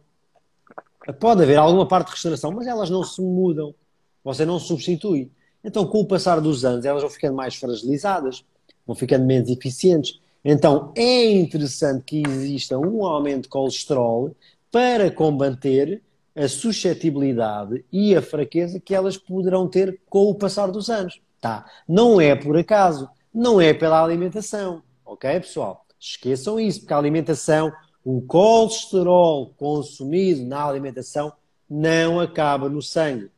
Pode 1.18 1.42
haver 1.42 1.56
alguma 1.56 1.88
parte 1.88 2.08
de 2.08 2.16
regeneração, 2.16 2.52
mas 2.52 2.66
elas 2.66 2.90
não 2.90 3.02
se 3.02 3.20
mudam. 3.22 3.74
Você 4.22 4.44
não 4.44 4.58
substitui. 4.58 5.30
Então, 5.64 5.86
com 5.86 6.00
o 6.00 6.06
passar 6.06 6.40
dos 6.40 6.64
anos, 6.64 6.84
elas 6.84 7.02
vão 7.02 7.10
ficando 7.10 7.34
mais 7.34 7.54
fragilizadas, 7.54 8.44
vão 8.86 8.94
ficando 8.94 9.24
menos 9.24 9.48
eficientes. 9.48 10.20
Então, 10.44 10.92
é 10.94 11.30
interessante 11.30 12.04
que 12.04 12.22
exista 12.26 12.78
um 12.78 13.06
aumento 13.06 13.44
de 13.44 13.48
colesterol 13.48 14.34
para 14.70 15.10
combater 15.10 16.02
a 16.38 16.46
suscetibilidade 16.48 17.84
e 17.90 18.14
a 18.14 18.22
fraqueza 18.22 18.78
que 18.78 18.94
elas 18.94 19.16
poderão 19.16 19.66
ter 19.66 20.00
com 20.08 20.30
o 20.30 20.34
passar 20.34 20.68
dos 20.68 20.88
anos. 20.88 21.20
Tá? 21.40 21.66
Não 21.86 22.20
é 22.20 22.36
por 22.36 22.56
acaso 22.56 23.08
não 23.34 23.60
é 23.60 23.74
pela 23.74 24.02
alimentação. 24.02 24.82
Ok, 25.04 25.28
pessoal? 25.40 25.84
Esqueçam 25.98 26.58
isso, 26.58 26.80
porque 26.80 26.94
a 26.94 26.98
alimentação, 26.98 27.72
o 28.04 28.22
colesterol 28.22 29.52
consumido 29.56 30.44
na 30.44 30.64
alimentação 30.64 31.32
não 31.68 32.20
acaba 32.20 32.68
no 32.68 32.80
sangue. 32.80 33.30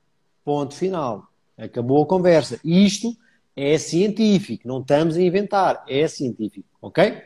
Ponto 0.45 0.75
final. 0.75 1.27
Acabou 1.57 2.03
a 2.03 2.07
conversa. 2.07 2.61
Isto 2.65 3.15
é 3.57 3.77
científico, 3.79 4.67
não 4.67 4.81
estamos 4.81 5.17
a 5.17 5.23
inventar, 5.23 5.85
é 5.89 6.07
científico, 6.07 6.69
ok? 6.81 7.23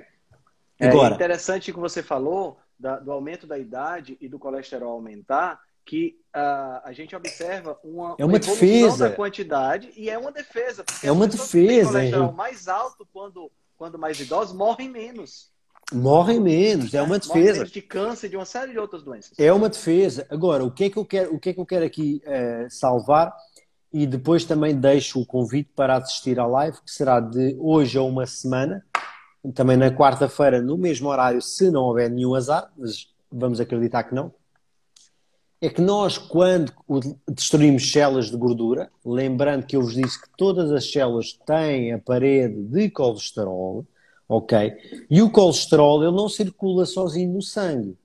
É 0.81 0.89
Agora, 0.89 1.15
é 1.15 1.17
interessante 1.17 1.73
que 1.73 1.79
você 1.79 2.03
falou 2.03 2.59
da, 2.79 2.99
do 2.99 3.13
aumento 3.13 3.47
da 3.47 3.59
idade 3.59 4.17
e 4.21 4.29
do 4.29 4.39
colesterol 4.39 4.93
aumentar, 4.93 5.61
que 5.85 6.17
uh, 6.35 6.81
a 6.83 6.93
gente 6.93 7.15
observa 7.15 7.79
uma, 7.85 8.17
é 8.19 8.25
uma, 8.25 8.33
uma 8.33 8.39
defesa 8.39 9.11
da 9.11 9.15
quantidade 9.15 9.93
e 9.97 10.09
é 10.09 10.19
uma 10.19 10.33
defesa. 10.33 10.85
É 11.03 11.13
uma 11.13 11.27
defesa. 11.27 12.01
O 12.23 12.33
mais 12.33 12.69
alto 12.69 13.07
quando, 13.13 13.51
quando 13.77 13.99
mais 13.99 14.19
idosos 14.19 14.57
morrem 14.57 14.89
menos. 14.89 15.53
Morrem 15.93 16.41
menos, 16.41 16.95
é 16.95 17.03
uma 17.03 17.19
defesa. 17.19 17.59
Morrem 17.59 17.73
de 17.73 17.83
câncer, 17.83 18.29
de 18.31 18.37
uma 18.37 18.47
série 18.47 18.73
de 18.73 18.79
outras 18.79 19.03
doenças. 19.03 19.39
É 19.39 19.53
uma 19.53 19.69
defesa. 19.69 20.27
Agora, 20.31 20.65
o 20.65 20.71
que 20.71 20.85
é 20.85 20.91
que 20.91 20.97
eu 20.97 21.05
quero, 21.05 21.35
o 21.35 21.39
que 21.39 21.51
é 21.51 21.53
que 21.53 21.61
eu 21.61 21.67
quero 21.67 21.85
aqui 21.85 22.23
uh, 22.25 22.71
salvar 22.71 23.35
e 23.93 24.07
depois 24.07 24.45
também 24.45 24.75
deixo 24.75 25.21
o 25.21 25.27
convite 25.27 25.71
para 25.77 25.97
assistir 25.97 26.41
à 26.41 26.47
live, 26.47 26.79
que 26.81 26.91
será 26.91 27.21
de 27.21 27.57
hoje 27.61 27.97
a 27.97 28.03
uma 28.03 28.27
semana, 28.27 28.85
também 29.53 29.77
na 29.77 29.91
quarta-feira, 29.91 30.63
no 30.63 30.79
mesmo 30.79 31.09
horário, 31.09 31.43
se 31.43 31.71
não 31.71 31.83
houver 31.83 32.11
nenhum 32.11 32.35
azar, 32.35 32.73
mas 32.77 33.09
vamos 33.31 33.61
acreditar 33.61 34.05
que 34.05 34.15
não 34.15 34.33
é 35.65 35.71
que 35.71 35.81
nós, 35.81 36.19
quando 36.19 36.73
destruímos 37.27 37.91
células 37.91 38.31
de 38.31 38.37
gordura, 38.37 38.91
lembrando 39.05 39.65
que 39.65 39.77
eu 39.77 39.81
vos 39.81 39.95
disse 39.95 40.21
que 40.21 40.29
todas 40.37 40.71
as 40.71 40.91
células 40.91 41.33
têm 41.47 41.93
a 41.93 41.99
parede 41.99 42.63
de 42.65 42.91
colesterol, 42.91 43.87
ok? 44.29 44.75
E 45.09 45.23
o 45.23 45.31
colesterol, 45.31 46.03
ele 46.03 46.13
não 46.15 46.29
circula 46.29 46.85
sozinho 46.85 47.33
no 47.33 47.41
sangue, 47.41 47.97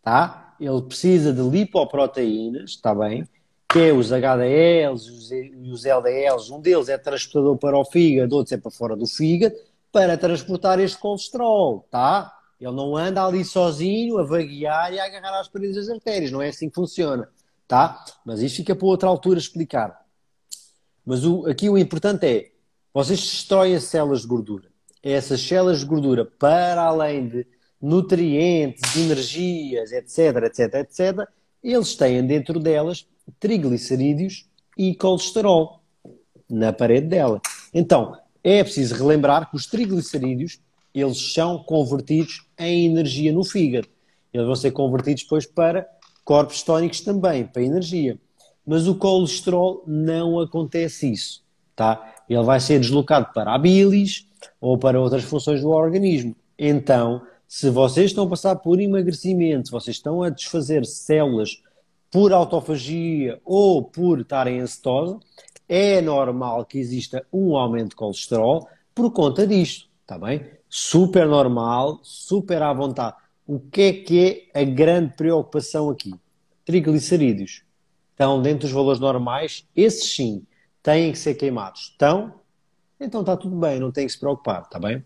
tá? 0.00 0.54
Ele 0.60 0.80
precisa 0.82 1.32
de 1.32 1.42
lipoproteínas, 1.42 2.70
está 2.70 2.94
bem? 2.94 3.26
Que 3.68 3.88
é 3.88 3.92
os 3.92 4.12
HDLs 4.12 5.32
e 5.32 5.70
os 5.70 5.84
LDLs. 5.84 6.52
Um 6.52 6.60
deles 6.60 6.88
é 6.88 6.96
transportador 6.96 7.56
para 7.58 7.76
o 7.76 7.84
fígado, 7.84 8.36
outro 8.36 8.54
é 8.54 8.58
para 8.58 8.70
fora 8.70 8.96
do 8.96 9.06
fígado, 9.06 9.56
para 9.92 10.16
transportar 10.16 10.78
este 10.80 10.98
colesterol, 10.98 11.86
tá? 11.90 12.34
Ele 12.60 12.72
não 12.72 12.96
anda 12.96 13.24
ali 13.24 13.44
sozinho 13.44 14.18
a 14.18 14.24
vaguear 14.24 14.92
e 14.92 14.98
a 14.98 15.04
agarrar 15.04 15.38
às 15.40 15.48
paredes 15.48 15.76
das 15.76 15.88
artérias. 15.88 16.32
Não 16.32 16.42
é 16.42 16.48
assim 16.48 16.68
que 16.68 16.74
funciona. 16.74 17.28
Tá? 17.66 18.04
Mas 18.24 18.40
isto 18.40 18.56
fica 18.56 18.74
para 18.74 18.86
outra 18.86 19.08
altura 19.08 19.38
explicar. 19.38 20.04
Mas 21.04 21.24
o, 21.24 21.46
aqui 21.46 21.68
o 21.68 21.78
importante 21.78 22.26
é: 22.26 22.50
vocês 22.92 23.20
destroem 23.20 23.74
as 23.74 23.84
células 23.84 24.22
de 24.22 24.26
gordura. 24.26 24.68
Essas 25.02 25.40
células 25.40 25.80
de 25.80 25.86
gordura, 25.86 26.24
para 26.24 26.82
além 26.82 27.28
de 27.28 27.46
nutrientes, 27.80 28.96
energias, 28.96 29.92
etc, 29.92 30.44
etc, 30.44 30.74
etc, 30.74 31.28
eles 31.62 31.94
têm 31.94 32.26
dentro 32.26 32.58
delas 32.58 33.06
triglicerídeos 33.38 34.48
e 34.76 34.94
colesterol 34.94 35.80
na 36.48 36.72
parede 36.72 37.06
dela. 37.06 37.40
Então, 37.72 38.16
é 38.42 38.62
preciso 38.62 38.94
relembrar 38.94 39.50
que 39.50 39.56
os 39.56 39.66
triglicerídeos 39.66 40.60
eles 40.94 41.32
são 41.32 41.58
convertidos 41.58 42.46
em 42.58 42.86
energia 42.86 43.32
no 43.32 43.44
fígado. 43.44 43.88
Eles 44.32 44.46
vão 44.46 44.56
ser 44.56 44.70
convertidos 44.72 45.22
depois 45.22 45.46
para 45.46 45.86
corpos 46.24 46.62
tónicos 46.62 47.00
também, 47.00 47.46
para 47.46 47.62
energia. 47.62 48.18
Mas 48.66 48.86
o 48.86 48.94
colesterol 48.94 49.82
não 49.86 50.38
acontece 50.40 51.10
isso, 51.10 51.42
tá? 51.74 52.14
Ele 52.28 52.42
vai 52.42 52.60
ser 52.60 52.78
deslocado 52.78 53.32
para 53.32 53.54
a 53.54 53.58
bilis 53.58 54.26
ou 54.60 54.76
para 54.76 55.00
outras 55.00 55.24
funções 55.24 55.62
do 55.62 55.70
organismo. 55.70 56.36
Então, 56.58 57.22
se 57.46 57.70
vocês 57.70 58.10
estão 58.10 58.24
a 58.24 58.28
passar 58.28 58.56
por 58.56 58.78
emagrecimento, 58.78 59.68
se 59.68 59.72
vocês 59.72 59.96
estão 59.96 60.22
a 60.22 60.28
desfazer 60.28 60.84
células 60.84 61.62
por 62.10 62.32
autofagia 62.32 63.40
ou 63.44 63.82
por 63.82 64.20
estarem 64.20 64.58
em 64.58 64.66
cetose, 64.66 65.18
é 65.68 66.00
normal 66.00 66.64
que 66.64 66.78
exista 66.78 67.26
um 67.32 67.56
aumento 67.56 67.90
de 67.90 67.96
colesterol 67.96 68.68
por 68.94 69.12
conta 69.12 69.46
disto, 69.46 69.88
está 70.02 70.18
bem? 70.18 70.58
super 70.68 71.26
normal, 71.26 72.00
super 72.02 72.62
à 72.62 72.72
vontade. 72.72 73.16
O 73.46 73.58
que 73.58 73.82
é 73.82 73.92
que 73.92 74.50
é 74.54 74.60
a 74.60 74.64
grande 74.64 75.14
preocupação 75.14 75.88
aqui? 75.88 76.14
Triglicerídeos 76.64 77.64
estão 78.10 78.42
dentro 78.42 78.60
dos 78.60 78.72
valores 78.72 79.00
normais, 79.00 79.66
esses 79.74 80.14
sim 80.14 80.46
têm 80.82 81.12
que 81.12 81.18
ser 81.18 81.34
queimados. 81.34 81.90
Estão? 81.92 82.40
Então 83.00 83.20
está 83.20 83.36
tudo 83.36 83.56
bem, 83.56 83.80
não 83.80 83.90
tem 83.90 84.06
que 84.06 84.12
se 84.12 84.18
preocupar, 84.18 84.62
está 84.62 84.78
bem? 84.78 85.02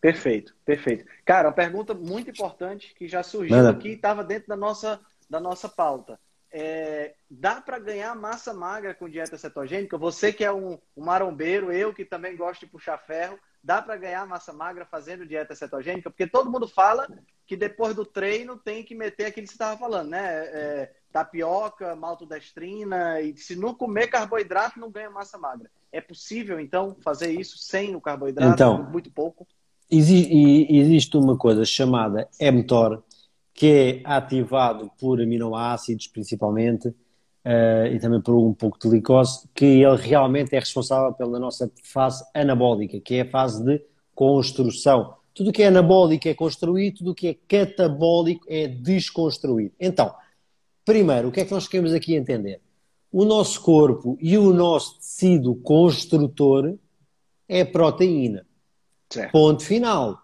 Perfeito, 0.00 0.54
perfeito. 0.64 1.04
Cara, 1.24 1.48
uma 1.48 1.54
pergunta 1.54 1.94
muito 1.94 2.30
importante 2.30 2.94
que 2.94 3.06
já 3.06 3.22
surgiu 3.22 3.56
Manda. 3.56 3.70
aqui 3.70 3.88
e 3.88 3.92
estava 3.92 4.24
dentro 4.24 4.48
da 4.48 4.56
nossa, 4.56 5.00
da 5.28 5.38
nossa 5.38 5.68
pauta. 5.68 6.18
É, 6.52 7.14
dá 7.30 7.60
para 7.60 7.78
ganhar 7.78 8.14
massa 8.14 8.54
magra 8.54 8.94
com 8.94 9.08
dieta 9.08 9.36
cetogênica? 9.36 9.98
Você 9.98 10.32
que 10.32 10.44
é 10.44 10.52
um, 10.52 10.78
um 10.96 11.04
marombeiro, 11.04 11.72
eu 11.72 11.92
que 11.92 12.04
também 12.04 12.36
gosto 12.36 12.60
de 12.60 12.70
puxar 12.70 12.98
ferro, 12.98 13.38
dá 13.62 13.82
para 13.82 13.96
ganhar 13.96 14.26
massa 14.26 14.52
magra 14.52 14.86
fazendo 14.86 15.26
dieta 15.26 15.54
cetogênica? 15.54 16.10
Porque 16.10 16.26
todo 16.26 16.50
mundo 16.50 16.68
fala 16.68 17.08
que 17.46 17.56
depois 17.56 17.94
do 17.94 18.04
treino 18.04 18.56
tem 18.56 18.82
que 18.82 18.94
meter 18.94 19.26
aquilo 19.26 19.44
que 19.44 19.52
você 19.52 19.54
estava 19.54 19.78
falando, 19.78 20.10
né? 20.10 20.46
É, 20.46 20.92
tapioca, 21.12 21.96
maltodestrina, 21.96 23.20
e 23.22 23.34
se 23.36 23.56
não 23.56 23.74
comer 23.74 24.08
carboidrato, 24.08 24.78
não 24.78 24.90
ganha 24.90 25.08
massa 25.08 25.38
magra. 25.38 25.70
É 25.90 26.00
possível, 26.00 26.60
então, 26.60 26.94
fazer 27.00 27.30
isso 27.30 27.56
sem 27.56 27.96
o 27.96 28.00
carboidrato, 28.00 28.52
então, 28.52 28.82
muito 28.90 29.10
pouco? 29.10 29.46
Existe 29.90 31.16
uma 31.16 31.38
coisa 31.38 31.64
chamada 31.64 32.28
mTOR, 32.38 33.02
que 33.56 33.66
é 33.66 34.00
ativado 34.04 34.90
por 34.98 35.20
aminoácidos, 35.20 36.06
principalmente, 36.06 36.88
uh, 36.88 37.86
e 37.90 37.98
também 37.98 38.20
por 38.20 38.34
um 38.34 38.52
pouco 38.52 38.78
de 38.78 38.88
glicose, 38.88 39.48
que 39.54 39.64
ele 39.64 39.96
realmente 39.96 40.54
é 40.54 40.58
responsável 40.58 41.12
pela 41.14 41.38
nossa 41.38 41.70
fase 41.82 42.24
anabólica, 42.34 43.00
que 43.00 43.14
é 43.14 43.22
a 43.22 43.30
fase 43.30 43.64
de 43.64 43.82
construção. 44.14 45.14
Tudo 45.34 45.52
que 45.52 45.62
é 45.62 45.66
anabólico 45.66 46.28
é 46.28 46.34
construído, 46.34 46.98
tudo 46.98 47.14
que 47.14 47.28
é 47.28 47.36
catabólico 47.48 48.44
é 48.48 48.68
desconstruído. 48.68 49.74
Então, 49.80 50.14
Primeiro, 50.86 51.28
o 51.28 51.32
que 51.32 51.40
é 51.40 51.44
que 51.44 51.52
nós 51.52 51.66
queremos 51.66 51.92
aqui 51.92 52.14
entender? 52.14 52.60
O 53.10 53.24
nosso 53.24 53.60
corpo 53.60 54.16
e 54.20 54.38
o 54.38 54.52
nosso 54.52 55.00
tecido 55.00 55.52
construtor 55.56 56.78
é 57.48 57.64
proteína. 57.64 58.46
Certo. 59.10 59.32
Ponto 59.32 59.64
final. 59.64 60.22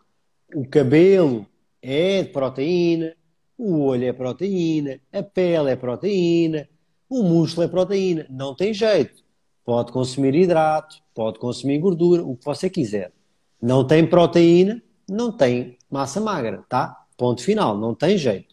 O 0.54 0.64
cabelo 0.64 1.44
é 1.82 2.22
proteína, 2.22 3.16
o 3.64 3.80
olho 3.84 4.04
é 4.04 4.12
proteína, 4.12 4.98
a 5.12 5.22
pele 5.22 5.70
é 5.70 5.76
proteína, 5.76 6.68
o 7.08 7.22
músculo 7.22 7.64
é 7.64 7.68
proteína. 7.68 8.26
Não 8.28 8.56
tem 8.56 8.74
jeito. 8.74 9.22
Pode 9.64 9.92
consumir 9.92 10.34
hidrato, 10.34 10.96
pode 11.14 11.38
consumir 11.38 11.78
gordura, 11.78 12.24
o 12.24 12.36
que 12.36 12.44
você 12.44 12.68
quiser. 12.68 13.12
Não 13.60 13.86
tem 13.86 14.04
proteína, 14.04 14.82
não 15.08 15.30
tem 15.30 15.78
massa 15.88 16.20
magra, 16.20 16.64
tá? 16.68 17.04
Ponto 17.16 17.40
final, 17.40 17.78
não 17.78 17.94
tem 17.94 18.18
jeito. 18.18 18.52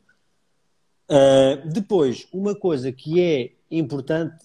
Uh, 1.10 1.68
depois, 1.68 2.28
uma 2.32 2.54
coisa 2.54 2.92
que 2.92 3.20
é 3.20 3.54
importante 3.72 4.36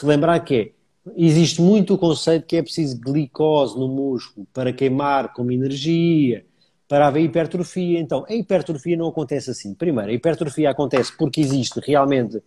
relembrar 0.00 0.42
que 0.42 0.54
é, 0.54 0.72
existe 1.14 1.60
muito 1.60 1.92
o 1.92 1.98
conceito 1.98 2.46
que 2.46 2.56
é 2.56 2.62
preciso 2.62 2.98
glicose 2.98 3.78
no 3.78 3.86
músculo 3.86 4.46
para 4.50 4.72
queimar 4.72 5.34
como 5.34 5.52
energia, 5.52 6.45
para 6.88 7.08
haver 7.08 7.22
hipertrofia. 7.22 7.98
Então, 7.98 8.24
a 8.28 8.34
hipertrofia 8.34 8.96
não 8.96 9.08
acontece 9.08 9.50
assim. 9.50 9.74
Primeiro, 9.74 10.10
a 10.10 10.14
hipertrofia 10.14 10.70
acontece 10.70 11.16
porque 11.16 11.40
existe 11.40 11.80
realmente 11.80 12.42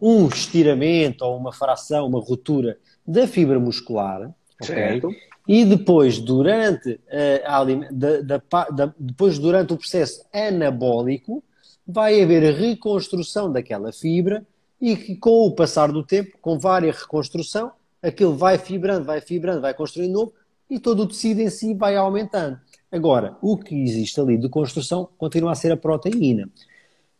um 0.00 0.26
estiramento 0.26 1.24
ou 1.24 1.36
uma 1.36 1.52
fração, 1.52 2.06
uma 2.06 2.20
ruptura 2.20 2.76
da 3.06 3.26
fibra 3.26 3.58
muscular, 3.60 4.32
certo. 4.60 5.08
Okay? 5.08 5.18
E 5.46 5.64
depois, 5.64 6.18
durante, 6.18 6.92
uh, 6.92 7.92
da, 7.92 8.20
da, 8.20 8.68
da, 8.70 8.94
depois, 8.98 9.38
durante 9.38 9.72
o 9.72 9.76
processo 9.76 10.24
anabólico, 10.32 11.42
vai 11.86 12.22
haver 12.22 12.54
reconstrução 12.54 13.50
daquela 13.50 13.92
fibra 13.92 14.46
e 14.80 14.96
que 14.96 15.16
com 15.16 15.46
o 15.46 15.54
passar 15.54 15.90
do 15.90 16.04
tempo, 16.04 16.36
com 16.40 16.58
várias 16.58 17.00
reconstrução, 17.00 17.72
aquilo 18.02 18.36
vai 18.36 18.58
fibrando, 18.58 19.04
vai 19.04 19.20
fibrando, 19.20 19.60
vai 19.60 19.74
construindo 19.74 20.12
novo 20.12 20.32
e 20.70 20.78
todo 20.78 21.02
o 21.02 21.06
tecido 21.06 21.40
em 21.40 21.50
si 21.50 21.74
vai 21.74 21.96
aumentando. 21.96 22.58
Agora, 22.92 23.38
o 23.40 23.56
que 23.56 23.74
existe 23.74 24.20
ali 24.20 24.36
de 24.36 24.50
construção 24.50 25.08
continua 25.16 25.52
a 25.52 25.54
ser 25.54 25.72
a 25.72 25.76
proteína. 25.78 26.46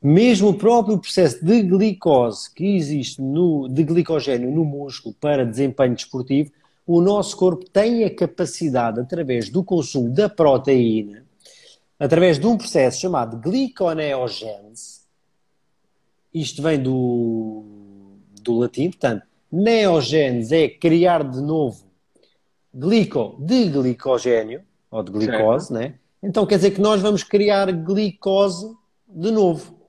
Mesmo 0.03 0.51
o 0.51 0.55
próprio 0.55 0.99
processo 0.99 1.43
de 1.43 1.63
glicose 1.63 2.53
que 2.53 2.77
existe 2.77 3.23
no, 3.23 3.69
de 3.69 3.83
glicogênio 3.83 4.51
no 4.51 4.67
músculo 4.67 5.15
para 5.19 5.47
desempenho 5.47 5.95
desportivo, 5.95 6.53
o 6.87 7.01
nosso 7.01 7.37
corpo 7.37 7.65
tem 7.71 8.05
a 8.05 8.15
capacidade, 8.15 9.01
através 9.01 9.49
do 9.49 9.65
consumo 9.65 10.11
da 10.11 10.29
proteína, 10.29 11.25
através 11.99 12.39
de 12.39 12.47
um 12.47 12.59
processo 12.59 13.01
chamado 13.01 13.39
gliconeogênese, 13.39 15.03
isto 16.35 16.63
vem 16.63 16.83
do, 16.83 17.65
do 18.43 18.59
latim, 18.59 18.91
portanto, 18.91 19.25
neogênese 19.51 20.57
é 20.57 20.69
criar 20.69 21.23
de 21.23 21.41
novo 21.41 21.85
glico 22.75 23.37
de 23.39 23.69
glicogênio, 23.69 24.63
ou 24.93 25.03
de 25.03 25.11
glicose, 25.11 25.73
né? 25.73 25.95
Então 26.23 26.47
quer 26.47 26.57
dizer 26.57 26.73
que 26.73 26.81
nós 26.81 27.01
vamos 27.01 27.25
criar 27.25 27.73
glicose 27.73 28.77
de 29.09 29.31
novo 29.31 29.81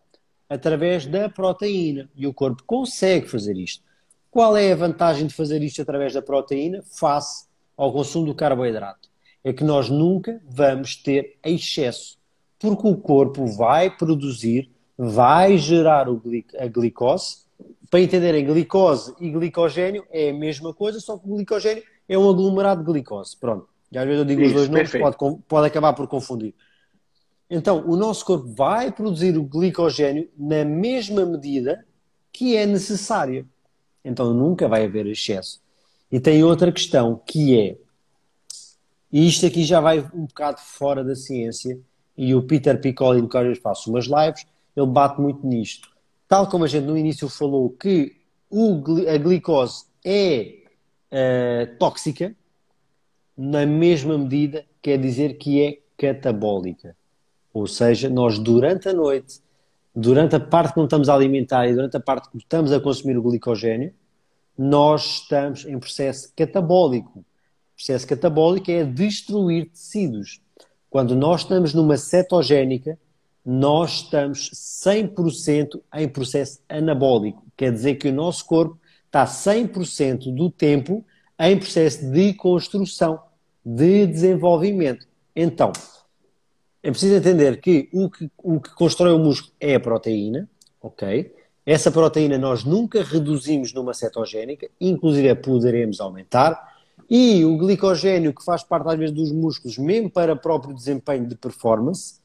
através 0.49 1.05
da 1.05 1.30
proteína. 1.30 2.09
E 2.15 2.25
o 2.25 2.34
corpo 2.34 2.63
consegue 2.65 3.27
fazer 3.27 3.57
isto. 3.57 3.84
Qual 4.31 4.55
é 4.55 4.71
a 4.71 4.75
vantagem 4.75 5.27
de 5.27 5.34
fazer 5.34 5.61
isto 5.61 5.81
através 5.81 6.13
da 6.13 6.21
proteína 6.21 6.81
face 6.84 7.45
ao 7.77 7.91
consumo 7.91 8.27
do 8.27 8.34
carboidrato? 8.34 9.09
É 9.43 9.51
que 9.51 9.63
nós 9.63 9.89
nunca 9.89 10.41
vamos 10.47 10.95
ter 10.95 11.38
excesso, 11.43 12.17
porque 12.57 12.88
o 12.88 12.95
corpo 12.95 13.45
vai 13.45 13.95
produzir, 13.95 14.71
vai 14.97 15.57
gerar 15.57 16.07
a 16.07 16.67
glicose. 16.67 17.43
Para 17.91 17.99
entenderem, 17.99 18.45
glicose 18.45 19.13
e 19.19 19.30
glicogênio 19.30 20.05
é 20.09 20.30
a 20.30 20.34
mesma 20.34 20.73
coisa, 20.73 20.99
só 20.99 21.17
que 21.17 21.27
o 21.27 21.35
glicogênio 21.35 21.84
é 22.07 22.17
um 22.17 22.30
aglomerado 22.30 22.81
de 22.84 22.91
glicose. 22.91 23.38
Pronto. 23.38 23.72
E 23.93 23.97
às 23.97 24.05
vezes 24.05 24.19
eu 24.19 24.25
digo 24.25 24.41
Isso, 24.41 24.55
os 24.55 24.67
dois 24.67 24.69
nomes, 24.69 24.91
pode, 24.91 25.43
pode 25.47 25.67
acabar 25.67 25.93
por 25.93 26.07
confundir. 26.07 26.53
Então, 27.49 27.87
o 27.87 27.95
nosso 27.95 28.25
corpo 28.25 28.47
vai 28.47 28.91
produzir 28.91 29.37
o 29.37 29.43
glicogênio 29.43 30.27
na 30.35 30.65
mesma 30.65 31.25
medida 31.25 31.85
que 32.31 32.57
é 32.57 32.65
necessária. 32.65 33.45
Então, 34.03 34.33
nunca 34.33 34.67
vai 34.67 34.85
haver 34.85 35.05
excesso. 35.05 35.61
E 36.11 36.19
tem 36.19 36.43
outra 36.43 36.71
questão 36.71 37.21
que 37.25 37.59
é, 37.59 37.77
e 39.11 39.27
isto 39.27 39.45
aqui 39.45 39.63
já 39.63 39.79
vai 39.79 39.99
um 40.11 40.25
bocado 40.25 40.59
fora 40.59 41.03
da 41.03 41.15
ciência, 41.15 41.79
e 42.17 42.33
o 42.33 42.41
Peter 42.41 42.81
Piccoli, 42.81 43.27
que 43.27 43.43
vezes 43.43 43.61
faço 43.61 43.91
umas 43.91 44.05
lives, 44.05 44.47
ele 44.75 44.87
bate 44.87 45.21
muito 45.21 45.45
nisto. 45.45 45.87
Tal 46.27 46.47
como 46.47 46.63
a 46.63 46.67
gente 46.67 46.85
no 46.85 46.97
início 46.97 47.29
falou 47.29 47.69
que 47.69 48.15
o, 48.49 48.81
a 49.07 49.17
glicose 49.17 49.85
é 50.03 50.63
uh, 51.11 51.77
tóxica, 51.77 52.35
na 53.38 53.65
mesma 53.65 54.18
medida 54.18 54.65
quer 54.81 54.97
dizer 54.97 55.38
que 55.38 55.61
é 55.61 55.80
catabólica. 55.97 56.95
Ou 57.53 57.68
seja, 57.68 58.10
nós 58.10 58.39
durante 58.39 58.89
a 58.89 58.93
noite, 58.93 59.41
durante 59.95 60.35
a 60.35 60.39
parte 60.39 60.73
que 60.73 60.77
não 60.77 60.85
estamos 60.85 61.10
a 61.10 61.14
alimentar 61.14 61.68
e 61.68 61.73
durante 61.73 61.95
a 61.97 61.99
parte 61.99 62.30
que 62.30 62.38
estamos 62.38 62.72
a 62.72 62.80
consumir 62.80 63.18
o 63.18 63.22
glicogênio, 63.22 63.93
nós 64.57 65.22
estamos 65.22 65.65
em 65.65 65.77
processo 65.80 66.31
catabólico. 66.35 67.19
O 67.19 67.76
processo 67.76 68.07
catabólico 68.07 68.72
é 68.72 68.84
destruir 68.84 69.69
tecidos. 69.69 70.41
Quando 70.89 71.15
nós 71.15 71.41
estamos 71.41 71.73
numa 71.73 71.97
cetogénica, 71.97 72.97
nós 73.45 74.03
estamos 74.03 74.49
100% 74.51 75.81
em 75.95 76.07
processo 76.07 76.60
anabólico. 76.69 77.43
Quer 77.57 77.72
dizer 77.72 77.95
que 77.95 78.07
o 78.07 78.14
nosso 78.14 78.45
corpo 78.45 78.80
está 79.05 79.26
100% 79.26 80.34
do 80.34 80.49
tempo 80.49 81.03
em 81.39 81.57
processo 81.57 82.10
de 82.11 82.34
construção, 82.34 83.19
de 83.65 84.07
desenvolvimento. 84.07 85.07
Então, 85.35 85.72
é 86.81 86.91
preciso 86.91 87.15
entender 87.15 87.60
que 87.61 87.89
o 87.93 88.10
que, 88.10 88.30
o 88.38 88.60
que 88.60 88.73
constrói 88.76 89.14
o 89.14 89.19
músculo 89.19 89.53
é 89.60 89.76
a 89.76 89.80
proteína, 89.80 90.49
ok? 90.81 91.34
Essa 91.65 91.89
proteína 91.89 92.38
nós 92.38 92.65
nunca 92.65 93.01
reduzimos 93.01 93.73
numa 93.73 93.93
cetogénica, 93.93 94.69
inclusive 94.81 95.34
poderemos 95.35 96.01
aumentar. 96.01 96.73
E 97.10 97.45
o 97.45 97.57
glicogênio, 97.57 98.34
que 98.34 98.43
faz 98.43 98.64
parte 98.64 98.89
às 98.89 98.97
vezes 98.97 99.15
dos 99.15 99.31
músculos, 99.31 99.77
mesmo 99.77 100.10
para 100.10 100.35
próprio 100.35 100.76
desempenho 100.76 101.26
de 101.26 101.35
performance, 101.35 102.15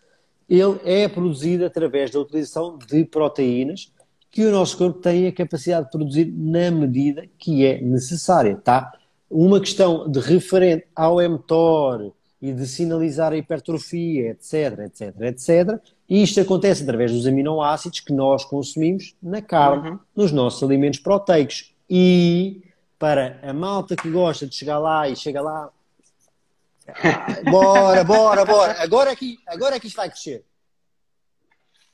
ele 0.49 0.81
é 0.85 1.07
produzido 1.07 1.65
através 1.65 2.11
da 2.11 2.19
utilização 2.19 2.79
de 2.79 3.05
proteínas 3.05 3.93
que 4.31 4.45
o 4.45 4.51
nosso 4.51 4.77
corpo 4.77 5.01
tem 5.01 5.27
a 5.27 5.33
capacidade 5.33 5.87
de 5.87 5.93
produzir 5.93 6.27
na 6.37 6.71
medida 6.71 7.27
que 7.39 7.65
é 7.65 7.81
necessária, 7.81 8.57
tá? 8.57 8.93
Uma 9.31 9.61
questão 9.61 10.11
de 10.11 10.21
referente 10.21 10.87
ao 10.95 11.19
mTOR, 11.21 12.13
e 12.41 12.53
de 12.53 12.67
sinalizar 12.67 13.33
a 13.33 13.37
hipertrofia, 13.37 14.31
etc, 14.31 14.79
etc, 14.87 15.21
etc. 15.23 15.81
E 16.09 16.23
isto 16.23 16.41
acontece 16.41 16.83
através 16.83 17.13
dos 17.13 17.27
aminoácidos 17.27 18.01
que 18.01 18.13
nós 18.13 18.45
consumimos 18.45 19.15
na 19.21 19.43
carne, 19.43 19.91
uhum. 19.91 19.99
nos 20.15 20.31
nossos 20.31 20.63
alimentos 20.63 21.01
proteicos. 21.01 21.75
E 21.91 22.63
para 22.99 23.41
a 23.43 23.53
malta 23.53 23.97
que 23.97 24.11
gosta 24.11 24.47
de 24.47 24.55
chegar 24.55 24.79
lá 24.79 25.09
e 25.09 25.17
chega 25.17 25.41
lá, 25.41 25.71
bora, 27.51 28.05
bora, 28.05 28.45
bora, 28.45 28.83
agora 28.83 29.11
aqui, 29.11 29.39
é 29.47 29.55
agora 29.55 29.77
aqui 29.77 29.87
é 29.87 29.89
isto 29.89 29.97
vai 29.97 30.09
crescer. 30.09 30.45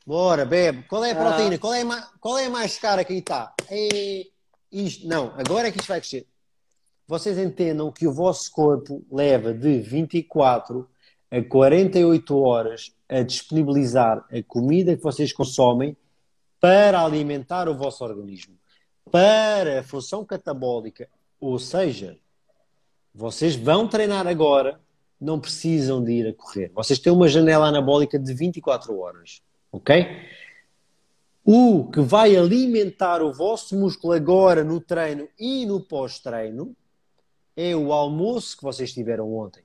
Bora, 0.06 0.44
bebe. 0.44 0.82
Qual 0.82 1.02
é 1.02 1.12
a 1.12 1.16
proteína? 1.16 1.54
Ah. 1.54 1.58
Qual, 1.58 1.72
é 1.72 1.82
a, 1.82 2.08
qual 2.20 2.38
é 2.38 2.46
a 2.46 2.50
mais 2.50 2.78
cara 2.78 3.02
que 3.02 3.14
aí 3.14 3.20
está? 3.20 3.54
É 3.70 4.26
isto. 4.70 5.08
Não, 5.08 5.32
agora 5.38 5.68
é 5.68 5.70
que 5.70 5.78
isto 5.78 5.88
vai 5.88 6.00
crescer 6.00 6.26
vocês 7.06 7.38
entendam 7.38 7.92
que 7.92 8.06
o 8.06 8.12
vosso 8.12 8.50
corpo 8.50 9.04
leva 9.10 9.52
de 9.52 9.78
24 9.80 10.88
a 11.30 11.42
48 11.42 12.38
horas 12.38 12.94
a 13.08 13.22
disponibilizar 13.22 14.24
a 14.30 14.42
comida 14.46 14.96
que 14.96 15.02
vocês 15.02 15.32
consomem 15.32 15.96
para 16.60 17.04
alimentar 17.04 17.68
o 17.68 17.74
vosso 17.74 18.02
organismo, 18.04 18.54
para 19.10 19.80
a 19.80 19.82
função 19.82 20.24
catabólica. 20.24 21.08
Ou 21.38 21.58
seja, 21.58 22.16
vocês 23.14 23.54
vão 23.54 23.86
treinar 23.86 24.26
agora, 24.26 24.80
não 25.20 25.38
precisam 25.38 26.02
de 26.02 26.12
ir 26.12 26.28
a 26.28 26.32
correr. 26.32 26.70
Vocês 26.74 26.98
têm 26.98 27.12
uma 27.12 27.28
janela 27.28 27.66
anabólica 27.66 28.18
de 28.18 28.32
24 28.32 28.98
horas, 28.98 29.42
ok? 29.70 30.06
O 31.44 31.90
que 31.90 32.00
vai 32.00 32.34
alimentar 32.34 33.22
o 33.22 33.32
vosso 33.32 33.78
músculo 33.78 34.14
agora 34.14 34.64
no 34.64 34.80
treino 34.80 35.28
e 35.38 35.66
no 35.66 35.80
pós-treino 35.80 36.74
é 37.56 37.74
o 37.74 37.92
almoço 37.92 38.56
que 38.56 38.62
vocês 38.62 38.92
tiveram 38.92 39.32
ontem. 39.32 39.62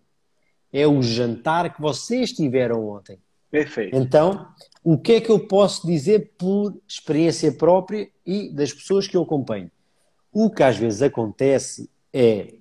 É 0.72 0.88
o 0.88 1.02
jantar 1.02 1.74
que 1.74 1.82
vocês 1.82 2.32
tiveram 2.32 2.88
ontem. 2.88 3.18
Perfeito. 3.50 3.96
Então, 3.96 4.48
o 4.84 4.98
que 4.98 5.14
é 5.14 5.22
que 5.22 5.32
eu 5.32 5.40
posso 5.40 5.88
dizer 5.88 6.34
por 6.38 6.76
experiência 6.88 7.52
própria 7.52 8.08
e 8.26 8.50
das 8.54 8.72
pessoas 8.72 9.08
que 9.08 9.18
eu 9.18 9.24
acompanho? 9.24 9.72
O 10.32 10.50
que 10.52 10.62
às 10.62 10.78
vezes 10.78 11.02
acontece 11.02 11.90
é 12.14 12.54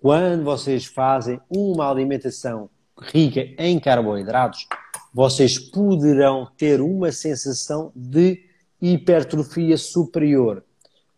quando 0.00 0.44
vocês 0.44 0.86
fazem 0.86 1.38
uma 1.54 1.90
alimentação 1.90 2.70
rica 2.98 3.46
em 3.58 3.78
carboidratos, 3.78 4.66
vocês 5.12 5.58
poderão 5.58 6.48
ter 6.56 6.80
uma 6.80 7.12
sensação 7.12 7.92
de 7.94 8.42
hipertrofia 8.80 9.76
superior, 9.76 10.64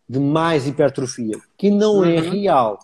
de 0.09 0.19
mais 0.19 0.67
hipertrofia, 0.67 1.39
que 1.57 1.71
não 1.71 2.05
é 2.05 2.21
Uhum. 2.21 2.31
real, 2.31 2.79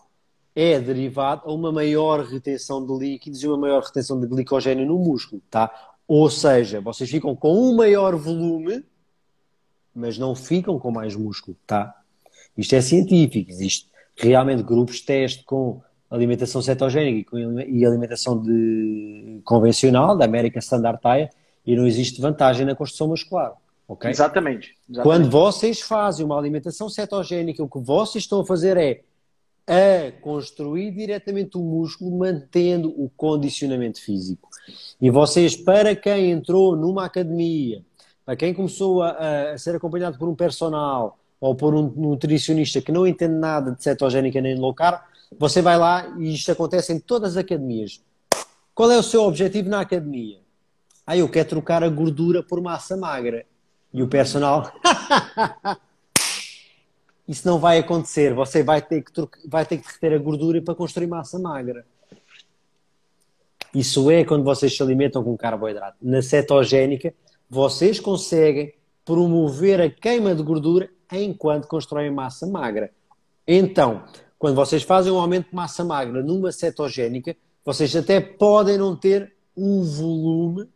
é 0.55 0.79
derivado 0.81 1.43
a 1.45 1.53
uma 1.53 1.71
maior 1.71 2.25
retenção 2.25 2.85
de 2.85 2.93
líquidos 2.93 3.43
e 3.43 3.47
uma 3.47 3.57
maior 3.57 3.83
retenção 3.83 4.21
de 4.21 4.27
glicogênio 4.27 4.87
no 4.87 4.99
músculo, 4.99 5.41
tá? 5.51 5.71
Ou 6.07 6.29
seja, 6.29 6.81
vocês 6.81 7.09
ficam 7.09 7.37
com 7.37 7.57
um 7.57 7.77
maior 7.77 8.17
volume, 8.17 8.85
mas 9.95 10.19
não 10.19 10.35
ficam 10.35 10.79
com 10.79 10.91
mais 10.91 11.15
músculo, 11.15 11.57
tá? 11.67 11.95
Isto 12.57 12.75
é 12.75 12.81
científico, 12.81 13.51
existe 13.51 13.89
realmente 14.17 14.63
grupos 14.63 14.97
de 14.97 15.05
teste 15.05 15.45
com 15.45 15.81
alimentação 16.11 16.61
cetogénica 16.61 17.39
e, 17.39 17.87
alimentação 17.87 18.43
de, 18.43 19.41
convencional, 19.45 20.17
da 20.17 20.25
American 20.25 20.59
Standard 20.59 20.99
Diet, 21.01 21.33
e 21.65 21.77
não 21.77 21.87
existe 21.87 22.21
vantagem 22.21 22.67
na 22.67 22.75
construção 22.75 23.09
muscular, 23.09 23.55
ok? 23.87 24.11
Exatamente. 24.11 24.75
exatamente. 24.89 25.03
Quando 25.05 25.31
vocês 25.31 25.81
fazem 25.81 26.27
uma 26.27 26.37
alimentação 26.37 26.89
cetogénica, 26.89 27.63
o 27.63 27.69
que 27.69 27.79
vocês 27.79 28.25
estão 28.25 28.41
a 28.41 28.45
fazer 28.45 28.77
é 28.77 29.03
a 29.71 30.11
construir 30.21 30.91
diretamente 30.91 31.57
o 31.57 31.61
músculo, 31.61 32.19
mantendo 32.19 32.89
o 32.89 33.09
condicionamento 33.17 34.01
físico. 34.03 34.49
E 35.01 35.11
vocês, 35.11 35.55
para 35.55 35.95
quem 35.95 36.33
entrou 36.33 36.75
numa 36.75 37.05
academia, 37.05 37.85
para 38.27 38.35
quem 38.35 38.53
começou 38.53 39.01
a, 39.01 39.53
a 39.53 39.59
ser 39.59 39.77
acompanhado 39.77 40.19
por 40.19 40.29
um 40.29 40.35
personal 40.35 41.17
ou 41.41 41.55
por 41.55 41.73
um 41.73 41.83
nutricionista 41.83 42.81
que 42.81 42.91
não 42.91 43.07
entende 43.07 43.35
nada 43.35 43.71
de 43.71 43.81
cetogénica 43.81 44.41
nem 44.41 44.57
de 44.57 44.61
low 44.61 44.75
carb, 44.75 45.01
você 45.39 45.63
vai 45.63 45.79
lá 45.79 46.13
e 46.19 46.35
isto 46.35 46.51
acontece 46.51 46.93
em 46.93 46.99
todas 46.99 47.33
as 47.33 47.37
academias. 47.37 48.03
Qual 48.75 48.91
é 48.91 48.99
o 48.99 49.03
seu 49.05 49.23
objetivo 49.23 49.69
na 49.69 49.81
academia? 49.81 50.39
Ah, 51.07 51.17
eu 51.17 51.29
quero 51.29 51.49
trocar 51.49 51.85
a 51.85 51.89
gordura 51.89 52.43
por 52.43 52.61
massa 52.61 52.97
magra. 52.97 53.47
E 53.93 54.03
o 54.03 54.09
personal. 54.09 54.73
Isso 57.31 57.47
não 57.47 57.61
vai 57.61 57.79
acontecer. 57.79 58.35
Você 58.35 58.61
vai 58.61 58.83
ter 58.83 59.05
que, 59.05 59.13
vai 59.47 59.65
ter 59.65 59.79
que 59.79 59.87
reter 59.87 60.15
a 60.15 60.19
gordura 60.19 60.61
para 60.61 60.75
construir 60.75 61.07
massa 61.07 61.39
magra. 61.39 61.87
Isso 63.73 64.11
é 64.11 64.25
quando 64.25 64.43
vocês 64.43 64.77
se 64.77 64.83
alimentam 64.83 65.23
com 65.23 65.37
carboidrato. 65.37 65.97
Na 66.03 66.23
cetogénica, 66.23 67.15
vocês 67.49 68.01
conseguem 68.01 68.75
promover 69.05 69.81
a 69.81 69.89
queima 69.89 70.35
de 70.35 70.43
gordura 70.43 70.91
enquanto 71.13 71.69
constroem 71.69 72.11
massa 72.11 72.49
magra. 72.49 72.91
Então, 73.47 74.03
quando 74.37 74.57
vocês 74.57 74.83
fazem 74.83 75.13
um 75.13 75.21
aumento 75.21 75.51
de 75.51 75.55
massa 75.55 75.85
magra 75.85 76.25
numa 76.25 76.51
cetogénica, 76.51 77.37
vocês 77.65 77.95
até 77.95 78.21
podem 78.21 78.77
não 78.77 78.97
ter 78.97 79.33
um 79.57 79.85
volume 79.85 80.69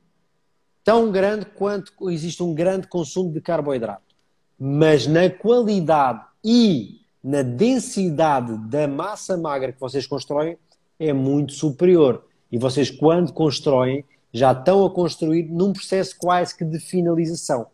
tão 0.84 1.10
grande 1.10 1.46
quanto 1.46 1.92
existe 2.12 2.44
um 2.44 2.54
grande 2.54 2.86
consumo 2.86 3.32
de 3.32 3.40
carboidrato. 3.40 4.14
Mas 4.56 5.08
na 5.08 5.28
qualidade 5.28 6.32
e 6.44 7.00
na 7.22 7.42
densidade 7.42 8.56
da 8.68 8.86
massa 8.86 9.36
magra 9.36 9.72
que 9.72 9.80
vocês 9.80 10.06
constroem 10.06 10.58
é 10.98 11.12
muito 11.12 11.52
superior. 11.52 12.26
E 12.52 12.58
vocês, 12.58 12.90
quando 12.90 13.32
constroem, 13.32 14.04
já 14.32 14.52
estão 14.52 14.84
a 14.84 14.90
construir 14.90 15.44
num 15.44 15.72
processo 15.72 16.16
quase 16.18 16.54
que 16.56 16.64
de 16.64 16.78
finalização. 16.78 17.66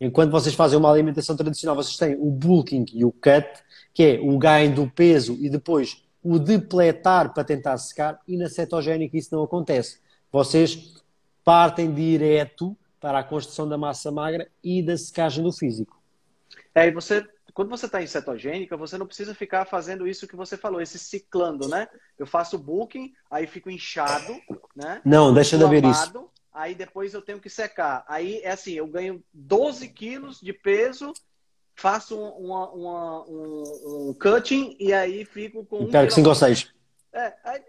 Enquanto 0.00 0.30
vocês 0.30 0.54
fazem 0.54 0.78
uma 0.78 0.90
alimentação 0.90 1.36
tradicional, 1.36 1.76
vocês 1.76 1.96
têm 1.96 2.16
o 2.18 2.30
bulking 2.30 2.84
e 2.92 3.04
o 3.04 3.12
cut, 3.12 3.46
que 3.94 4.02
é 4.02 4.20
o 4.20 4.36
ganho 4.36 4.74
do 4.74 4.90
peso 4.90 5.36
e 5.40 5.48
depois 5.48 6.02
o 6.22 6.38
depletar 6.38 7.32
para 7.32 7.44
tentar 7.44 7.78
secar, 7.78 8.20
e 8.26 8.36
na 8.36 8.48
cetogénica 8.48 9.16
isso 9.16 9.34
não 9.34 9.44
acontece. 9.44 10.00
Vocês 10.32 11.02
partem 11.44 11.94
direto 11.94 12.76
para 13.00 13.20
a 13.20 13.24
construção 13.24 13.68
da 13.68 13.78
massa 13.78 14.10
magra 14.10 14.48
e 14.62 14.82
da 14.82 14.98
secagem 14.98 15.44
do 15.44 15.52
físico. 15.52 15.96
É, 16.74 16.88
e 16.88 16.90
você, 16.90 17.24
quando 17.56 17.70
você 17.70 17.86
está 17.86 18.02
em 18.02 18.06
cetogênica, 18.06 18.76
você 18.76 18.98
não 18.98 19.06
precisa 19.06 19.34
ficar 19.34 19.64
fazendo 19.64 20.06
isso 20.06 20.28
que 20.28 20.36
você 20.36 20.58
falou, 20.58 20.78
esse 20.78 20.98
ciclando, 20.98 21.66
né? 21.66 21.88
Eu 22.18 22.26
faço 22.26 22.56
o 22.56 22.58
booking, 22.58 23.14
aí 23.30 23.46
fico 23.46 23.70
inchado, 23.70 24.38
né? 24.76 25.00
Não, 25.02 25.32
deixa 25.32 25.56
de 25.56 25.64
haver 25.64 25.82
isso. 25.82 26.28
Aí 26.52 26.74
depois 26.74 27.14
eu 27.14 27.22
tenho 27.22 27.40
que 27.40 27.48
secar. 27.48 28.04
Aí 28.06 28.40
é 28.42 28.50
assim, 28.50 28.74
eu 28.74 28.86
ganho 28.86 29.24
12 29.32 29.88
quilos 29.88 30.38
de 30.38 30.52
peso, 30.52 31.14
faço 31.74 32.14
um, 32.20 32.28
uma- 32.28 32.70
uma- 32.72 33.24
um, 33.26 34.10
um 34.10 34.14
cutting 34.14 34.76
e 34.78 34.92
aí 34.92 35.24
fico 35.24 35.64
com 35.64 35.84
um 35.84 35.90
que 35.90 36.10
5 36.10 36.28
ou 36.28 36.34
6. 36.34 36.70
É, 37.10 37.32
aí, 37.42 37.62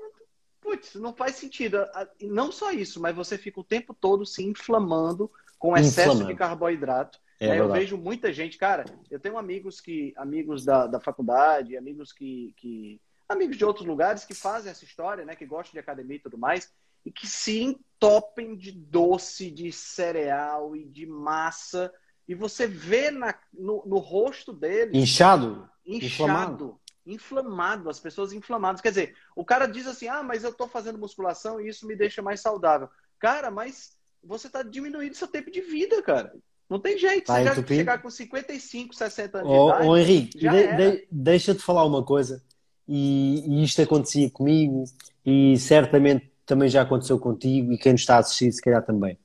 putz, 0.60 0.96
não 0.96 1.14
faz 1.14 1.38
sentido. 1.38 1.78
Não 2.22 2.52
só 2.52 2.74
isso, 2.74 3.00
mas 3.00 3.16
você 3.16 3.38
fica 3.38 3.62
o 3.62 3.64
tempo 3.64 3.94
todo 3.94 4.26
se 4.26 4.44
inflamando 4.44 5.32
com 5.58 5.78
excesso 5.78 6.10
Inflamando. 6.10 6.28
de 6.28 6.36
carboidrato. 6.36 7.20
É 7.40 7.48
É, 7.48 7.60
eu 7.60 7.72
vejo 7.72 7.98
muita 7.98 8.34
gente, 8.34 8.58
cara, 8.58 8.86
eu 9.10 9.20
tenho 9.20 9.38
amigos 9.38 9.80
que, 9.80 10.14
amigos 10.18 10.66
da, 10.66 10.88
da 10.88 11.00
faculdade, 11.00 11.78
amigos 11.78 12.12
que, 12.12 12.54
que, 12.58 13.00
amigos 13.30 13.58
de 13.58 13.66
outros 13.66 13.86
lugares 13.86 14.26
que 14.26 14.34
fazem 14.34 14.72
essa 14.72 14.84
história, 14.84 15.26
né, 15.26 15.36
que 15.36 15.46
gostam 15.46 15.74
de 15.74 15.80
academia 15.80 16.18
e 16.18 16.22
tudo 16.22 16.38
mais, 16.38 16.72
e 17.06 17.12
que 17.12 17.28
se 17.28 17.62
entopem 17.62 18.56
de 18.56 18.72
doce, 18.72 19.52
de 19.52 19.72
cereal 19.72 20.76
e 20.76 20.84
de 20.86 21.06
massa, 21.06 21.94
e 22.28 22.36
você 22.36 22.68
vê 22.68 23.10
na, 23.12 23.34
no, 23.54 23.84
no 23.86 23.98
rosto 23.98 24.52
deles 24.52 24.96
Inchado? 24.96 25.70
inchado, 25.86 26.80
inflamado, 27.06 27.90
as 27.90 28.00
pessoas 28.00 28.34
inflamadas. 28.34 28.82
Quer 28.82 28.90
dizer, 28.90 29.16
o 29.36 29.46
cara 29.46 29.66
diz 29.66 29.88
assim: 29.88 30.08
ah, 30.10 30.22
mas 30.22 30.44
eu 30.44 30.54
tô 30.54 30.68
fazendo 30.68 31.00
musculação 31.00 31.62
e 31.62 31.70
isso 31.70 31.88
me 31.88 31.96
deixa 31.96 32.22
mais 32.22 32.42
saudável. 32.42 32.90
Cara, 33.18 33.50
mas 33.50 33.98
você 34.22 34.50
tá 34.50 34.62
diminuindo 34.62 35.16
seu 35.16 35.28
tempo 35.28 35.50
de 35.50 35.62
vida, 35.62 36.04
cara. 36.04 36.34
Não 36.70 36.80
tem 36.80 36.98
jeito. 36.98 37.32
Você 37.32 37.44
já 37.46 37.56
chegar 37.66 38.02
com 38.02 38.10
55, 38.10 38.94
60 38.94 39.40
anos 39.40 39.50
Ô, 39.52 39.54
de 39.66 39.70
idade. 39.72 39.88
ô, 39.88 39.98
Henrique, 39.98 40.40
já 40.42 40.52
de- 40.52 40.76
de- 40.98 41.08
deixa-te 41.12 41.62
falar 41.62 41.86
uma 41.86 42.04
coisa, 42.04 42.44
e, 42.88 43.44
e 43.48 43.64
isto 43.64 43.82
acontecia 43.82 44.30
comigo, 44.30 44.84
e 45.26 45.58
certamente 45.58 46.30
também 46.46 46.68
já 46.70 46.82
aconteceu 46.82 47.18
contigo, 47.20 47.72
e 47.74 47.78
quem 47.78 47.94
nos 47.94 48.02
está 48.02 48.16
a 48.18 48.20
assistir, 48.20 48.52
se 48.52 48.62
calhar 48.62 48.86
também. 48.86 49.18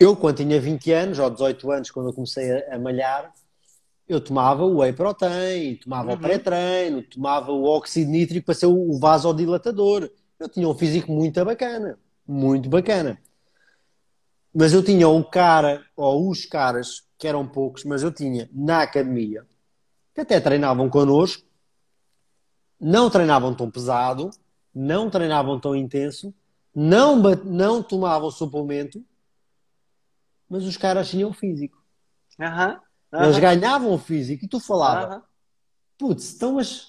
Eu, 0.00 0.14
quando 0.16 0.36
tinha 0.36 0.60
20 0.60 0.92
anos, 0.92 1.18
ou 1.18 1.28
18 1.30 1.70
anos, 1.72 1.90
quando 1.90 2.08
eu 2.10 2.12
comecei 2.12 2.50
a, 2.52 2.76
a 2.76 2.78
malhar, 2.78 3.32
eu 4.08 4.20
tomava 4.20 4.64
o 4.64 4.78
whey 4.78 4.92
protein, 4.92 5.76
tomava 5.76 6.10
Uhum. 6.10 6.14
o 6.14 6.18
pré-treino, 6.20 7.02
tomava 7.02 7.50
o 7.52 7.64
óxido 7.64 8.10
nítrico 8.10 8.46
para 8.46 8.54
ser 8.54 8.66
o, 8.66 8.74
o 8.90 8.98
vasodilatador. 8.98 10.08
Eu 10.38 10.48
tinha 10.48 10.68
um 10.68 10.74
físico 10.74 11.10
muito 11.12 11.44
bacana, 11.44 11.98
muito 12.26 12.68
bacana. 12.68 13.18
Mas 14.58 14.72
eu 14.72 14.82
tinha 14.82 15.08
um 15.08 15.22
cara, 15.22 15.86
ou 15.96 16.28
os 16.28 16.44
caras, 16.44 17.06
que 17.16 17.28
eram 17.28 17.46
poucos, 17.46 17.84
mas 17.84 18.02
eu 18.02 18.10
tinha 18.12 18.50
na 18.52 18.82
academia, 18.82 19.46
que 20.12 20.20
até 20.20 20.40
treinavam 20.40 20.90
connosco, 20.90 21.46
não 22.80 23.08
treinavam 23.08 23.54
tão 23.54 23.70
pesado, 23.70 24.30
não 24.74 25.08
treinavam 25.08 25.60
tão 25.60 25.76
intenso, 25.76 26.34
não, 26.74 27.14
não 27.44 27.84
tomavam 27.84 28.32
suplemento, 28.32 29.00
mas 30.48 30.64
os 30.64 30.76
caras 30.76 31.08
tinham 31.08 31.32
físico. 31.32 31.80
Aham. 32.40 32.80
Eles 33.16 33.38
aham, 33.38 33.40
ganhavam 33.40 33.92
o 33.92 33.98
físico 33.98 34.44
e 34.44 34.48
tu 34.48 34.58
falava, 34.58 35.06
aham. 35.06 35.22
putz, 35.96 36.34
então 36.34 36.54
mas 36.54 36.88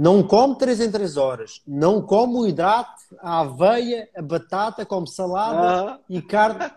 não 0.00 0.22
come 0.22 0.56
3 0.56 0.78
em 0.82 0.92
3 0.92 1.16
horas, 1.16 1.60
não 1.66 2.00
come 2.00 2.36
o 2.36 2.46
hidrato, 2.46 3.02
a 3.18 3.40
aveia, 3.40 4.08
a 4.14 4.22
batata, 4.22 4.86
come 4.86 5.08
salada, 5.08 5.90
Aham. 5.90 6.00
e 6.08 6.22
carne. 6.22 6.70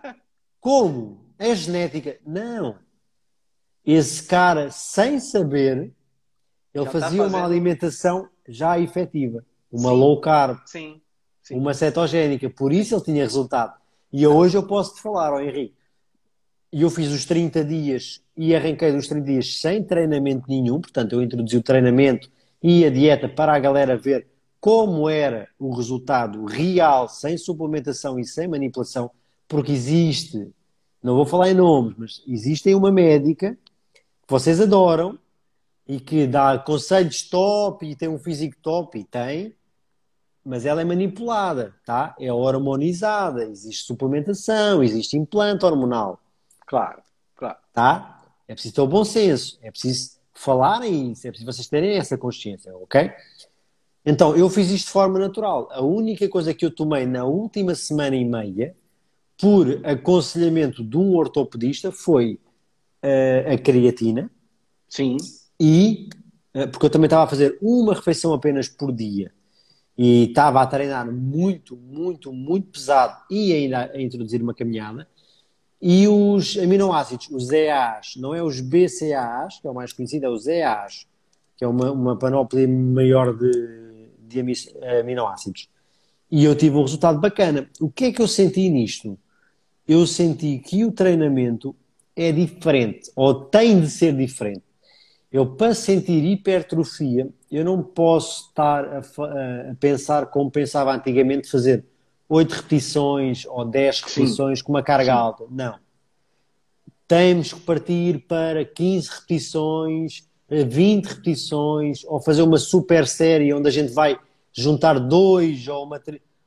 Como? 0.60 1.24
É 1.38 1.54
genética? 1.54 2.18
Não. 2.26 2.80
Esse 3.86 4.24
cara, 4.24 4.72
sem 4.72 5.20
saber, 5.20 5.94
ele 6.74 6.84
Já 6.84 6.86
tá 6.86 7.00
fazia 7.00 7.22
uma 7.22 7.46
alimentação 7.46 8.28
já 8.50 8.80
efetiva. 8.80 9.46
Uma 9.72 9.92
Sim. 9.92 9.96
low 9.98 10.20
carb, 10.20 10.58
Sim. 10.66 11.00
Sim. 11.44 11.58
uma 11.60 11.76
cetogénica. 11.76 12.50
Por 12.50 12.74
isso 12.74 12.96
ele 12.96 13.04
tinha 13.04 13.24
resultado. 13.24 13.80
E 14.12 14.26
hoje 14.26 14.58
eu 14.58 14.66
posso 14.66 14.96
te 14.96 15.02
falar, 15.02 15.32
ó 15.32 15.40
Henrique. 15.40 15.76
E 16.74 16.82
eu 16.82 16.90
fiz 16.90 17.12
os 17.12 17.24
30 17.26 17.64
dias 17.64 18.24
e 18.36 18.56
arranquei 18.56 18.92
dos 18.92 19.08
30 19.08 19.26
dias 19.26 19.60
sem 19.62 19.84
treinamento 19.84 20.46
nenhum. 20.50 20.82
Portanto, 20.82 21.14
eu 21.14 21.22
introduzi 21.22 21.56
o 21.58 21.62
treinamento 21.62 22.32
e 22.62 22.86
a 22.86 22.90
dieta 22.90 23.28
para 23.28 23.54
a 23.54 23.60
galera 23.60 23.98
ver 23.98 24.28
como 24.60 25.10
era 25.10 25.50
o 25.58 25.74
resultado 25.74 26.46
real, 26.46 27.10
sem 27.10 27.38
suplementação 27.38 28.20
e 28.20 28.26
sem 28.26 28.48
manipulação. 28.48 29.10
Porque 29.48 29.72
existe, 29.72 30.54
não 31.02 31.16
vou 31.16 31.26
falar 31.26 31.50
em 31.50 31.56
nomes, 31.56 31.96
mas 31.98 32.24
existe 32.28 32.74
uma 32.76 32.92
médica 32.92 33.58
que 33.94 34.04
vocês 34.28 34.62
adoram 34.62 35.18
e 35.88 36.00
que 36.00 36.28
dá 36.28 36.60
conselhos 36.60 37.24
top 37.24 37.86
e 37.86 37.96
tem 37.96 38.08
um 38.08 38.20
físico 38.20 38.56
top 38.62 39.00
e 39.00 39.04
tem, 39.04 39.56
mas 40.46 40.66
ela 40.66 40.82
é 40.82 40.86
manipulada, 40.86 41.76
tá? 41.86 42.16
É 42.20 42.32
hormonizada, 42.32 43.44
existe 43.44 43.86
suplementação, 43.86 44.84
existe 44.84 45.18
implante 45.18 45.66
hormonal, 45.66 46.20
Claro, 46.66 47.02
claro. 47.36 47.58
tá? 47.74 48.24
É 48.48 48.54
preciso 48.54 48.76
ter 48.76 48.82
o 48.82 48.88
bom 48.88 49.04
senso, 49.04 49.58
é 49.62 49.72
preciso 49.72 50.21
falarem 50.34 51.12
isso, 51.12 51.28
é 51.28 51.32
preciso 51.32 51.52
vocês 51.52 51.68
terem 51.68 51.98
essa 51.98 52.18
consciência, 52.18 52.76
ok? 52.78 53.12
Então, 54.06 54.36
eu 54.36 54.50
fiz 54.50 54.72
isto 54.72 54.88
de 54.88 54.92
forma 54.92 55.20
natural. 55.20 55.68
A 55.72 55.82
única 55.82 56.28
coisa 56.28 56.54
que 56.54 56.66
eu 56.66 56.72
tomei 56.72 57.06
na 57.06 57.24
última 57.24 57.76
semana 57.76 58.16
e 58.16 58.26
meia, 58.26 58.76
por 59.40 59.80
aconselhamento 59.86 60.84
de 60.84 60.98
um 60.98 61.16
ortopedista, 61.16 61.92
foi 61.92 62.40
uh, 63.04 63.54
a 63.54 63.58
creatina. 63.58 64.30
Sim. 64.88 65.18
E, 65.60 66.10
uh, 66.56 66.68
porque 66.70 66.88
eu 66.88 66.90
também 66.90 67.06
estava 67.06 67.24
a 67.24 67.28
fazer 67.28 67.58
uma 67.62 67.94
refeição 67.94 68.34
apenas 68.34 68.68
por 68.68 68.92
dia 68.92 69.32
e 69.98 70.24
estava 70.30 70.62
a 70.62 70.66
treinar 70.66 71.12
muito, 71.12 71.76
muito, 71.76 72.34
muito 72.34 72.70
pesado 72.70 73.22
e 73.30 73.54
ainda 73.54 73.92
a 73.94 74.02
introduzir 74.02 74.42
uma 74.42 74.54
caminhada. 74.54 75.08
E 75.82 76.08
os 76.08 76.58
aminoácidos, 76.58 77.28
os 77.32 77.50
EAs, 77.50 78.14
não 78.16 78.36
é 78.36 78.44
os 78.44 78.62
BCAAs, 78.62 79.60
que 79.60 79.68
é 79.68 79.70
o 79.70 79.74
mais 79.74 79.92
conhecido, 79.92 80.28
é 80.28 80.30
os 80.30 80.46
EAs, 80.46 81.08
que 81.58 81.64
é 81.64 81.68
uma, 81.68 81.92
uma 81.92 82.18
panóplia 82.18 82.68
maior 82.68 83.36
de, 83.36 84.10
de 84.20 84.40
aminoácidos. 85.00 85.68
E 86.30 86.46
eu 86.46 86.56
tive 86.56 86.78
um 86.78 86.82
resultado 86.82 87.20
bacana. 87.20 87.68
O 87.80 87.90
que 87.90 88.06
é 88.06 88.12
que 88.12 88.22
eu 88.22 88.28
senti 88.28 88.70
nisto? 88.70 89.18
Eu 89.88 90.06
senti 90.06 90.60
que 90.60 90.86
o 90.86 90.92
treinamento 90.92 91.76
é 92.16 92.32
diferente, 92.32 93.12
ou 93.16 93.34
tem 93.34 93.82
de 93.82 93.90
ser 93.90 94.16
diferente. 94.16 94.64
Eu, 95.32 95.56
para 95.56 95.74
sentir 95.74 96.24
hipertrofia, 96.24 97.30
eu 97.50 97.66
não 97.66 97.82
posso 97.82 98.50
estar 98.50 98.86
a, 98.86 99.00
a 99.00 99.76
pensar 99.80 100.26
como 100.28 100.52
pensava 100.52 100.94
antigamente, 100.94 101.50
fazer 101.50 101.86
8 102.32 102.52
repetições 102.54 103.46
ou 103.46 103.66
10 103.66 104.00
repetições 104.00 104.60
Sim. 104.60 104.66
com 104.66 104.72
uma 104.72 104.82
carga 104.82 105.12
Sim. 105.12 105.20
alta. 105.20 105.44
Não. 105.52 105.76
Temos 107.06 107.52
que 107.52 107.60
partir 107.60 108.26
para 108.26 108.64
15 108.64 109.10
repetições, 109.10 110.24
20 110.50 111.06
repetições, 111.08 112.06
ou 112.06 112.22
fazer 112.22 112.42
uma 112.42 112.58
super 112.58 113.06
série 113.06 113.54
onde 113.54 113.68
a 113.68 113.72
gente 113.72 113.92
vai 113.92 114.18
juntar 114.54 114.98
dois 114.98 115.68
ou 115.68 115.84
uma, 115.84 116.02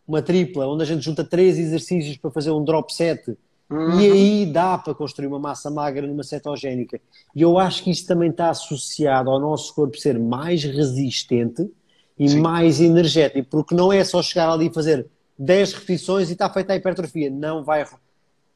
uma 0.08 0.22
tripla, 0.22 0.66
onde 0.66 0.82
a 0.84 0.86
gente 0.86 1.04
junta 1.04 1.22
três 1.22 1.58
exercícios 1.58 2.16
para 2.16 2.30
fazer 2.30 2.50
um 2.50 2.64
drop 2.64 2.90
set. 2.90 3.36
Uhum. 3.68 4.00
E 4.00 4.10
aí 4.10 4.46
dá 4.46 4.78
para 4.78 4.94
construir 4.94 5.26
uma 5.26 5.38
massa 5.38 5.70
magra 5.70 6.06
numa 6.06 6.22
cetogénica. 6.22 6.98
E 7.36 7.42
eu 7.42 7.58
acho 7.58 7.84
que 7.84 7.90
isso 7.90 8.06
também 8.06 8.30
está 8.30 8.48
associado 8.48 9.28
ao 9.28 9.38
nosso 9.38 9.74
corpo 9.74 9.98
ser 9.98 10.18
mais 10.18 10.64
resistente 10.64 11.70
e 12.18 12.26
Sim. 12.26 12.40
mais 12.40 12.80
energético, 12.80 13.48
porque 13.50 13.74
não 13.74 13.92
é 13.92 14.02
só 14.02 14.22
chegar 14.22 14.50
ali 14.50 14.68
e 14.68 14.72
fazer 14.72 15.06
10 15.38 15.72
repetições 15.74 16.30
e 16.30 16.32
está 16.32 16.48
feita 16.48 16.72
a 16.72 16.76
hipertrofia. 16.76 17.30
Não 17.30 17.64
vai, 17.64 17.84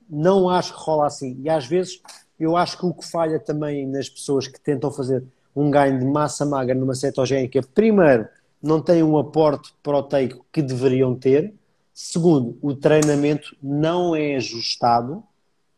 não 0.08 0.48
acho 0.48 0.74
que 0.74 0.80
rola 0.80 1.06
assim. 1.06 1.40
E 1.42 1.50
às 1.50 1.66
vezes 1.66 2.00
eu 2.38 2.56
acho 2.56 2.78
que 2.78 2.86
o 2.86 2.94
que 2.94 3.08
falha 3.08 3.38
também 3.38 3.86
nas 3.86 4.08
pessoas 4.08 4.46
que 4.46 4.60
tentam 4.60 4.90
fazer 4.90 5.24
um 5.54 5.70
ganho 5.70 5.98
de 5.98 6.04
massa 6.04 6.46
magra 6.46 6.74
numa 6.74 6.94
cetogénica, 6.94 7.60
primeiro, 7.74 8.28
não 8.62 8.80
têm 8.80 9.02
um 9.02 9.18
aporte 9.18 9.74
proteico 9.82 10.44
que 10.52 10.62
deveriam 10.62 11.14
ter. 11.16 11.52
Segundo, 11.92 12.56
o 12.62 12.74
treinamento 12.74 13.56
não 13.60 14.14
é 14.14 14.36
ajustado 14.36 15.24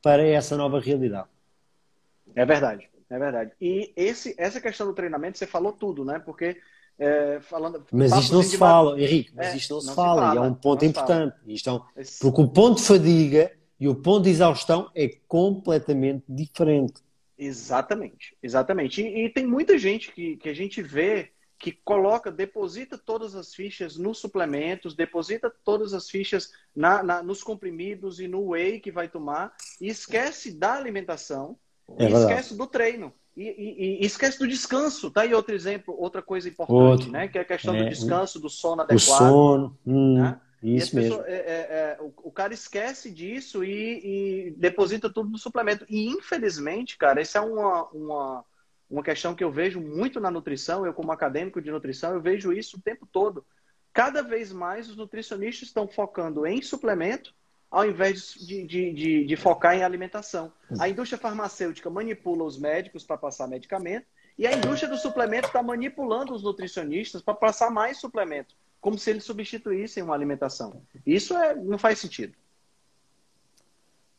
para 0.02 0.22
essa 0.22 0.56
nova 0.56 0.78
realidade. 0.78 1.28
É 2.34 2.44
verdade, 2.44 2.88
é 3.08 3.18
verdade. 3.18 3.52
E 3.60 3.92
esse, 3.96 4.34
essa 4.38 4.60
questão 4.60 4.86
do 4.86 4.92
treinamento, 4.92 5.38
você 5.38 5.46
falou 5.46 5.72
tudo, 5.72 6.04
né? 6.04 6.18
Porque 6.18 6.58
é, 7.00 7.40
falando. 7.40 7.82
Mas 7.90 8.12
isto 8.12 8.34
não 8.34 8.42
se 8.42 8.58
fala, 8.58 9.00
Henrique, 9.00 9.32
mas 9.34 9.48
é, 9.48 9.56
isto 9.56 9.70
não, 9.70 9.76
não 9.76 9.88
se, 9.88 9.94
fala, 9.94 10.20
se 10.20 10.26
fala, 10.26 10.34
e 10.34 10.38
é 10.38 10.50
um 10.50 10.54
ponto 10.54 10.84
importante. 10.84 11.36
Isto 11.46 11.70
é 11.70 11.72
um, 11.72 11.80
porque 12.20 12.42
o 12.42 12.48
ponto 12.48 12.80
de 12.80 12.86
fadiga 12.86 13.52
e 13.80 13.88
o 13.88 13.94
ponto 13.94 14.24
de 14.24 14.30
exaustão 14.30 14.90
é 14.94 15.08
completamente 15.26 16.24
diferente. 16.28 17.00
Exatamente, 17.38 18.36
exatamente. 18.42 19.00
E, 19.00 19.24
e 19.24 19.30
tem 19.30 19.46
muita 19.46 19.78
gente 19.78 20.12
que, 20.12 20.36
que 20.36 20.50
a 20.50 20.54
gente 20.54 20.82
vê 20.82 21.30
que 21.58 21.72
coloca, 21.72 22.30
deposita 22.30 22.98
todas 22.98 23.34
as 23.34 23.54
fichas 23.54 23.96
nos 23.96 24.18
suplementos, 24.18 24.94
deposita 24.94 25.50
todas 25.64 25.94
as 25.94 26.08
fichas 26.08 26.52
na, 26.74 27.02
na, 27.02 27.22
nos 27.22 27.42
comprimidos 27.42 28.20
e 28.20 28.28
no 28.28 28.50
whey 28.50 28.78
que 28.78 28.90
vai 28.90 29.08
tomar, 29.08 29.54
e 29.80 29.88
esquece 29.88 30.52
da 30.52 30.74
alimentação, 30.74 31.58
é 31.98 32.08
e 32.08 32.12
esquece 32.12 32.56
do 32.56 32.66
treino. 32.66 33.12
E, 33.36 33.42
e, 33.42 34.02
e, 34.02 34.06
esquece 34.06 34.38
do 34.38 34.48
descanso, 34.48 35.10
tá 35.10 35.22
aí 35.22 35.32
outro 35.32 35.54
exemplo, 35.54 35.94
outra 35.98 36.20
coisa 36.20 36.48
importante, 36.48 36.76
outro. 36.78 37.10
né? 37.10 37.28
Que 37.28 37.38
é 37.38 37.42
a 37.42 37.44
questão 37.44 37.74
é, 37.74 37.82
do 37.82 37.88
descanso, 37.88 38.40
do 38.40 38.50
sono 38.50 38.82
adequado. 38.82 38.98
O 38.98 39.00
sono, 39.00 39.78
hum, 39.86 40.14
né? 40.20 40.40
isso 40.62 40.94
mesmo. 40.94 41.18
Pessoas, 41.18 41.26
é, 41.26 41.36
é, 41.36 41.38
é, 41.38 41.98
o, 42.00 42.12
o, 42.24 42.32
cara 42.32 42.52
esquece 42.52 43.10
disso 43.10 43.64
e, 43.64 44.48
e, 44.48 44.50
deposita 44.52 45.08
tudo 45.08 45.30
no 45.30 45.38
suplemento. 45.38 45.86
E 45.88 46.08
infelizmente, 46.08 46.98
cara, 46.98 47.20
essa 47.20 47.38
é 47.38 47.40
uma, 47.40 47.84
uma, 47.90 48.44
uma 48.90 49.02
questão 49.02 49.34
que 49.34 49.42
eu 49.42 49.50
vejo 49.50 49.80
muito 49.80 50.20
na 50.20 50.30
nutrição, 50.30 50.84
eu 50.84 50.92
como 50.92 51.12
acadêmico 51.12 51.62
de 51.62 51.70
nutrição, 51.70 52.12
eu 52.12 52.20
vejo 52.20 52.52
isso 52.52 52.76
o 52.76 52.82
tempo 52.82 53.08
todo. 53.10 53.44
Cada 53.92 54.22
vez 54.22 54.52
mais 54.52 54.88
os 54.88 54.96
nutricionistas 54.96 55.68
estão 55.68 55.88
focando 55.88 56.46
em 56.46 56.60
suplemento 56.60 57.34
ao 57.70 57.86
invés 57.86 58.34
de, 58.34 58.66
de, 58.66 58.92
de, 58.92 59.24
de 59.24 59.36
focar 59.36 59.76
em 59.76 59.84
alimentação. 59.84 60.52
A 60.78 60.88
indústria 60.88 61.18
farmacêutica 61.18 61.88
manipula 61.88 62.44
os 62.44 62.58
médicos 62.58 63.04
para 63.04 63.16
passar 63.16 63.46
medicamento 63.46 64.06
e 64.36 64.46
a 64.46 64.52
indústria 64.52 64.90
do 64.90 64.98
suplemento 64.98 65.46
está 65.46 65.62
manipulando 65.62 66.34
os 66.34 66.42
nutricionistas 66.42 67.22
para 67.22 67.34
passar 67.34 67.70
mais 67.70 67.98
suplemento, 67.98 68.56
como 68.80 68.98
se 68.98 69.10
eles 69.10 69.24
substituíssem 69.24 70.02
uma 70.02 70.14
alimentação. 70.14 70.82
Isso 71.06 71.36
é, 71.36 71.54
não 71.54 71.78
faz 71.78 71.98
sentido. 71.98 72.34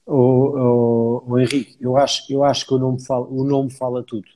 O, 0.06 0.16
o, 0.16 1.24
o 1.28 1.40
Henrique, 1.40 1.78
eu 1.80 1.98
acho, 1.98 2.32
eu 2.32 2.44
acho 2.44 2.66
que 2.66 2.74
o 2.74 2.80
nome, 2.80 3.04
fala, 3.04 3.28
o 3.28 3.44
nome 3.44 3.70
fala 3.70 4.04
tudo. 4.04 4.28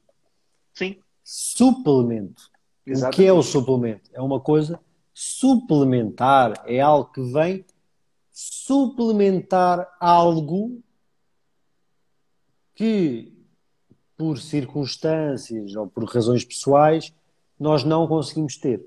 Sim. 0.74 0.98
Suplemento. 1.24 2.52
Exatamente. 2.86 3.14
O 3.14 3.18
que 3.18 3.28
é 3.28 3.34
o 3.34 3.42
suplemento? 3.42 4.10
É 4.14 4.22
uma 4.22 4.40
coisa 4.40 4.80
suplementar, 5.14 6.62
é 6.66 6.82
algo 6.82 7.12
que 7.12 7.22
vem 7.32 7.66
suplementar 8.36 9.90
algo 9.98 10.84
que, 12.76 13.34
por 14.18 14.38
circunstâncias 14.38 15.74
ou 15.76 15.88
por 15.88 16.04
razões 16.04 16.44
pessoais, 16.44 17.14
nós 17.58 17.86
não 17.86 18.06
conseguimos 18.06 18.58
ter. 18.58 18.86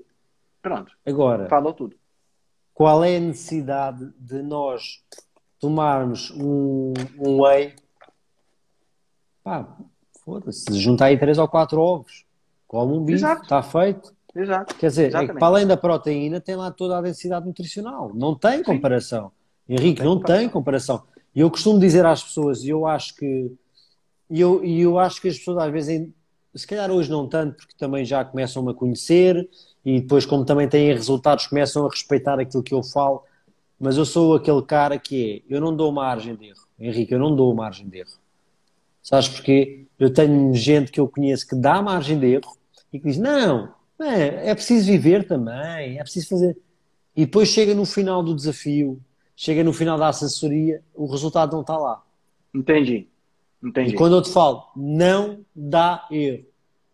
Pronto. 0.61 0.95
Agora, 1.03 1.49
falou 1.49 1.73
tudo. 1.73 1.95
Qual 2.71 3.03
é 3.03 3.17
a 3.17 3.19
necessidade 3.19 4.13
de 4.19 4.43
nós 4.43 5.03
tomarmos 5.59 6.29
um, 6.31 6.93
um 7.17 7.41
whey? 7.41 7.75
Pá, 9.43 9.75
Foda-se, 10.23 10.79
junta 10.79 11.05
aí 11.05 11.17
três 11.17 11.39
ou 11.39 11.47
quatro 11.47 11.81
ovos, 11.81 12.23
come 12.67 12.93
um 12.93 13.03
bife, 13.03 13.25
está 13.25 13.63
feito. 13.63 14.13
Exato. 14.35 14.75
Quer 14.75 14.87
dizer, 14.87 15.15
é 15.15 15.27
que 15.27 15.33
para 15.33 15.47
além 15.47 15.65
da 15.65 15.75
proteína 15.75 16.39
tem 16.39 16.55
lá 16.55 16.69
toda 16.69 16.99
a 16.99 17.01
densidade 17.01 17.47
nutricional. 17.47 18.11
Não 18.13 18.35
tem 18.35 18.61
comparação. 18.61 19.29
Sim. 19.29 19.38
Henrique, 19.69 20.03
não, 20.03 20.19
tem, 20.19 20.35
não 20.35 20.39
tem 20.39 20.49
comparação. 20.49 21.03
E 21.35 21.39
eu 21.39 21.49
costumo 21.49 21.79
dizer 21.79 22.05
às 22.05 22.23
pessoas, 22.23 22.63
e 22.63 22.69
eu 22.69 22.87
acho 22.87 23.15
que 23.15 23.51
e 24.29 24.39
eu, 24.39 24.63
eu 24.63 24.99
acho 24.99 25.21
que 25.21 25.27
as 25.27 25.37
pessoas 25.37 25.57
às 25.57 25.71
vezes, 25.71 26.07
se 26.53 26.67
calhar 26.67 26.91
hoje 26.91 27.09
não 27.09 27.27
tanto, 27.27 27.57
porque 27.57 27.73
também 27.77 28.05
já 28.05 28.23
começam 28.23 28.67
a 28.69 28.73
conhecer 28.73 29.49
e 29.83 30.01
depois, 30.01 30.25
como 30.25 30.45
também 30.45 30.67
têm 30.69 30.93
resultados, 30.93 31.47
começam 31.47 31.85
a 31.85 31.89
respeitar 31.89 32.39
aquilo 32.39 32.61
que 32.61 32.73
eu 32.73 32.83
falo. 32.83 33.23
Mas 33.79 33.97
eu 33.97 34.05
sou 34.05 34.35
aquele 34.35 34.61
cara 34.61 34.99
que 34.99 35.43
é, 35.49 35.55
eu 35.55 35.59
não 35.59 35.75
dou 35.75 35.91
margem 35.91 36.35
de 36.35 36.47
erro. 36.47 36.67
Henrique, 36.79 37.13
eu 37.13 37.19
não 37.19 37.35
dou 37.35 37.53
margem 37.55 37.87
de 37.87 37.99
erro. 37.99 38.11
Sabes 39.01 39.29
porquê? 39.29 39.85
Eu 39.97 40.13
tenho 40.13 40.53
gente 40.53 40.91
que 40.91 40.99
eu 40.99 41.07
conheço 41.07 41.47
que 41.47 41.55
dá 41.55 41.81
margem 41.81 42.19
de 42.19 42.27
erro 42.27 42.57
e 42.91 42.99
que 42.99 43.07
diz: 43.07 43.17
não, 43.17 43.73
é, 43.99 44.49
é 44.49 44.55
preciso 44.55 44.85
viver 44.91 45.25
também, 45.25 45.97
é 45.97 46.01
preciso 46.03 46.27
fazer. 46.27 46.57
E 47.15 47.25
depois 47.25 47.49
chega 47.49 47.73
no 47.73 47.85
final 47.85 48.21
do 48.21 48.35
desafio, 48.35 48.99
chega 49.39 49.63
no 49.63 49.71
final 49.71 49.97
da 49.97 50.09
assessoria, 50.09 50.83
o 50.93 51.05
resultado 51.05 51.53
não 51.53 51.61
está 51.61 51.77
lá. 51.77 52.03
Entendi. 52.53 53.07
Entendi. 53.63 53.91
E 53.91 53.95
quando 53.95 54.17
eu 54.17 54.21
te 54.21 54.29
falo, 54.29 54.65
não 54.75 55.45
dá 55.55 56.05
erro. 56.11 56.43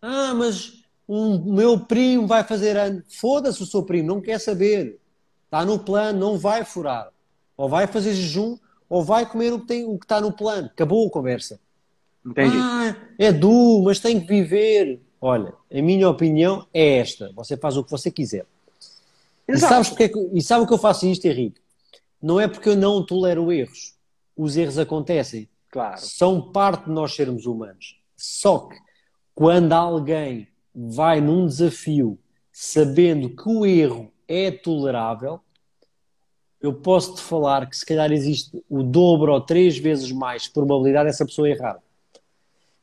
Ah, 0.00 0.32
mas 0.32 0.84
o 1.08 1.38
meu 1.38 1.80
primo 1.80 2.24
vai 2.24 2.44
fazer 2.44 2.76
ano. 2.76 3.02
Foda-se 3.08 3.60
o 3.60 3.66
seu 3.66 3.82
primo, 3.82 4.06
não 4.06 4.20
quer 4.20 4.38
saber. 4.38 5.00
Está 5.46 5.64
no 5.64 5.80
plano, 5.80 6.20
não 6.20 6.38
vai 6.38 6.64
furar. 6.64 7.10
Ou 7.56 7.68
vai 7.68 7.88
fazer 7.88 8.14
jejum, 8.14 8.56
ou 8.88 9.02
vai 9.02 9.26
comer 9.26 9.52
o 9.52 9.58
que, 9.58 9.66
tem, 9.66 9.84
o 9.84 9.98
que 9.98 10.04
está 10.04 10.20
no 10.20 10.30
plano. 10.30 10.68
Acabou 10.68 11.08
a 11.08 11.10
conversa. 11.10 11.58
Entendi. 12.24 12.56
Ah, 12.56 12.94
é 13.18 13.32
duro, 13.32 13.86
mas 13.86 13.98
tem 13.98 14.20
que 14.20 14.26
viver. 14.28 15.00
Olha, 15.20 15.52
a 15.68 15.82
minha 15.82 16.08
opinião 16.08 16.64
é 16.72 16.98
esta. 16.98 17.32
Você 17.34 17.56
faz 17.56 17.76
o 17.76 17.82
que 17.82 17.90
você 17.90 18.08
quiser. 18.08 18.46
E, 19.48 19.58
sabes 19.58 19.88
porque, 19.88 20.04
é 20.04 20.12
e 20.32 20.40
sabe 20.40 20.62
o 20.62 20.66
que 20.68 20.74
eu 20.74 20.78
faço 20.78 21.06
isto, 21.06 21.24
Henrique? 21.26 21.65
Não 22.20 22.40
é 22.40 22.48
porque 22.48 22.70
eu 22.70 22.76
não 22.76 23.04
tolero 23.04 23.52
erros. 23.52 23.94
Os 24.36 24.56
erros 24.56 24.78
acontecem. 24.78 25.48
Claro. 25.70 26.00
São 26.00 26.52
parte 26.52 26.84
de 26.86 26.90
nós 26.90 27.14
sermos 27.14 27.46
humanos. 27.46 28.00
Só 28.16 28.60
que 28.60 28.76
quando 29.34 29.72
alguém 29.72 30.48
vai 30.74 31.20
num 31.20 31.46
desafio 31.46 32.18
sabendo 32.50 33.30
que 33.30 33.48
o 33.48 33.66
erro 33.66 34.10
é 34.26 34.50
tolerável, 34.50 35.40
eu 36.60 36.72
posso 36.72 37.14
te 37.14 37.20
falar 37.20 37.68
que 37.68 37.76
se 37.76 37.84
calhar 37.84 38.10
existe 38.10 38.64
o 38.68 38.82
dobro 38.82 39.32
ou 39.32 39.40
três 39.40 39.76
vezes 39.76 40.10
mais 40.10 40.48
probabilidade 40.48 41.08
dessa 41.08 41.24
pessoa 41.24 41.48
errar. 41.48 41.78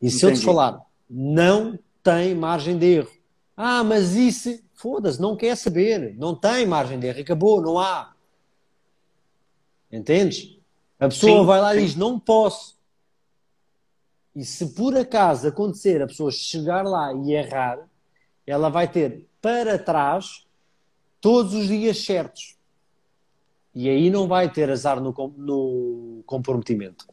E 0.01 0.09
se 0.09 0.17
Entendi. 0.17 0.33
eu 0.33 0.39
te 0.39 0.45
falar, 0.45 0.81
não 1.09 1.77
tem 2.03 2.35
margem 2.35 2.77
de 2.77 2.85
erro. 2.85 3.11
Ah, 3.55 3.83
mas 3.83 4.15
isso, 4.15 4.59
foda-se, 4.73 5.21
não 5.21 5.35
quer 5.35 5.55
saber. 5.55 6.15
Não 6.17 6.35
tem 6.35 6.65
margem 6.65 6.99
de 6.99 7.07
erro. 7.07 7.21
Acabou, 7.21 7.61
não 7.61 7.79
há. 7.79 8.12
Entendes? 9.93 10.57
A 10.99 11.07
pessoa 11.07 11.41
Sim, 11.41 11.45
vai 11.45 11.61
lá 11.61 11.75
e 11.75 11.79
sim. 11.79 11.85
diz: 11.85 11.95
Não 11.95 12.19
posso. 12.19 12.75
E 14.35 14.43
se 14.43 14.73
por 14.73 14.97
acaso 14.97 15.47
acontecer 15.47 16.01
a 16.01 16.07
pessoa 16.07 16.31
chegar 16.31 16.83
lá 16.83 17.13
e 17.13 17.33
errar, 17.33 17.87
ela 18.47 18.69
vai 18.69 18.87
ter 18.87 19.27
para 19.39 19.77
trás 19.77 20.47
todos 21.21 21.53
os 21.53 21.67
dias 21.67 22.03
certos. 22.03 22.57
E 23.75 23.87
aí 23.87 24.09
não 24.09 24.27
vai 24.27 24.51
ter 24.51 24.69
azar 24.69 24.99
no, 24.99 25.13
no 25.37 26.23
comprometimento. 26.25 27.05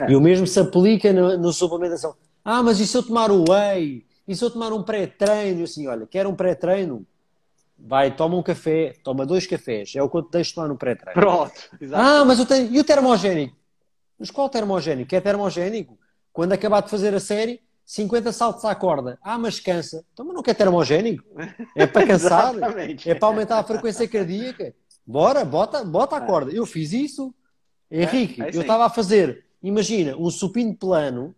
É. 0.00 0.10
E 0.10 0.16
o 0.16 0.20
mesmo 0.20 0.46
se 0.46 0.58
aplica 0.58 1.12
na 1.12 1.36
na 1.36 1.52
suplementação. 1.52 2.16
Ah, 2.44 2.62
mas 2.62 2.80
e 2.80 2.86
se 2.86 2.96
eu 2.96 3.02
tomar 3.02 3.30
o 3.30 3.44
whey? 3.48 4.04
E 4.26 4.34
se 4.34 4.44
eu 4.44 4.50
tomar 4.50 4.72
um 4.72 4.82
pré-treino? 4.82 5.62
Assim, 5.62 5.86
olha, 5.86 6.06
quer 6.06 6.26
um 6.26 6.34
pré-treino? 6.34 7.06
Vai, 7.78 8.14
toma 8.14 8.36
um 8.36 8.42
café, 8.42 8.94
toma 9.02 9.26
dois 9.26 9.46
cafés. 9.46 9.92
É 9.94 10.02
o 10.02 10.08
que 10.08 10.16
eu 10.16 10.22
te 10.22 10.30
deixo 10.30 10.54
tomar 10.54 10.68
no 10.68 10.76
pré-treino. 10.76 11.20
Pronto. 11.20 11.52
Exato. 11.80 12.02
Ah, 12.02 12.24
mas 12.24 12.38
eu 12.38 12.46
tenho. 12.46 12.72
E 12.72 12.78
o 12.78 12.84
termogénico? 12.84 13.56
Mas 14.18 14.30
qual 14.30 14.48
termogénico? 14.48 15.14
É 15.14 15.20
termogénico? 15.20 15.98
Quando 16.32 16.52
acabar 16.52 16.80
de 16.82 16.90
fazer 16.90 17.14
a 17.14 17.20
série, 17.20 17.60
50 17.84 18.32
saltos 18.32 18.64
à 18.64 18.74
corda. 18.74 19.18
Ah, 19.22 19.38
mas 19.38 19.60
cansa. 19.60 20.04
Então, 20.12 20.24
mas 20.24 20.34
não 20.34 20.42
quer 20.42 20.54
termogénico? 20.54 21.24
É 21.76 21.86
para 21.86 22.06
cansar? 22.08 22.54
Exatamente. 22.54 23.10
é 23.10 23.14
para 23.14 23.28
aumentar 23.28 23.58
a 23.58 23.64
frequência 23.64 24.08
cardíaca? 24.08 24.74
Bora, 25.06 25.44
bota, 25.44 25.84
bota 25.84 26.16
a 26.16 26.20
corda. 26.20 26.50
Eu 26.50 26.64
fiz 26.64 26.92
isso. 26.92 27.34
Henrique, 27.90 28.42
é 28.42 28.48
isso 28.48 28.58
eu 28.58 28.62
estava 28.62 28.86
a 28.86 28.90
fazer, 28.90 29.44
imagina, 29.62 30.16
um 30.16 30.28
supino 30.30 30.74
plano, 30.74 31.34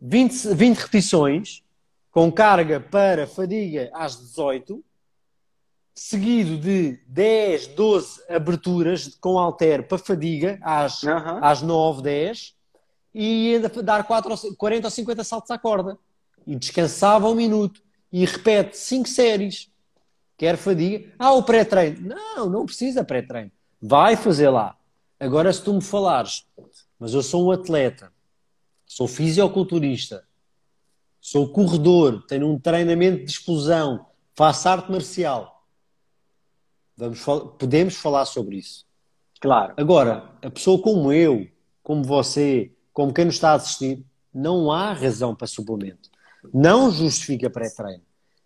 20, 0.00 0.54
20 0.54 0.76
repetições, 0.76 1.62
com 2.10 2.30
carga 2.30 2.80
para 2.80 3.26
fadiga 3.26 3.90
às 3.94 4.18
18, 4.18 4.84
seguido 6.02 6.56
de 6.56 6.98
10, 7.08 7.66
12 7.68 8.22
aberturas 8.26 9.18
com 9.20 9.38
halter 9.38 9.86
para 9.86 9.98
fadiga 9.98 10.58
às, 10.62 11.04
Aham. 11.04 11.40
às 11.42 11.60
9, 11.60 12.00
10 12.00 12.54
e 13.14 13.54
ainda 13.54 13.68
dar 13.82 14.04
4 14.06 14.30
ou, 14.30 14.36
ci- 14.38 14.56
40 14.56 14.86
ou 14.86 14.90
50 14.90 15.22
saltos 15.22 15.50
à 15.50 15.58
corda. 15.58 15.98
E 16.46 16.56
descansava 16.56 17.28
um 17.28 17.34
minuto. 17.34 17.82
E 18.10 18.24
repete 18.24 18.78
5 18.78 19.06
séries. 19.06 19.70
Quer 20.38 20.56
fadiga? 20.56 21.12
Ah, 21.18 21.34
o 21.34 21.42
pré-treino. 21.42 22.00
Não, 22.00 22.48
não 22.48 22.64
precisa 22.64 23.04
pré-treino. 23.04 23.50
Vai 23.78 24.16
fazer 24.16 24.48
lá. 24.48 24.76
Agora, 25.18 25.52
se 25.52 25.62
tu 25.62 25.74
me 25.74 25.82
falares, 25.82 26.46
mas 26.98 27.12
eu 27.12 27.22
sou 27.22 27.44
um 27.48 27.50
atleta, 27.50 28.10
sou 28.86 29.06
fisioculturista, 29.06 30.24
sou 31.20 31.46
corredor, 31.52 32.24
tenho 32.26 32.48
um 32.48 32.58
treinamento 32.58 33.22
de 33.26 33.30
explosão, 33.32 34.06
faço 34.34 34.66
arte 34.66 34.90
marcial, 34.90 35.59
vamos 37.00 37.18
fal- 37.20 37.48
podemos 37.48 37.94
falar 37.96 38.24
sobre 38.24 38.56
isso. 38.56 38.86
Claro. 39.40 39.74
Agora, 39.76 40.30
a 40.42 40.50
pessoa 40.50 40.80
como 40.80 41.12
eu, 41.12 41.46
como 41.82 42.04
você, 42.04 42.70
como 42.92 43.12
quem 43.12 43.24
nos 43.24 43.34
está 43.36 43.50
a 43.52 43.54
assistir, 43.54 44.04
não 44.32 44.70
há 44.70 44.92
razão 44.92 45.34
para 45.34 45.46
suplemento. 45.46 46.10
Não 46.52 46.90
justifica 46.90 47.50
pré-treino. 47.50 48.02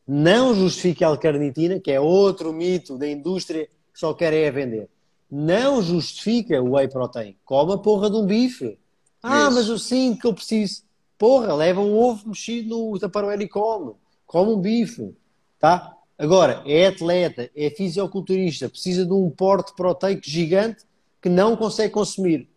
Não 0.06 0.54
justifica 0.54 1.06
a 1.06 1.10
L-carnitina, 1.10 1.80
que 1.80 1.90
é 1.90 2.00
outro 2.00 2.52
mito 2.52 2.96
da 2.98 3.08
indústria 3.08 3.66
que 3.92 3.98
só 3.98 4.12
quer 4.14 4.32
é 4.32 4.50
vender. 4.50 4.88
Não 5.30 5.82
justifica 5.82 6.62
o 6.62 6.72
whey 6.72 6.88
protein. 6.88 7.36
Come 7.44 7.72
a 7.72 7.78
porra 7.78 8.10
de 8.10 8.16
um 8.16 8.26
bife. 8.26 8.78
Ah, 9.22 9.44
Isso. 9.48 9.52
mas 9.52 9.68
eu 9.68 9.78
sinto 9.78 10.20
que 10.20 10.26
eu 10.26 10.34
preciso. 10.34 10.82
Porra, 11.16 11.54
leva 11.54 11.80
um 11.80 11.96
ovo 11.96 12.28
mexido 12.28 12.68
no 12.90 12.98
taparoeiro 12.98 13.42
e 13.42 13.48
come. 13.48 13.94
Come 14.26 14.52
um 14.52 14.60
bife. 14.60 15.16
Tá? 15.58 15.96
Agora, 16.24 16.62
é 16.64 16.86
atleta, 16.86 17.50
é 17.54 17.68
fisioculturista, 17.68 18.66
precisa 18.66 19.04
de 19.04 19.12
um 19.12 19.28
porte 19.28 19.74
proteico 19.74 20.22
gigante 20.24 20.84
que 21.20 21.28
não 21.28 21.54
consegue 21.54 21.92
consumir. 21.92 22.48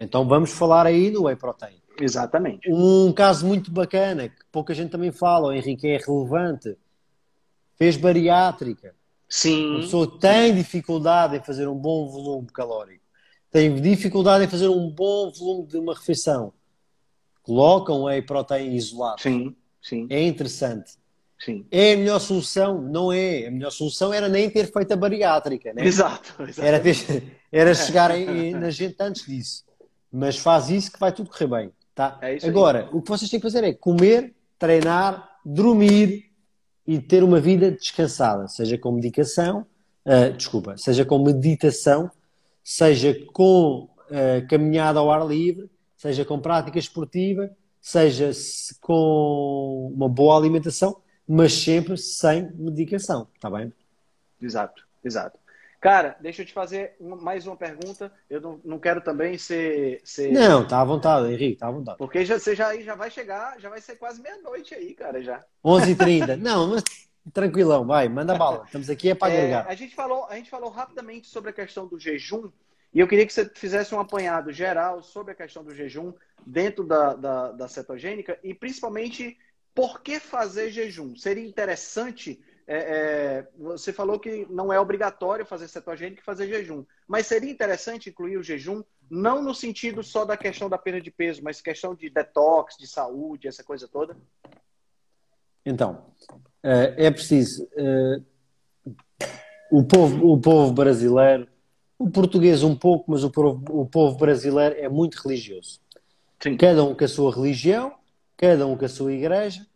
Então 0.00 0.26
vamos 0.26 0.50
falar 0.50 0.86
aí 0.86 1.10
do 1.10 1.24
whey 1.24 1.36
protein. 1.36 1.76
Exatamente. 2.00 2.72
Um 2.72 3.12
caso 3.12 3.46
muito 3.46 3.70
bacana, 3.70 4.30
que 4.30 4.36
pouca 4.50 4.72
gente 4.72 4.90
também 4.90 5.12
fala, 5.12 5.48
o 5.48 5.52
Henrique 5.52 5.88
é 5.88 5.98
relevante, 5.98 6.74
fez 7.76 7.98
bariátrica. 7.98 8.94
Sim. 9.28 9.76
A 9.76 9.80
pessoa 9.80 10.18
tem 10.18 10.54
dificuldade 10.54 11.36
em 11.36 11.42
fazer 11.42 11.68
um 11.68 11.76
bom 11.76 12.08
volume 12.08 12.46
calórico, 12.46 13.04
tem 13.50 13.74
dificuldade 13.78 14.46
em 14.46 14.48
fazer 14.48 14.68
um 14.68 14.88
bom 14.88 15.30
volume 15.30 15.66
de 15.66 15.76
uma 15.76 15.94
refeição. 15.94 16.54
Coloca 17.42 17.92
um 17.92 18.04
whey 18.04 18.22
protein 18.22 18.74
isolado. 18.74 19.20
Sim. 19.20 19.54
Sim. 19.82 20.06
É 20.08 20.22
interessante. 20.22 21.01
Sim. 21.44 21.66
É 21.70 21.94
a 21.94 21.96
melhor 21.96 22.18
solução? 22.20 22.80
Não 22.80 23.12
é. 23.12 23.46
A 23.46 23.50
melhor 23.50 23.70
solução 23.70 24.12
era 24.12 24.28
nem 24.28 24.48
ter 24.50 24.70
feito 24.72 24.92
a 24.92 24.96
bariátrica, 24.96 25.72
né? 25.72 25.84
Exato. 25.84 26.34
Era, 26.58 26.78
ter- 26.78 27.40
era 27.50 27.74
chegar 27.74 28.16
em- 28.16 28.52
na 28.54 28.70
gente 28.70 28.96
antes 29.00 29.26
disso. 29.26 29.64
Mas 30.12 30.36
faz 30.38 30.70
isso 30.70 30.92
que 30.92 31.00
vai 31.00 31.10
tudo 31.12 31.30
correr 31.30 31.46
bem. 31.48 31.70
Tá? 31.94 32.18
É 32.22 32.36
isso 32.36 32.46
aí. 32.46 32.50
Agora, 32.50 32.88
o 32.92 33.02
que 33.02 33.08
vocês 33.10 33.30
têm 33.30 33.40
que 33.40 33.44
fazer 33.46 33.64
é 33.64 33.72
comer, 33.72 34.34
treinar, 34.58 35.28
dormir 35.44 36.30
e 36.86 36.98
ter 37.00 37.22
uma 37.22 37.40
vida 37.40 37.70
descansada, 37.70 38.46
seja 38.48 38.78
com 38.78 38.92
medicação, 38.92 39.66
ah, 40.04 40.28
desculpa, 40.30 40.76
seja 40.76 41.04
com 41.04 41.18
meditação, 41.22 42.10
seja 42.62 43.14
com 43.32 43.88
ah, 44.10 44.46
caminhada 44.48 44.98
ao 45.00 45.10
ar 45.10 45.26
livre, 45.26 45.70
seja 45.96 46.24
com 46.24 46.38
prática 46.38 46.78
esportiva, 46.78 47.50
seja 47.80 48.32
se- 48.32 48.78
com 48.80 49.90
uma 49.94 50.08
boa 50.08 50.36
alimentação, 50.36 50.96
mas 51.32 51.54
sempre 51.54 51.96
sem 51.96 52.50
medicação, 52.54 53.26
está 53.34 53.48
bem? 53.48 53.72
Exato, 54.40 54.86
exato. 55.02 55.38
Cara, 55.80 56.14
deixa 56.20 56.42
eu 56.42 56.46
te 56.46 56.52
fazer 56.52 56.94
mais 57.00 57.46
uma 57.46 57.56
pergunta. 57.56 58.12
Eu 58.28 58.40
não, 58.40 58.60
não 58.62 58.78
quero 58.78 59.00
também 59.00 59.38
ser. 59.38 60.00
ser... 60.04 60.30
Não, 60.30 60.62
está 60.62 60.80
à 60.80 60.84
vontade, 60.84 61.26
Henrique, 61.28 61.54
está 61.54 61.68
à 61.68 61.70
vontade. 61.70 61.98
Porque 61.98 62.24
já, 62.24 62.38
você 62.38 62.54
já, 62.54 62.68
aí 62.68 62.84
já 62.84 62.94
vai 62.94 63.10
chegar, 63.10 63.58
já 63.58 63.70
vai 63.70 63.80
ser 63.80 63.96
quase 63.96 64.20
meia-noite 64.20 64.74
aí, 64.74 64.94
cara, 64.94 65.22
já. 65.22 65.42
11h30. 65.64 66.36
Não, 66.36 66.68
mas 66.68 66.84
tranquilão, 67.32 67.86
vai, 67.86 68.08
manda 68.08 68.36
bala. 68.36 68.64
Estamos 68.66 68.90
aqui 68.90 69.08
é 69.10 69.14
para 69.14 69.32
É, 69.32 69.38
agregar. 69.38 69.66
a, 69.68 69.74
gente 69.74 69.94
falou, 69.94 70.26
a 70.26 70.36
gente 70.36 70.50
falou 70.50 70.68
rapidamente 70.70 71.26
sobre 71.28 71.50
a 71.50 71.54
questão 71.54 71.86
do 71.86 71.98
jejum 71.98 72.50
e 72.92 73.00
eu 73.00 73.08
queria 73.08 73.26
que 73.26 73.32
você 73.32 73.50
fizesse 73.54 73.94
um 73.94 74.00
apanhado 74.00 74.52
geral 74.52 75.02
sobre 75.02 75.32
a 75.32 75.36
questão 75.36 75.64
do 75.64 75.74
jejum 75.74 76.12
dentro 76.46 76.84
da, 76.84 77.14
da, 77.14 77.52
da 77.52 77.68
cetogênica 77.68 78.38
e 78.44 78.52
principalmente 78.52 79.38
por 79.74 80.02
que 80.02 80.20
fazer 80.20 80.70
jejum. 80.70 81.16
Seria 81.16 81.46
interessante. 81.46 82.40
é, 82.66 82.76
é, 82.76 83.48
você 83.58 83.92
falou 83.92 84.18
que 84.18 84.46
não 84.48 84.72
é 84.72 84.78
obrigatório 84.78 85.44
fazer 85.44 85.68
cetogênica 85.68 86.20
e 86.20 86.24
fazer 86.24 86.46
jejum, 86.46 86.84
mas 87.06 87.26
seria 87.26 87.50
interessante 87.50 88.08
incluir 88.10 88.36
o 88.36 88.42
jejum 88.42 88.82
não 89.10 89.42
no 89.42 89.54
sentido 89.54 90.02
só 90.02 90.24
da 90.24 90.38
questão 90.38 90.70
da 90.70 90.78
perda 90.78 90.98
de 90.98 91.10
peso, 91.10 91.42
mas 91.44 91.60
questão 91.60 91.94
de 91.94 92.08
detox, 92.08 92.78
de 92.78 92.86
saúde, 92.86 93.46
essa 93.46 93.62
coisa 93.62 93.86
toda. 93.86 94.16
Então, 95.66 96.06
eh, 96.62 96.94
é 96.96 97.10
preciso. 97.10 97.68
eh, 97.76 98.20
o, 99.70 99.84
povo, 99.84 100.32
o 100.32 100.40
povo 100.40 100.72
brasileiro, 100.72 101.46
o 101.98 102.10
português 102.10 102.62
um 102.62 102.74
pouco, 102.74 103.10
mas 103.10 103.22
o 103.22 103.30
povo, 103.30 103.62
o 103.82 103.86
povo 103.86 104.16
brasileiro 104.16 104.76
é 104.78 104.88
muito 104.88 105.16
religioso. 105.16 105.78
Sim. 106.42 106.56
Cada 106.56 106.82
um 106.82 106.94
com 106.94 107.04
a 107.04 107.08
sua 107.08 107.34
religião, 107.34 107.94
cada 108.36 108.66
um 108.66 108.76
com 108.76 108.84
a 108.84 108.88
sua 108.88 109.12
igreja. 109.12 109.66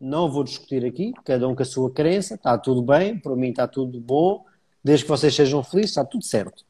Não 0.00 0.30
vou 0.30 0.44
discutir 0.44 0.84
aqui, 0.84 1.12
cada 1.24 1.48
um 1.48 1.54
com 1.54 1.62
a 1.62 1.66
sua 1.66 1.90
crença. 1.90 2.34
Está 2.34 2.58
tudo 2.58 2.82
bem, 2.82 3.18
para 3.18 3.34
mim 3.34 3.50
está 3.50 3.66
tudo 3.66 4.00
bom, 4.00 4.44
desde 4.84 5.04
que 5.04 5.10
vocês 5.10 5.34
sejam 5.34 5.62
felizes, 5.62 5.90
está 5.90 6.04
tudo 6.04 6.24
certo. 6.24 6.64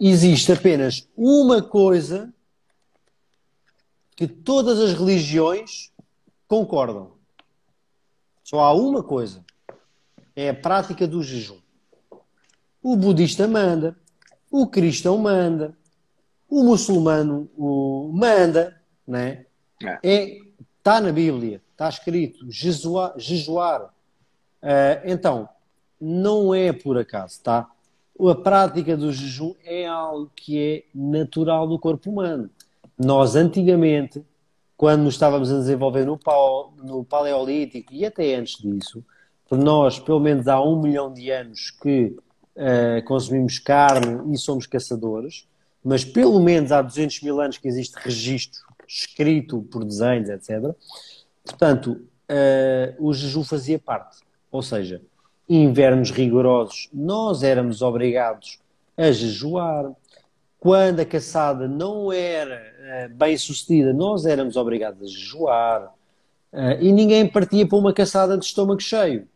Existe 0.00 0.52
apenas 0.52 1.08
uma 1.16 1.62
coisa 1.62 2.32
que 4.16 4.26
todas 4.26 4.80
as 4.80 4.92
religiões 4.92 5.92
concordam. 6.48 7.12
Só 8.42 8.60
há 8.60 8.72
uma 8.72 9.02
coisa: 9.02 9.44
é 10.34 10.48
a 10.48 10.54
prática 10.54 11.06
do 11.06 11.22
jejum. 11.22 11.58
O 12.82 12.96
budista 12.96 13.46
manda, 13.46 13.96
o 14.50 14.66
cristão 14.66 15.18
manda, 15.18 15.76
o 16.48 16.64
muçulmano 16.64 17.50
o 17.56 18.10
manda, 18.12 18.80
né? 19.06 19.46
É. 19.82 19.98
É, 20.02 20.38
está 20.88 21.02
na 21.02 21.12
Bíblia, 21.12 21.60
está 21.72 21.86
escrito 21.86 22.50
jejuar. 22.50 23.12
jejuar. 23.18 23.92
Ah, 24.62 25.02
então, 25.04 25.46
não 26.00 26.54
é 26.54 26.72
por 26.72 26.96
acaso, 26.96 27.42
tá? 27.42 27.68
A 28.18 28.34
prática 28.34 28.96
do 28.96 29.12
jejum 29.12 29.54
é 29.64 29.86
algo 29.86 30.30
que 30.34 30.58
é 30.58 30.84
natural 30.94 31.68
do 31.68 31.78
corpo 31.78 32.10
humano. 32.10 32.48
Nós, 32.98 33.36
antigamente, 33.36 34.24
quando 34.78 35.02
nos 35.02 35.14
estávamos 35.14 35.52
a 35.52 35.58
desenvolver 35.58 36.06
no, 36.06 36.18
no 36.82 37.04
Paleolítico 37.04 37.92
e 37.92 38.06
até 38.06 38.34
antes 38.34 38.56
disso, 38.56 39.04
nós, 39.50 39.98
pelo 39.98 40.20
menos 40.20 40.48
há 40.48 40.58
um 40.60 40.80
milhão 40.80 41.12
de 41.12 41.30
anos 41.30 41.70
que 41.70 42.16
eh, 42.56 43.02
consumimos 43.02 43.58
carne 43.58 44.34
e 44.34 44.38
somos 44.38 44.66
caçadores, 44.66 45.46
mas 45.84 46.02
pelo 46.02 46.40
menos 46.40 46.72
há 46.72 46.80
200 46.80 47.20
mil 47.22 47.40
anos 47.40 47.58
que 47.58 47.68
existe 47.68 47.94
registro 47.96 48.67
escrito 48.88 49.62
por 49.62 49.84
desenhos, 49.84 50.30
etc. 50.30 50.74
Portanto, 51.44 52.00
eh, 52.28 52.94
o 52.98 53.12
jejum 53.12 53.44
fazia 53.44 53.78
parte. 53.78 54.18
Ou 54.50 54.62
seja, 54.62 55.00
invernos 55.48 56.10
rigorosos, 56.10 56.88
nós 56.92 57.42
éramos 57.42 57.82
obrigados 57.82 58.58
a 58.96 59.10
jejuar. 59.10 59.92
quando 60.58 61.00
a 61.00 61.04
caçada 61.04 61.68
não 61.68 62.12
era 62.12 62.60
uh, 63.06 63.14
bem 63.14 63.36
sucedida, 63.36 63.92
nós 63.92 64.26
éramos 64.26 64.56
obrigados 64.56 65.00
a 65.00 65.06
jejuar 65.06 65.94
uh, 66.52 66.82
e 66.82 66.90
ninguém 66.90 67.28
partia 67.28 67.64
para 67.66 67.78
uma 67.78 67.92
caçada 67.92 68.36
de 68.36 68.44
estômago 68.44 68.80
cheio. 68.80 69.28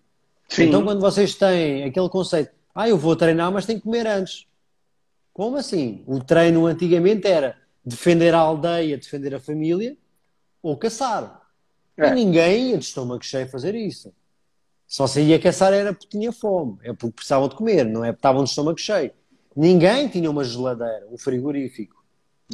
Sim. 0.48 0.64
Então, 0.64 0.82
quando 0.82 1.00
vocês 1.00 1.36
têm 1.36 1.84
aquele 1.84 2.08
conceito, 2.08 2.50
ah, 2.74 2.88
eu 2.88 2.98
vou 2.98 3.14
treinar, 3.14 3.52
mas 3.52 3.64
tenho 3.64 3.78
que 3.78 3.84
comer 3.84 4.06
antes. 4.06 4.46
Como 5.32 5.56
assim? 5.56 6.02
O 6.06 6.18
treino 6.18 6.66
antigamente 6.66 7.28
era 7.28 7.56
defender 7.84 8.34
a 8.34 8.38
aldeia, 8.38 8.96
defender 8.96 9.34
a 9.34 9.40
família 9.40 9.96
ou 10.62 10.76
caçar. 10.76 11.42
É. 11.96 12.08
E 12.08 12.14
ninguém 12.14 12.70
ia 12.70 12.78
de 12.78 12.84
estômago 12.84 13.24
cheio 13.24 13.48
fazer 13.48 13.74
isso. 13.74 14.12
Só 14.86 15.06
se 15.06 15.22
ia 15.22 15.38
caçar 15.38 15.72
era 15.72 15.92
porque 15.92 16.06
tinha 16.06 16.32
fome, 16.32 16.78
é 16.82 16.92
porque 16.92 17.16
precisavam 17.16 17.48
de 17.48 17.56
comer, 17.56 17.84
não 17.84 18.04
é 18.04 18.12
porque 18.12 18.18
estavam 18.18 18.44
de 18.44 18.50
estômago 18.50 18.78
cheio. 18.78 19.10
Ninguém 19.56 20.08
tinha 20.08 20.30
uma 20.30 20.44
geladeira, 20.44 21.06
um 21.10 21.18
frigorífico. 21.18 22.02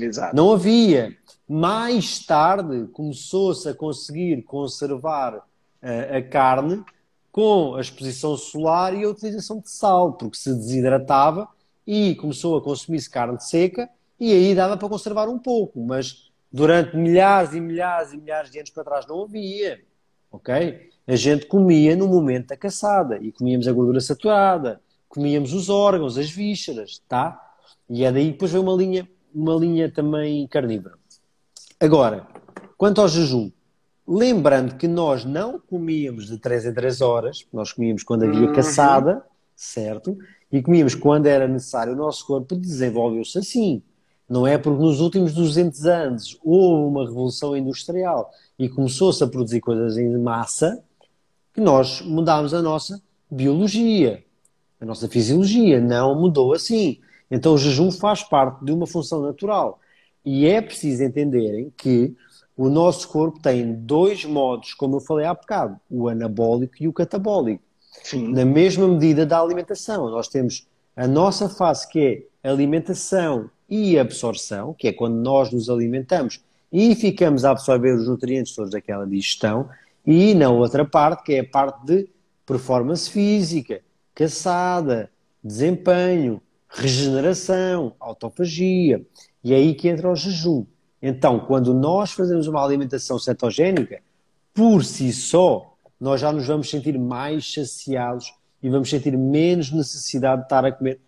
Exato. 0.01 0.35
Não 0.35 0.53
havia. 0.53 1.17
Mais 1.49 2.25
tarde 2.25 2.87
começou-se 2.93 3.69
a 3.69 3.75
conseguir 3.75 4.43
conservar 4.43 5.37
uh, 5.37 6.17
a 6.17 6.23
carne 6.23 6.85
com 7.33 7.75
a 7.75 7.81
exposição 7.81 8.37
solar 8.37 8.95
e 8.95 9.05
a 9.05 9.09
utilização 9.09 9.61
de 9.61 9.71
sal, 9.71 10.13
porque 10.13 10.37
se 10.37 10.55
desidratava 10.55 11.49
e 11.87 12.15
começou 12.17 12.57
a 12.57 12.63
consumir-se 12.63 13.09
carne 13.09 13.41
seca 13.41 13.89
e 14.19 14.33
aí 14.33 14.55
dava 14.55 14.77
para 14.77 14.89
conservar 14.89 15.29
um 15.29 15.39
pouco, 15.39 15.81
mas 15.81 16.31
durante 16.51 16.97
milhares 16.97 17.53
e 17.55 17.61
milhares 17.61 18.13
e 18.13 18.17
milhares 18.17 18.51
de 18.51 18.59
anos 18.59 18.71
para 18.71 18.85
trás 18.85 19.07
não 19.07 19.23
havia, 19.23 19.81
ok? 20.31 20.91
A 21.07 21.17
gente 21.17 21.47
comia 21.47 21.97
no 21.97 22.07
momento 22.09 22.49
da 22.49 22.57
caçada 22.57 23.19
e 23.19 23.33
comíamos 23.33 23.69
a 23.69 23.73
gordura 23.73 24.01
saturada, 24.01 24.81
comíamos 25.09 25.53
os 25.53 25.69
órgãos, 25.69 26.19
as 26.19 26.31
vísceras, 26.31 27.03
tá? 27.09 27.41
E 27.89 28.05
é 28.05 28.13
daí 28.13 28.27
que 28.27 28.33
depois 28.33 28.51
veio 28.51 28.63
uma 28.63 28.77
linha, 28.77 29.09
uma 29.35 29.55
linha 29.55 29.91
também 29.91 30.47
carnívora. 30.47 30.99
Agora, 31.81 32.27
quanto 32.77 33.01
ao 33.01 33.09
jejum, 33.09 33.51
lembrando 34.07 34.77
que 34.77 34.89
nós 34.89 35.25
não 35.25 35.59
comíamos 35.59 36.27
de 36.27 36.39
3 36.39 36.67
em 36.67 36.75
3 36.75 37.01
horas, 37.01 37.47
nós 37.53 37.73
comíamos 37.73 38.03
quando 38.03 38.25
havia 38.25 38.49
uhum. 38.49 38.53
caçada, 38.53 39.25
certo? 39.55 40.17
E 40.51 40.61
comíamos 40.63 40.95
quando 40.95 41.27
era 41.27 41.47
necessário, 41.47 41.93
o 41.93 41.97
nosso 41.97 42.27
corpo 42.27 42.57
desenvolveu-se 42.57 43.39
assim. 43.39 43.83
Não 44.29 44.47
é 44.47 44.59
porque 44.59 44.83
nos 44.83 45.01
últimos 45.01 45.33
200 45.33 45.87
anos 45.87 46.39
houve 46.45 46.91
uma 46.91 47.07
revolução 47.07 47.57
industrial 47.57 48.31
e 48.59 48.69
começou-se 48.69 49.25
a 49.25 49.27
produzir 49.27 49.61
coisas 49.61 49.97
em 49.97 50.19
massa 50.19 50.83
que 51.55 51.61
nós 51.61 52.03
mudámos 52.03 52.53
a 52.53 52.61
nossa 52.61 53.01
biologia, 53.31 54.23
a 54.81 54.85
nossa 54.85 55.09
fisiologia. 55.09 55.81
Não 55.81 56.15
mudou 56.15 56.53
assim. 56.53 56.99
Então 57.31 57.55
o 57.55 57.59
jejum 57.59 57.91
faz 57.91 58.23
parte 58.23 58.65
de 58.65 58.71
uma 58.71 58.87
função 58.87 59.23
natural. 59.23 59.81
E 60.25 60.47
é 60.47 60.61
preciso 60.61 61.03
entenderem 61.03 61.73
que 61.77 62.15
o 62.57 62.69
nosso 62.69 63.09
corpo 63.09 63.41
tem 63.41 63.73
dois 63.73 64.25
modos, 64.25 64.75
como 64.75 64.97
eu 64.97 65.01
falei 65.01 65.25
há 65.25 65.33
bocado, 65.33 65.81
o 65.89 66.09
anabólico 66.09 66.75
e 66.81 66.89
o 66.89 66.93
catabólico. 66.93 67.63
Sim. 68.03 68.33
Na 68.33 68.45
mesma 68.45 68.87
medida 68.87 69.25
da 69.25 69.41
alimentação. 69.41 70.11
Nós 70.11 70.29
temos 70.29 70.67
a 70.95 71.07
nossa 71.07 71.49
fase 71.49 71.89
que 71.89 72.27
é 72.43 72.49
alimentação 72.49 73.51
e 73.69 73.99
absorção, 73.99 74.73
que 74.73 74.89
é 74.89 74.93
quando 74.93 75.17
nós 75.17 75.53
nos 75.53 75.69
alimentamos 75.69 76.41
e 76.73 76.95
ficamos 76.95 77.45
a 77.45 77.51
absorver 77.51 77.95
os 77.95 78.09
nutrientes 78.09 78.55
todos 78.55 78.71
daquela 78.71 79.07
digestão, 79.07 79.69
e 80.07 80.35
na 80.35 80.51
outra 80.51 80.85
parte, 80.85 81.23
que 81.23 81.35
é 81.35 81.41
a 81.41 81.45
parte 81.45 81.85
de 81.85 82.09
performance 82.47 83.11
física, 83.11 83.81
caçada, 84.15 85.11
desempenho, 85.43 86.41
regeneração, 86.69 87.95
autofagia, 88.01 89.05
e 89.43 89.53
é 89.53 89.57
aí 89.57 89.75
que 89.75 89.89
entra 89.89 90.11
o 90.11 90.17
jejum. 90.17 90.67
Então, 91.01 91.41
quando 91.41 91.73
nós 91.73 92.13
fazemos 92.13 92.47
uma 92.47 92.65
alimentação 92.65 93.19
cetogénica, 93.19 94.01
por 94.53 94.85
si 94.85 95.13
só, 95.13 95.75
nós 96.01 96.21
já 96.21 96.33
nos 96.33 96.47
vamos 96.47 96.69
sentir 96.69 96.99
mais 96.99 97.53
saciados 97.53 98.35
e 98.63 98.69
vamos 98.69 98.91
sentir 98.91 99.17
menos 99.17 99.71
necessidade 99.71 100.41
de 100.41 100.47
estar 100.47 100.65
a 100.65 100.73
comer 100.73 101.01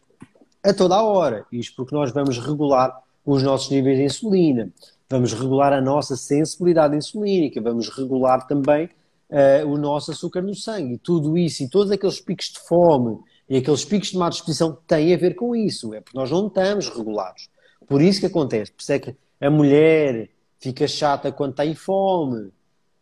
a 0.62 0.72
toda 0.74 0.96
a 0.96 1.02
hora. 1.02 1.46
Isto 1.50 1.76
porque 1.76 1.94
nós 1.94 2.12
vamos 2.12 2.38
regular 2.38 3.02
os 3.24 3.42
nossos 3.42 3.70
níveis 3.70 3.98
de 3.98 4.04
insulina, 4.04 4.72
vamos 5.08 5.32
regular 5.32 5.72
a 5.72 5.80
nossa 5.80 6.16
sensibilidade 6.16 6.96
insulínica, 6.96 7.60
vamos 7.60 7.88
regular 7.88 8.46
também 8.46 8.88
uh, 9.30 9.66
o 9.66 9.76
nosso 9.76 10.10
açúcar 10.10 10.42
no 10.42 10.54
sangue. 10.54 10.94
E 10.94 10.98
tudo 10.98 11.36
isso 11.36 11.62
e 11.62 11.68
todos 11.68 11.90
aqueles 11.90 12.20
picos 12.20 12.46
de 12.46 12.60
fome 12.60 13.18
e 13.48 13.56
aqueles 13.56 13.84
picos 13.84 14.10
de 14.10 14.18
má 14.18 14.28
disposição 14.28 14.76
têm 14.86 15.14
a 15.14 15.16
ver 15.16 15.34
com 15.34 15.54
isso. 15.54 15.94
É 15.94 16.00
porque 16.00 16.18
nós 16.18 16.30
não 16.30 16.46
estamos 16.46 16.88
regulados. 16.88 17.48
Por 17.86 18.00
isso 18.00 18.20
que 18.20 18.26
acontece. 18.26 18.72
Por 18.72 18.82
isso 18.82 18.92
é 18.92 18.98
que 18.98 19.16
a 19.40 19.50
mulher 19.50 20.30
fica 20.58 20.86
chata 20.86 21.32
quando 21.32 21.54
tem 21.54 21.74
fome, 21.74 22.52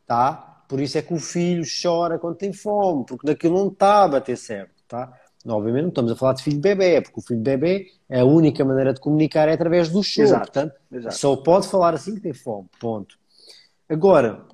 tá? 0.07 0.65
Por 0.69 0.81
isso 0.81 0.97
é 0.99 1.03
que 1.03 1.13
o 1.13 1.19
filho 1.19 1.65
chora 1.83 2.19
quando 2.19 2.37
tem 2.37 2.53
fome, 2.53 3.05
porque 3.07 3.27
daquilo 3.27 3.59
não 3.59 3.69
está 3.69 4.05
a 4.05 4.09
bater 4.09 4.37
certo, 4.37 4.75
tá? 4.87 5.13
Obviamente 5.47 5.83
não 5.83 5.89
estamos 5.91 6.13
a 6.13 6.17
falar 6.17 6.33
de 6.35 6.43
filho 6.43 6.57
de 6.57 6.63
bebê, 6.63 7.01
porque 7.01 7.21
o 7.21 7.23
filho 7.23 7.39
de 7.39 7.45
bebê, 7.45 7.87
a 8.11 8.25
única 8.25 8.65
maneira 8.65 8.93
de 8.93 9.01
comunicar 9.01 9.49
é 9.49 9.53
através 9.53 9.89
do 9.89 10.03
choro. 10.03 10.29
Exato, 10.29 10.53
Portanto, 10.53 10.75
exato. 10.93 11.15
só 11.17 11.37
pode 11.37 11.69
falar 11.69 11.95
assim 11.95 12.15
que 12.15 12.21
tem 12.21 12.35
fome. 12.35 12.69
Ponto. 12.81 13.17
Agora, 13.89 14.45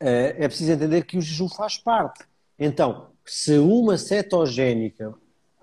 eh, 0.00 0.36
é 0.38 0.48
preciso 0.48 0.72
entender 0.72 1.04
que 1.04 1.16
o 1.16 1.20
jejum 1.20 1.48
faz 1.48 1.78
parte. 1.78 2.24
Então, 2.58 3.08
se 3.24 3.56
uma 3.58 3.96
cetogénica 3.96 5.14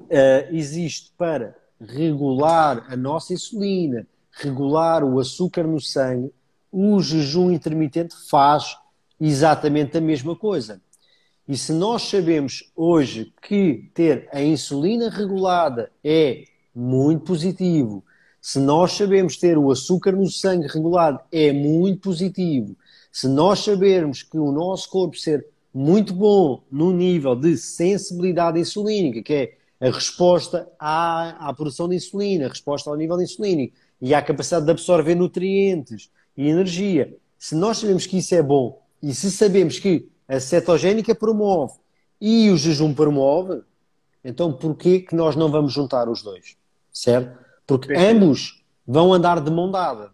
eh, 0.10 0.50
existe 0.52 1.12
para 1.18 1.56
regular 1.80 2.86
a 2.90 2.96
nossa 2.96 3.34
insulina, 3.34 4.08
regular 4.32 5.04
o 5.04 5.20
açúcar 5.20 5.64
no 5.64 5.80
sangue, 5.80 6.34
o 6.72 7.02
jejum 7.02 7.52
intermitente 7.52 8.16
faz 8.30 8.78
exatamente 9.20 9.98
a 9.98 10.02
mesma 10.02 10.36
coisa. 10.36 10.82
E 11.48 11.58
se 11.58 11.74
nós 11.74 12.04
sabemos 12.04 12.72
hoje 12.76 13.34
que 13.42 13.90
ter 13.94 14.30
a 14.32 14.42
insulina 14.42 15.10
regulada 15.10 15.92
é 16.04 16.44
muito 16.74 17.26
positivo, 17.26 18.04
se 18.42 18.60
nós 18.60 18.94
sabemos 18.94 19.38
ter 19.38 19.58
o 19.58 19.70
açúcar 19.70 20.14
no 20.14 20.30
sangue 20.30 20.68
regulado 20.68 21.20
é 21.32 21.52
muito 21.52 22.02
positivo, 22.02 22.76
se 23.12 23.28
nós 23.28 23.60
sabermos 23.60 24.24
que 24.24 24.38
o 24.38 24.52
nosso 24.52 24.90
corpo 24.90 25.18
ser 25.18 25.46
muito 25.74 26.14
bom 26.14 26.64
no 26.72 26.92
nível 26.92 27.36
de 27.36 27.58
sensibilidade 27.58 28.60
insulínica, 28.60 29.22
que 29.22 29.34
é 29.34 29.58
a 29.88 29.92
resposta 29.92 30.68
à, 30.80 31.50
à 31.50 31.54
produção 31.54 31.90
de 31.90 31.96
insulina, 31.96 32.46
a 32.46 32.50
resposta 32.50 32.90
ao 32.90 32.96
nível 32.96 33.20
insulínico 33.22 33.76
e 34.00 34.14
à 34.14 34.22
capacidade 34.22 34.66
de 34.66 34.72
absorver 34.72 35.16
nutrientes 35.16 36.10
e 36.38 36.48
energia, 36.48 37.16
se 37.38 37.56
nós 37.56 37.80
sabemos 37.80 38.06
que 38.06 38.18
isso 38.18 38.36
é 38.36 38.42
bom 38.42 38.82
e 39.02 39.14
se 39.14 39.32
sabemos 39.32 39.80
que 39.80 40.08
a 40.32 40.40
cetogénica 40.40 41.14
promove 41.14 41.74
e 42.20 42.50
o 42.50 42.56
jejum 42.56 42.94
promove, 42.94 43.62
então 44.24 44.54
porquê 44.54 45.02
que 45.02 45.14
nós 45.14 45.36
não 45.36 45.52
vamos 45.52 45.74
juntar 45.74 46.08
os 46.08 46.22
dois? 46.22 46.56
Certo? 46.90 47.38
Porque 47.68 47.94
ambos 47.94 48.64
vão 48.88 49.14
andar 49.14 49.42
de 49.42 49.52
mão 49.52 49.70
dada. 49.70 50.12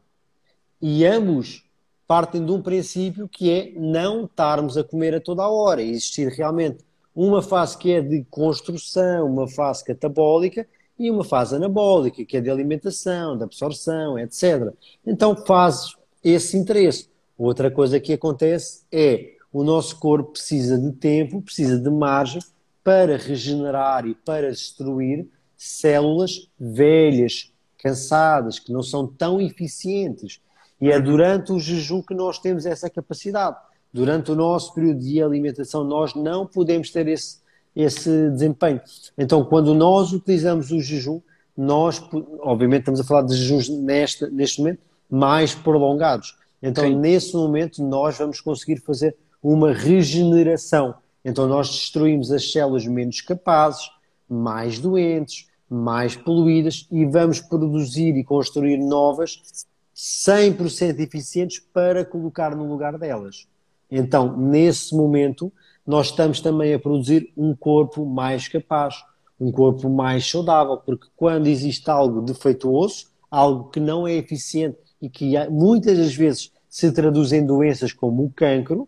E 0.82 1.06
ambos 1.06 1.64
partem 2.08 2.44
de 2.44 2.52
um 2.52 2.64
princípio 2.64 3.30
que 3.30 3.52
é 3.52 3.72
não 3.76 4.26
estarmos 4.26 4.76
a 4.76 4.84
comer 4.84 5.14
a 5.14 5.22
toda 5.22 5.44
a 5.44 5.50
hora, 5.50 5.84
existir 5.84 6.30
realmente 6.30 6.84
uma 7.14 7.44
fase 7.44 7.78
que 7.78 7.92
é 7.92 8.02
de 8.02 8.26
construção, 8.28 9.28
uma 9.28 9.48
fase 9.48 9.84
catabólica 9.84 10.68
e 10.98 11.12
uma 11.12 11.24
fase 11.24 11.56
anabólica, 11.56 12.26
que 12.26 12.38
é 12.38 12.42
de 12.42 12.50
alimentação, 12.50 13.38
de 13.38 13.44
absorção, 13.44 14.18
etc. 14.18 14.74
Então 15.06 15.36
faz 15.46 15.96
esse 16.24 16.58
interesse. 16.58 17.08
Outra 17.38 17.70
coisa 17.70 18.00
que 18.00 18.14
acontece 18.14 18.84
é 18.92 19.37
o 19.52 19.64
nosso 19.64 19.98
corpo 19.98 20.32
precisa 20.32 20.78
de 20.78 20.92
tempo, 20.94 21.42
precisa 21.42 21.78
de 21.78 21.90
margem 21.90 22.42
para 22.84 23.18
regenerar 23.18 24.06
e 24.06 24.16
para 24.16 24.50
destruir 24.50 25.28
células 25.58 26.50
velhas, 26.60 27.52
cansadas, 27.78 28.60
que 28.60 28.72
não 28.72 28.84
são 28.84 29.08
tão 29.08 29.42
eficientes. 29.42 30.40
E 30.80 30.92
é 30.92 31.00
durante 31.00 31.52
o 31.52 31.60
jejum 31.60 32.02
que 32.02 32.14
nós 32.14 32.38
temos 32.40 32.66
essa 32.66 32.90
capacidade. 32.90 33.58
Durante 33.92 34.32
o 34.32 34.36
nosso 34.36 34.74
período 34.74 35.00
de 35.00 35.22
alimentação, 35.22 35.84
nós 35.84 36.14
não 36.14 36.46
podemos 36.46 36.92
ter 36.92 37.08
esse, 37.08 37.40
esse 37.76 38.30
desempenho. 38.30 38.82
Então, 39.18 39.44
quando 39.44 39.74
nós 39.74 40.14
utilizamos 40.14 40.72
o 40.72 40.80
jejum, 40.80 41.20
nós, 41.56 42.02
obviamente, 42.42 42.82
estamos 42.82 43.00
a 43.00 43.04
falar 43.04 43.24
de 43.24 43.36
jejuns 43.36 43.70
neste, 43.70 44.30
neste 44.30 44.60
momento 44.60 44.82
mais 45.10 45.56
prolongados. 45.56 46.38
Então, 46.62 46.84
Sim. 46.84 46.96
nesse 46.96 47.36
momento, 47.36 47.84
nós 47.84 48.18
vamos 48.18 48.40
conseguir 48.42 48.78
fazer 48.82 49.16
uma 49.42 49.74
regeneração. 49.74 50.96
Então 51.24 51.48
nós 51.48 51.70
destruímos 51.70 52.32
as 52.32 52.52
células 52.52 52.86
menos 52.86 53.22
capazes, 53.22 53.90
mais 54.30 54.80
doentes, 54.80 55.48
mais 55.70 56.16
poluídas 56.16 56.88
e 56.92 57.06
vamos 57.06 57.42
produzir 57.42 58.16
e 58.16 58.24
construir 58.24 58.78
novas 58.78 59.66
100% 59.96 61.00
eficientes 61.00 61.60
para 61.60 62.06
colocar 62.06 62.56
no 62.56 62.68
lugar 62.68 62.98
delas. 62.98 63.48
Então, 63.90 64.38
nesse 64.38 64.96
momento, 64.96 65.52
nós 65.86 66.08
estamos 66.08 66.40
também 66.40 66.74
a 66.74 66.80
produzir 66.80 67.32
um 67.36 67.56
corpo 67.56 68.06
mais 68.06 68.48
capaz, 68.48 68.96
um 69.40 69.52
corpo 69.52 69.90
mais 69.90 70.30
saudável, 70.30 70.78
porque 70.78 71.08
quando 71.16 71.48
existe 71.48 71.90
algo 71.90 72.22
defeituoso, 72.22 73.08
algo 73.32 73.70
que 73.70 73.80
não 73.80 74.08
é 74.08 74.14
eficiente 74.14 74.78
e 75.02 75.10
que 75.10 75.34
muitas 75.50 75.98
das 75.98 76.14
vezes 76.14 76.52
se 76.70 76.92
traduz 76.92 77.32
em 77.32 77.46
doenças 77.46 77.94
como 77.94 78.26
o 78.26 78.30
cancro, 78.30 78.88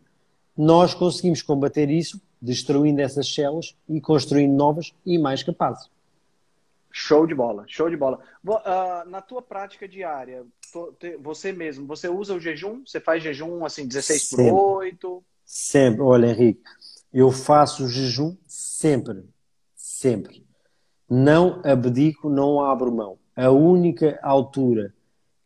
nós 0.60 0.94
conseguimos 0.94 1.42
combater 1.42 1.90
isso 1.90 2.22
destruindo 2.42 3.00
essas 3.00 3.34
células 3.34 3.78
e 3.88 4.02
construindo 4.02 4.52
novas 4.52 4.94
e 5.06 5.18
mais 5.18 5.42
capazes. 5.42 5.90
Show 6.92 7.26
de 7.26 7.34
bola, 7.34 7.64
show 7.66 7.90
de 7.90 7.96
bola. 7.96 8.20
Uh, 8.44 9.10
na 9.10 9.22
tua 9.22 9.42
prática 9.42 9.88
diária, 9.88 10.46
você 11.22 11.54
mesmo, 11.54 11.88
você 11.88 12.10
usa 12.10 12.36
o 12.36 12.42
jejum? 12.42 12.84
Você 12.86 13.00
faz 13.00 13.24
jejum 13.24 13.64
assim, 13.64 13.88
16 13.88 14.22
sempre. 14.22 14.50
por 14.50 14.80
8? 14.80 15.24
Sempre. 15.46 16.02
Olha, 16.02 16.28
Henrique, 16.28 16.62
eu 17.14 17.32
faço 17.32 17.88
jejum 17.88 18.36
sempre. 18.46 19.24
Sempre. 19.78 20.46
Não 21.10 21.62
abdico, 21.64 22.30
não 22.30 22.60
abro 22.60 22.92
mão. 22.92 23.18
A 23.34 23.50
única 23.50 24.20
altura 24.22 24.94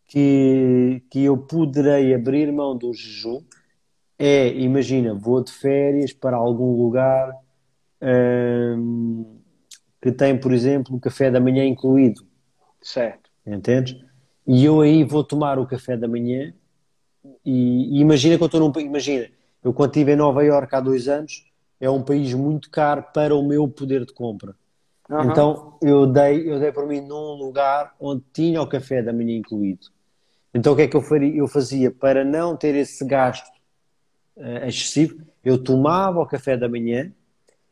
que, 0.07 1.03
que 1.11 1.23
eu 1.23 1.37
poderei 1.37 2.15
abrir 2.15 2.51
mão 2.51 2.75
do 2.75 2.91
jejum 2.93 3.43
é, 4.17 4.49
imagina, 4.53 5.13
vou 5.13 5.43
de 5.43 5.51
férias 5.51 6.13
para 6.13 6.37
algum 6.37 6.81
lugar 6.81 7.33
hum, 8.01 9.39
que 10.01 10.11
tem, 10.11 10.39
por 10.39 10.51
exemplo, 10.51 10.95
o 10.95 10.99
café 10.99 11.31
da 11.31 11.39
manhã 11.39 11.65
incluído. 11.65 12.21
Certo. 12.81 13.29
Entendes? 13.45 13.95
E 14.45 14.65
eu 14.65 14.81
aí 14.81 15.03
vou 15.03 15.23
tomar 15.23 15.57
o 15.57 15.65
café 15.65 15.97
da 15.97 16.07
manhã 16.07 16.53
e, 17.45 17.97
e 17.97 18.01
imagina 18.01 18.37
que 18.37 18.43
eu 18.43 18.47
estou 18.47 18.59
num 18.59 18.79
imagina, 18.79 19.29
eu 19.63 19.73
quando 19.73 19.91
estive 19.91 20.11
em 20.13 20.15
Nova 20.17 20.43
Iorque 20.43 20.75
há 20.75 20.81
dois 20.81 21.07
anos, 21.07 21.45
é 21.79 21.89
um 21.89 22.03
país 22.03 22.33
muito 22.33 22.69
caro 22.69 23.05
para 23.13 23.35
o 23.35 23.43
meu 23.45 23.67
poder 23.67 24.05
de 24.05 24.13
compra. 24.13 24.55
Uhum. 25.09 25.31
Então 25.31 25.77
eu 25.81 26.05
dei, 26.05 26.49
eu 26.49 26.59
dei 26.59 26.71
por 26.71 26.85
mim 26.87 27.01
num 27.01 27.33
lugar 27.33 27.95
onde 27.99 28.23
tinha 28.33 28.61
o 28.61 28.67
café 28.67 29.01
da 29.01 29.13
manhã 29.13 29.37
incluído. 29.37 29.87
Então 30.53 30.73
o 30.73 30.75
que 30.75 30.83
é 30.83 30.87
que 30.87 30.95
eu, 30.95 31.01
faria, 31.01 31.35
eu 31.35 31.47
fazia 31.47 31.91
para 31.91 32.23
não 32.23 32.55
ter 32.55 32.75
esse 32.75 33.03
gasto 33.05 33.52
uh, 34.37 34.65
excessivo? 34.67 35.21
Eu 35.43 35.61
tomava 35.61 36.19
o 36.19 36.25
café 36.25 36.55
da 36.55 36.69
manhã 36.69 37.11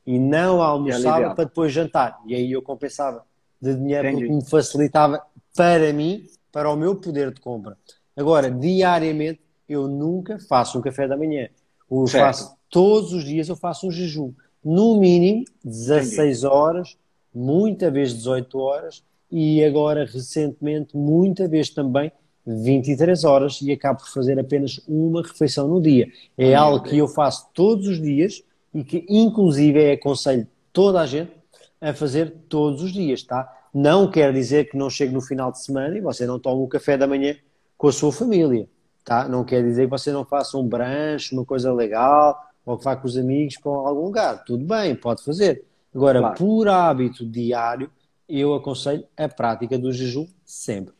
e 0.05 0.19
não 0.19 0.61
almoçava 0.61 1.33
para 1.35 1.45
depois 1.45 1.71
jantar. 1.71 2.19
E 2.25 2.35
aí 2.35 2.51
eu 2.51 2.61
compensava 2.61 3.25
de 3.61 3.75
dinheiro 3.75 4.07
Entendi. 4.07 4.25
porque 4.25 4.35
me 4.35 4.49
facilitava 4.49 5.21
para 5.55 5.93
mim, 5.93 6.25
para 6.51 6.69
o 6.69 6.75
meu 6.75 6.95
poder 6.95 7.31
de 7.31 7.39
compra. 7.39 7.77
Agora, 8.15 8.49
diariamente, 8.49 9.41
eu 9.67 9.87
nunca 9.87 10.39
faço 10.39 10.77
um 10.77 10.81
café 10.81 11.07
da 11.07 11.15
manhã. 11.15 11.47
Eu 11.89 12.07
faço 12.07 12.55
todos 12.69 13.13
os 13.13 13.23
dias, 13.23 13.47
eu 13.49 13.55
faço 13.55 13.87
um 13.87 13.91
jejum. 13.91 14.33
No 14.63 14.99
mínimo 14.99 15.43
16 15.63 16.39
Entendi. 16.39 16.45
horas, 16.45 16.97
muita 17.33 17.89
vez 17.89 18.13
18 18.13 18.59
horas 18.59 19.03
e 19.29 19.63
agora 19.63 20.05
recentemente, 20.05 20.95
muita 20.95 21.47
vez 21.47 21.69
também 21.69 22.11
23 22.45 23.23
horas 23.23 23.61
e 23.61 23.71
acabo 23.71 23.99
por 23.99 24.09
fazer 24.09 24.39
apenas 24.39 24.79
uma 24.87 25.21
refeição 25.21 25.67
no 25.67 25.81
dia. 25.81 26.07
É 26.37 26.55
algo 26.55 26.83
que 26.83 26.97
eu 26.97 27.07
faço 27.07 27.47
todos 27.53 27.87
os 27.87 28.01
dias 28.01 28.43
e 28.73 28.83
que 28.83 29.05
inclusive 29.07 29.91
aconselho 29.91 30.47
toda 30.73 31.01
a 31.01 31.05
gente 31.05 31.31
a 31.79 31.93
fazer 31.93 32.31
todos 32.47 32.83
os 32.83 32.93
dias, 32.93 33.23
tá? 33.23 33.51
Não 33.73 34.09
quer 34.09 34.33
dizer 34.33 34.69
que 34.69 34.77
não 34.77 34.89
chegue 34.89 35.13
no 35.13 35.21
final 35.21 35.51
de 35.51 35.63
semana 35.63 35.97
e 35.97 36.01
você 36.01 36.25
não 36.25 36.39
tome 36.39 36.61
o 36.61 36.67
café 36.67 36.97
da 36.97 37.07
manhã 37.07 37.35
com 37.77 37.87
a 37.87 37.91
sua 37.91 38.11
família, 38.11 38.67
tá? 39.03 39.27
Não 39.27 39.43
quer 39.43 39.63
dizer 39.63 39.85
que 39.85 39.89
você 39.89 40.11
não 40.11 40.23
faça 40.23 40.57
um 40.57 40.67
branche, 40.67 41.33
uma 41.33 41.45
coisa 41.45 41.73
legal, 41.73 42.37
ou 42.65 42.77
que 42.77 42.83
vá 42.83 42.95
com 42.95 43.07
os 43.07 43.17
amigos 43.17 43.57
para 43.57 43.71
algum 43.71 44.05
lugar. 44.05 44.43
Tudo 44.43 44.63
bem, 44.65 44.95
pode 44.95 45.23
fazer. 45.23 45.63
Agora, 45.93 46.19
claro. 46.19 46.35
por 46.37 46.67
hábito 46.67 47.25
diário, 47.25 47.89
eu 48.27 48.53
aconselho 48.53 49.03
a 49.17 49.27
prática 49.27 49.77
do 49.77 49.91
jejum 49.91 50.27
sempre. 50.45 50.93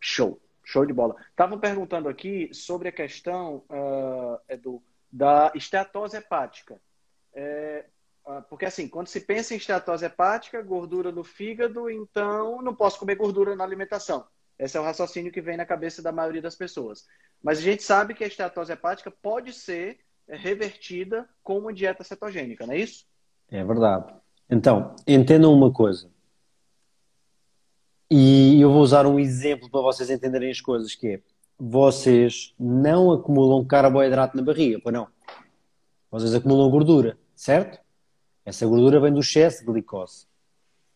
Show, 0.00 0.38
show 0.70 0.86
de 0.86 0.92
bola. 0.92 1.16
Estavam 1.30 1.58
perguntando 1.58 2.08
aqui 2.08 2.48
sobre 2.52 2.88
a 2.88 2.92
questão, 2.92 3.64
uh, 3.68 4.38
Edu, 4.48 4.82
da 5.10 5.50
esteatose 5.54 6.16
hepática. 6.16 6.80
É, 7.34 7.84
ah, 8.26 8.42
porque 8.48 8.64
assim, 8.64 8.86
quando 8.86 9.08
se 9.08 9.20
pensa 9.20 9.54
em 9.54 9.56
esteatose 9.56 10.04
hepática, 10.04 10.62
gordura 10.62 11.10
no 11.10 11.24
fígado, 11.24 11.90
então 11.90 12.62
não 12.62 12.74
posso 12.74 12.98
comer 12.98 13.16
gordura 13.16 13.56
na 13.56 13.64
alimentação. 13.64 14.24
Esse 14.58 14.76
é 14.76 14.80
o 14.80 14.84
raciocínio 14.84 15.32
que 15.32 15.40
vem 15.40 15.56
na 15.56 15.66
cabeça 15.66 16.00
da 16.02 16.12
maioria 16.12 16.42
das 16.42 16.54
pessoas. 16.54 17.06
Mas 17.42 17.58
a 17.58 17.62
gente 17.62 17.82
sabe 17.82 18.14
que 18.14 18.22
a 18.22 18.26
esteatose 18.26 18.72
hepática 18.72 19.10
pode 19.10 19.52
ser 19.52 19.98
revertida 20.28 21.28
com 21.42 21.58
uma 21.58 21.72
dieta 21.72 22.04
cetogênica, 22.04 22.66
não 22.66 22.74
é 22.74 22.78
isso? 22.78 23.04
É 23.50 23.64
verdade. 23.64 24.14
Então, 24.48 24.94
entendam 25.06 25.52
uma 25.52 25.72
coisa. 25.72 26.08
E 28.12 28.60
eu 28.60 28.72
vou 28.72 28.82
usar 28.82 29.06
um 29.06 29.20
exemplo 29.20 29.70
para 29.70 29.80
vocês 29.82 30.10
entenderem 30.10 30.50
as 30.50 30.60
coisas, 30.60 30.96
que 30.96 31.06
é 31.06 31.20
vocês 31.56 32.54
não 32.58 33.12
acumulam 33.12 33.64
carboidrato 33.64 34.36
na 34.36 34.42
barriga, 34.42 34.80
pois 34.82 34.92
não. 34.92 35.06
Vocês 36.10 36.34
acumulam 36.34 36.70
gordura, 36.70 37.16
certo? 37.36 37.78
Essa 38.44 38.66
gordura 38.66 38.98
vem 38.98 39.12
do 39.12 39.20
excesso 39.20 39.60
de 39.60 39.66
glicose. 39.66 40.26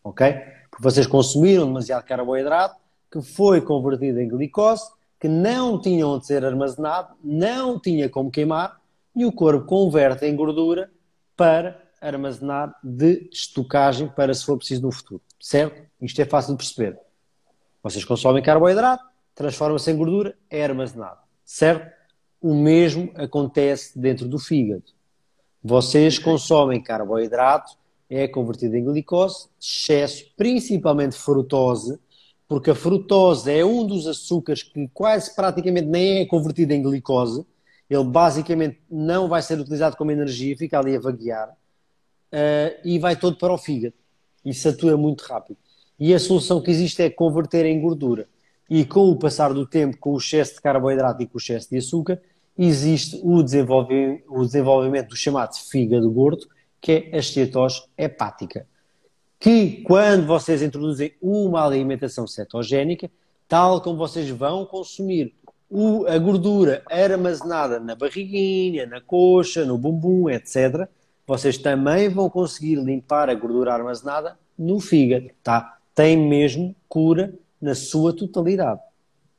Ok? 0.03 0.29
Porque 0.69 0.83
vocês 0.83 1.07
consumiram 1.07 1.67
demasiado 1.67 2.03
carboidrato 2.03 2.75
que 3.09 3.21
foi 3.21 3.61
convertido 3.61 4.19
em 4.19 4.27
glicose, 4.27 4.91
que 5.17 5.29
não 5.29 5.79
tinha 5.79 6.05
onde 6.05 6.25
ser 6.25 6.43
armazenado, 6.43 7.15
não 7.23 7.79
tinha 7.79 8.09
como 8.09 8.29
queimar, 8.29 8.81
e 9.15 9.25
o 9.25 9.31
corpo 9.31 9.65
converte 9.65 10.25
em 10.25 10.35
gordura 10.35 10.91
para 11.37 11.81
armazenar 12.01 12.75
de 12.83 13.29
estocagem 13.31 14.09
para 14.09 14.33
se 14.33 14.43
for 14.43 14.57
preciso 14.57 14.81
no 14.81 14.91
futuro. 14.91 15.21
Certo? 15.39 15.81
Isto 16.01 16.21
é 16.21 16.25
fácil 16.25 16.53
de 16.53 16.57
perceber. 16.57 17.04
Vocês 17.85 18.03
consomem 18.03 18.41
carboidrato, 18.41 19.03
transforma-se 19.35 19.91
em 19.91 19.95
gordura, 19.95 20.35
é 20.49 20.63
armazenado. 20.63 21.19
Certo? 21.43 21.93
O 22.41 22.55
mesmo 22.55 23.11
acontece 23.13 23.99
dentro 23.99 24.27
do 24.27 24.39
fígado. 24.39 24.85
Vocês 25.63 26.17
consomem 26.17 26.81
carboidrato, 26.81 27.77
é 28.09 28.27
convertido 28.27 28.75
em 28.75 28.83
glicose, 28.83 29.49
excesso, 29.61 30.25
principalmente 30.35 31.15
frutose, 31.15 31.99
porque 32.47 32.71
a 32.71 32.75
frutose 32.75 33.51
é 33.51 33.63
um 33.63 33.85
dos 33.85 34.07
açúcares 34.07 34.63
que 34.63 34.89
quase 34.91 35.35
praticamente 35.35 35.85
nem 35.85 36.21
é 36.21 36.25
convertido 36.25 36.73
em 36.73 36.81
glicose. 36.81 37.45
Ele 37.87 38.03
basicamente 38.03 38.81
não 38.89 39.27
vai 39.27 39.43
ser 39.43 39.59
utilizado 39.59 39.95
como 39.95 40.09
energia, 40.09 40.57
fica 40.57 40.79
ali 40.79 40.95
a 40.95 40.99
vaguear 40.99 41.49
uh, 41.51 42.79
e 42.83 42.97
vai 42.97 43.15
todo 43.15 43.37
para 43.37 43.53
o 43.53 43.59
fígado 43.59 43.93
e 44.43 44.55
satura 44.55 44.97
muito 44.97 45.21
rápido. 45.21 45.59
E 45.99 46.13
a 46.13 46.19
solução 46.19 46.61
que 46.61 46.71
existe 46.71 47.01
é 47.01 47.09
converter 47.09 47.65
em 47.65 47.79
gordura 47.79 48.27
e 48.69 48.83
com 48.83 49.09
o 49.09 49.15
passar 49.15 49.53
do 49.53 49.65
tempo, 49.65 49.97
com 49.97 50.13
o 50.13 50.17
excesso 50.17 50.55
de 50.55 50.61
carboidrato 50.61 51.21
e 51.21 51.27
com 51.27 51.37
o 51.37 51.41
excesso 51.41 51.69
de 51.69 51.77
açúcar, 51.77 52.21
existe 52.57 53.19
o 53.23 53.43
desenvolvimento, 53.43 54.23
o 54.27 54.43
desenvolvimento 54.43 55.09
do 55.09 55.15
chamado 55.15 55.55
fígado 55.55 56.09
gordo, 56.09 56.47
que 56.81 56.91
é 56.91 57.15
a 57.15 57.19
esteatose 57.19 57.83
hepática. 57.97 58.67
Que 59.39 59.83
quando 59.83 60.25
vocês 60.25 60.61
introduzem 60.61 61.13
uma 61.21 61.65
alimentação 61.65 62.25
cetogénica, 62.25 63.11
tal 63.47 63.81
como 63.81 63.97
vocês 63.97 64.29
vão 64.29 64.65
consumir 64.65 65.33
o, 65.69 66.05
a 66.07 66.17
gordura 66.17 66.83
armazenada 66.89 67.79
na 67.79 67.95
barriguinha, 67.95 68.85
na 68.85 69.01
coxa, 69.01 69.65
no 69.65 69.77
bumbum, 69.77 70.29
etc., 70.29 70.87
vocês 71.27 71.57
também 71.57 72.07
vão 72.07 72.29
conseguir 72.29 72.75
limpar 72.75 73.29
a 73.29 73.33
gordura 73.33 73.73
armazenada 73.73 74.37
no 74.57 74.79
fígado, 74.79 75.29
tá? 75.43 75.77
Tem 75.95 76.17
mesmo 76.17 76.75
cura 76.89 77.33
na 77.59 77.73
sua 77.73 78.13
totalidade. 78.13 78.81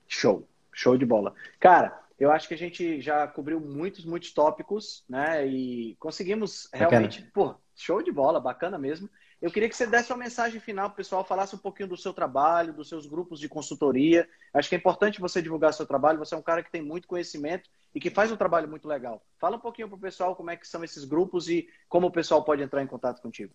Show, 0.08 0.48
show 0.72 0.96
de 0.96 1.04
bola. 1.04 1.34
Cara, 1.60 2.02
eu 2.18 2.32
acho 2.32 2.48
que 2.48 2.54
a 2.54 2.58
gente 2.58 2.98
já 3.00 3.26
cobriu 3.28 3.60
muitos, 3.60 4.06
muitos 4.06 4.32
tópicos, 4.32 5.04
né? 5.06 5.46
E 5.46 5.94
conseguimos 6.00 6.66
realmente, 6.72 7.22
pô, 7.34 7.54
show 7.74 8.02
de 8.02 8.10
bola, 8.10 8.40
bacana 8.40 8.78
mesmo. 8.78 9.08
Eu 9.40 9.50
queria 9.50 9.68
que 9.68 9.76
você 9.76 9.86
desse 9.86 10.10
uma 10.10 10.18
mensagem 10.18 10.58
final 10.58 10.88
para 10.88 10.94
o 10.94 10.96
pessoal, 10.96 11.22
falasse 11.22 11.54
um 11.54 11.58
pouquinho 11.58 11.90
do 11.90 11.96
seu 11.96 12.14
trabalho, 12.14 12.72
dos 12.72 12.88
seus 12.88 13.04
grupos 13.04 13.38
de 13.38 13.50
consultoria. 13.50 14.26
Acho 14.54 14.70
que 14.70 14.74
é 14.74 14.78
importante 14.78 15.20
você 15.20 15.42
divulgar 15.42 15.74
seu 15.74 15.84
trabalho. 15.84 16.18
Você 16.18 16.34
é 16.34 16.38
um 16.38 16.42
cara 16.42 16.62
que 16.62 16.72
tem 16.72 16.80
muito 16.80 17.06
conhecimento 17.06 17.68
e 17.94 18.00
que 18.00 18.08
faz 18.08 18.32
um 18.32 18.36
trabalho 18.36 18.66
muito 18.66 18.88
legal. 18.88 19.22
Fala 19.38 19.56
um 19.56 19.60
pouquinho 19.60 19.88
para 19.88 19.96
o 19.96 20.00
pessoal 20.00 20.34
como 20.34 20.50
é 20.50 20.56
que 20.56 20.66
são 20.66 20.82
esses 20.82 21.04
grupos 21.04 21.50
e 21.50 21.68
como 21.86 22.06
o 22.06 22.10
pessoal 22.10 22.42
pode 22.42 22.62
entrar 22.62 22.82
em 22.82 22.86
contato 22.86 23.20
contigo. 23.20 23.52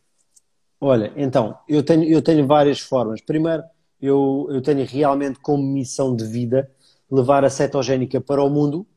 Olha, 0.83 1.13
então, 1.15 1.59
eu 1.69 1.83
tenho, 1.83 2.03
eu 2.05 2.23
tenho 2.23 2.47
várias 2.47 2.79
formas. 2.79 3.21
Primeiro, 3.21 3.61
eu, 4.01 4.47
eu 4.49 4.61
tenho 4.63 4.83
realmente 4.83 5.39
como 5.39 5.61
missão 5.61 6.15
de 6.15 6.25
vida 6.25 6.71
levar 7.09 7.45
a 7.45 7.51
cetogénica 7.51 8.19
para 8.19 8.43
o 8.43 8.49
mundo 8.49 8.87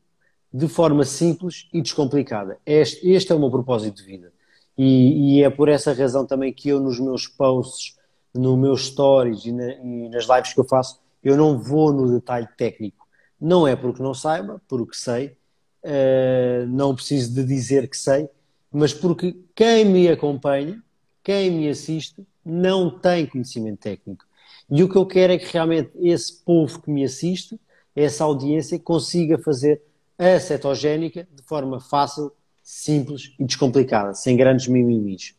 de 0.51 0.67
forma 0.67 1.05
simples 1.05 1.69
e 1.71 1.81
descomplicada. 1.81 2.57
Este, 2.65 3.07
este 3.11 3.31
é 3.31 3.35
o 3.35 3.39
meu 3.39 3.51
propósito 3.51 3.97
de 3.97 4.03
vida. 4.03 4.33
E, 4.75 5.37
e, 5.37 5.43
é 5.43 5.49
por 5.49 5.69
essa 5.69 5.93
razão 5.93 6.25
também 6.25 6.51
que 6.51 6.69
eu, 6.69 6.79
nos 6.79 6.99
meus 6.99 7.27
posts, 7.27 7.95
nos 8.33 8.57
meus 8.57 8.87
stories 8.87 9.45
e, 9.45 9.51
na, 9.51 9.73
e, 9.73 10.09
nas 10.09 10.27
lives 10.27 10.53
que 10.53 10.59
eu 10.59 10.65
faço, 10.65 10.99
eu 11.23 11.37
não 11.37 11.59
vou 11.59 11.93
no 11.93 12.11
detalhe 12.11 12.47
técnico. 12.57 13.05
Não 13.39 13.67
é 13.67 13.75
porque 13.75 14.01
não 14.01 14.13
saiba, 14.13 14.59
porque 14.67 14.95
sei, 14.95 15.37
uh, 15.83 16.65
não 16.67 16.95
preciso 16.95 17.33
de 17.33 17.43
dizer 17.43 17.87
que 17.89 17.97
sei, 17.97 18.27
mas 18.71 18.93
porque 18.93 19.37
quem 19.53 19.85
me 19.85 20.09
acompanha, 20.09 20.81
quem 21.25 21.49
me 21.49 21.67
assiste, 21.67 22.23
não 22.45 22.91
tem 22.99 23.25
conhecimento 23.25 23.79
técnico. 23.79 24.23
E 24.69 24.83
o 24.83 24.87
que 24.87 24.95
eu 24.95 25.07
quero 25.07 25.33
é 25.33 25.39
que 25.39 25.51
realmente 25.51 25.89
esse 25.95 26.31
povo 26.43 26.79
que 26.79 26.91
me 26.91 27.03
assiste, 27.03 27.59
essa 27.95 28.23
audiência, 28.23 28.77
consiga 28.77 29.39
fazer 29.39 29.81
a 30.19 30.39
cetogénica 30.39 31.27
de 31.35 31.41
forma 31.41 31.81
fácil, 31.81 32.31
simples 32.63 33.33
e 33.39 33.43
descomplicada, 33.43 34.13
sem 34.13 34.37
grandes 34.37 34.67
mimimis. 34.67 35.33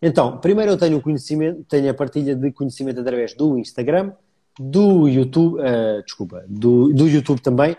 Então, 0.00 0.36
primeiro 0.38 0.72
eu 0.72 0.76
tenho 0.76 0.98
o 0.98 1.00
conhecimento, 1.00 1.64
tenho 1.64 1.90
a 1.90 1.94
partilha 1.94 2.36
de 2.36 2.52
conhecimento 2.52 3.00
através 3.00 3.32
do 3.32 3.58
Instagram, 3.58 4.12
do 4.60 5.08
YouTube, 5.08 5.58
uh, 5.58 6.02
desculpa, 6.04 6.44
do, 6.46 6.92
do 6.92 7.08
YouTube 7.08 7.40
também, 7.40 7.72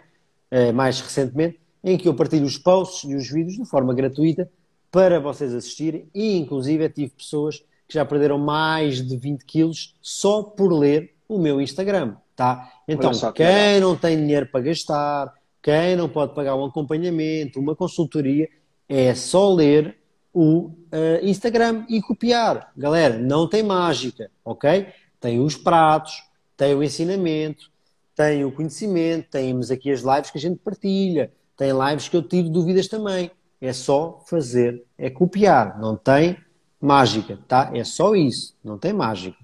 uh, 0.51 0.73
mais 0.73 0.99
recentemente, 0.99 1.59
em 1.83 1.95
que 1.95 2.07
eu 2.07 2.15
partilho 2.15 2.45
os 2.45 2.57
posts 2.57 3.07
e 3.09 3.15
os 3.15 3.29
vídeos 3.29 3.55
de 3.55 3.65
forma 3.65 3.93
gratuita 3.93 4.49
para 4.95 5.19
vocês 5.19 5.53
assistirem 5.53 6.07
e 6.15 6.37
inclusive 6.37 6.87
tive 6.87 7.11
pessoas 7.11 7.57
que 7.85 7.95
já 7.95 8.05
perderam 8.05 8.37
mais 8.37 9.05
de 9.05 9.17
20 9.17 9.43
quilos 9.43 9.93
só 10.01 10.41
por 10.41 10.71
ler 10.71 11.13
o 11.27 11.37
meu 11.37 11.59
Instagram, 11.59 12.15
tá? 12.33 12.71
Então, 12.87 13.11
que 13.11 13.43
quem 13.43 13.45
legal. 13.45 13.81
não 13.81 13.97
tem 13.97 14.15
dinheiro 14.15 14.45
para 14.45 14.61
gastar, 14.61 15.33
quem 15.61 15.97
não 15.97 16.07
pode 16.07 16.33
pagar 16.33 16.55
um 16.55 16.63
acompanhamento, 16.63 17.59
uma 17.59 17.75
consultoria, 17.75 18.47
é 18.87 19.13
só 19.13 19.53
ler 19.53 19.97
o 20.33 20.67
uh, 20.67 21.19
Instagram 21.21 21.85
e 21.89 22.01
copiar. 22.01 22.71
Galera, 22.77 23.17
não 23.17 23.49
tem 23.49 23.63
mágica, 23.63 24.31
ok? 24.45 24.87
Tem 25.19 25.41
os 25.41 25.57
pratos, 25.57 26.23
tem 26.55 26.73
o 26.73 26.81
ensinamento, 26.81 27.69
tem 28.15 28.45
o 28.45 28.51
conhecimento, 28.51 29.27
temos 29.29 29.69
aqui 29.69 29.91
as 29.91 29.99
lives 29.99 30.31
que 30.31 30.37
a 30.37 30.41
gente 30.41 30.57
partilha, 30.59 31.33
tem 31.57 31.73
lives 31.73 32.07
que 32.07 32.15
eu 32.15 32.23
tiro 32.23 32.47
dúvidas 32.47 32.87
também. 32.87 33.29
É 33.65 33.73
só 33.73 34.23
fazer, 34.27 34.83
é 34.95 35.09
copiar, 35.09 35.79
não 35.79 35.95
tem 35.95 36.37
mágica, 36.79 37.39
tá? 37.47 37.71
É 37.73 37.83
só 37.83 38.15
isso, 38.15 38.55
não 38.63 38.77
tem 38.77 38.93
mágica. 38.93 39.37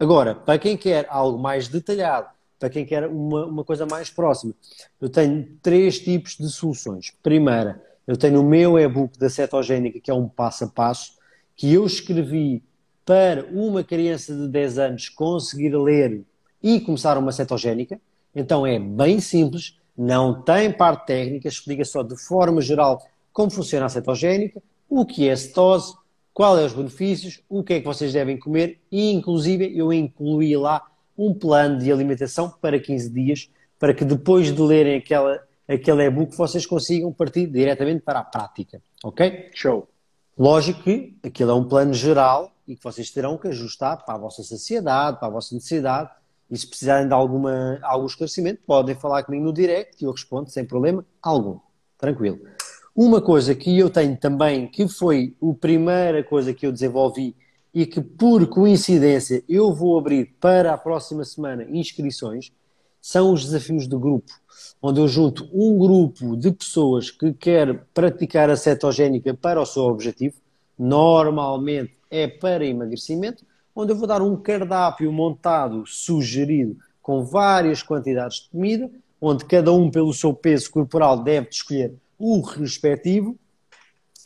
Agora, 0.00 0.34
para 0.34 0.58
quem 0.58 0.76
quer 0.76 1.06
algo 1.08 1.38
mais 1.38 1.68
detalhado, 1.68 2.28
para 2.58 2.68
quem 2.68 2.84
quer 2.84 3.06
uma, 3.06 3.46
uma 3.46 3.64
coisa 3.64 3.86
mais 3.86 4.10
próxima, 4.10 4.52
eu 5.00 5.08
tenho 5.08 5.46
três 5.62 6.00
tipos 6.00 6.36
de 6.36 6.48
soluções. 6.50 7.12
Primeira, 7.22 7.80
eu 8.04 8.16
tenho 8.16 8.40
o 8.40 8.44
meu 8.44 8.76
e-book 8.76 9.16
da 9.16 9.30
cetogénica, 9.30 10.00
que 10.00 10.10
é 10.10 10.14
um 10.14 10.28
passo 10.28 10.64
a 10.64 10.68
passo, 10.68 11.12
que 11.54 11.72
eu 11.72 11.86
escrevi 11.86 12.64
para 13.04 13.46
uma 13.52 13.84
criança 13.84 14.34
de 14.34 14.48
10 14.48 14.78
anos 14.78 15.08
conseguir 15.08 15.76
ler 15.76 16.24
e 16.60 16.80
começar 16.80 17.16
uma 17.16 17.30
cetogénica. 17.30 18.00
Então 18.34 18.66
é 18.66 18.76
bem 18.78 19.20
simples, 19.20 19.78
não 19.96 20.42
tem 20.42 20.72
parte 20.72 21.06
técnica, 21.06 21.46
explica 21.46 21.84
só 21.84 22.02
de 22.02 22.16
forma 22.16 22.60
geral 22.60 23.06
como 23.38 23.52
funciona 23.52 23.86
a 23.86 23.88
cetogénica, 23.88 24.60
o 24.90 25.06
que 25.06 25.28
é 25.28 25.36
cetose, 25.36 25.94
quais 26.34 26.56
são 26.56 26.66
os 26.66 26.72
benefícios, 26.72 27.40
o 27.48 27.62
que 27.62 27.74
é 27.74 27.78
que 27.78 27.86
vocês 27.86 28.12
devem 28.12 28.36
comer 28.36 28.80
e, 28.90 29.12
inclusive, 29.12 29.78
eu 29.78 29.92
incluí 29.92 30.56
lá 30.56 30.84
um 31.16 31.32
plano 31.32 31.78
de 31.78 31.92
alimentação 31.92 32.52
para 32.60 32.80
15 32.80 33.08
dias, 33.10 33.48
para 33.78 33.94
que 33.94 34.04
depois 34.04 34.52
de 34.52 34.60
lerem 34.60 34.96
aquela, 34.96 35.40
aquele 35.68 36.02
e-book 36.02 36.36
vocês 36.36 36.66
consigam 36.66 37.12
partir 37.12 37.46
diretamente 37.46 38.00
para 38.00 38.18
a 38.18 38.24
prática. 38.24 38.82
Ok? 39.04 39.50
Show. 39.54 39.86
Lógico 40.36 40.82
que 40.82 41.16
aquilo 41.22 41.52
é 41.52 41.54
um 41.54 41.62
plano 41.62 41.94
geral 41.94 42.50
e 42.66 42.74
que 42.74 42.82
vocês 42.82 43.08
terão 43.08 43.38
que 43.38 43.46
ajustar 43.46 44.04
para 44.04 44.16
a 44.16 44.18
vossa 44.18 44.42
saciedade, 44.42 45.20
para 45.20 45.28
a 45.28 45.30
vossa 45.30 45.54
necessidade. 45.54 46.10
E 46.50 46.58
se 46.58 46.66
precisarem 46.66 47.06
de 47.06 47.14
alguma, 47.14 47.78
algum 47.82 48.06
esclarecimento, 48.06 48.62
podem 48.66 48.96
falar 48.96 49.22
comigo 49.22 49.44
no 49.44 49.52
direct 49.52 50.02
e 50.02 50.06
eu 50.06 50.10
respondo 50.10 50.50
sem 50.50 50.64
problema 50.64 51.06
algum. 51.22 51.60
Tranquilo. 51.96 52.40
Uma 53.00 53.22
coisa 53.22 53.54
que 53.54 53.78
eu 53.78 53.88
tenho 53.88 54.16
também, 54.16 54.66
que 54.66 54.88
foi 54.88 55.32
a 55.40 55.54
primeira 55.54 56.24
coisa 56.24 56.52
que 56.52 56.66
eu 56.66 56.72
desenvolvi 56.72 57.32
e 57.72 57.86
que 57.86 58.00
por 58.00 58.44
coincidência 58.48 59.44
eu 59.48 59.72
vou 59.72 59.96
abrir 59.96 60.34
para 60.40 60.74
a 60.74 60.76
próxima 60.76 61.24
semana 61.24 61.64
inscrições, 61.70 62.50
são 63.00 63.32
os 63.32 63.44
desafios 63.44 63.86
do 63.86 64.00
grupo, 64.00 64.32
onde 64.82 64.98
eu 64.98 65.06
junto 65.06 65.48
um 65.52 65.78
grupo 65.78 66.36
de 66.36 66.50
pessoas 66.50 67.08
que 67.08 67.32
quer 67.32 67.86
praticar 67.94 68.50
a 68.50 68.56
cetogénica 68.56 69.32
para 69.32 69.60
o 69.60 69.64
seu 69.64 69.84
objetivo, 69.84 70.34
normalmente 70.76 71.96
é 72.10 72.26
para 72.26 72.66
emagrecimento, 72.66 73.46
onde 73.76 73.92
eu 73.92 73.96
vou 73.96 74.08
dar 74.08 74.22
um 74.22 74.34
cardápio 74.34 75.12
montado, 75.12 75.84
sugerido, 75.86 76.76
com 77.00 77.22
várias 77.24 77.80
quantidades 77.80 78.40
de 78.40 78.50
comida, 78.50 78.90
onde 79.20 79.44
cada 79.44 79.72
um, 79.72 79.88
pelo 79.88 80.12
seu 80.12 80.34
peso 80.34 80.68
corporal, 80.72 81.22
deve 81.22 81.48
escolher 81.48 81.94
o 82.18 82.40
respectivo 82.40 83.38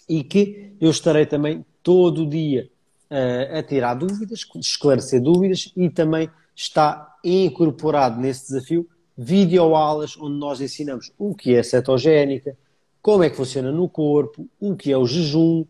e 0.09 0.25
que 0.25 0.75
eu 0.81 0.91
estarei 0.91 1.27
também 1.27 1.65
todo 1.83 2.23
o 2.23 2.29
dia 2.29 2.71
uh, 3.11 3.59
a 3.59 3.63
tirar 3.63 3.95
dúvidas, 3.95 4.47
esclarecer 4.57 5.21
dúvidas 5.21 5.73
e 5.77 5.91
também 5.91 6.31
está 6.55 7.17
incorporado 7.25 8.21
nesse 8.21 8.53
desafio 8.53 8.89
videoaulas 9.17 10.17
onde 10.17 10.39
nós 10.39 10.61
ensinamos 10.61 11.13
o 11.19 11.35
que 11.35 11.55
é 11.55 11.63
cetogénica, 11.63 12.57
como 13.01 13.23
é 13.23 13.31
que 13.31 13.37
funciona 13.37 13.71
no 13.71 13.89
corpo, 13.89 14.49
o 14.59 14.75
que 14.75 14.91
é 14.91 14.97
o 14.97 15.07
jejum, 15.07 15.65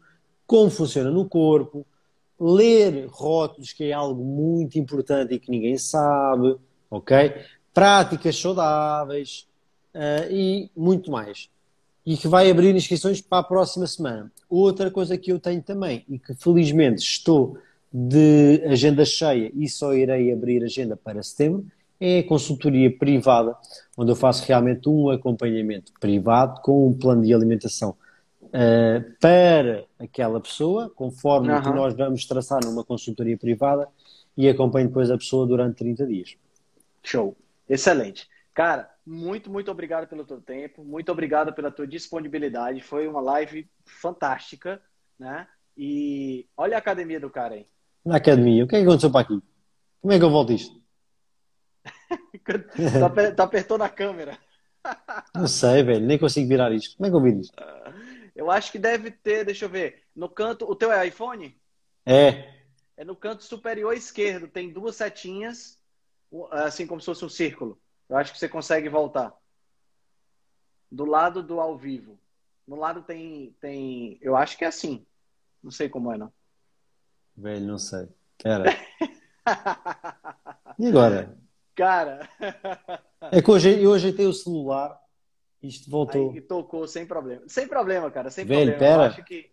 como 0.47 0.70
funciona 0.70 1.11
no 1.11 1.28
corpo, 1.28 1.85
ler 2.39 3.07
rótulos, 3.09 3.73
que 3.73 3.85
é 3.85 3.93
algo 3.93 4.23
muito 4.23 4.78
importante 4.78 5.35
e 5.35 5.39
que 5.39 5.51
ninguém 5.51 5.78
sabe, 5.78 6.57
ok? 6.90 7.35
Práticas 7.73 8.36
saudáveis 8.36 9.49
uh, 9.94 10.31
e 10.31 10.70
muito 10.77 11.11
mais 11.11 11.49
e 12.05 12.16
que 12.16 12.29
vai 12.29 12.51
abrir 12.51 12.74
inscrições 12.74 13.20
para 13.20 13.39
a 13.39 13.43
próxima 13.43 13.87
semana. 13.87 14.31
Outra 14.49 14.91
coisa 14.91 15.16
que 15.16 15.33
eu 15.33 15.39
tenho 15.39 15.62
também 15.62 16.05
e 16.09 16.19
que 16.19 16.35
felizmente 16.35 17.03
estou 17.03 17.57
de 17.93 18.62
agenda 18.66 19.05
cheia 19.05 19.51
e 19.55 19.69
só 19.69 19.95
irei 19.95 20.33
abrir 20.33 20.65
agenda 20.65 20.97
para 20.97 21.23
setembro 21.23 21.66
é 22.01 22.19
a 22.19 22.27
consultoria 22.27 22.91
privada, 22.91 23.57
onde 23.97 24.11
eu 24.11 24.16
faço 24.16 24.45
realmente 24.47 24.89
um 24.89 25.09
acompanhamento 25.11 25.93
privado 26.01 26.61
com 26.61 26.89
um 26.89 26.93
plano 26.93 27.23
de 27.23 27.33
alimentação 27.33 27.97
uh, 28.43 29.19
para 29.20 29.85
aquela 30.01 30.41
pessoa, 30.41 30.91
conforme 30.91 31.51
uhum. 31.51 31.59
o 31.59 31.62
que 31.62 31.70
nós 31.70 31.95
vamos 31.95 32.27
traçar 32.27 32.59
numa 32.65 32.83
consultoria 32.83 33.39
privada 33.39 33.87
e 34.37 34.49
acompanho 34.49 34.89
depois 34.89 35.12
a 35.12 35.19
pessoa 35.19 35.47
durante 35.47 35.77
30 35.77 36.07
dias. 36.07 36.37
Show. 37.05 37.37
Excelente. 37.69 38.27
Cara, 38.53 38.91
muito, 39.05 39.51
muito 39.51 39.70
obrigado 39.70 40.07
pelo 40.07 40.24
teu 40.24 40.41
tempo, 40.41 40.85
muito 40.85 41.11
obrigado 41.11 41.53
pela 41.53 41.70
tua 41.70 41.87
disponibilidade. 41.87 42.81
Foi 42.81 43.09
uma 43.09 43.20
live 43.20 43.69
fantástica, 43.85 44.81
né? 45.19 45.47
E 45.77 46.47
olha 46.57 46.77
a 46.77 46.79
academia 46.79 47.19
do 47.19 47.31
cara 47.31 47.55
aí. 47.55 47.66
Na 48.05 48.16
academia, 48.16 48.65
o 48.65 48.69
que 48.69 48.77
é 48.77 48.81
que 48.81 48.87
aconteceu 48.87 49.11
para 49.11 49.23
aqui? 49.23 49.43
Como 50.01 50.12
é 50.12 50.19
que 50.19 50.24
eu 50.24 50.31
volto 50.31 50.53
isto? 50.53 50.81
tá, 53.01 53.33
tá 53.35 53.45
apertou 53.45 53.79
na 53.79 53.89
câmera. 53.89 54.39
Não 55.35 55.47
sei, 55.47 55.83
velho, 55.83 56.05
nem 56.05 56.19
consigo 56.19 56.49
virar 56.49 56.73
isto. 56.73 56.97
Como 56.97 57.07
é 57.07 57.11
que 57.11 57.16
eu 57.16 57.23
viro 57.23 57.41
isto? 57.41 57.55
Eu 58.35 58.51
acho 58.51 58.70
que 58.73 58.79
deve 58.79 59.11
ter, 59.11 59.45
deixa 59.45 59.65
eu 59.65 59.69
ver, 59.69 60.03
no 60.15 60.29
canto, 60.29 60.65
o 60.70 60.74
teu 60.74 60.93
é 60.93 61.07
iPhone? 61.07 61.57
É. 62.07 62.53
É 62.97 63.05
no 63.05 63.16
canto 63.16 63.43
superior 63.45 63.95
esquerdo, 63.95 64.49
tem 64.49 64.73
duas 64.73 64.97
setinhas, 64.97 65.79
assim 66.51 66.87
como 66.87 67.01
se 67.01 67.07
fosse 67.07 67.24
um 67.24 67.29
círculo. 67.29 67.81
Eu 68.12 68.18
acho 68.18 68.30
que 68.30 68.39
você 68.39 68.47
consegue 68.47 68.90
voltar. 68.90 69.34
Do 70.90 71.06
lado 71.06 71.43
do 71.43 71.59
ao 71.59 71.78
vivo. 71.78 72.18
No 72.68 72.76
lado 72.76 73.01
tem. 73.01 73.56
tem 73.59 74.18
eu 74.20 74.36
acho 74.36 74.59
que 74.59 74.66
é 74.66 74.68
assim. 74.68 75.06
Não 75.62 75.70
sei 75.70 75.89
como 75.89 76.12
é, 76.12 76.18
não. 76.18 76.30
Velho, 77.34 77.66
não 77.66 77.78
sei. 77.78 78.10
Pera. 78.36 78.64
e 80.78 80.89
agora? 80.89 81.39
Cara. 81.74 82.28
é 83.30 83.40
que 83.40 83.51
hoje 83.51 83.82
eu 83.82 83.94
ajeitei 83.94 84.26
o 84.26 84.32
celular. 84.34 85.01
Isto 85.62 85.90
voltou. 85.90 86.32
Aí 86.32 86.40
tocou 86.43 86.86
sem 86.86 87.06
problema. 87.06 87.44
Sem 87.47 87.66
problema, 87.66 88.10
cara. 88.10 88.28
Sem 88.28 88.44
Velho, 88.44 88.72
problema. 88.76 89.09
Pera. 89.09 89.22
que... 89.22 89.48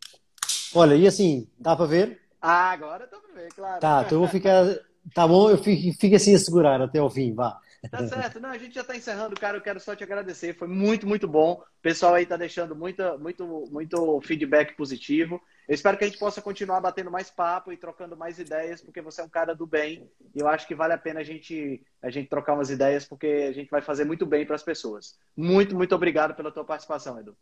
Olha, 0.75 0.95
e 0.95 1.07
assim, 1.07 1.49
dá 1.57 1.77
para 1.77 1.85
ver? 1.85 2.21
Ah, 2.41 2.71
agora 2.71 3.07
dá 3.07 3.19
para 3.19 3.33
ver, 3.33 3.53
claro. 3.53 3.79
Tá, 3.79 4.03
então 4.05 4.17
eu 4.17 4.19
vou 4.19 4.27
ficar. 4.27 4.65
Tá 5.13 5.25
bom, 5.25 5.49
eu 5.49 5.57
fico, 5.57 5.97
fico 5.97 6.15
assim 6.17 6.35
a 6.35 6.39
segurar 6.39 6.81
até 6.81 6.99
ao 6.99 7.09
fim, 7.09 7.33
vá. 7.33 7.57
Tá 7.89 8.05
certo. 8.07 8.39
Não, 8.39 8.49
a 8.49 8.57
gente 8.57 8.75
já 8.75 8.81
está 8.81 8.95
encerrando, 8.95 9.39
cara. 9.39 9.57
Eu 9.57 9.61
quero 9.61 9.79
só 9.79 9.95
te 9.95 10.03
agradecer. 10.03 10.55
Foi 10.55 10.67
muito, 10.67 11.07
muito 11.07 11.27
bom. 11.27 11.53
O 11.53 11.81
pessoal 11.81 12.15
aí 12.15 12.23
está 12.23 12.35
deixando 12.35 12.75
muita, 12.75 13.17
muito, 13.17 13.67
muito 13.71 14.19
feedback 14.21 14.75
positivo. 14.75 15.41
Eu 15.67 15.75
espero 15.75 15.97
que 15.97 16.03
a 16.03 16.07
gente 16.07 16.19
possa 16.19 16.41
continuar 16.41 16.81
batendo 16.81 17.11
mais 17.11 17.29
papo 17.29 17.71
e 17.71 17.77
trocando 17.77 18.17
mais 18.17 18.39
ideias, 18.39 18.81
porque 18.81 19.01
você 19.01 19.21
é 19.21 19.23
um 19.23 19.29
cara 19.29 19.53
do 19.53 19.67
bem. 19.67 20.09
E 20.35 20.39
eu 20.39 20.47
acho 20.47 20.67
que 20.67 20.75
vale 20.75 20.93
a 20.93 20.97
pena 20.97 21.19
a 21.19 21.23
gente, 21.23 21.81
a 22.01 22.09
gente 22.09 22.27
trocar 22.27 22.55
umas 22.55 22.69
ideias, 22.69 23.05
porque 23.05 23.27
a 23.47 23.51
gente 23.51 23.69
vai 23.69 23.81
fazer 23.81 24.03
muito 24.03 24.25
bem 24.25 24.45
para 24.45 24.55
as 24.55 24.63
pessoas. 24.63 25.17
Muito, 25.37 25.75
muito 25.75 25.93
obrigado 25.93 26.33
pela 26.33 26.51
tua 26.51 26.65
participação, 26.65 27.19
Edu. 27.19 27.37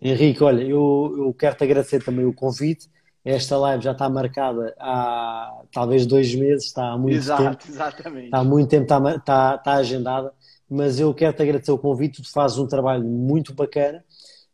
Henrique, 0.00 0.42
olha, 0.42 0.62
eu, 0.62 1.14
eu 1.16 1.32
quero 1.32 1.56
te 1.56 1.64
agradecer 1.64 2.02
também 2.02 2.26
o 2.26 2.34
convite. 2.34 2.90
Esta 3.24 3.56
live 3.56 3.82
já 3.82 3.92
está 3.92 4.08
marcada 4.08 4.74
há 4.78 5.62
talvez 5.72 6.04
dois 6.04 6.34
meses, 6.34 6.66
está 6.66 6.92
há 6.92 6.98
muito 6.98 7.14
Exato, 7.16 7.42
tempo. 7.42 7.64
Exatamente. 7.72 8.24
Está 8.26 8.38
há 8.38 8.44
muito 8.44 8.68
tempo, 8.68 8.82
está, 8.82 9.16
está, 9.16 9.54
está 9.56 9.72
agendada. 9.74 10.32
Mas 10.68 11.00
eu 11.00 11.14
quero 11.14 11.34
te 11.34 11.42
agradecer 11.42 11.72
o 11.72 11.78
convite, 11.78 12.22
tu 12.22 12.30
fazes 12.30 12.58
um 12.58 12.66
trabalho 12.66 13.04
muito 13.04 13.54
bacana, 13.54 14.04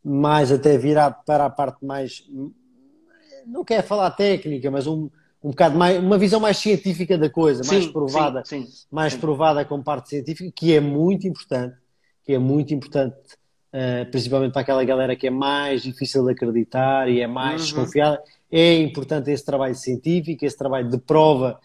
mais 0.05 0.53
até 0.53 0.79
virado 0.79 1.17
para 1.27 1.47
a 1.47 1.51
parte 1.51 1.85
mais, 1.85 2.25
não 3.47 3.65
quero 3.65 3.87
falar 3.87 4.11
técnica, 4.13 4.71
mas 4.71 4.87
um, 4.87 5.09
um 5.43 5.51
bocado 5.51 5.77
mais, 5.79 5.99
uma 5.99 6.19
visão 6.19 6.39
mais 6.41 6.57
científica 6.59 7.17
da 7.19 7.31
coisa, 7.31 7.65
Sim, 7.65 7.71
mais 7.73 7.87
provada, 7.87 8.43
sim, 8.45 8.67
sim, 8.67 8.87
mais 8.91 9.15
provada 9.15 9.65
com 9.65 9.83
parte 9.83 10.11
científica, 10.11 10.51
que 10.55 10.75
é 10.75 10.81
muito 10.81 11.27
importante, 11.27 11.77
que 12.25 12.33
é 12.35 12.39
muito 12.39 12.75
importante, 12.75 13.17
eh, 13.73 14.05
principalmente 14.07 14.53
para 14.53 14.63
aquela 14.63 14.85
galera 14.85 15.17
que 15.17 15.27
é 15.27 15.31
mais 15.31 15.83
difícil 15.83 16.25
de 16.25 16.33
acreditar 16.33 17.09
e 17.09 17.21
é 17.21 17.27
mais 17.27 17.61
Uhum. 17.61 17.67
desconfiada. 17.67 18.23
É 18.51 18.75
importante 18.79 19.31
esse 19.31 19.45
trabalho 19.45 19.75
científico, 19.75 20.45
esse 20.45 20.57
trabalho 20.57 20.89
de 20.89 20.99
prova, 20.99 21.61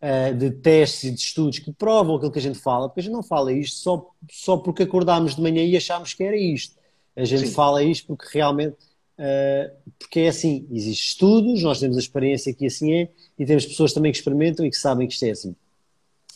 eh, 0.00 0.32
de 0.32 0.50
testes 0.50 1.04
e 1.04 1.10
de 1.10 1.20
estudos 1.20 1.58
que 1.58 1.70
provam 1.72 2.16
aquilo 2.16 2.32
que 2.32 2.38
a 2.38 2.42
gente 2.42 2.58
fala, 2.58 2.88
porque 2.88 3.00
a 3.00 3.02
gente 3.02 3.12
não 3.12 3.22
fala 3.22 3.52
isto 3.52 3.76
só, 3.76 4.10
só 4.30 4.56
porque 4.56 4.84
acordámos 4.84 5.36
de 5.36 5.42
manhã 5.42 5.62
e 5.62 5.76
achámos 5.76 6.14
que 6.14 6.24
era 6.24 6.36
isto. 6.36 6.74
A 7.14 7.24
gente 7.24 7.48
Sim. 7.48 7.52
fala 7.52 7.82
isto 7.82 8.06
porque 8.06 8.26
realmente, 8.32 8.76
eh, 9.18 9.70
porque 9.98 10.20
é 10.20 10.28
assim, 10.28 10.66
existem 10.70 10.92
estudos, 10.92 11.62
nós 11.62 11.80
temos 11.80 11.98
a 11.98 12.00
experiência 12.00 12.54
que 12.54 12.64
assim 12.64 12.94
é, 12.94 13.10
e 13.38 13.44
temos 13.44 13.66
pessoas 13.66 13.92
também 13.92 14.10
que 14.10 14.16
experimentam 14.16 14.64
e 14.64 14.70
que 14.70 14.76
sabem 14.76 15.06
que 15.06 15.12
isto 15.12 15.24
é 15.26 15.30
assim. 15.32 15.54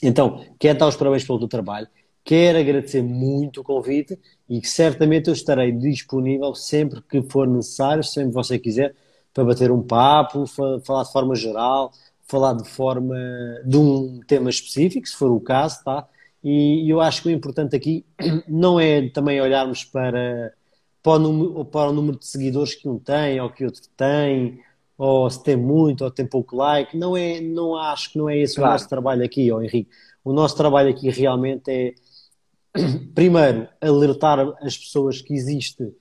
Então, 0.03 0.45
quero 0.59 0.79
dar 0.79 0.89
os 0.89 0.97
parabéns 0.97 1.25
pelo 1.25 1.39
teu 1.39 1.49
trabalho, 1.49 1.89
quero 2.23 2.59
agradecer 2.59 3.03
muito 3.03 3.63
o 3.63 3.65
convite 3.65 4.19
e 4.47 4.61
que 4.61 4.69
certamente 4.69 5.29
eu 5.29 5.33
estarei 5.33 5.73
disponível 5.73 6.55
sempre 6.55 7.01
que 7.01 7.23
for 7.23 7.49
necessário, 7.49 8.05
sempre 8.05 8.29
que 8.29 8.35
você 8.35 8.59
quiser, 8.59 8.95
para 9.35 9.45
bater 9.45 9.71
um 9.73 9.83
papo, 9.83 10.47
fa- 10.47 10.81
falar 10.87 11.03
de 11.03 11.13
forma 11.13 11.35
geral, 11.35 11.93
falar 12.27 12.55
de 12.55 12.67
forma 12.69 13.17
de 13.67 13.77
um 13.77 14.21
tema 14.27 14.49
específico, 14.49 15.07
se 15.07 15.17
for 15.17 15.31
o 15.31 15.41
caso, 15.41 15.83
tá? 15.85 16.07
E 16.43 16.89
eu 16.91 17.01
acho 17.01 17.23
que 17.23 17.29
o 17.29 17.33
importante 17.33 17.75
aqui 17.75 18.05
não 18.49 18.79
é 18.79 19.09
também 19.11 19.41
olharmos 19.41 19.85
para, 19.85 20.53
para, 21.03 21.15
o 21.15 21.19
número, 21.19 21.65
para 21.65 21.91
o 21.91 21.93
número 21.93 22.19
de 22.19 22.27
seguidores 22.27 22.75
que 22.75 22.89
um 22.89 22.99
tem 22.99 23.41
ou 23.41 23.51
que 23.51 23.65
outro 23.65 23.83
tem, 23.97 24.61
ou 24.97 25.29
se 25.29 25.43
tem 25.43 25.57
muito 25.57 26.05
ou 26.05 26.11
tem 26.11 26.27
pouco 26.27 26.55
like. 26.57 26.97
Não 26.97 27.17
é, 27.17 27.41
não 27.41 27.77
acho 27.77 28.13
que 28.13 28.19
não 28.19 28.29
é 28.31 28.39
esse 28.39 28.55
Claro. 28.57 28.71
o 28.71 28.73
nosso 28.75 28.89
trabalho 28.89 29.25
aqui, 29.25 29.51
ó 29.51 29.61
Henrique. 29.61 29.91
O 30.25 30.33
nosso 30.33 30.57
trabalho 30.57 30.91
aqui 30.91 31.11
realmente 31.11 31.71
é, 31.71 31.95
primeiro, 33.15 33.69
alertar 33.81 34.39
as 34.63 34.77
pessoas 34.79 35.21
que 35.21 35.35
existe 35.35 35.93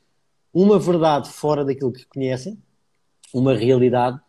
uma 0.53 0.77
verdade 0.77 1.29
fora 1.29 1.65
daquilo 1.65 1.91
que 1.91 2.05
conhecem, 2.05 2.57
uma 3.33 3.55
realidade, 3.55 4.19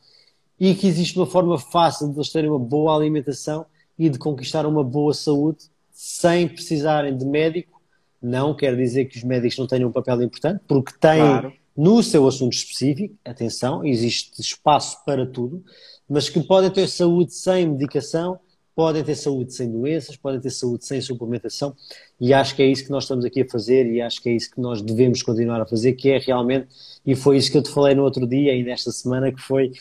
e 0.58 0.74
que 0.74 0.86
existe 0.86 1.16
uma 1.18 1.26
forma 1.26 1.58
fácil 1.58 2.08
de 2.08 2.16
eles 2.16 2.30
terem 2.30 2.48
uma 2.50 2.58
boa 2.58 2.96
alimentação 2.96 3.66
e 3.98 4.08
de 4.08 4.18
conquistar 4.18 4.66
uma 4.66 4.82
boa 4.82 5.12
saúde 5.12 5.64
sem 5.92 6.48
precisarem 6.48 7.16
de 7.16 7.24
médico. 7.24 7.80
Não 8.22 8.54
quer 8.54 8.74
dizer 8.76 9.04
que 9.04 9.18
os 9.18 9.24
médicos 9.24 9.58
não 9.58 9.66
tenham 9.66 9.88
um 9.88 9.92
papel 9.92 10.22
importante, 10.22 10.62
porque 10.66 10.92
têm 10.98 11.20
Claro. 11.20 11.52
no 11.76 12.02
seu 12.02 12.26
assunto 12.26 12.54
específico, 12.54 13.14
atenção, 13.24 13.84
existe 13.84 14.40
espaço 14.40 15.04
para 15.04 15.26
tudo, 15.26 15.62
mas 16.08 16.28
que 16.28 16.42
podem 16.42 16.70
ter 16.70 16.88
saúde 16.88 17.34
sem 17.34 17.66
medicação, 17.66 18.38
podem 18.74 19.04
ter 19.04 19.14
saúde 19.14 19.52
sem 19.54 19.70
doenças, 19.70 20.16
podem 20.16 20.40
ter 20.40 20.50
saúde 20.50 20.84
sem 20.84 21.00
suplementação, 21.00 21.74
e 22.20 22.34
acho 22.34 22.54
que 22.56 22.62
é 22.62 22.66
isso 22.66 22.84
que 22.84 22.90
nós 22.90 23.04
estamos 23.04 23.24
aqui 23.24 23.42
a 23.42 23.48
fazer 23.48 23.86
e 23.86 24.00
acho 24.00 24.20
que 24.20 24.28
é 24.28 24.32
isso 24.32 24.50
que 24.50 24.60
nós 24.60 24.82
devemos 24.82 25.22
continuar 25.22 25.60
a 25.60 25.66
fazer, 25.66 25.92
que 25.94 26.10
é 26.10 26.18
realmente, 26.18 26.68
e 27.06 27.14
foi 27.14 27.36
isso 27.36 27.50
que 27.52 27.58
eu 27.58 27.62
te 27.62 27.70
falei 27.70 27.94
no 27.94 28.02
outro 28.02 28.26
dia 28.26 28.54
e 28.54 28.62
nesta 28.64 28.90
semana, 28.90 29.30
que 29.32 29.40
foi 29.40 29.72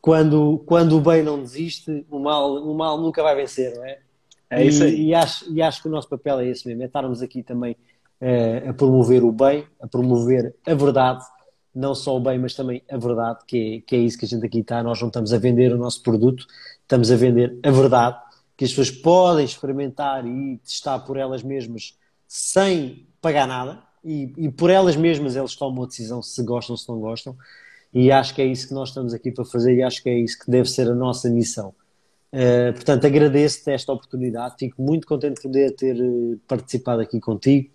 quando, 0.00 0.62
quando 0.66 0.96
o 0.96 1.00
bem 1.00 1.22
não 1.22 1.40
desiste, 1.42 2.04
o 2.10 2.18
mal, 2.18 2.54
o 2.54 2.74
mal 2.74 3.00
nunca 3.00 3.22
vai 3.22 3.34
vencer, 3.34 3.74
não 3.74 3.84
é? 3.84 3.98
É 4.50 4.64
isso 4.64 4.82
E- 4.84 4.86
aí. 4.86 5.02
E 5.08 5.14
acho, 5.14 5.52
e 5.52 5.60
acho 5.60 5.82
que 5.82 5.88
o 5.88 5.90
nosso 5.90 6.08
papel 6.08 6.40
é 6.40 6.46
esse 6.46 6.66
mesmo, 6.66 6.82
é 6.82 6.86
estarmos 6.86 7.20
aqui 7.22 7.42
também 7.42 7.76
eh, 8.20 8.64
a 8.68 8.72
promover 8.74 9.22
o 9.24 9.30
bem, 9.32 9.64
a 9.80 9.86
promover 9.86 10.54
a 10.66 10.74
verdade, 10.74 11.24
não 11.74 11.94
só 11.94 12.16
o 12.16 12.20
bem, 12.20 12.38
mas 12.38 12.54
também 12.54 12.82
a 12.90 12.96
verdade, 12.96 13.40
que 13.46 13.76
é, 13.76 13.80
que 13.86 13.94
é 13.96 13.98
isso 13.98 14.18
que 14.18 14.24
a 14.24 14.28
gente 14.28 14.44
aqui 14.46 14.60
está. 14.60 14.82
Nós 14.82 15.00
não 15.00 15.08
estamos 15.08 15.32
a 15.32 15.38
vender 15.38 15.72
o 15.72 15.78
nosso 15.78 16.02
produto, 16.02 16.44
estamos 16.88 17.10
a 17.10 17.16
vender 17.16 17.58
a 17.62 17.70
verdade, 17.70 18.18
que 18.56 18.64
as 18.64 18.70
pessoas 18.70 18.90
podem 18.90 19.44
experimentar 19.44 20.26
e 20.26 20.56
testar 20.64 20.98
por 21.00 21.18
elas 21.18 21.42
mesmas 21.42 21.96
sem 22.26 23.06
pagar 23.20 23.46
nada, 23.46 23.82
e, 24.02 24.32
e 24.38 24.50
por 24.50 24.70
elas 24.70 24.96
mesmas 24.96 25.36
elas 25.36 25.54
tomam 25.54 25.84
a 25.84 25.86
decisão 25.86 26.22
se 26.22 26.42
gostam 26.42 26.72
ou 26.72 26.78
se 26.78 26.88
não 26.88 26.98
gostam. 26.98 27.36
E 27.92 28.10
acho 28.10 28.34
que 28.34 28.40
é 28.40 28.46
isso 28.46 28.68
que 28.68 28.74
nós 28.74 28.88
estamos 28.88 29.12
aqui 29.12 29.30
para 29.30 29.44
fazer 29.44 29.74
e 29.74 29.82
acho 29.82 30.02
que 30.02 30.08
é 30.08 30.18
isso 30.18 30.38
que 30.38 30.50
deve 30.50 30.68
ser 30.68 30.88
a 30.90 30.94
nossa 30.94 31.28
missão. 31.28 31.74
Uh, 32.32 32.72
portanto, 32.74 33.06
agradeço-te 33.06 33.70
esta 33.70 33.92
oportunidade, 33.92 34.56
fico 34.58 34.82
muito 34.82 35.06
contente 35.06 35.36
de 35.36 35.42
poder 35.42 35.74
ter 35.74 35.96
uh, 35.96 36.38
participado 36.46 37.00
aqui 37.00 37.18
contigo 37.18 37.70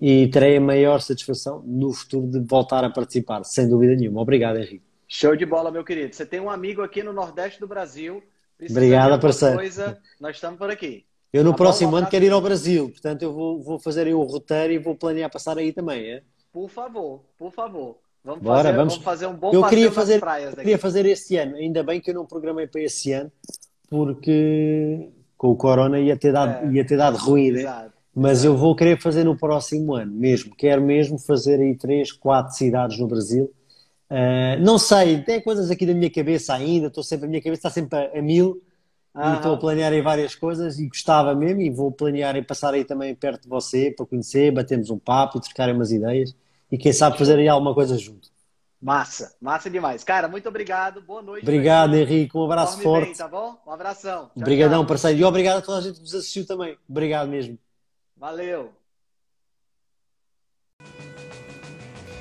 e 0.00 0.28
terei 0.28 0.56
a 0.56 0.60
maior 0.60 1.00
satisfação 1.00 1.62
no 1.66 1.92
futuro 1.92 2.26
de 2.26 2.40
voltar 2.40 2.82
a 2.82 2.90
participar, 2.90 3.44
sem 3.44 3.68
dúvida 3.68 3.94
nenhuma. 3.94 4.20
Obrigado, 4.22 4.56
Henrique. 4.56 4.82
Show 5.06 5.36
de 5.36 5.44
bola, 5.44 5.70
meu 5.70 5.84
querido. 5.84 6.14
Você 6.14 6.24
tem 6.24 6.40
um 6.40 6.48
amigo 6.48 6.82
aqui 6.82 7.02
no 7.02 7.12
Nordeste 7.12 7.60
do 7.60 7.66
Brasil. 7.66 8.22
Obrigado, 8.68 9.06
de 9.06 9.12
alguma 9.12 9.18
parceiro. 9.20 9.56
Coisa, 9.56 9.98
nós 10.20 10.36
estamos 10.36 10.58
por 10.58 10.70
aqui. 10.70 11.04
Eu 11.32 11.44
no 11.44 11.50
bom? 11.52 11.56
próximo 11.58 11.94
ano 11.96 12.08
quero 12.08 12.24
ir 12.24 12.32
ao 12.32 12.40
Brasil, 12.40 12.90
portanto 12.90 13.22
eu 13.22 13.32
vou, 13.32 13.62
vou 13.62 13.78
fazer 13.78 14.06
aí 14.06 14.14
o 14.14 14.22
roteiro 14.22 14.72
e 14.72 14.78
vou 14.78 14.96
planear 14.96 15.30
passar 15.30 15.56
aí 15.58 15.72
também. 15.72 16.10
É? 16.10 16.22
Por 16.52 16.68
favor, 16.68 17.22
por 17.38 17.52
favor. 17.52 17.98
Vamos, 18.24 18.42
Bora, 18.42 18.64
fazer, 18.64 18.76
vamos. 18.76 18.92
vamos 18.94 19.04
fazer 19.04 19.26
um 19.28 19.34
bom 19.34 19.50
Eu 19.52 19.60
passeio 19.62 19.68
queria 19.82 19.92
fazer, 19.92 20.20
praias 20.20 20.44
eu 20.46 20.50
daqui. 20.50 20.62
queria 20.62 20.78
fazer 20.78 21.06
este 21.06 21.36
ano, 21.36 21.56
ainda 21.56 21.82
bem 21.82 22.00
que 22.00 22.10
eu 22.10 22.14
não 22.14 22.26
programei 22.26 22.66
para 22.66 22.82
esse 22.82 23.12
ano, 23.12 23.30
porque 23.88 25.08
com 25.36 25.48
o 25.48 25.56
Corona 25.56 25.98
ia 25.98 26.16
ter 26.16 26.32
dado, 26.32 26.66
É, 26.66 26.72
ia 26.72 26.86
ter 26.86 26.96
dado 26.96 27.16
ruim, 27.16 27.50
né? 27.52 27.90
Mas 28.14 28.44
eu 28.44 28.56
vou 28.56 28.74
querer 28.74 29.00
fazer 29.00 29.24
no 29.24 29.36
próximo 29.38 29.94
ano 29.94 30.12
mesmo. 30.12 30.54
Quero 30.56 30.82
mesmo 30.82 31.18
fazer 31.18 31.60
aí 31.60 31.76
três, 31.76 32.10
quatro 32.12 32.54
cidades 32.54 32.98
no 32.98 33.06
Brasil. 33.06 33.50
Ah, 34.10 34.56
não 34.58 34.78
sei, 34.78 35.22
tem 35.22 35.40
coisas 35.40 35.70
aqui 35.70 35.86
da 35.86 35.94
minha 35.94 36.10
cabeça 36.10 36.54
ainda. 36.54 36.88
Estou 36.88 37.02
sempre, 37.02 37.26
a 37.26 37.28
minha 37.28 37.42
cabeça 37.42 37.60
está 37.68 37.70
sempre 37.70 37.98
a, 37.98 38.18
a 38.18 38.22
mil 38.22 38.62
e 39.18 39.18
Aham. 39.18 39.36
estou 39.36 39.54
a 39.54 39.58
planear 39.58 39.92
aí 39.92 40.02
várias 40.02 40.34
coisas 40.34 40.78
e 40.78 40.88
gostava 40.88 41.34
mesmo. 41.34 41.60
E 41.62 41.70
vou 41.70 41.92
planear 41.92 42.36
e 42.36 42.42
passar 42.42 42.74
aí 42.74 42.84
também 42.84 43.14
perto 43.14 43.42
de 43.42 43.48
você 43.48 43.92
para 43.92 44.06
conhecer, 44.06 44.52
batermos 44.52 44.90
um 44.90 44.98
papo 44.98 45.38
e 45.38 45.40
trocar 45.40 45.70
umas 45.74 45.92
ideias 45.92 46.34
e 46.70 46.78
quem 46.78 46.92
sabe 46.92 47.18
fazer 47.18 47.38
aí 47.38 47.48
alguma 47.48 47.74
coisa 47.74 47.96
junto. 47.98 48.30
Massa, 48.80 49.36
massa 49.40 49.68
demais. 49.70 50.02
Cara, 50.04 50.26
muito 50.28 50.48
obrigado. 50.48 51.02
Boa 51.02 51.20
noite. 51.22 51.44
Obrigado, 51.44 51.94
Henrique. 51.94 52.12
Henrique. 52.12 52.36
Um 52.36 52.44
abraço 52.44 52.72
Dorme 52.72 52.82
forte. 52.82 53.06
Bem, 53.08 53.14
tá 53.14 53.28
bom? 53.28 53.60
Um 53.66 53.70
abração. 53.72 54.30
Tchau, 54.38 54.42
Obrigadão, 54.42 54.80
tchau. 54.80 54.86
parceiro. 54.86 55.18
E 55.18 55.24
obrigado 55.24 55.58
a 55.58 55.62
toda 55.62 55.78
a 55.78 55.80
gente 55.82 55.96
que 55.96 56.00
nos 56.02 56.14
assistiu 56.14 56.46
também. 56.46 56.78
Obrigado 56.88 57.28
mesmo. 57.28 57.58
Valeu. 58.16 58.79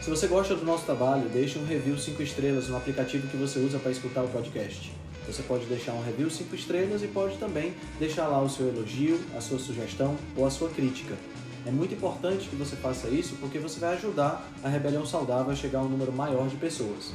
Se 0.10 0.16
você 0.16 0.26
gosta 0.26 0.56
do 0.56 0.66
nosso 0.66 0.86
trabalho, 0.86 1.30
deixe 1.30 1.60
um 1.60 1.66
review 1.66 1.96
5 1.96 2.24
estrelas 2.24 2.68
no 2.68 2.76
aplicativo 2.76 3.28
que 3.28 3.38
você 3.38 3.60
usa 3.60 3.78
para 3.78 3.92
escutar 3.92 4.24
o 4.24 4.28
podcast. 4.28 4.92
Você 5.28 5.44
pode 5.44 5.68
deixar 5.68 5.94
um 5.94 6.02
review 6.02 6.32
5 6.32 6.56
estrelas 6.56 7.04
e 7.04 7.08
pode 7.08 7.38
também 7.38 7.76
deixar 8.00 8.26
lá 8.26 8.42
o 8.42 8.50
seu 8.50 8.70
elogio, 8.70 9.20
a 9.38 9.40
sua 9.40 9.60
sugestão 9.60 10.18
ou 10.36 10.48
a 10.48 10.50
sua 10.50 10.68
crítica. 10.70 11.16
É 11.64 11.70
muito 11.70 11.94
importante 11.94 12.50
que 12.50 12.56
você 12.56 12.76
faça 12.76 13.08
isso 13.08 13.36
porque 13.40 13.60
você 13.60 13.80
vai 13.80 13.94
ajudar 13.98 14.52
a 14.64 14.68
Rebelião 14.68 15.06
Saudável 15.06 15.52
a 15.52 15.56
chegar 15.56 15.78
a 15.78 15.84
um 15.84 15.90
número 15.90 16.12
maior 16.12 16.48
de 16.48 16.56
pessoas. 16.56 17.12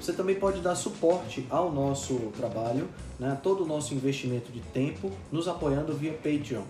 Você 0.00 0.12
também 0.12 0.36
pode 0.36 0.60
dar 0.60 0.76
suporte 0.76 1.44
ao 1.50 1.72
nosso 1.72 2.30
trabalho, 2.36 2.88
né, 3.18 3.36
todo 3.42 3.64
o 3.64 3.66
nosso 3.66 3.92
investimento 3.92 4.52
de 4.52 4.60
tempo, 4.60 5.10
nos 5.32 5.48
apoiando 5.48 5.92
via 5.94 6.12
Patreon. 6.12 6.62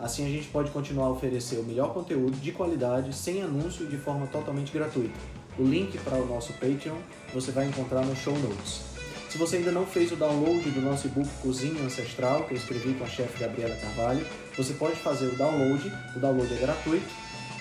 Assim 0.00 0.24
a 0.24 0.30
gente 0.30 0.48
pode 0.48 0.70
continuar 0.70 1.06
a 1.06 1.10
oferecer 1.10 1.56
o 1.56 1.62
melhor 1.62 1.92
conteúdo 1.92 2.36
de 2.38 2.52
qualidade, 2.52 3.14
sem 3.14 3.42
anúncio 3.42 3.84
e 3.84 3.88
de 3.88 3.98
forma 3.98 4.26
totalmente 4.26 4.72
gratuita. 4.72 5.12
O 5.58 5.62
link 5.62 5.98
para 5.98 6.16
o 6.16 6.26
nosso 6.26 6.54
Patreon 6.54 6.96
você 7.34 7.52
vai 7.52 7.66
encontrar 7.66 8.04
no 8.06 8.16
show 8.16 8.36
notes. 8.38 8.80
Se 9.28 9.36
você 9.36 9.58
ainda 9.58 9.70
não 9.70 9.86
fez 9.86 10.10
o 10.10 10.16
download 10.16 10.68
do 10.70 10.80
nosso 10.80 11.06
e-book 11.06 11.28
Cozinha 11.42 11.82
Ancestral, 11.84 12.44
que 12.44 12.54
eu 12.54 12.56
escrevi 12.56 12.94
com 12.94 13.04
a 13.04 13.06
chefe 13.06 13.38
Gabriela 13.38 13.76
Carvalho, 13.76 14.26
você 14.56 14.72
pode 14.72 14.96
fazer 14.96 15.26
o 15.26 15.36
download, 15.36 15.92
o 16.16 16.18
download 16.18 16.52
é 16.52 16.56
gratuito 16.56 17.06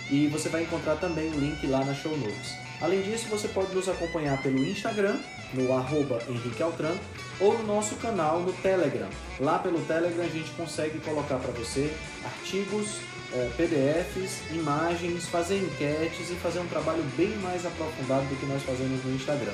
e 0.09 0.27
você 0.27 0.47
vai 0.47 0.63
encontrar 0.63 0.95
também 0.95 1.29
o 1.29 1.39
link 1.39 1.67
lá 1.67 1.83
na 1.83 1.93
show 1.93 2.17
notes. 2.17 2.55
Além 2.81 3.01
disso, 3.01 3.27
você 3.29 3.49
pode 3.49 3.75
nos 3.75 3.89
acompanhar 3.89 4.41
pelo 4.41 4.57
Instagram, 4.63 5.17
no 5.53 5.73
arroba 5.73 6.19
Henrique 6.27 6.61
Altran, 6.61 6.95
ou 7.39 7.57
no 7.57 7.63
nosso 7.65 7.95
canal 7.95 8.41
no 8.41 8.53
Telegram. 8.53 9.07
Lá 9.39 9.59
pelo 9.59 9.79
Telegram 9.81 10.23
a 10.23 10.29
gente 10.29 10.51
consegue 10.51 10.99
colocar 10.99 11.37
para 11.37 11.51
você 11.51 11.93
artigos, 12.23 12.97
eh, 13.33 13.49
PDFs, 13.55 14.51
imagens, 14.51 15.27
fazer 15.27 15.57
enquetes 15.57 16.29
e 16.29 16.35
fazer 16.35 16.59
um 16.59 16.67
trabalho 16.67 17.03
bem 17.17 17.35
mais 17.37 17.65
aprofundado 17.65 18.25
do 18.25 18.35
que 18.35 18.45
nós 18.45 18.61
fazemos 18.63 19.03
no 19.03 19.15
Instagram. 19.15 19.53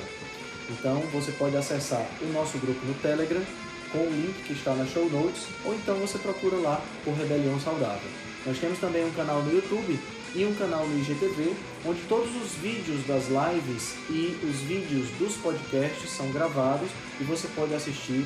Então 0.68 1.00
você 1.12 1.30
pode 1.32 1.56
acessar 1.56 2.04
o 2.20 2.26
nosso 2.32 2.58
grupo 2.58 2.84
no 2.84 2.94
Telegram 2.94 3.42
com 3.92 3.98
o 3.98 4.10
link 4.10 4.42
que 4.44 4.52
está 4.52 4.74
na 4.74 4.84
show 4.86 5.08
notes, 5.08 5.46
ou 5.64 5.74
então 5.74 5.94
você 5.96 6.18
procura 6.18 6.56
lá 6.56 6.80
por 7.04 7.14
Rebelião 7.14 7.58
Saudável. 7.60 8.10
Nós 8.44 8.58
temos 8.58 8.78
também 8.78 9.04
um 9.04 9.12
canal 9.12 9.42
no 9.42 9.52
YouTube 9.52 9.98
e 10.36 10.44
um 10.44 10.54
canal 10.54 10.86
no 10.86 10.98
IGTV, 11.00 11.54
onde 11.84 12.00
todos 12.08 12.28
os 12.36 12.52
vídeos 12.62 13.04
das 13.06 13.24
lives 13.28 13.94
e 14.10 14.38
os 14.44 14.56
vídeos 14.60 15.08
dos 15.18 15.34
podcasts 15.38 16.10
são 16.10 16.30
gravados 16.30 16.88
e 17.20 17.24
você 17.24 17.48
pode 17.56 17.74
assistir 17.74 18.24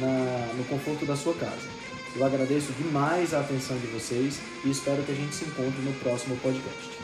na- 0.00 0.52
no 0.54 0.64
conforto 0.64 1.04
da 1.04 1.16
sua 1.16 1.34
casa. 1.34 1.68
Eu 2.16 2.24
agradeço 2.24 2.72
demais 2.72 3.34
a 3.34 3.40
atenção 3.40 3.76
de 3.78 3.86
vocês 3.88 4.38
e 4.64 4.70
espero 4.70 5.02
que 5.02 5.12
a 5.12 5.14
gente 5.14 5.34
se 5.34 5.44
encontre 5.44 5.80
no 5.82 5.92
próximo 5.94 6.36
podcast. 6.36 6.97